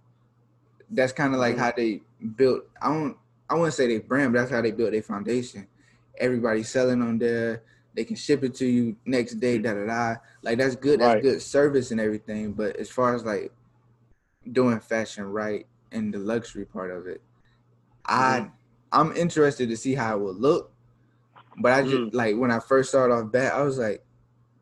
That's 0.89 1.13
kind 1.13 1.33
of 1.33 1.39
like 1.39 1.55
Mhm. 1.55 1.59
how 1.59 1.71
they 1.71 2.01
built. 2.35 2.65
I 2.81 2.89
don't. 2.89 3.17
I 3.49 3.55
wouldn't 3.55 3.73
say 3.73 3.87
they 3.87 3.99
brand, 3.99 4.33
but 4.33 4.39
that's 4.39 4.51
how 4.51 4.61
they 4.61 4.71
built 4.71 4.91
their 4.91 5.01
foundation. 5.01 5.67
Everybody's 6.17 6.69
selling 6.69 7.01
on 7.01 7.17
there. 7.17 7.63
They 7.95 8.03
can 8.03 8.15
ship 8.15 8.43
it 8.43 8.55
to 8.55 8.65
you 8.65 8.95
next 9.05 9.35
day. 9.35 9.57
Da 9.57 9.73
da 9.73 9.85
da. 9.85 10.15
Like 10.43 10.57
that's 10.57 10.75
good. 10.75 10.99
That's 10.99 11.15
Right. 11.15 11.23
good 11.23 11.41
service 11.41 11.91
and 11.91 11.99
everything. 11.99 12.53
But 12.53 12.75
as 12.75 12.89
far 12.89 13.15
as 13.15 13.25
like 13.25 13.51
doing 14.51 14.79
fashion 14.79 15.25
right 15.25 15.65
and 15.91 16.13
the 16.13 16.19
luxury 16.19 16.65
part 16.65 16.91
of 16.91 17.07
it. 17.07 17.21
I 18.05 18.41
mm-hmm. 18.41 18.49
I'm 18.91 19.15
interested 19.15 19.69
to 19.69 19.77
see 19.77 19.95
how 19.95 20.17
it 20.17 20.19
will 20.19 20.33
look. 20.33 20.71
But 21.61 21.73
I 21.73 21.81
just 21.81 21.95
mm. 21.95 22.13
like 22.13 22.37
when 22.37 22.51
I 22.51 22.59
first 22.59 22.89
started 22.89 23.13
off 23.13 23.31
bat, 23.31 23.53
I 23.53 23.61
was 23.61 23.77
like, 23.77 24.03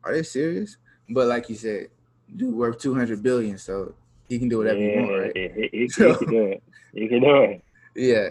are 0.04 0.12
they 0.12 0.22
serious? 0.22 0.76
But 1.08 1.28
like 1.28 1.48
you 1.48 1.54
said, 1.54 1.88
dude 2.34 2.54
worth 2.54 2.78
two 2.78 2.94
hundred 2.94 3.22
billion, 3.22 3.56
so 3.56 3.94
he 4.28 4.38
can 4.38 4.48
do 4.48 4.58
whatever 4.58 4.78
yeah, 4.78 4.90
he 4.90 4.96
wants, 4.96 5.12
right? 5.12 5.52
He, 5.54 5.78
he, 5.78 5.88
so, 5.88 6.12
he, 6.12 6.18
can 6.18 6.30
do 6.30 6.44
it. 6.44 6.62
He 6.92 7.08
can 7.08 7.20
do 7.20 7.42
it. 7.42 7.64
Yeah. 7.94 8.28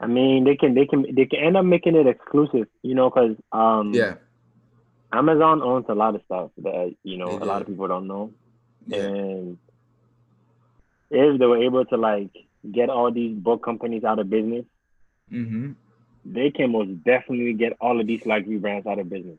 I 0.00 0.06
mean, 0.06 0.44
they 0.44 0.56
can 0.56 0.74
they 0.74 0.86
can 0.86 1.06
they 1.14 1.26
can 1.26 1.40
end 1.40 1.56
up 1.56 1.64
making 1.64 1.94
it 1.94 2.06
exclusive, 2.06 2.66
you 2.82 2.94
know, 2.94 3.10
because 3.10 3.36
um 3.52 3.92
yeah, 3.92 4.14
Amazon 5.12 5.62
owns 5.62 5.84
a 5.88 5.94
lot 5.94 6.14
of 6.14 6.22
stuff 6.24 6.50
that 6.58 6.94
you 7.02 7.18
know 7.18 7.30
a 7.30 7.44
lot 7.44 7.60
of 7.60 7.68
people 7.68 7.86
don't 7.86 8.06
know, 8.06 8.32
yeah. 8.86 9.02
and 9.02 9.58
if 11.10 11.38
they 11.38 11.46
were 11.46 11.62
able 11.62 11.84
to 11.84 11.96
like 11.96 12.30
get 12.72 12.88
all 12.88 13.12
these 13.12 13.36
book 13.36 13.62
companies 13.62 14.04
out 14.04 14.18
of 14.18 14.30
business, 14.30 14.64
mm-hmm. 15.30 15.72
they 16.24 16.50
can 16.50 16.72
most 16.72 17.04
definitely 17.04 17.52
get 17.52 17.76
all 17.80 18.00
of 18.00 18.06
these 18.06 18.24
luxury 18.24 18.56
brands 18.56 18.86
out 18.86 18.98
of 18.98 19.10
business. 19.10 19.38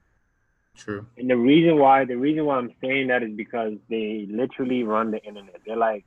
True. 0.76 1.06
And 1.18 1.30
the 1.30 1.38
reason 1.38 1.80
why 1.80 2.06
the 2.06 2.16
reason 2.16 2.46
why 2.46 2.58
I'm 2.58 2.74
saying 2.82 3.08
that 3.08 3.24
is 3.24 3.32
because 3.32 3.74
they 3.90 4.28
literally 4.30 4.84
run 4.84 5.10
the 5.10 5.24
internet. 5.24 5.62
They're 5.66 5.76
like 5.76 6.06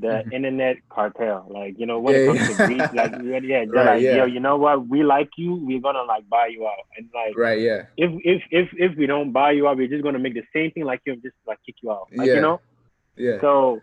the 0.00 0.08
mm-hmm. 0.08 0.32
internet 0.32 0.76
cartel. 0.88 1.46
Like, 1.48 1.78
you 1.78 1.86
know, 1.86 1.98
when 1.98 2.14
yeah, 2.14 2.20
it 2.20 2.26
comes 2.26 2.40
yeah. 2.40 2.46
to 2.48 2.66
breed, 2.66 2.78
like 2.78 3.12
yeah, 3.44 3.64
they're 3.64 3.84
right, 3.84 3.86
like, 3.94 4.02
yeah. 4.02 4.16
yo, 4.16 4.24
you 4.26 4.40
know 4.40 4.56
what? 4.56 4.88
We 4.88 5.02
like 5.02 5.30
you, 5.36 5.54
we're 5.54 5.80
gonna 5.80 6.02
like 6.02 6.28
buy 6.28 6.46
you 6.48 6.66
out. 6.66 6.86
And 6.96 7.08
like 7.14 7.36
right, 7.36 7.60
yeah. 7.60 7.86
If 7.96 8.10
if 8.24 8.42
if 8.50 8.68
if 8.74 8.96
we 8.96 9.06
don't 9.06 9.32
buy 9.32 9.52
you 9.52 9.68
out, 9.68 9.76
we're 9.76 9.88
just 9.88 10.02
gonna 10.02 10.18
make 10.18 10.34
the 10.34 10.44
same 10.52 10.70
thing 10.70 10.84
like 10.84 11.02
you 11.04 11.14
and 11.14 11.22
just 11.22 11.36
like 11.46 11.58
kick 11.64 11.76
you 11.82 11.90
out. 11.90 12.08
Like, 12.14 12.28
yeah. 12.28 12.34
you 12.34 12.40
know? 12.40 12.60
Yeah. 13.16 13.40
So 13.40 13.80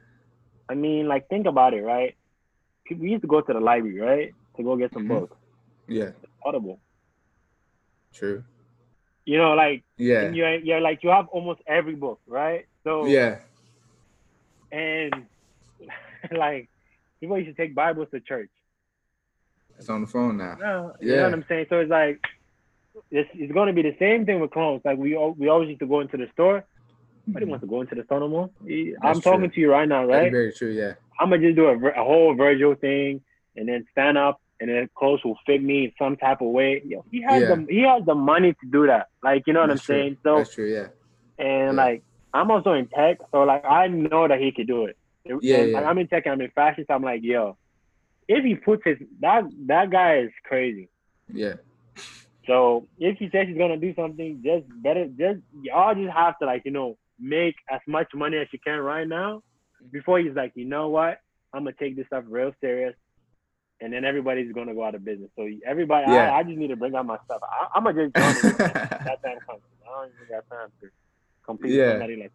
I 0.70 0.74
mean, 0.74 1.07
like 1.07 1.28
think 1.30 1.45
about 1.45 1.74
it, 1.74 1.84
right? 1.84 2.16
We 2.89 3.11
used 3.11 3.22
to 3.22 3.28
go 3.28 3.41
to 3.41 3.53
the 3.53 3.59
library, 3.59 3.99
right? 3.99 4.34
To 4.57 4.63
go 4.63 4.76
get 4.76 4.93
some 4.93 5.03
mm-hmm. 5.03 5.20
books. 5.20 5.38
Yeah. 5.88 6.11
Audible. 6.45 6.80
True. 8.13 8.43
You 9.26 9.39
know, 9.39 9.53
like 9.53 9.84
yeah, 9.97 10.30
you're 10.30 10.55
you're 10.59 10.82
like 10.82 11.03
you 11.03 11.09
have 11.09 11.28
almost 11.30 11.59
every 11.66 11.95
book, 11.95 12.22
right? 12.28 12.68
So 12.84 13.05
yeah. 13.05 13.39
And 14.72 15.26
like 16.36 16.69
people 17.19 17.38
used 17.38 17.55
to 17.55 17.61
take 17.61 17.76
Bibles 17.76 18.07
to 18.11 18.19
church. 18.19 18.49
It's 19.78 19.89
on 19.89 20.01
the 20.01 20.07
phone 20.07 20.38
now. 20.38 20.55
No, 20.59 20.93
yeah. 21.01 21.07
You 21.07 21.15
know 21.17 21.23
what 21.23 21.34
I'm 21.34 21.45
saying? 21.49 21.65
So 21.69 21.80
it's 21.80 21.91
like 21.91 22.21
it's, 23.11 23.30
it's 23.34 23.51
going 23.51 23.67
to 23.67 23.73
be 23.73 23.82
the 23.82 23.95
same 23.99 24.26
thing 24.26 24.39
with 24.39 24.51
clones. 24.51 24.82
Like 24.86 24.97
we 24.97 25.17
we 25.38 25.49
always 25.49 25.69
used 25.69 25.82
to 25.82 25.88
go 25.88 25.99
into 25.99 26.17
the 26.17 26.28
store. 26.34 26.63
Nobody 27.28 27.45
mm-hmm. 27.45 27.51
wants 27.51 27.63
to 27.63 27.67
go 27.67 27.82
into 27.82 27.95
the 27.95 28.03
store 28.03 28.19
no 28.19 28.28
more. 28.28 28.49
I'm 29.01 29.19
talking 29.19 29.49
to 29.49 29.59
you 29.59 29.71
right 29.71 29.88
now, 29.88 30.05
right? 30.05 30.23
That's 30.23 30.32
very 30.32 30.53
true. 30.53 30.71
Yeah. 30.71 30.93
I'm 31.19 31.30
gonna 31.30 31.41
just 31.41 31.55
do 31.55 31.65
a, 31.65 31.76
a 31.76 32.03
whole 32.03 32.36
Virgil 32.36 32.76
thing 32.76 33.21
and 33.55 33.67
then 33.67 33.86
stand 33.91 34.17
up 34.17 34.41
and 34.59 34.69
then 34.69 34.89
clothes 34.95 35.23
will 35.23 35.38
fit 35.45 35.61
me 35.61 35.86
in 35.86 35.91
some 35.97 36.15
type 36.17 36.41
of 36.41 36.47
way. 36.47 36.82
Yo, 36.86 37.03
he 37.11 37.21
has 37.21 37.41
yeah. 37.41 37.55
the 37.55 37.67
he 37.69 37.82
has 37.82 38.05
the 38.05 38.15
money 38.15 38.53
to 38.53 38.67
do 38.71 38.88
that. 38.88 39.07
Like 39.23 39.43
you 39.47 39.53
know 39.53 39.67
That's 39.67 39.88
what 39.88 39.95
I'm 39.95 39.99
true. 39.99 40.03
saying? 40.03 40.17
So 40.23 40.38
That's 40.38 40.53
true. 40.53 40.73
Yeah. 40.73 40.88
And 41.43 41.76
yeah. 41.76 41.84
like 41.84 42.03
I'm 42.34 42.51
also 42.51 42.73
in 42.73 42.88
tech, 42.88 43.17
so 43.32 43.43
like 43.43 43.65
I 43.65 43.88
know 43.88 44.28
that 44.28 44.39
he 44.39 44.51
could 44.51 44.67
do 44.67 44.86
it. 44.86 44.97
Yeah, 45.26 45.61
yeah. 45.61 45.80
I'm 45.80 45.97
in 45.97 46.07
tech 46.07 46.26
and 46.26 46.34
I'm 46.34 46.41
in 46.41 46.51
fashion, 46.51 46.86
so 46.88 46.93
I'm 46.93 47.03
like, 47.03 47.21
yo, 47.23 47.57
if 48.28 48.43
he 48.43 48.55
puts 48.55 48.84
his 48.86 48.97
that 49.21 49.43
that 49.67 49.89
guy 49.89 50.19
is 50.19 50.32
crazy. 50.43 50.89
Yeah. 51.32 51.55
So 52.47 52.88
if 52.99 53.17
he 53.17 53.30
says 53.32 53.47
he's 53.47 53.57
gonna 53.57 53.78
do 53.78 53.93
something, 53.95 54.41
just 54.43 54.65
better 54.82 55.07
just 55.07 55.39
y'all 55.61 55.95
just 55.95 56.11
have 56.11 56.38
to 56.39 56.45
like, 56.45 56.63
you 56.65 56.71
know, 56.71 56.97
make 57.19 57.55
as 57.69 57.82
much 57.88 58.07
money 58.13 58.38
as 58.38 58.47
you 58.51 58.59
can 58.63 58.80
right 58.80 59.07
now 59.07 59.41
before 59.91 60.19
he's 60.19 60.36
like, 60.36 60.51
you 60.55 60.65
know 60.65 60.89
what? 60.89 61.19
I'm 61.53 61.63
gonna 61.63 61.76
take 61.80 61.95
this 61.95 62.07
stuff 62.07 62.23
real 62.28 62.53
serious. 62.61 62.93
And 63.82 63.91
then 63.91 64.05
everybody's 64.05 64.51
gonna 64.53 64.73
go 64.73 64.84
out 64.84 64.95
of 64.95 65.03
business. 65.03 65.30
So 65.36 65.47
everybody, 65.65 66.11
yeah. 66.11 66.32
I, 66.32 66.39
I 66.39 66.43
just 66.43 66.57
need 66.57 66.67
to 66.67 66.76
bring 66.76 66.95
out 66.95 67.05
my 67.05 67.17
stuff. 67.26 67.41
I, 67.43 67.78
am 67.78 67.84
gonna 67.84 68.09
just 68.09 68.13
that 68.13 69.19
time 69.23 69.39
comes. 69.45 69.61
I 69.86 70.01
don't 70.01 70.11
even 70.15 70.28
got 70.30 70.49
time 70.49 70.69
to 70.82 70.89
compete 71.45 71.71
yeah. 71.71 71.84
with 71.84 71.91
somebody 71.93 72.15
like 72.15 72.32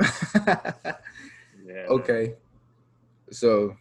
that. 0.00 1.00
Yeah. 1.64 1.86
Okay. 1.88 2.34
So 3.30 3.76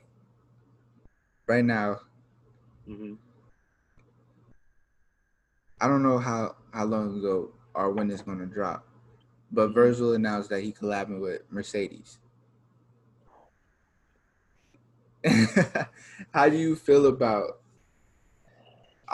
right 1.48 1.66
now, 1.66 2.00
mm-hmm. 2.88 3.16
I 5.82 5.88
don't 5.88 6.04
know 6.04 6.18
how 6.18 6.56
how 6.74 6.86
long 6.86 7.18
ago 7.18 7.52
or 7.74 7.92
when 7.92 8.10
it's 8.10 8.22
gonna 8.22 8.46
drop, 8.46 8.88
but 9.52 9.68
mm-hmm. 9.68 9.74
Virgil 9.74 10.14
announced 10.14 10.50
that 10.50 10.64
he 10.64 10.72
collabing 10.72 11.20
with 11.22 11.42
Mercedes. 11.50 12.20
how 16.34 16.50
do 16.50 16.58
you 16.58 16.76
feel 16.76 17.06
about 17.08 17.60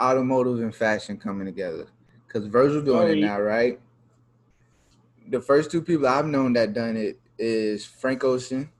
automotive 0.00 0.60
and 0.60 0.74
fashion 0.74 1.16
coming 1.16 1.46
together? 1.46 1.86
Because 2.26 2.46
Virgil 2.46 2.82
doing 2.82 2.98
oh, 2.98 3.06
it 3.06 3.18
now, 3.18 3.40
right? 3.40 3.80
The 5.28 5.40
first 5.40 5.70
two 5.70 5.82
people 5.82 6.08
I've 6.08 6.26
known 6.26 6.52
that 6.54 6.72
done 6.74 6.96
it 6.96 7.19
is 7.40 7.84
Frank 7.86 8.22
Ocean 8.22 8.70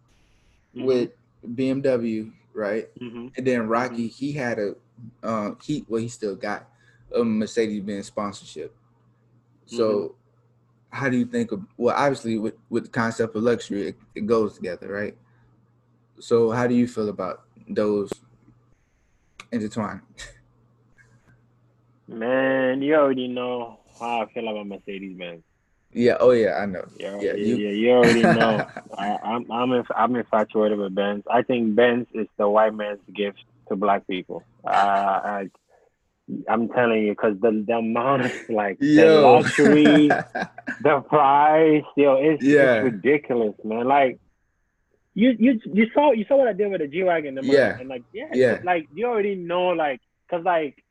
mm-hmm. 0.77 0.87
with 0.87 1.11
BMW, 1.45 2.31
right? 2.53 2.89
Mm-hmm. 3.01 3.29
And 3.37 3.47
then 3.47 3.67
Rocky, 3.67 4.07
he 4.07 4.33
had 4.33 4.59
a 4.59 4.75
uh, 5.23 5.53
he 5.63 5.85
well 5.89 6.01
he 6.01 6.09
still 6.09 6.37
got 6.37 6.69
a 7.15 7.25
Mercedes 7.25 7.83
Benz 7.83 8.07
sponsorship. 8.07 8.77
So 9.67 9.89
mm-hmm. 9.89 10.97
how 10.97 11.09
do 11.09 11.17
you 11.17 11.25
think 11.25 11.53
of 11.53 11.65
well 11.77 11.97
obviously 11.97 12.39
with 12.39 12.55
with 12.69 12.85
the 12.85 12.91
concept 12.91 13.35
of 13.35 13.43
luxury 13.43 13.89
it, 13.89 13.97
it 14.15 14.27
goes 14.27 14.55
together, 14.55 14.93
right? 14.93 15.17
So 16.19 16.51
how 16.51 16.67
do 16.67 16.75
you 16.75 16.87
feel 16.87 17.09
about 17.09 17.45
those 17.67 18.13
intertwined? 19.51 20.03
Man, 22.09 22.83
you 22.83 22.97
already 22.97 23.29
know 23.29 23.79
how 23.99 24.23
I 24.23 24.27
feel 24.33 24.49
about 24.49 24.67
Mercedes 24.67 25.17
Benz. 25.17 25.43
Yeah. 25.93 26.17
Oh 26.21 26.31
yeah. 26.31 26.57
I 26.57 26.67
know. 26.67 26.85
Yeah. 26.99 27.19
Yeah. 27.21 27.35
You, 27.35 27.57
yeah, 27.57 27.71
you 27.71 27.91
already 27.91 28.23
know. 28.23 28.67
I, 28.99 29.17
I'm 29.25 29.51
I'm 29.51 29.73
inf- 29.73 29.97
I'm 29.97 30.17
infatuated 30.17 30.79
with 30.79 30.95
Benz. 30.95 31.25
I 31.31 31.43
think 31.43 31.75
Benz 31.75 32.07
is 32.15 32.27
the 32.39 32.49
white 32.49 32.75
man's 32.75 33.01
gift 33.15 33.45
to 33.69 33.77
black 33.77 34.07
people. 34.07 34.45
Uh, 34.65 34.71
I, 34.71 35.51
I'm 36.49 36.69
telling 36.69 37.03
you, 37.03 37.13
because 37.13 37.41
the, 37.41 37.65
the 37.67 37.75
amount 37.75 38.27
of 38.27 38.33
like 38.51 38.79
yo. 38.81 39.21
the 39.21 39.27
luxury, 39.27 40.09
the 40.83 41.01
price, 41.09 41.85
yo, 41.97 42.15
it's, 42.17 42.43
yeah. 42.43 42.75
it's 42.77 42.85
ridiculous, 42.85 43.55
man. 43.65 43.87
Like 43.87 44.21
you 45.15 45.35
you 45.39 45.61
you 45.65 45.87
saw 45.93 46.13
you 46.13 46.25
saw 46.29 46.37
what 46.37 46.49
I 46.49 46.53
did 46.53 46.71
with 46.71 46.81
the 46.81 46.87
G 46.87 47.03
wagon, 47.03 47.39
yeah, 47.43 47.79
and 47.79 47.89
like 47.89 48.05
yeah, 48.13 48.29
yeah, 48.33 48.59
like 48.63 48.89
you 48.95 49.07
already 49.07 49.35
know, 49.35 49.69
like, 49.69 50.01
cause 50.31 50.45
like, 50.45 50.85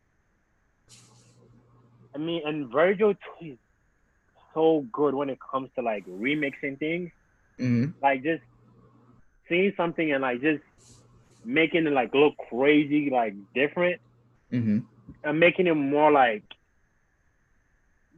I 2.14 2.18
mean, 2.18 2.42
and 2.46 2.70
Virgil 2.70 3.14
so 4.54 4.86
good 4.92 5.14
when 5.14 5.30
it 5.30 5.40
comes 5.40 5.70
to 5.76 5.82
like 5.82 6.06
remixing 6.08 6.78
things. 6.80 7.12
Mm-hmm. 7.60 7.92
Like 8.02 8.24
just 8.24 8.44
seeing 9.48 9.74
something 9.76 10.12
and 10.12 10.22
like 10.22 10.42
just 10.42 10.64
making 11.44 11.88
it 11.88 11.94
like 11.94 12.14
look 12.14 12.36
crazy, 12.50 13.10
like 13.10 13.34
different, 13.54 14.00
mm-hmm. 14.52 14.80
and 15.24 15.40
making 15.40 15.68
it 15.68 15.74
more 15.74 16.12
like 16.12 16.44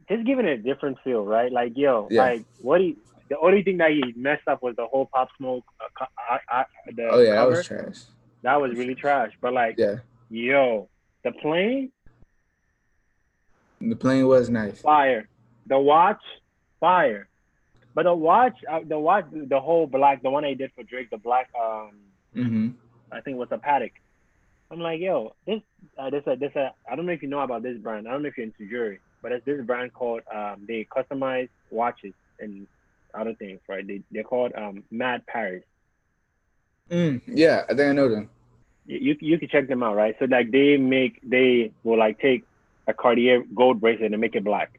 just 0.08 0.26
giving 0.26 0.46
it 0.46 0.60
a 0.60 0.62
different 0.62 0.98
feel, 1.02 1.24
right? 1.24 1.50
Like 1.50 1.72
yo, 1.76 2.08
yeah. 2.10 2.22
like 2.22 2.44
what 2.60 2.80
he. 2.80 2.96
The 3.28 3.38
only 3.38 3.62
thing 3.62 3.78
that 3.78 3.92
he 3.92 4.12
messed 4.14 4.46
up 4.46 4.62
was 4.62 4.76
the 4.76 4.86
whole 4.86 5.08
pop 5.12 5.28
smoke. 5.38 5.64
Uh, 5.80 6.04
I, 6.18 6.38
I, 6.50 6.64
the 6.94 7.08
oh 7.10 7.20
yeah, 7.20 7.36
cover. 7.36 7.50
that 7.50 7.56
was 7.56 7.66
trash. 7.66 7.98
That 8.42 8.60
was 8.60 8.72
really 8.72 8.94
trash. 8.94 9.30
But 9.40 9.54
like, 9.54 9.76
yeah, 9.78 9.96
yo, 10.28 10.88
the 11.24 11.32
plane. 11.32 11.92
The 13.80 13.96
plane 13.96 14.26
was 14.26 14.50
nice. 14.50 14.82
Fire. 14.82 15.28
The 15.72 15.78
watch, 15.78 16.20
fire. 16.80 17.28
But 17.94 18.02
the 18.02 18.14
watch, 18.14 18.58
uh, 18.70 18.80
the 18.86 18.98
watch, 18.98 19.24
the 19.32 19.58
whole 19.58 19.86
black, 19.86 20.22
the 20.22 20.28
one 20.28 20.44
I 20.44 20.52
did 20.52 20.70
for 20.76 20.82
Drake, 20.82 21.08
the 21.08 21.16
black, 21.16 21.48
um, 21.58 21.92
mm-hmm. 22.36 22.68
I 23.10 23.22
think 23.22 23.38
was 23.38 23.48
a 23.52 23.56
Patek. 23.56 23.92
I'm 24.70 24.80
like, 24.80 25.00
yo, 25.00 25.34
this, 25.46 25.62
uh, 25.96 26.10
this, 26.10 26.24
uh, 26.26 26.34
this, 26.34 26.54
uh, 26.56 26.68
I 26.86 26.94
don't 26.94 27.06
know 27.06 27.12
if 27.12 27.22
you 27.22 27.28
know 27.28 27.40
about 27.40 27.62
this 27.62 27.78
brand. 27.78 28.06
I 28.06 28.10
don't 28.10 28.20
know 28.20 28.28
if 28.28 28.36
you're 28.36 28.44
into 28.44 28.68
jewelry, 28.68 29.00
but 29.22 29.32
it's 29.32 29.46
this 29.46 29.64
brand 29.64 29.94
called, 29.94 30.20
um, 30.30 30.66
they 30.68 30.86
customize 30.94 31.48
watches 31.70 32.12
and 32.38 32.66
other 33.14 33.32
things, 33.32 33.60
right? 33.66 33.86
They, 33.86 34.02
they're 34.10 34.24
called, 34.24 34.52
um, 34.54 34.84
Mad 34.90 35.26
Paris. 35.26 35.64
Mm, 36.90 37.22
yeah, 37.26 37.62
I 37.64 37.68
think 37.68 37.80
I 37.80 37.92
know 37.92 38.10
them. 38.10 38.28
You, 38.84 39.16
you 39.18 39.38
can 39.38 39.48
check 39.48 39.68
them 39.68 39.82
out, 39.82 39.96
right? 39.96 40.14
So 40.18 40.26
like 40.26 40.50
they 40.50 40.76
make, 40.76 41.18
they 41.22 41.72
will 41.82 41.98
like 41.98 42.20
take 42.20 42.44
a 42.86 42.92
Cartier 42.92 43.42
gold 43.54 43.80
bracelet 43.80 44.12
and 44.12 44.20
make 44.20 44.34
it 44.34 44.44
black. 44.44 44.78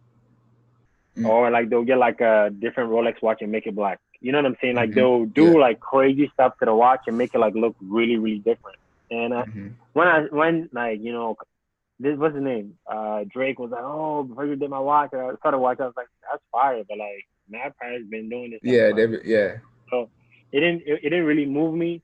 Mm. 1.17 1.27
Or 1.27 1.51
like 1.51 1.69
they'll 1.69 1.83
get 1.83 1.97
like 1.97 2.21
a 2.21 2.49
different 2.57 2.89
Rolex 2.89 3.21
watch 3.21 3.41
and 3.41 3.51
make 3.51 3.67
it 3.67 3.75
black. 3.75 3.99
You 4.19 4.31
know 4.31 4.39
what 4.39 4.45
I'm 4.45 4.57
saying? 4.61 4.75
Like 4.75 4.91
mm-hmm. 4.91 4.99
they'll 4.99 5.25
do 5.25 5.51
yeah. 5.51 5.59
like 5.59 5.79
crazy 5.79 6.31
stuff 6.33 6.57
to 6.59 6.65
the 6.65 6.73
watch 6.73 7.01
and 7.07 7.17
make 7.17 7.35
it 7.35 7.39
like 7.39 7.53
look 7.55 7.75
really, 7.81 8.17
really 8.17 8.39
different. 8.39 8.77
And 9.11 9.33
uh, 9.33 9.43
mm-hmm. 9.43 9.67
when 9.93 10.07
I 10.07 10.21
when 10.31 10.69
like 10.71 11.01
you 11.01 11.11
know 11.11 11.37
this 11.99 12.17
what's 12.17 12.35
his 12.35 12.43
name? 12.43 12.77
Uh, 12.87 13.25
Drake 13.31 13.59
was 13.59 13.71
like, 13.71 13.83
oh, 13.83 14.23
before 14.23 14.45
you 14.45 14.55
did 14.55 14.69
my 14.69 14.79
watch, 14.79 15.13
I 15.13 15.35
started 15.35 15.59
watching. 15.59 15.83
I 15.83 15.87
was 15.87 15.93
like, 15.95 16.07
that's 16.29 16.43
fire, 16.51 16.83
but 16.87 16.97
like 16.97 17.27
Mad 17.49 17.73
has 17.81 18.03
been 18.09 18.29
doing 18.29 18.51
this. 18.51 18.59
Yeah, 18.63 18.91
they, 18.91 19.07
yeah. 19.23 19.57
So 19.89 20.09
it 20.51 20.59
didn't 20.59 20.83
it, 20.85 20.99
it 21.03 21.09
didn't 21.09 21.25
really 21.25 21.45
move 21.45 21.75
me. 21.75 22.01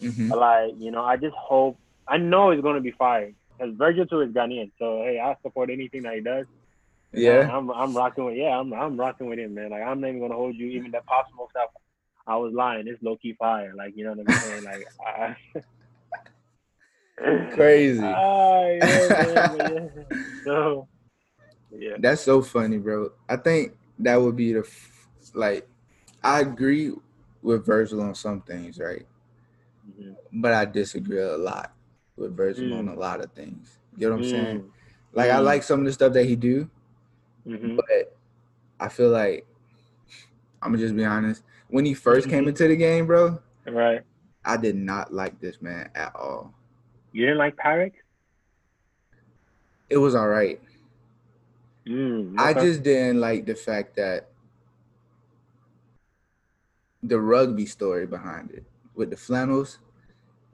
Mhm. 0.00 0.28
But 0.28 0.38
like, 0.38 0.72
you 0.78 0.90
know, 0.90 1.04
I 1.04 1.16
just 1.16 1.34
hope 1.34 1.78
I 2.06 2.18
know 2.18 2.50
it's 2.50 2.62
gonna 2.62 2.80
be 2.80 2.92
fire. 2.92 3.32
Because 3.56 3.74
Virgil 3.76 4.06
too 4.06 4.20
is 4.20 4.32
Ghanaian. 4.32 4.70
So 4.78 5.02
hey, 5.02 5.20
I 5.20 5.36
support 5.42 5.70
anything 5.70 6.02
that 6.02 6.14
he 6.14 6.20
does. 6.20 6.46
Yeah. 7.16 7.48
I'm 7.56 7.70
I'm 7.70 7.94
rocking 7.96 8.24
with 8.24 8.36
yeah, 8.36 8.58
I'm 8.58 8.72
I'm 8.72 8.96
rocking 8.98 9.28
with 9.28 9.38
him, 9.38 9.54
man. 9.54 9.70
Like 9.70 9.82
I'm 9.82 10.00
not 10.00 10.08
even 10.08 10.20
gonna 10.20 10.34
hold 10.34 10.54
you, 10.56 10.66
even 10.68 10.90
that 10.92 11.06
pop 11.06 11.26
smoke 11.32 11.50
stuff. 11.50 11.70
I 12.26 12.36
was 12.36 12.52
lying. 12.54 12.88
It's 12.88 13.02
low 13.02 13.16
key 13.16 13.34
fire. 13.38 13.72
Like, 13.76 13.92
you 13.96 14.04
know 14.04 14.12
what 14.14 14.26
I'm 14.26 14.40
saying? 14.42 14.64
Like 14.64 14.86
I, 15.06 15.36
Crazy. 17.54 18.02
Ah, 18.02 18.66
yeah, 18.66 19.08
man, 19.08 19.90
yeah. 19.96 20.04
So 20.44 20.88
yeah. 21.70 21.96
That's 21.98 22.22
so 22.22 22.42
funny, 22.42 22.78
bro. 22.78 23.12
I 23.28 23.36
think 23.36 23.72
that 24.00 24.16
would 24.16 24.36
be 24.36 24.52
the 24.52 24.60
f- 24.60 25.08
like. 25.34 25.68
I 26.22 26.40
agree 26.40 26.90
with 27.42 27.66
Virgil 27.66 28.00
on 28.00 28.14
some 28.14 28.40
things, 28.40 28.78
right? 28.78 29.06
Mhm. 29.86 30.16
But 30.32 30.52
I 30.54 30.64
disagree 30.64 31.20
a 31.20 31.36
lot 31.36 31.72
with 32.16 32.34
Virgil 32.36 32.64
Mm. 32.64 32.78
on 32.78 32.88
a 32.88 32.94
lot 32.94 33.20
of 33.20 33.30
things. 33.32 33.78
You 33.96 34.08
know 34.08 34.16
what 34.16 34.24
I'm 34.24 34.30
saying? 34.30 34.60
Mm. 34.60 34.70
Like 35.12 35.30
I 35.30 35.36
Mm. 35.38 35.44
like 35.44 35.62
some 35.62 35.80
of 35.80 35.86
the 35.86 35.92
stuff 35.92 36.14
that 36.14 36.24
he 36.24 36.34
do, 36.34 36.68
Mhm. 37.46 37.76
but 37.76 38.16
I 38.80 38.88
feel 38.88 39.10
like 39.10 39.46
I'm 40.62 40.72
gonna 40.72 40.78
just 40.78 40.96
be 40.96 41.04
honest. 41.04 41.42
When 41.68 41.84
he 41.84 41.94
1st 41.94 42.28
came 42.28 42.48
into 42.48 42.66
the 42.68 42.76
game, 42.76 43.06
bro, 43.06 43.40
Right. 43.66 44.02
I 44.44 44.56
did 44.56 44.76
not 44.76 45.12
like 45.12 45.40
this 45.40 45.60
man 45.62 45.90
at 45.94 46.14
all. 46.14 46.54
You 47.12 47.26
didn't 47.26 47.38
like 47.38 47.56
Pyrex? 47.56 47.92
It 49.88 49.98
was 49.98 50.14
all 50.14 50.28
right. 50.28 50.60
Mm, 51.86 52.34
I 52.38 52.54
just 52.54 52.82
didn't 52.82 53.20
like 53.20 53.44
the 53.46 53.54
fact 53.54 53.96
that 53.96 54.30
the 57.02 57.20
rugby 57.20 57.66
story 57.66 58.06
behind 58.06 58.50
it 58.50 58.64
with 58.94 59.10
the 59.10 59.16
flannels. 59.16 59.78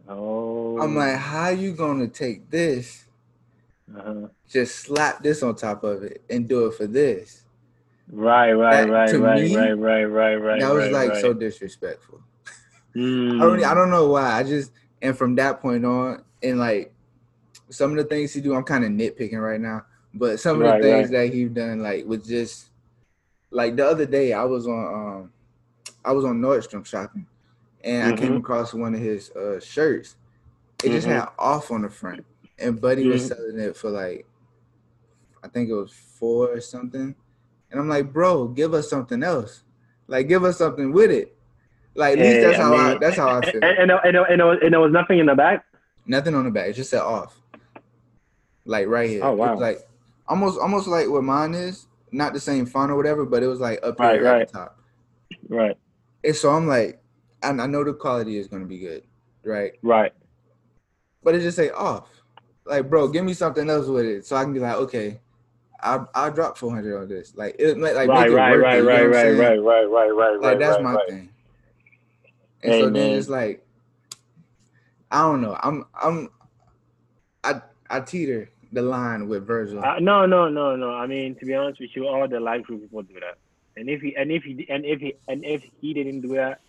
Oh. 0.09 0.81
I'm 0.81 0.97
like, 0.97 1.17
how 1.17 1.51
you 1.51 1.73
gonna 1.73 2.09
take 2.09 2.51
this, 2.51 3.07
Uh-huh. 3.97 4.29
just 4.49 4.77
slap 4.77 5.23
this 5.23 5.43
on 5.43 5.55
top 5.57 5.85
of 5.85 6.03
it, 6.03 6.23
and 6.31 6.49
do 6.49 6.67
it 6.67 6.75
for 6.75 6.87
this? 6.87 7.45
Right, 8.13 8.53
right, 8.53 8.87
That, 8.87 8.89
right, 8.89 9.13
right, 9.15 9.43
me, 9.43 9.57
right, 9.57 9.73
right, 9.73 10.05
right, 10.05 10.35
right. 10.35 10.61
that 10.61 10.73
was 10.73 10.85
right, 10.85 10.93
like 10.93 11.09
right. 11.11 11.21
so 11.21 11.33
disrespectful. 11.33 12.21
Mm. 12.97 13.37
I 13.37 13.45
don't, 13.45 13.65
I 13.65 13.75
don't 13.75 13.91
know 13.91 14.09
why. 14.09 14.33
I 14.39 14.43
just 14.43 14.73
and 15.03 15.17
from 15.17 15.35
that 15.37 15.61
point 15.61 15.85
on, 15.85 16.25
and 16.43 16.59
like 16.59 16.93
some 17.69 17.93
of 17.93 17.97
the 17.97 18.05
things 18.05 18.33
he 18.33 18.41
do, 18.41 18.55
I'm 18.55 18.65
kind 18.65 18.85
of 18.85 18.91
nitpicking 18.91 19.41
right 19.41 19.61
now. 19.61 19.85
But 20.13 20.41
some 20.41 20.57
of 20.57 20.63
Right, 20.63 20.83
the 20.83 20.89
things 20.89 21.11
right. 21.11 21.29
that 21.29 21.35
he 21.35 21.45
done, 21.45 21.81
like, 21.83 22.05
was 22.05 22.27
just 22.27 22.71
like 23.51 23.77
the 23.77 23.87
other 23.87 24.07
day. 24.07 24.33
I 24.33 24.45
was 24.45 24.67
on, 24.67 24.95
um, 24.95 25.33
I 26.05 26.13
was 26.13 26.25
on 26.25 26.41
Nordstrom 26.41 26.85
shopping, 26.85 27.27
and 27.85 28.09
I 28.09 28.13
came 28.13 28.33
Mhm. 28.33 28.39
across 28.39 28.75
one 28.75 28.95
of 28.95 29.01
his 29.01 29.31
uh, 29.33 29.61
shirts. 29.61 30.17
It 30.83 30.91
just 30.91 31.07
Mhm. 31.07 31.13
had 31.13 31.29
off 31.39 31.71
on 31.71 31.83
the 31.83 31.91
front, 31.91 32.25
and 32.61 32.81
Buddy 32.81 33.07
was 33.07 33.27
selling 33.27 33.59
it 33.59 33.77
for 33.77 33.91
like, 33.91 34.27
I 35.43 35.49
think 35.49 35.71
it 35.71 35.75
was 35.75 35.93
four 35.93 36.49
or 36.53 36.61
something. 36.61 37.15
And 37.71 37.81
I'm 37.81 37.89
like, 37.89 38.13
bro, 38.13 38.49
give 38.49 38.75
us 38.75 38.91
something 38.91 39.23
else. 39.23 39.63
Like, 40.07 40.29
give 40.29 40.45
us 40.45 40.59
something 40.59 40.93
with 40.93 41.11
it. 41.11 41.37
Like, 41.95 42.19
at 42.19 42.25
least 42.25 42.41
that's 42.41 42.59
I 42.59 42.63
how 42.63 42.75
I. 42.75 42.99
That's 42.99 43.17
how 43.17 43.29
I 43.29 43.51
feel. 43.51 43.65
And, 43.65 43.65
and, 43.65 43.91
and, 43.91 44.17
and, 44.17 44.41
and, 44.41 44.63
and 44.63 44.73
there 44.73 44.81
was 44.81 44.93
nothing 44.93 45.19
in 45.19 45.27
the 45.27 45.35
back? 45.35 45.65
Nothing 46.07 46.35
on 46.35 46.45
the 46.45 46.51
back. 46.51 46.69
It 46.69 46.73
just 46.75 46.91
said 46.91 47.01
off. 47.01 47.41
Like 48.65 48.87
right 48.89 49.09
here. 49.09 49.25
Oh, 49.25 49.33
wow. 49.33 49.53
was 49.53 49.61
like 49.61 49.79
almost 50.29 50.59
almost 50.59 50.87
like 50.89 51.09
what 51.09 51.25
mine 51.25 51.55
is. 51.55 51.87
Not 52.13 52.33
the 52.33 52.41
same 52.41 52.67
font 52.67 52.91
or 52.91 52.97
whatever, 52.97 53.25
but 53.25 53.43
it 53.43 53.47
was 53.47 53.61
like 53.61 53.79
up 53.85 54.01
here 54.01 54.25
Right, 54.25 54.43
at 54.43 54.49
the 54.49 54.59
top. 54.59 54.79
Right, 55.49 55.77
And 56.25 56.35
so 56.35 56.51
I'm 56.51 56.67
like, 56.67 57.01
and 57.43 57.63
I 57.63 57.67
know 57.67 57.85
the 57.85 57.95
quality 57.95 58.37
is 58.37 58.49
gonna 58.49 58.67
be 58.67 58.79
good, 58.79 59.05
right? 59.45 59.73
right. 59.83 60.13
But 61.23 61.37
it 61.37 61.41
just 61.41 61.57
say 61.57 61.71
off. 61.71 62.09
Like, 62.71 62.89
bro, 62.89 63.09
give 63.09 63.25
me 63.25 63.35
something 63.35 63.69
else 63.69 63.89
with 63.89 64.07
it, 64.07 64.25
so 64.25 64.37
I 64.37 64.45
can 64.45 64.53
be 64.53 64.61
like, 64.61 64.77
okay, 64.77 65.19
I'll 65.81 66.09
I'll 66.15 66.31
drop 66.31 66.57
400 66.57 67.03
on 67.03 67.09
this. 67.09 67.35
Like, 67.35 67.57
it 67.59 67.77
like 67.79 67.97
right, 67.97 68.09
make 68.09 68.29
it 68.29 68.35
right, 68.35 68.53
worth 68.53 68.63
right, 68.63 68.75
it. 68.75 68.77
You 68.79 68.83
know 68.85 68.95
right, 68.95 69.09
what 69.09 69.13
right, 69.13 69.31
right, 69.33 69.59
right, 69.59 69.85
right, 69.91 70.11
right, 70.11 70.33
Like 70.35 70.41
right. 70.41 70.59
that's 70.59 70.77
right, 70.77 70.85
my 70.85 70.95
right. 70.95 71.09
thing. 71.09 71.31
And 72.63 72.73
Hey, 72.73 72.81
so 72.81 72.91
then 72.91 73.19
it's 73.19 73.29
like, 73.29 73.67
I 75.11 75.23
don't 75.23 75.41
know. 75.41 75.59
I'm 75.61 75.85
I'm 76.01 76.29
I 77.43 77.61
I 77.91 78.01
teeter 78.01 78.51
the 78.73 78.83
line 78.83 79.29
with 79.29 79.47
Virgil. 79.47 79.83
Uh, 79.83 79.99
no, 79.99 80.27
no, 80.27 80.49
no, 80.49 80.77
no. 80.77 80.91
I 80.91 81.09
mean, 81.09 81.35
to 81.37 81.45
be 81.45 81.55
honest 81.55 81.81
with 81.81 81.91
you, 81.97 82.07
all 82.07 82.29
the 82.29 82.39
live 82.39 82.63
group 82.63 82.83
people 82.83 83.03
do 83.03 83.15
that. 83.15 83.39
And 83.77 83.89
if 83.89 84.01
he, 84.01 84.15
and 84.15 84.31
if 84.31 84.45
he, 84.45 84.67
and 84.69 84.85
if 84.85 85.01
he, 85.01 85.15
and 85.27 85.45
if 85.45 85.65
he 85.81 85.93
didn't 85.95 86.21
do 86.21 86.35
that, 86.37 86.61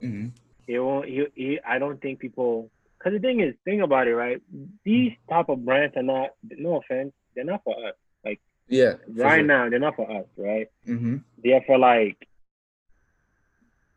hmm 0.00 0.28
it 0.66 0.78
won't. 0.80 1.06
He, 1.06 1.26
he 1.34 1.60
I 1.66 1.78
don't 1.78 2.00
think 2.00 2.18
people. 2.18 2.70
Because 3.04 3.20
the 3.20 3.26
thing 3.26 3.40
is, 3.40 3.54
think 3.64 3.82
about 3.82 4.08
it, 4.08 4.14
right? 4.14 4.40
These 4.84 5.12
type 5.28 5.50
of 5.50 5.64
brands 5.64 5.94
are 5.96 6.02
not. 6.02 6.30
No 6.42 6.76
offense, 6.76 7.12
they're 7.34 7.44
not 7.44 7.62
for 7.62 7.74
us. 7.86 7.94
Like 8.24 8.40
yeah. 8.68 8.94
right 9.14 9.44
now, 9.44 9.68
they're 9.68 9.78
not 9.78 9.96
for 9.96 10.10
us, 10.10 10.24
right? 10.38 10.68
hmm 10.86 11.16
They're 11.42 11.62
for 11.66 11.78
like 11.78 12.16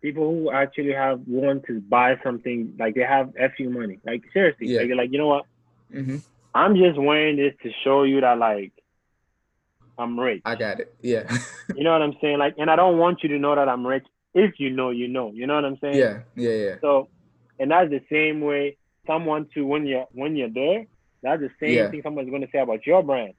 people 0.02 0.30
who 0.30 0.52
actually 0.52 0.92
have 0.94 1.22
want 1.26 1.66
to 1.68 1.80
buy 1.80 2.16
something. 2.22 2.74
Like 2.78 2.96
they 2.96 3.02
have 3.02 3.32
fu 3.58 3.70
money. 3.70 4.00
Like 4.06 4.24
seriously, 4.34 4.68
Yeah. 4.68 4.80
like 4.80 4.88
they're 4.88 4.98
like, 4.98 5.12
you 5.12 5.20
know 5.20 5.28
what? 5.28 5.46
hmm 5.92 6.18
I'm 6.54 6.76
just 6.76 7.00
wearing 7.00 7.38
this 7.38 7.54
to 7.64 7.70
show 7.84 8.04
you 8.04 8.20
that 8.22 8.38
like 8.38 8.74
I'm 9.98 10.20
rich. 10.20 10.42
I 10.44 10.56
got 10.56 10.80
it. 10.80 10.94
Yeah. 11.02 11.32
You 11.76 11.84
know 11.84 11.92
what 11.92 12.02
I'm 12.02 12.16
saying? 12.22 12.40
Like, 12.40 12.56
and 12.58 12.72
I 12.72 12.76
don't 12.76 12.98
want 12.98 13.22
you 13.22 13.30
to 13.30 13.38
know 13.38 13.54
that 13.54 13.70
I'm 13.70 13.86
rich. 13.86 14.06
If 14.34 14.58
you 14.58 14.72
know, 14.72 14.90
you 14.90 15.08
know. 15.10 15.32
You 15.34 15.46
know 15.46 15.56
what 15.56 15.66
I'm 15.66 15.78
saying? 15.80 15.96
yeah. 15.96 16.22
Yeah. 16.34 16.52
Yeah. 16.52 16.76
So, 16.82 17.10
and 17.60 17.70
that's 17.70 17.92
the 17.92 18.02
same 18.10 18.42
way 18.42 18.78
someone 19.08 19.48
to 19.54 19.66
when 19.66 19.86
you're 19.88 20.06
when 20.12 20.36
you're 20.36 20.50
there. 20.50 20.86
That's 21.24 21.42
the 21.42 21.50
same 21.60 21.74
Yeah. 21.76 21.90
thing 21.90 22.02
someone's 22.04 22.30
gonna 22.30 22.48
say 22.52 22.60
about 22.60 22.86
your 22.86 23.02
brand, 23.04 23.34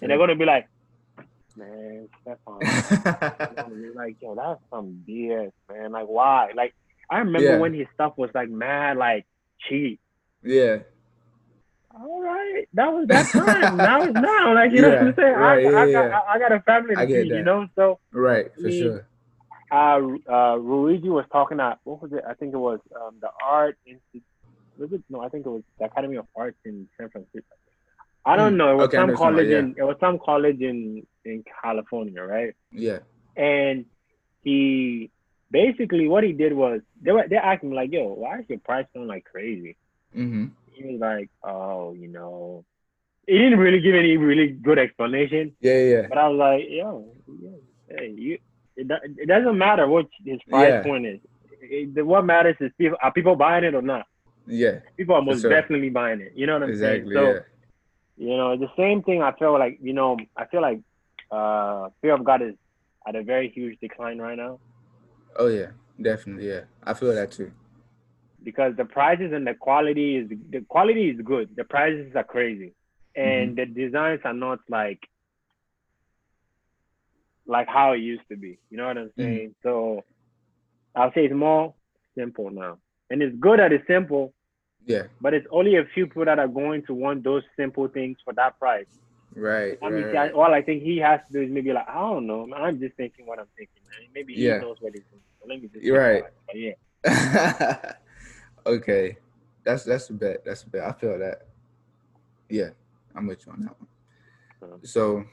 and 0.00 0.10
they're 0.10 0.18
gonna 0.18 0.36
be 0.36 0.44
like, 0.44 0.68
"Man, 1.56 2.08
Stefan." 2.22 2.60
Like, 3.94 4.16
"Yo, 4.20 4.34
that's 4.36 4.60
some 4.70 5.02
BS, 5.08 5.50
man. 5.70 5.92
Like, 5.92 6.06
why?" 6.06 6.52
Like, 6.54 6.74
I 7.10 7.18
remember 7.18 7.52
Yeah. 7.54 7.58
when 7.58 7.74
his 7.74 7.86
stuff 7.94 8.12
was 8.16 8.30
like 8.34 8.48
mad, 8.48 8.96
like 8.96 9.26
cheap. 9.68 10.00
yeah. 10.42 10.78
All 11.98 12.20
right, 12.22 12.66
that 12.74 12.92
was 12.92 13.08
that 13.08 13.26
time. 13.32 13.76
now 13.88 14.02
it's 14.04 14.14
now. 14.14 14.54
Like, 14.54 14.70
you 14.72 14.82
know 14.82 14.90
what 14.90 14.98
I'm 14.98 15.14
saying? 15.16 15.32
right, 15.34 15.66
I, 15.66 15.68
I, 15.68 15.84
yeah, 15.86 15.92
got, 15.92 16.08
yeah. 16.10 16.20
I, 16.20 16.32
I 16.34 16.38
got 16.38 16.52
a 16.52 16.60
family 16.60 16.94
to 16.94 17.06
feed, 17.06 17.26
you 17.32 17.42
know. 17.42 17.66
So. 17.74 17.98
Right. 18.12 18.54
For 18.54 18.60
Me- 18.60 18.78
sure. 18.78 19.08
uh, 19.72 19.74
uh, 19.74 20.56
Rhuigi 20.58 21.08
was 21.08 21.24
talking 21.32 21.58
at 21.60 21.78
what 21.84 22.00
was 22.02 22.12
it? 22.12 22.22
I 22.28 22.34
think 22.34 22.52
it 22.54 22.58
was 22.58 22.78
um, 22.94 23.16
the 23.20 23.30
Art 23.42 23.78
Institute. 23.86 24.22
Was 24.78 24.92
it? 24.92 25.02
No, 25.10 25.20
I 25.20 25.28
think 25.28 25.46
it 25.46 25.50
was 25.50 25.62
the 25.78 25.86
Academy 25.86 26.16
of 26.16 26.26
Arts 26.36 26.58
in 26.64 26.88
San 26.98 27.10
Francisco. 27.10 27.54
I 28.24 28.36
don't 28.36 28.52
Hmm, 28.52 28.58
know. 28.58 28.72
It 28.72 28.76
was 28.76 28.84
okay, 28.88 28.96
some 28.98 29.08
know 29.08 29.12
what 29.14 29.18
you're 29.20 29.30
college 29.30 29.50
talking 29.50 29.74
in 29.74 29.74
it 29.78 29.84
was 29.90 29.96
some 30.00 30.18
college 30.18 30.60
in 30.60 31.06
in 31.24 31.44
California, 31.62 32.22
right? 32.22 32.54
Yeah. 32.72 32.98
And 33.36 33.86
he 34.42 35.10
basically 35.50 36.08
what 36.08 36.24
he 36.24 36.32
did 36.32 36.52
was 36.52 36.80
they 37.00 37.12
were 37.12 37.26
they 37.28 37.36
asked 37.36 37.62
him 37.64 37.72
like, 37.72 37.92
"Yo, 37.92 38.04
why 38.22 38.40
is 38.40 38.44
your 38.48 38.58
price 38.60 38.86
going 38.94 39.08
like 39.08 39.24
crazy?" 39.24 39.76
hmm 40.14 40.46
He 40.72 40.84
was 40.84 41.00
like, 41.00 41.28
"Oh, 41.42 41.92
you 41.94 42.08
know." 42.08 42.64
He 43.26 43.36
didn't 43.36 43.58
really 43.58 43.80
give 43.80 43.94
any 43.94 44.16
really 44.16 44.48
good 44.48 44.78
explanation, 44.78 45.54
Yeah. 45.60 45.80
Yeah. 45.92 46.06
but 46.08 46.18
I 46.18 46.28
was 46.28 46.38
like, 46.38 46.64
"Yo, 46.68 47.12
yeah, 47.44 47.58
hey, 47.98 48.08
you." 48.16 48.38
It, 48.76 48.86
it 49.22 49.26
doesn't 49.26 49.58
matter 49.58 49.86
what 49.88 50.06
his 50.24 50.40
price 50.48 50.70
Yeah. 50.70 50.82
point 50.82 51.04
is. 51.06 51.20
It, 51.60 51.94
the- 51.96 52.04
what 52.04 52.24
matters 52.24 52.56
is 52.60 52.70
people 52.78 52.96
are 53.02 53.12
people 53.12 53.34
buying 53.36 53.64
it 53.64 53.74
or 53.74 53.82
not. 53.82 54.06
Yeah. 54.48 54.80
People 54.96 55.16
are 55.16 55.22
most 55.22 55.42
sure. 55.42 55.50
definitely 55.50 55.90
buying 55.90 56.20
it. 56.20 56.32
You 56.34 56.46
know 56.46 56.54
what 56.54 56.64
I'm 56.64 56.70
Exactly. 56.70 57.14
saying? 57.14 57.26
So 57.26 57.32
yeah. 57.34 58.28
you 58.30 58.36
know, 58.36 58.56
the 58.56 58.70
same 58.76 59.02
thing. 59.02 59.22
I 59.22 59.32
feel 59.38 59.58
like 59.58 59.78
you 59.82 59.92
know, 59.92 60.16
I 60.36 60.46
feel 60.46 60.62
like 60.62 60.80
uh, 61.30 61.90
Fear 62.02 62.14
of 62.14 62.24
God 62.24 62.42
is 62.42 62.54
at 63.08 63.16
a 63.16 63.22
very 63.22 63.50
huge 63.50 63.78
decline 63.80 64.18
right 64.18 64.36
now 64.36 64.60
Oh 65.38 65.48
yeah. 65.48 65.68
Definitely. 66.00 66.48
Yeah. 66.48 66.62
I 66.84 66.94
feel 66.94 67.14
that 67.14 67.32
too. 67.32 67.52
because 68.42 68.76
the 68.76 68.84
prices 68.84 69.32
and 69.34 69.46
the 69.46 69.54
quality 69.54 70.16
is 70.16 70.30
the 70.50 70.60
quality 70.68 71.10
is 71.10 71.20
good. 71.24 71.50
The 71.56 71.64
prices 71.64 72.12
are 72.16 72.24
crazy, 72.24 72.74
and 73.16 73.56
the 73.56 73.66
designs 73.66 74.20
are 74.24 74.34
not 74.34 74.60
like 74.68 75.00
like 77.46 77.68
how 77.68 77.92
it 77.92 77.98
used 77.98 78.22
to 78.30 78.36
be. 78.36 78.58
You 78.70 78.76
know 78.78 78.86
what 78.86 78.98
I'm 78.98 79.12
saying? 79.16 79.54
So 79.62 80.04
I'll 80.94 81.12
say 81.14 81.26
it's 81.26 81.34
more 81.34 81.74
simple 82.16 82.50
now, 82.50 82.78
and 83.10 83.22
it's 83.22 83.36
good 83.40 83.58
that 83.60 83.72
it's 83.72 83.86
simple. 83.88 84.34
Yeah. 84.88 85.02
But 85.20 85.34
it's 85.34 85.46
only 85.50 85.76
a 85.76 85.84
few 85.94 86.06
people 86.06 86.24
that 86.24 86.38
are 86.38 86.48
going 86.48 86.82
to 86.86 86.94
want 86.94 87.22
those 87.22 87.42
simple 87.56 87.86
things 87.88 88.16
for 88.24 88.32
that 88.32 88.58
price. 88.58 88.86
Right. 89.34 89.78
I 89.82 89.90
mean, 89.90 90.04
right, 90.04 90.14
right. 90.14 90.32
all 90.32 90.52
I 90.54 90.62
think 90.62 90.82
he 90.82 90.96
has 90.96 91.20
to 91.26 91.32
do 91.34 91.42
is 91.42 91.50
maybe 91.50 91.72
like, 91.72 91.86
I 91.88 91.94
don't 92.00 92.26
know. 92.26 92.46
man, 92.46 92.60
I'm 92.62 92.80
just 92.80 92.96
thinking 92.96 93.26
what 93.26 93.38
I'm 93.38 93.46
thinking, 93.56 93.82
man. 93.84 94.08
Maybe 94.14 94.34
he 94.34 94.46
Yeah. 94.46 94.58
knows 94.58 94.78
what 94.80 94.94
he's 94.94 95.04
doing. 95.10 95.22
So 95.40 95.46
let 95.46 95.60
me 95.60 95.68
just 95.68 95.84
You're 95.84 96.00
right. 96.00 96.24
But 96.46 96.56
yeah. 96.58 97.92
okay. 98.66 99.18
That's 99.62 99.84
that's 99.84 100.08
a 100.08 100.14
bet. 100.14 100.44
That's 100.46 100.62
a 100.62 100.68
bet. 100.70 100.84
I 100.84 100.92
feel 100.92 101.18
that. 101.18 101.46
Yeah, 102.48 102.70
I'm 103.14 103.26
with 103.26 103.44
you 103.46 103.52
on 103.52 103.60
that 103.60 103.76
one. 103.78 104.80
So 104.84 105.24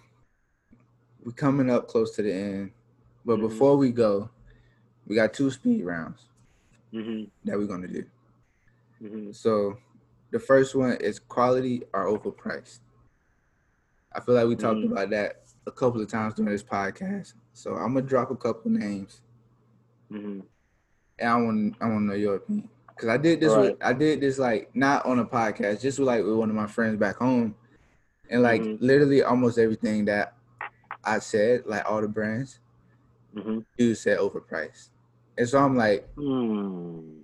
we're 1.23 1.31
coming 1.31 1.69
up 1.69 1.87
close 1.87 2.13
to 2.17 2.21
the 2.21 2.33
end. 2.33 2.71
But 3.23 3.37
Mhm. 3.39 3.47
before 3.49 3.77
we 3.77 3.91
go, 3.91 4.29
we 5.07 5.15
got 5.15 5.33
two 5.33 5.49
speed 5.49 5.85
rounds. 5.85 6.25
Mhm. 6.93 7.29
that 7.45 7.57
we're 7.57 7.65
gonna 7.67 7.87
do. 7.87 8.05
Mhm. 9.01 9.35
So 9.35 9.77
the 10.31 10.39
first 10.39 10.75
one 10.75 10.97
is 10.97 11.19
quality 11.19 11.83
or 11.93 12.05
overpriced. 12.05 12.79
I 14.13 14.21
feel 14.21 14.35
like 14.35 14.47
we 14.47 14.55
talked 14.55 14.79
Mhm. 14.79 14.91
about 14.91 15.09
that 15.11 15.43
a 15.67 15.71
couple 15.71 16.01
of 16.01 16.07
times 16.09 16.35
during 16.35 16.51
this 16.51 16.63
podcast. 16.63 17.33
So 17.53 17.75
I'm 17.75 17.93
gonna 17.93 18.05
drop 18.05 18.31
a 18.31 18.35
couple 18.35 18.71
names 18.71 19.21
Mhm. 20.11 20.45
and 21.19 21.29
I 21.29 21.35
want 21.41 21.75
I 21.81 21.89
want 21.89 22.01
to 22.03 22.05
know 22.07 22.13
your 22.13 22.35
opinion 22.35 22.69
because 22.89 23.09
I 23.09 23.17
did 23.17 23.39
this 23.41 23.55
with 23.55 23.77
I 23.81 23.93
did 23.93 24.21
this 24.21 24.39
like 24.39 24.73
not 24.75 25.05
on 25.05 25.19
a 25.19 25.25
podcast, 25.25 25.81
just 25.81 25.99
with 25.99 26.07
like 26.07 26.23
with 26.23 26.35
one 26.35 26.49
of 26.49 26.55
my 26.55 26.67
friends 26.67 26.97
back 26.97 27.17
home, 27.17 27.55
and 28.29 28.41
like 28.41 28.61
Mhm. 28.61 28.77
literally 28.81 29.21
almost 29.23 29.57
everything 29.57 30.05
that 30.05 30.33
I 31.03 31.19
said, 31.19 31.65
like 31.65 31.83
all 31.89 32.01
the 32.01 32.07
brands, 32.07 32.59
Mhm. 33.35 33.65
dude 33.77 33.97
said 33.97 34.17
overpriced, 34.19 34.89
and 35.37 35.47
so 35.47 35.59
I'm 35.59 35.75
like, 35.75 36.07
Hmm. 36.15 37.23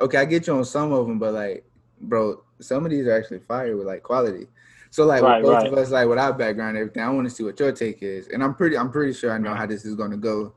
Okay, 0.00 0.18
I 0.18 0.24
get 0.24 0.46
you 0.46 0.54
on 0.56 0.64
some 0.64 0.92
of 0.92 1.06
them, 1.06 1.18
but 1.18 1.34
like, 1.34 1.64
bro, 2.00 2.42
some 2.60 2.84
of 2.84 2.90
these 2.90 3.06
are 3.06 3.12
actually 3.16 3.40
fire 3.40 3.76
with 3.76 3.86
like 3.86 4.02
quality. 4.02 4.46
So 4.90 5.04
like 5.04 5.22
Right, 5.22 5.42
both 5.42 5.58
right. 5.58 5.72
of 5.72 5.78
us, 5.78 5.90
like 5.90 6.08
with 6.08 6.18
our 6.18 6.32
background 6.32 6.76
and 6.76 6.78
everything, 6.78 7.02
I 7.02 7.10
want 7.10 7.28
to 7.28 7.34
see 7.34 7.42
what 7.42 7.58
your 7.58 7.72
take 7.72 8.02
is, 8.02 8.28
and 8.28 8.42
I'm 8.42 8.54
pretty 8.54 8.76
I'm 8.78 8.90
pretty 8.90 9.12
sure 9.12 9.32
I 9.32 9.38
know 9.38 9.50
Right. 9.50 9.58
how 9.58 9.66
this 9.66 9.84
is 9.84 9.94
gonna 9.96 10.16
go, 10.16 10.54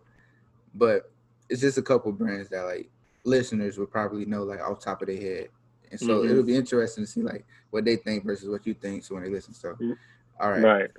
but 0.75 1.11
it's 1.49 1.61
just 1.61 1.77
a 1.77 1.81
couple 1.81 2.11
brands 2.11 2.49
that 2.49 2.61
like 2.63 2.89
listeners 3.23 3.77
would 3.77 3.89
probably 3.91 4.25
know 4.25 4.43
like 4.43 4.59
off 4.61 4.79
top 4.79 5.01
of 5.01 5.07
their 5.07 5.17
head, 5.19 5.49
and 5.89 5.99
so 5.99 6.21
Mhm. 6.21 6.29
it'll 6.29 6.43
be 6.43 6.55
interesting 6.55 7.03
to 7.03 7.09
see 7.09 7.21
like 7.23 7.45
what 7.71 7.83
they 7.85 7.95
think 7.95 8.25
versus 8.25 8.47
what 8.47 8.65
you 8.67 8.73
think. 8.75 9.03
So 9.03 9.15
when 9.15 9.23
they 9.23 9.29
listen, 9.29 9.53
so 9.53 9.73
Mm. 9.73 9.97
all 10.39 10.51
right, 10.51 10.63
Right. 10.63 10.91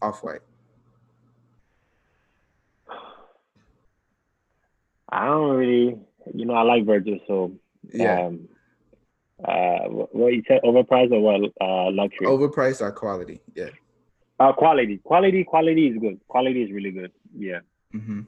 off 0.00 0.22
white, 0.22 0.42
I 5.08 5.24
don't 5.26 5.56
really, 5.56 5.98
you 6.34 6.44
know, 6.46 6.54
I 6.54 6.62
like 6.62 6.84
Virgil, 6.86 7.18
so 7.26 7.52
yeah, 7.92 8.26
um, 8.26 8.48
uh, 9.44 9.88
what, 9.88 10.32
you 10.32 10.42
said, 10.48 10.60
overpriced 10.64 11.12
or 11.12 11.20
what? 11.20 11.52
Uh, 11.60 11.90
luxury. 11.90 12.26
overpriced 12.26 12.80
or 12.80 12.90
quality, 12.92 13.40
yeah, 13.54 13.70
Uh, 14.40 14.52
quality, 14.52 14.98
quality, 15.04 15.44
quality 15.44 15.88
is 15.88 15.98
good. 15.98 16.18
Quality 16.28 16.62
is 16.62 16.72
really 16.72 16.90
good. 16.90 17.12
Yeah. 17.36 17.60
hmm 17.92 18.20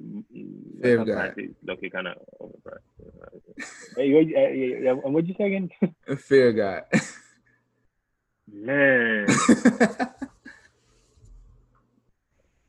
Mm, 0.00 0.80
Fair 0.80 0.96
sometimes 0.96 1.34
guy. 1.36 1.42
it's 1.42 1.54
looking 1.62 1.90
kind 1.90 2.06
of 2.08 2.14
overpriced. 2.40 2.88
hey, 3.96 4.12
what, 4.14 4.24
uh, 4.24 4.48
yeah, 4.48 4.92
what'd 4.94 5.28
you 5.28 5.34
say 5.36 5.44
again? 5.48 5.68
fair 6.18 6.52
guy. 6.52 6.82
Man, 8.52 9.26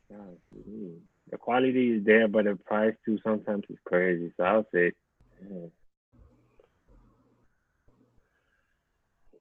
God, 0.10 0.38
mm, 0.70 0.98
the 1.32 1.38
quality 1.38 1.92
is 1.98 2.06
there, 2.06 2.28
but 2.28 2.46
the 2.46 2.56
price 2.56 2.94
too 3.06 3.18
sometimes 3.24 3.64
is 3.70 3.78
crazy. 3.86 4.32
So 4.38 4.44
I'll 4.44 4.68
say, 4.74 4.92
yeah. 5.50 5.68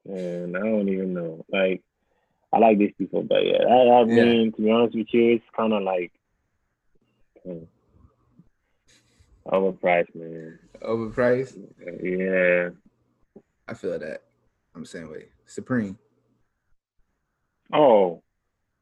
and 0.07 0.57
I 0.57 0.61
don't 0.61 0.89
even 0.89 1.15
know. 1.15 1.45
Like, 1.49 1.83
I 2.53 2.59
like 2.59 2.79
these 2.79 2.95
people, 2.99 3.23
but 3.23 3.45
yeah, 3.45 3.65
I, 3.69 4.01
I 4.01 4.05
Yeah. 4.05 4.25
mean, 4.25 4.53
to 4.53 4.63
be 4.63 4.71
honest 4.71 4.97
with 4.97 5.09
you, 5.13 5.35
it's 5.35 5.45
kind 5.57 5.73
of 5.73 5.83
like 5.83 6.13
hmm, 7.45 7.65
overpriced, 9.47 10.15
man. 10.15 10.59
overpriced. 10.83 11.57
Yeah. 12.03 12.71
I 13.69 13.75
feel 13.75 13.99
that. 13.99 14.23
I'm 14.75 14.83
the 14.83 14.89
same 14.89 15.11
way. 15.11 15.27
Supreme. 15.47 15.99
Oh, 17.73 18.23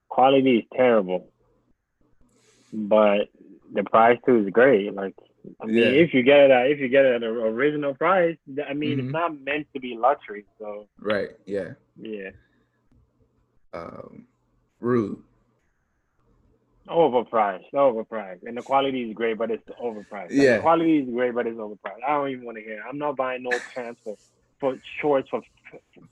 quality 0.09 0.59
is 0.59 0.65
terrible, 0.75 1.31
but 2.73 3.29
the 3.73 3.85
price 3.85 4.19
too 4.27 4.45
is 4.47 4.51
great. 4.51 4.95
Like, 4.95 5.15
I 5.61 5.67
mean, 5.67 5.77
Yeah. 5.77 5.85
if 5.85 6.13
you 6.15 6.23
get 6.23 6.41
it, 6.41 6.51
at, 6.51 6.71
if 6.71 6.79
you 6.79 6.89
get 6.89 7.05
it 7.05 7.17
at 7.17 7.23
an 7.23 7.37
original 7.37 7.95
price, 7.95 8.37
I 8.69 8.75
mean, 8.75 8.99
Mhm. 8.99 9.05
it's 9.05 9.13
not 9.13 9.41
meant 9.41 9.67
to 9.75 9.81
be 9.81 9.97
luxury. 9.97 10.45
So 10.59 10.89
Right. 11.01 11.31
Yeah. 11.47 11.75
yeah, 11.97 12.31
Um, 13.73 14.27
Rhude. 14.81 15.23
overpriced, 16.89 17.71
overpriced, 17.75 18.43
and 18.47 18.57
the 18.57 18.63
quality 18.63 19.11
is 19.11 19.15
great, 19.15 19.37
but 19.37 19.51
it's 19.51 19.63
overpriced. 19.81 20.29
Yeah. 20.31 20.57
the 20.57 20.63
quality 20.63 20.99
is 21.01 21.11
great, 21.11 21.35
but 21.35 21.47
it's 21.47 21.59
overpriced. 21.59 22.03
I 22.07 22.13
don't 22.17 22.31
even 22.31 22.45
want 22.47 22.57
to 22.59 22.65
hear. 22.65 22.75
It. 22.79 22.83
I'm 22.89 22.99
not 22.99 23.17
buying 23.17 23.43
no 23.43 23.51
pants 23.75 24.01
for, 24.03 24.17
for 24.59 24.77
shorts 25.01 25.29
for 25.29 25.43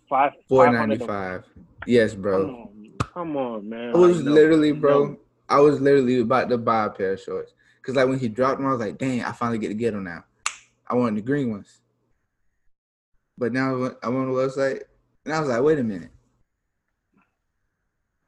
five 0.09 0.33
four 0.49 0.71
ninety 0.71 0.99
five. 0.99 1.45
Yes, 1.87 2.13
Come 2.13 2.23
bro. 2.23 2.43
on, 2.51 2.93
come 3.15 3.37
on, 3.37 3.69
man. 3.69 3.91
It 3.91 3.97
was 3.97 4.23
literally, 4.23 4.73
bro. 4.73 5.17
No. 5.49 5.57
I 5.57 5.61
was 5.61 5.81
literally 5.81 6.21
about 6.21 6.49
to 6.51 6.59
buy 6.59 6.87
a 6.87 6.91
pair 6.91 7.13
of 7.13 7.21
shorts. 7.21 7.53
Cause 7.83 7.95
like 7.95 8.09
when 8.09 8.19
he 8.19 8.29
dropped 8.29 8.59
them, 8.59 8.67
I 8.67 8.73
was 8.73 8.81
like, 8.81 8.99
dang, 8.99 9.23
I 9.23 9.31
finally 9.33 9.59
get 9.59 9.69
to 9.69 9.75
get 9.75 9.93
them 9.93 10.05
now. 10.05 10.25
I 10.89 10.95
wanted 10.95 11.19
the 11.19 11.27
green 11.27 11.51
ones. 11.51 11.81
But 13.39 13.53
now 13.53 13.71
I 13.71 13.79
went, 13.79 13.97
on 14.03 14.33
the 14.33 14.33
website 14.33 14.83
and 15.25 15.35
I 15.35 15.41
was 15.41 15.49
like, 15.49 15.63
wait 15.63 15.79
a 15.79 15.85
minute. 15.85 16.11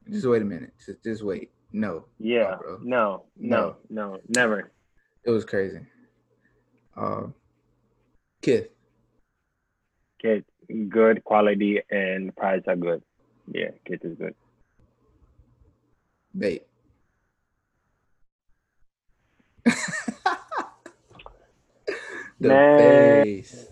Just 0.08 0.26
wait 0.26 0.42
a 0.42 0.44
minute. 0.44 0.72
Just, 0.84 1.02
just 1.02 1.22
wait. 1.24 1.50
No. 1.72 2.04
Yeah, 2.18 2.56
bro. 2.60 2.78
no, 2.82 3.24
no, 3.36 3.76
no, 3.90 4.18
never. 4.28 4.70
It 5.24 5.30
was 5.30 5.44
crazy. 5.44 5.80
Um, 6.96 7.34
Kith. 8.40 8.68
Kit, 10.22 10.44
good 10.88 11.24
quality 11.24 11.80
and 11.90 12.34
price 12.34 12.62
are 12.66 12.76
good. 12.76 13.02
Yeah, 13.52 13.70
Kith 13.84 14.04
is 14.04 14.16
good. 14.16 14.34
Bait. 16.36 16.67
The 22.40 22.48
Man. 22.48 23.24
face. 23.24 23.68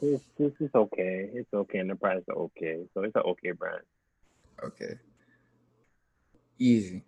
This 0.00 0.52
is 0.60 0.70
okay. 0.74 1.30
It's 1.32 1.52
okay, 1.52 1.78
and 1.78 1.90
the 1.90 1.94
price 1.94 2.22
are 2.28 2.36
okay. 2.36 2.84
So 2.94 3.02
it's 3.02 3.14
an 3.16 3.22
okay 3.22 3.52
brand. 3.52 3.82
Okay. 4.62 4.94
Yeezy. 6.60 7.02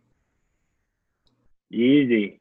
Yeezy. 1.73 2.39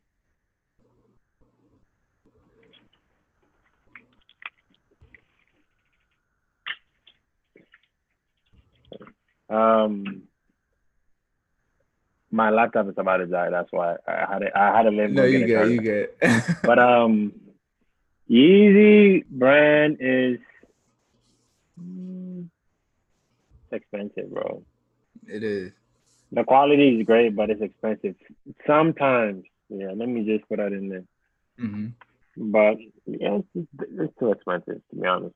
Um, 9.50 10.24
my 12.32 12.50
laptop 12.50 12.88
is 12.88 12.94
about 12.98 13.18
to 13.18 13.26
die. 13.26 13.50
That's 13.50 13.72
why 13.72 13.96
I 14.08 14.26
had 14.32 14.40
to, 14.40 14.58
I 14.58 14.78
had 14.78 14.84
to 14.84 14.92
leave. 14.92 15.12
No, 15.12 15.24
go 15.24 15.28
you 15.28 15.46
get 15.46 15.48
good. 15.48 15.72
You 15.72 15.82
good. 15.82 16.10
But 16.64 16.80
um, 16.80 17.34
Yeezy 18.32 19.26
brand 19.30 19.98
is 20.00 20.40
mm, 21.80 22.48
expensive, 23.72 24.32
bro. 24.32 24.64
it 25.28 25.44
is. 25.44 25.74
The 26.32 26.44
quality 26.46 27.00
is 27.00 27.06
great, 27.06 27.36
but 27.36 27.50
it's 27.50 27.62
expensive. 27.62 28.16
Sometimes, 28.66 29.44
yeah. 29.70 29.92
Let 29.94 30.08
me 30.08 30.24
just 30.24 30.48
put 30.48 30.60
that 30.60 30.72
in 30.72 30.88
there. 30.90 31.04
hmm 31.60 31.88
But 32.38 32.78
yeah, 33.06 33.40
it's, 33.56 33.68
it's 34.00 34.14
too 34.18 34.32
expensive 34.32 34.82
to 34.92 34.96
be 34.96 35.08
honest. 35.08 35.36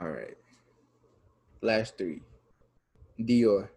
All 0.00 0.08
right. 0.08 0.36
Last 1.62 1.98
three. 1.98 2.22
Dior. 3.20 3.68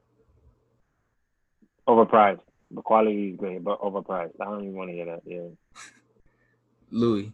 Overpriced. 1.87 2.41
The 2.71 2.81
quality 2.81 3.29
is 3.31 3.37
great, 3.37 3.63
but 3.63 3.81
overpriced. 3.81 4.33
I 4.39 4.45
don't 4.45 4.63
even 4.63 4.75
want 4.75 4.89
to 4.91 4.95
hear 4.95 5.05
that. 5.05 5.21
Yeah, 5.25 5.47
Louis. 6.91 7.31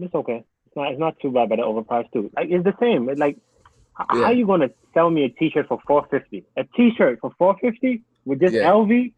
it's 0.00 0.14
okay. 0.14 0.44
It's 0.66 0.76
not. 0.76 0.90
It's 0.92 1.00
not 1.00 1.18
too 1.20 1.32
bad, 1.32 1.48
but 1.48 1.56
the 1.56 1.62
overpriced 1.62 2.12
too. 2.12 2.30
Like 2.36 2.48
it's 2.50 2.64
the 2.64 2.74
same. 2.80 3.08
It's 3.08 3.18
like, 3.18 3.36
Yeah. 4.12 4.24
how 4.24 4.30
you 4.30 4.46
gonna 4.46 4.70
sell 4.94 5.10
me 5.10 5.24
a 5.24 5.28
T-shirt 5.30 5.66
for 5.68 5.78
four 5.86 6.06
fifty? 6.10 6.44
A 6.56 6.64
T-shirt 6.76 7.18
for 7.20 7.32
four 7.38 7.56
fifty 7.60 8.02
with 8.24 8.40
just 8.40 8.54
Yeah. 8.54 8.70
LV? 8.70 9.12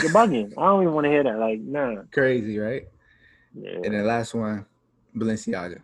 You're 0.00 0.10
bugging. 0.10 0.52
I 0.56 0.64
don't 0.66 0.82
even 0.82 0.94
want 0.94 1.04
to 1.06 1.10
hear 1.10 1.22
that. 1.24 1.38
Like, 1.38 1.60
nah. 1.60 2.02
Crazy, 2.12 2.58
right? 2.58 2.86
Yeah. 3.54 3.80
And 3.84 3.94
the 3.94 4.02
last 4.02 4.34
one, 4.34 4.64
Balenciaga. 5.14 5.82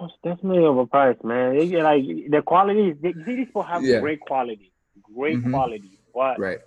It's 0.00 0.14
definitely 0.22 0.62
overpriced, 0.62 1.24
man. 1.24 1.68
Get, 1.68 1.82
like 1.82 2.04
the 2.04 2.42
quality. 2.44 2.92
They, 2.92 3.12
these 3.12 3.46
people 3.46 3.62
have 3.62 3.82
Yeah. 3.84 4.00
great 4.00 4.20
quality, 4.20 4.72
great 5.14 5.38
Mhm. 5.38 5.50
quality. 5.50 5.98
But 6.14 6.38
Right. 6.38 6.58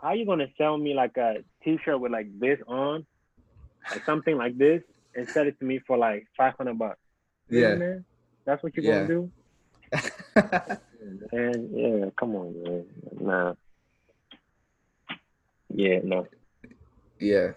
How 0.00 0.12
you 0.12 0.26
gonna 0.26 0.46
sell 0.56 0.76
me 0.78 0.94
like 0.94 1.16
a 1.16 1.36
T-shirt 1.64 2.00
with 2.00 2.12
like 2.12 2.28
this 2.38 2.58
on, 2.66 3.06
like 3.90 4.04
something 4.06 4.36
like 4.36 4.56
this, 4.58 4.82
and 5.14 5.26
sell 5.34 5.46
it 5.46 5.58
to 5.58 5.64
me 5.64 5.80
for 5.86 5.96
like 5.96 6.26
five 6.36 6.54
hundred 6.56 6.78
bucks? 6.78 6.98
Really, 7.48 7.62
Yeah. 7.62 7.74
man. 7.74 8.04
That's 8.44 8.62
what 8.62 8.76
you're 8.76 8.84
Yeah. 8.84 9.06
gonna 9.06 9.08
do, 9.08 9.32
and 11.32 11.70
Yeah, 11.76 12.10
come 12.18 12.34
on, 12.36 12.62
man. 12.62 12.86
Nah. 13.20 13.54
Yeah, 15.74 15.98
no. 16.02 16.26
yeah. 17.20 17.52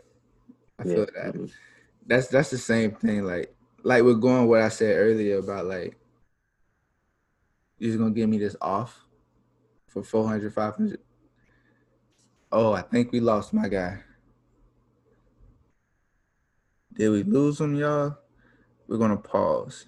I 0.79 0.83
Yeah. 0.83 0.93
feel 0.93 1.05
that. 1.15 1.35
mhm. 1.35 1.51
That's 2.05 2.27
that's 2.27 2.49
the 2.49 2.57
same 2.57 2.91
thing. 2.91 3.23
Like 3.23 3.53
like 3.83 4.03
we're 4.03 4.15
going 4.15 4.47
what 4.47 4.61
I 4.61 4.69
said 4.69 4.97
earlier 4.97 5.37
about 5.37 5.65
like 5.65 5.95
you're 7.77 7.89
just 7.89 7.99
gonna 7.99 8.11
give 8.11 8.29
me 8.29 8.37
this 8.37 8.55
off 8.61 9.05
for 9.87 10.03
400, 10.03 10.53
500. 10.53 10.99
Oh, 12.53 12.73
I 12.73 12.81
think 12.81 13.13
we 13.13 13.21
lost 13.21 13.53
my 13.53 13.69
guy. 13.69 13.99
Did 16.93 17.09
we 17.09 17.23
lose 17.23 17.61
him, 17.61 17.75
y'all? 17.75 18.17
We're 18.87 18.97
gonna 18.97 19.15
pause. 19.15 19.87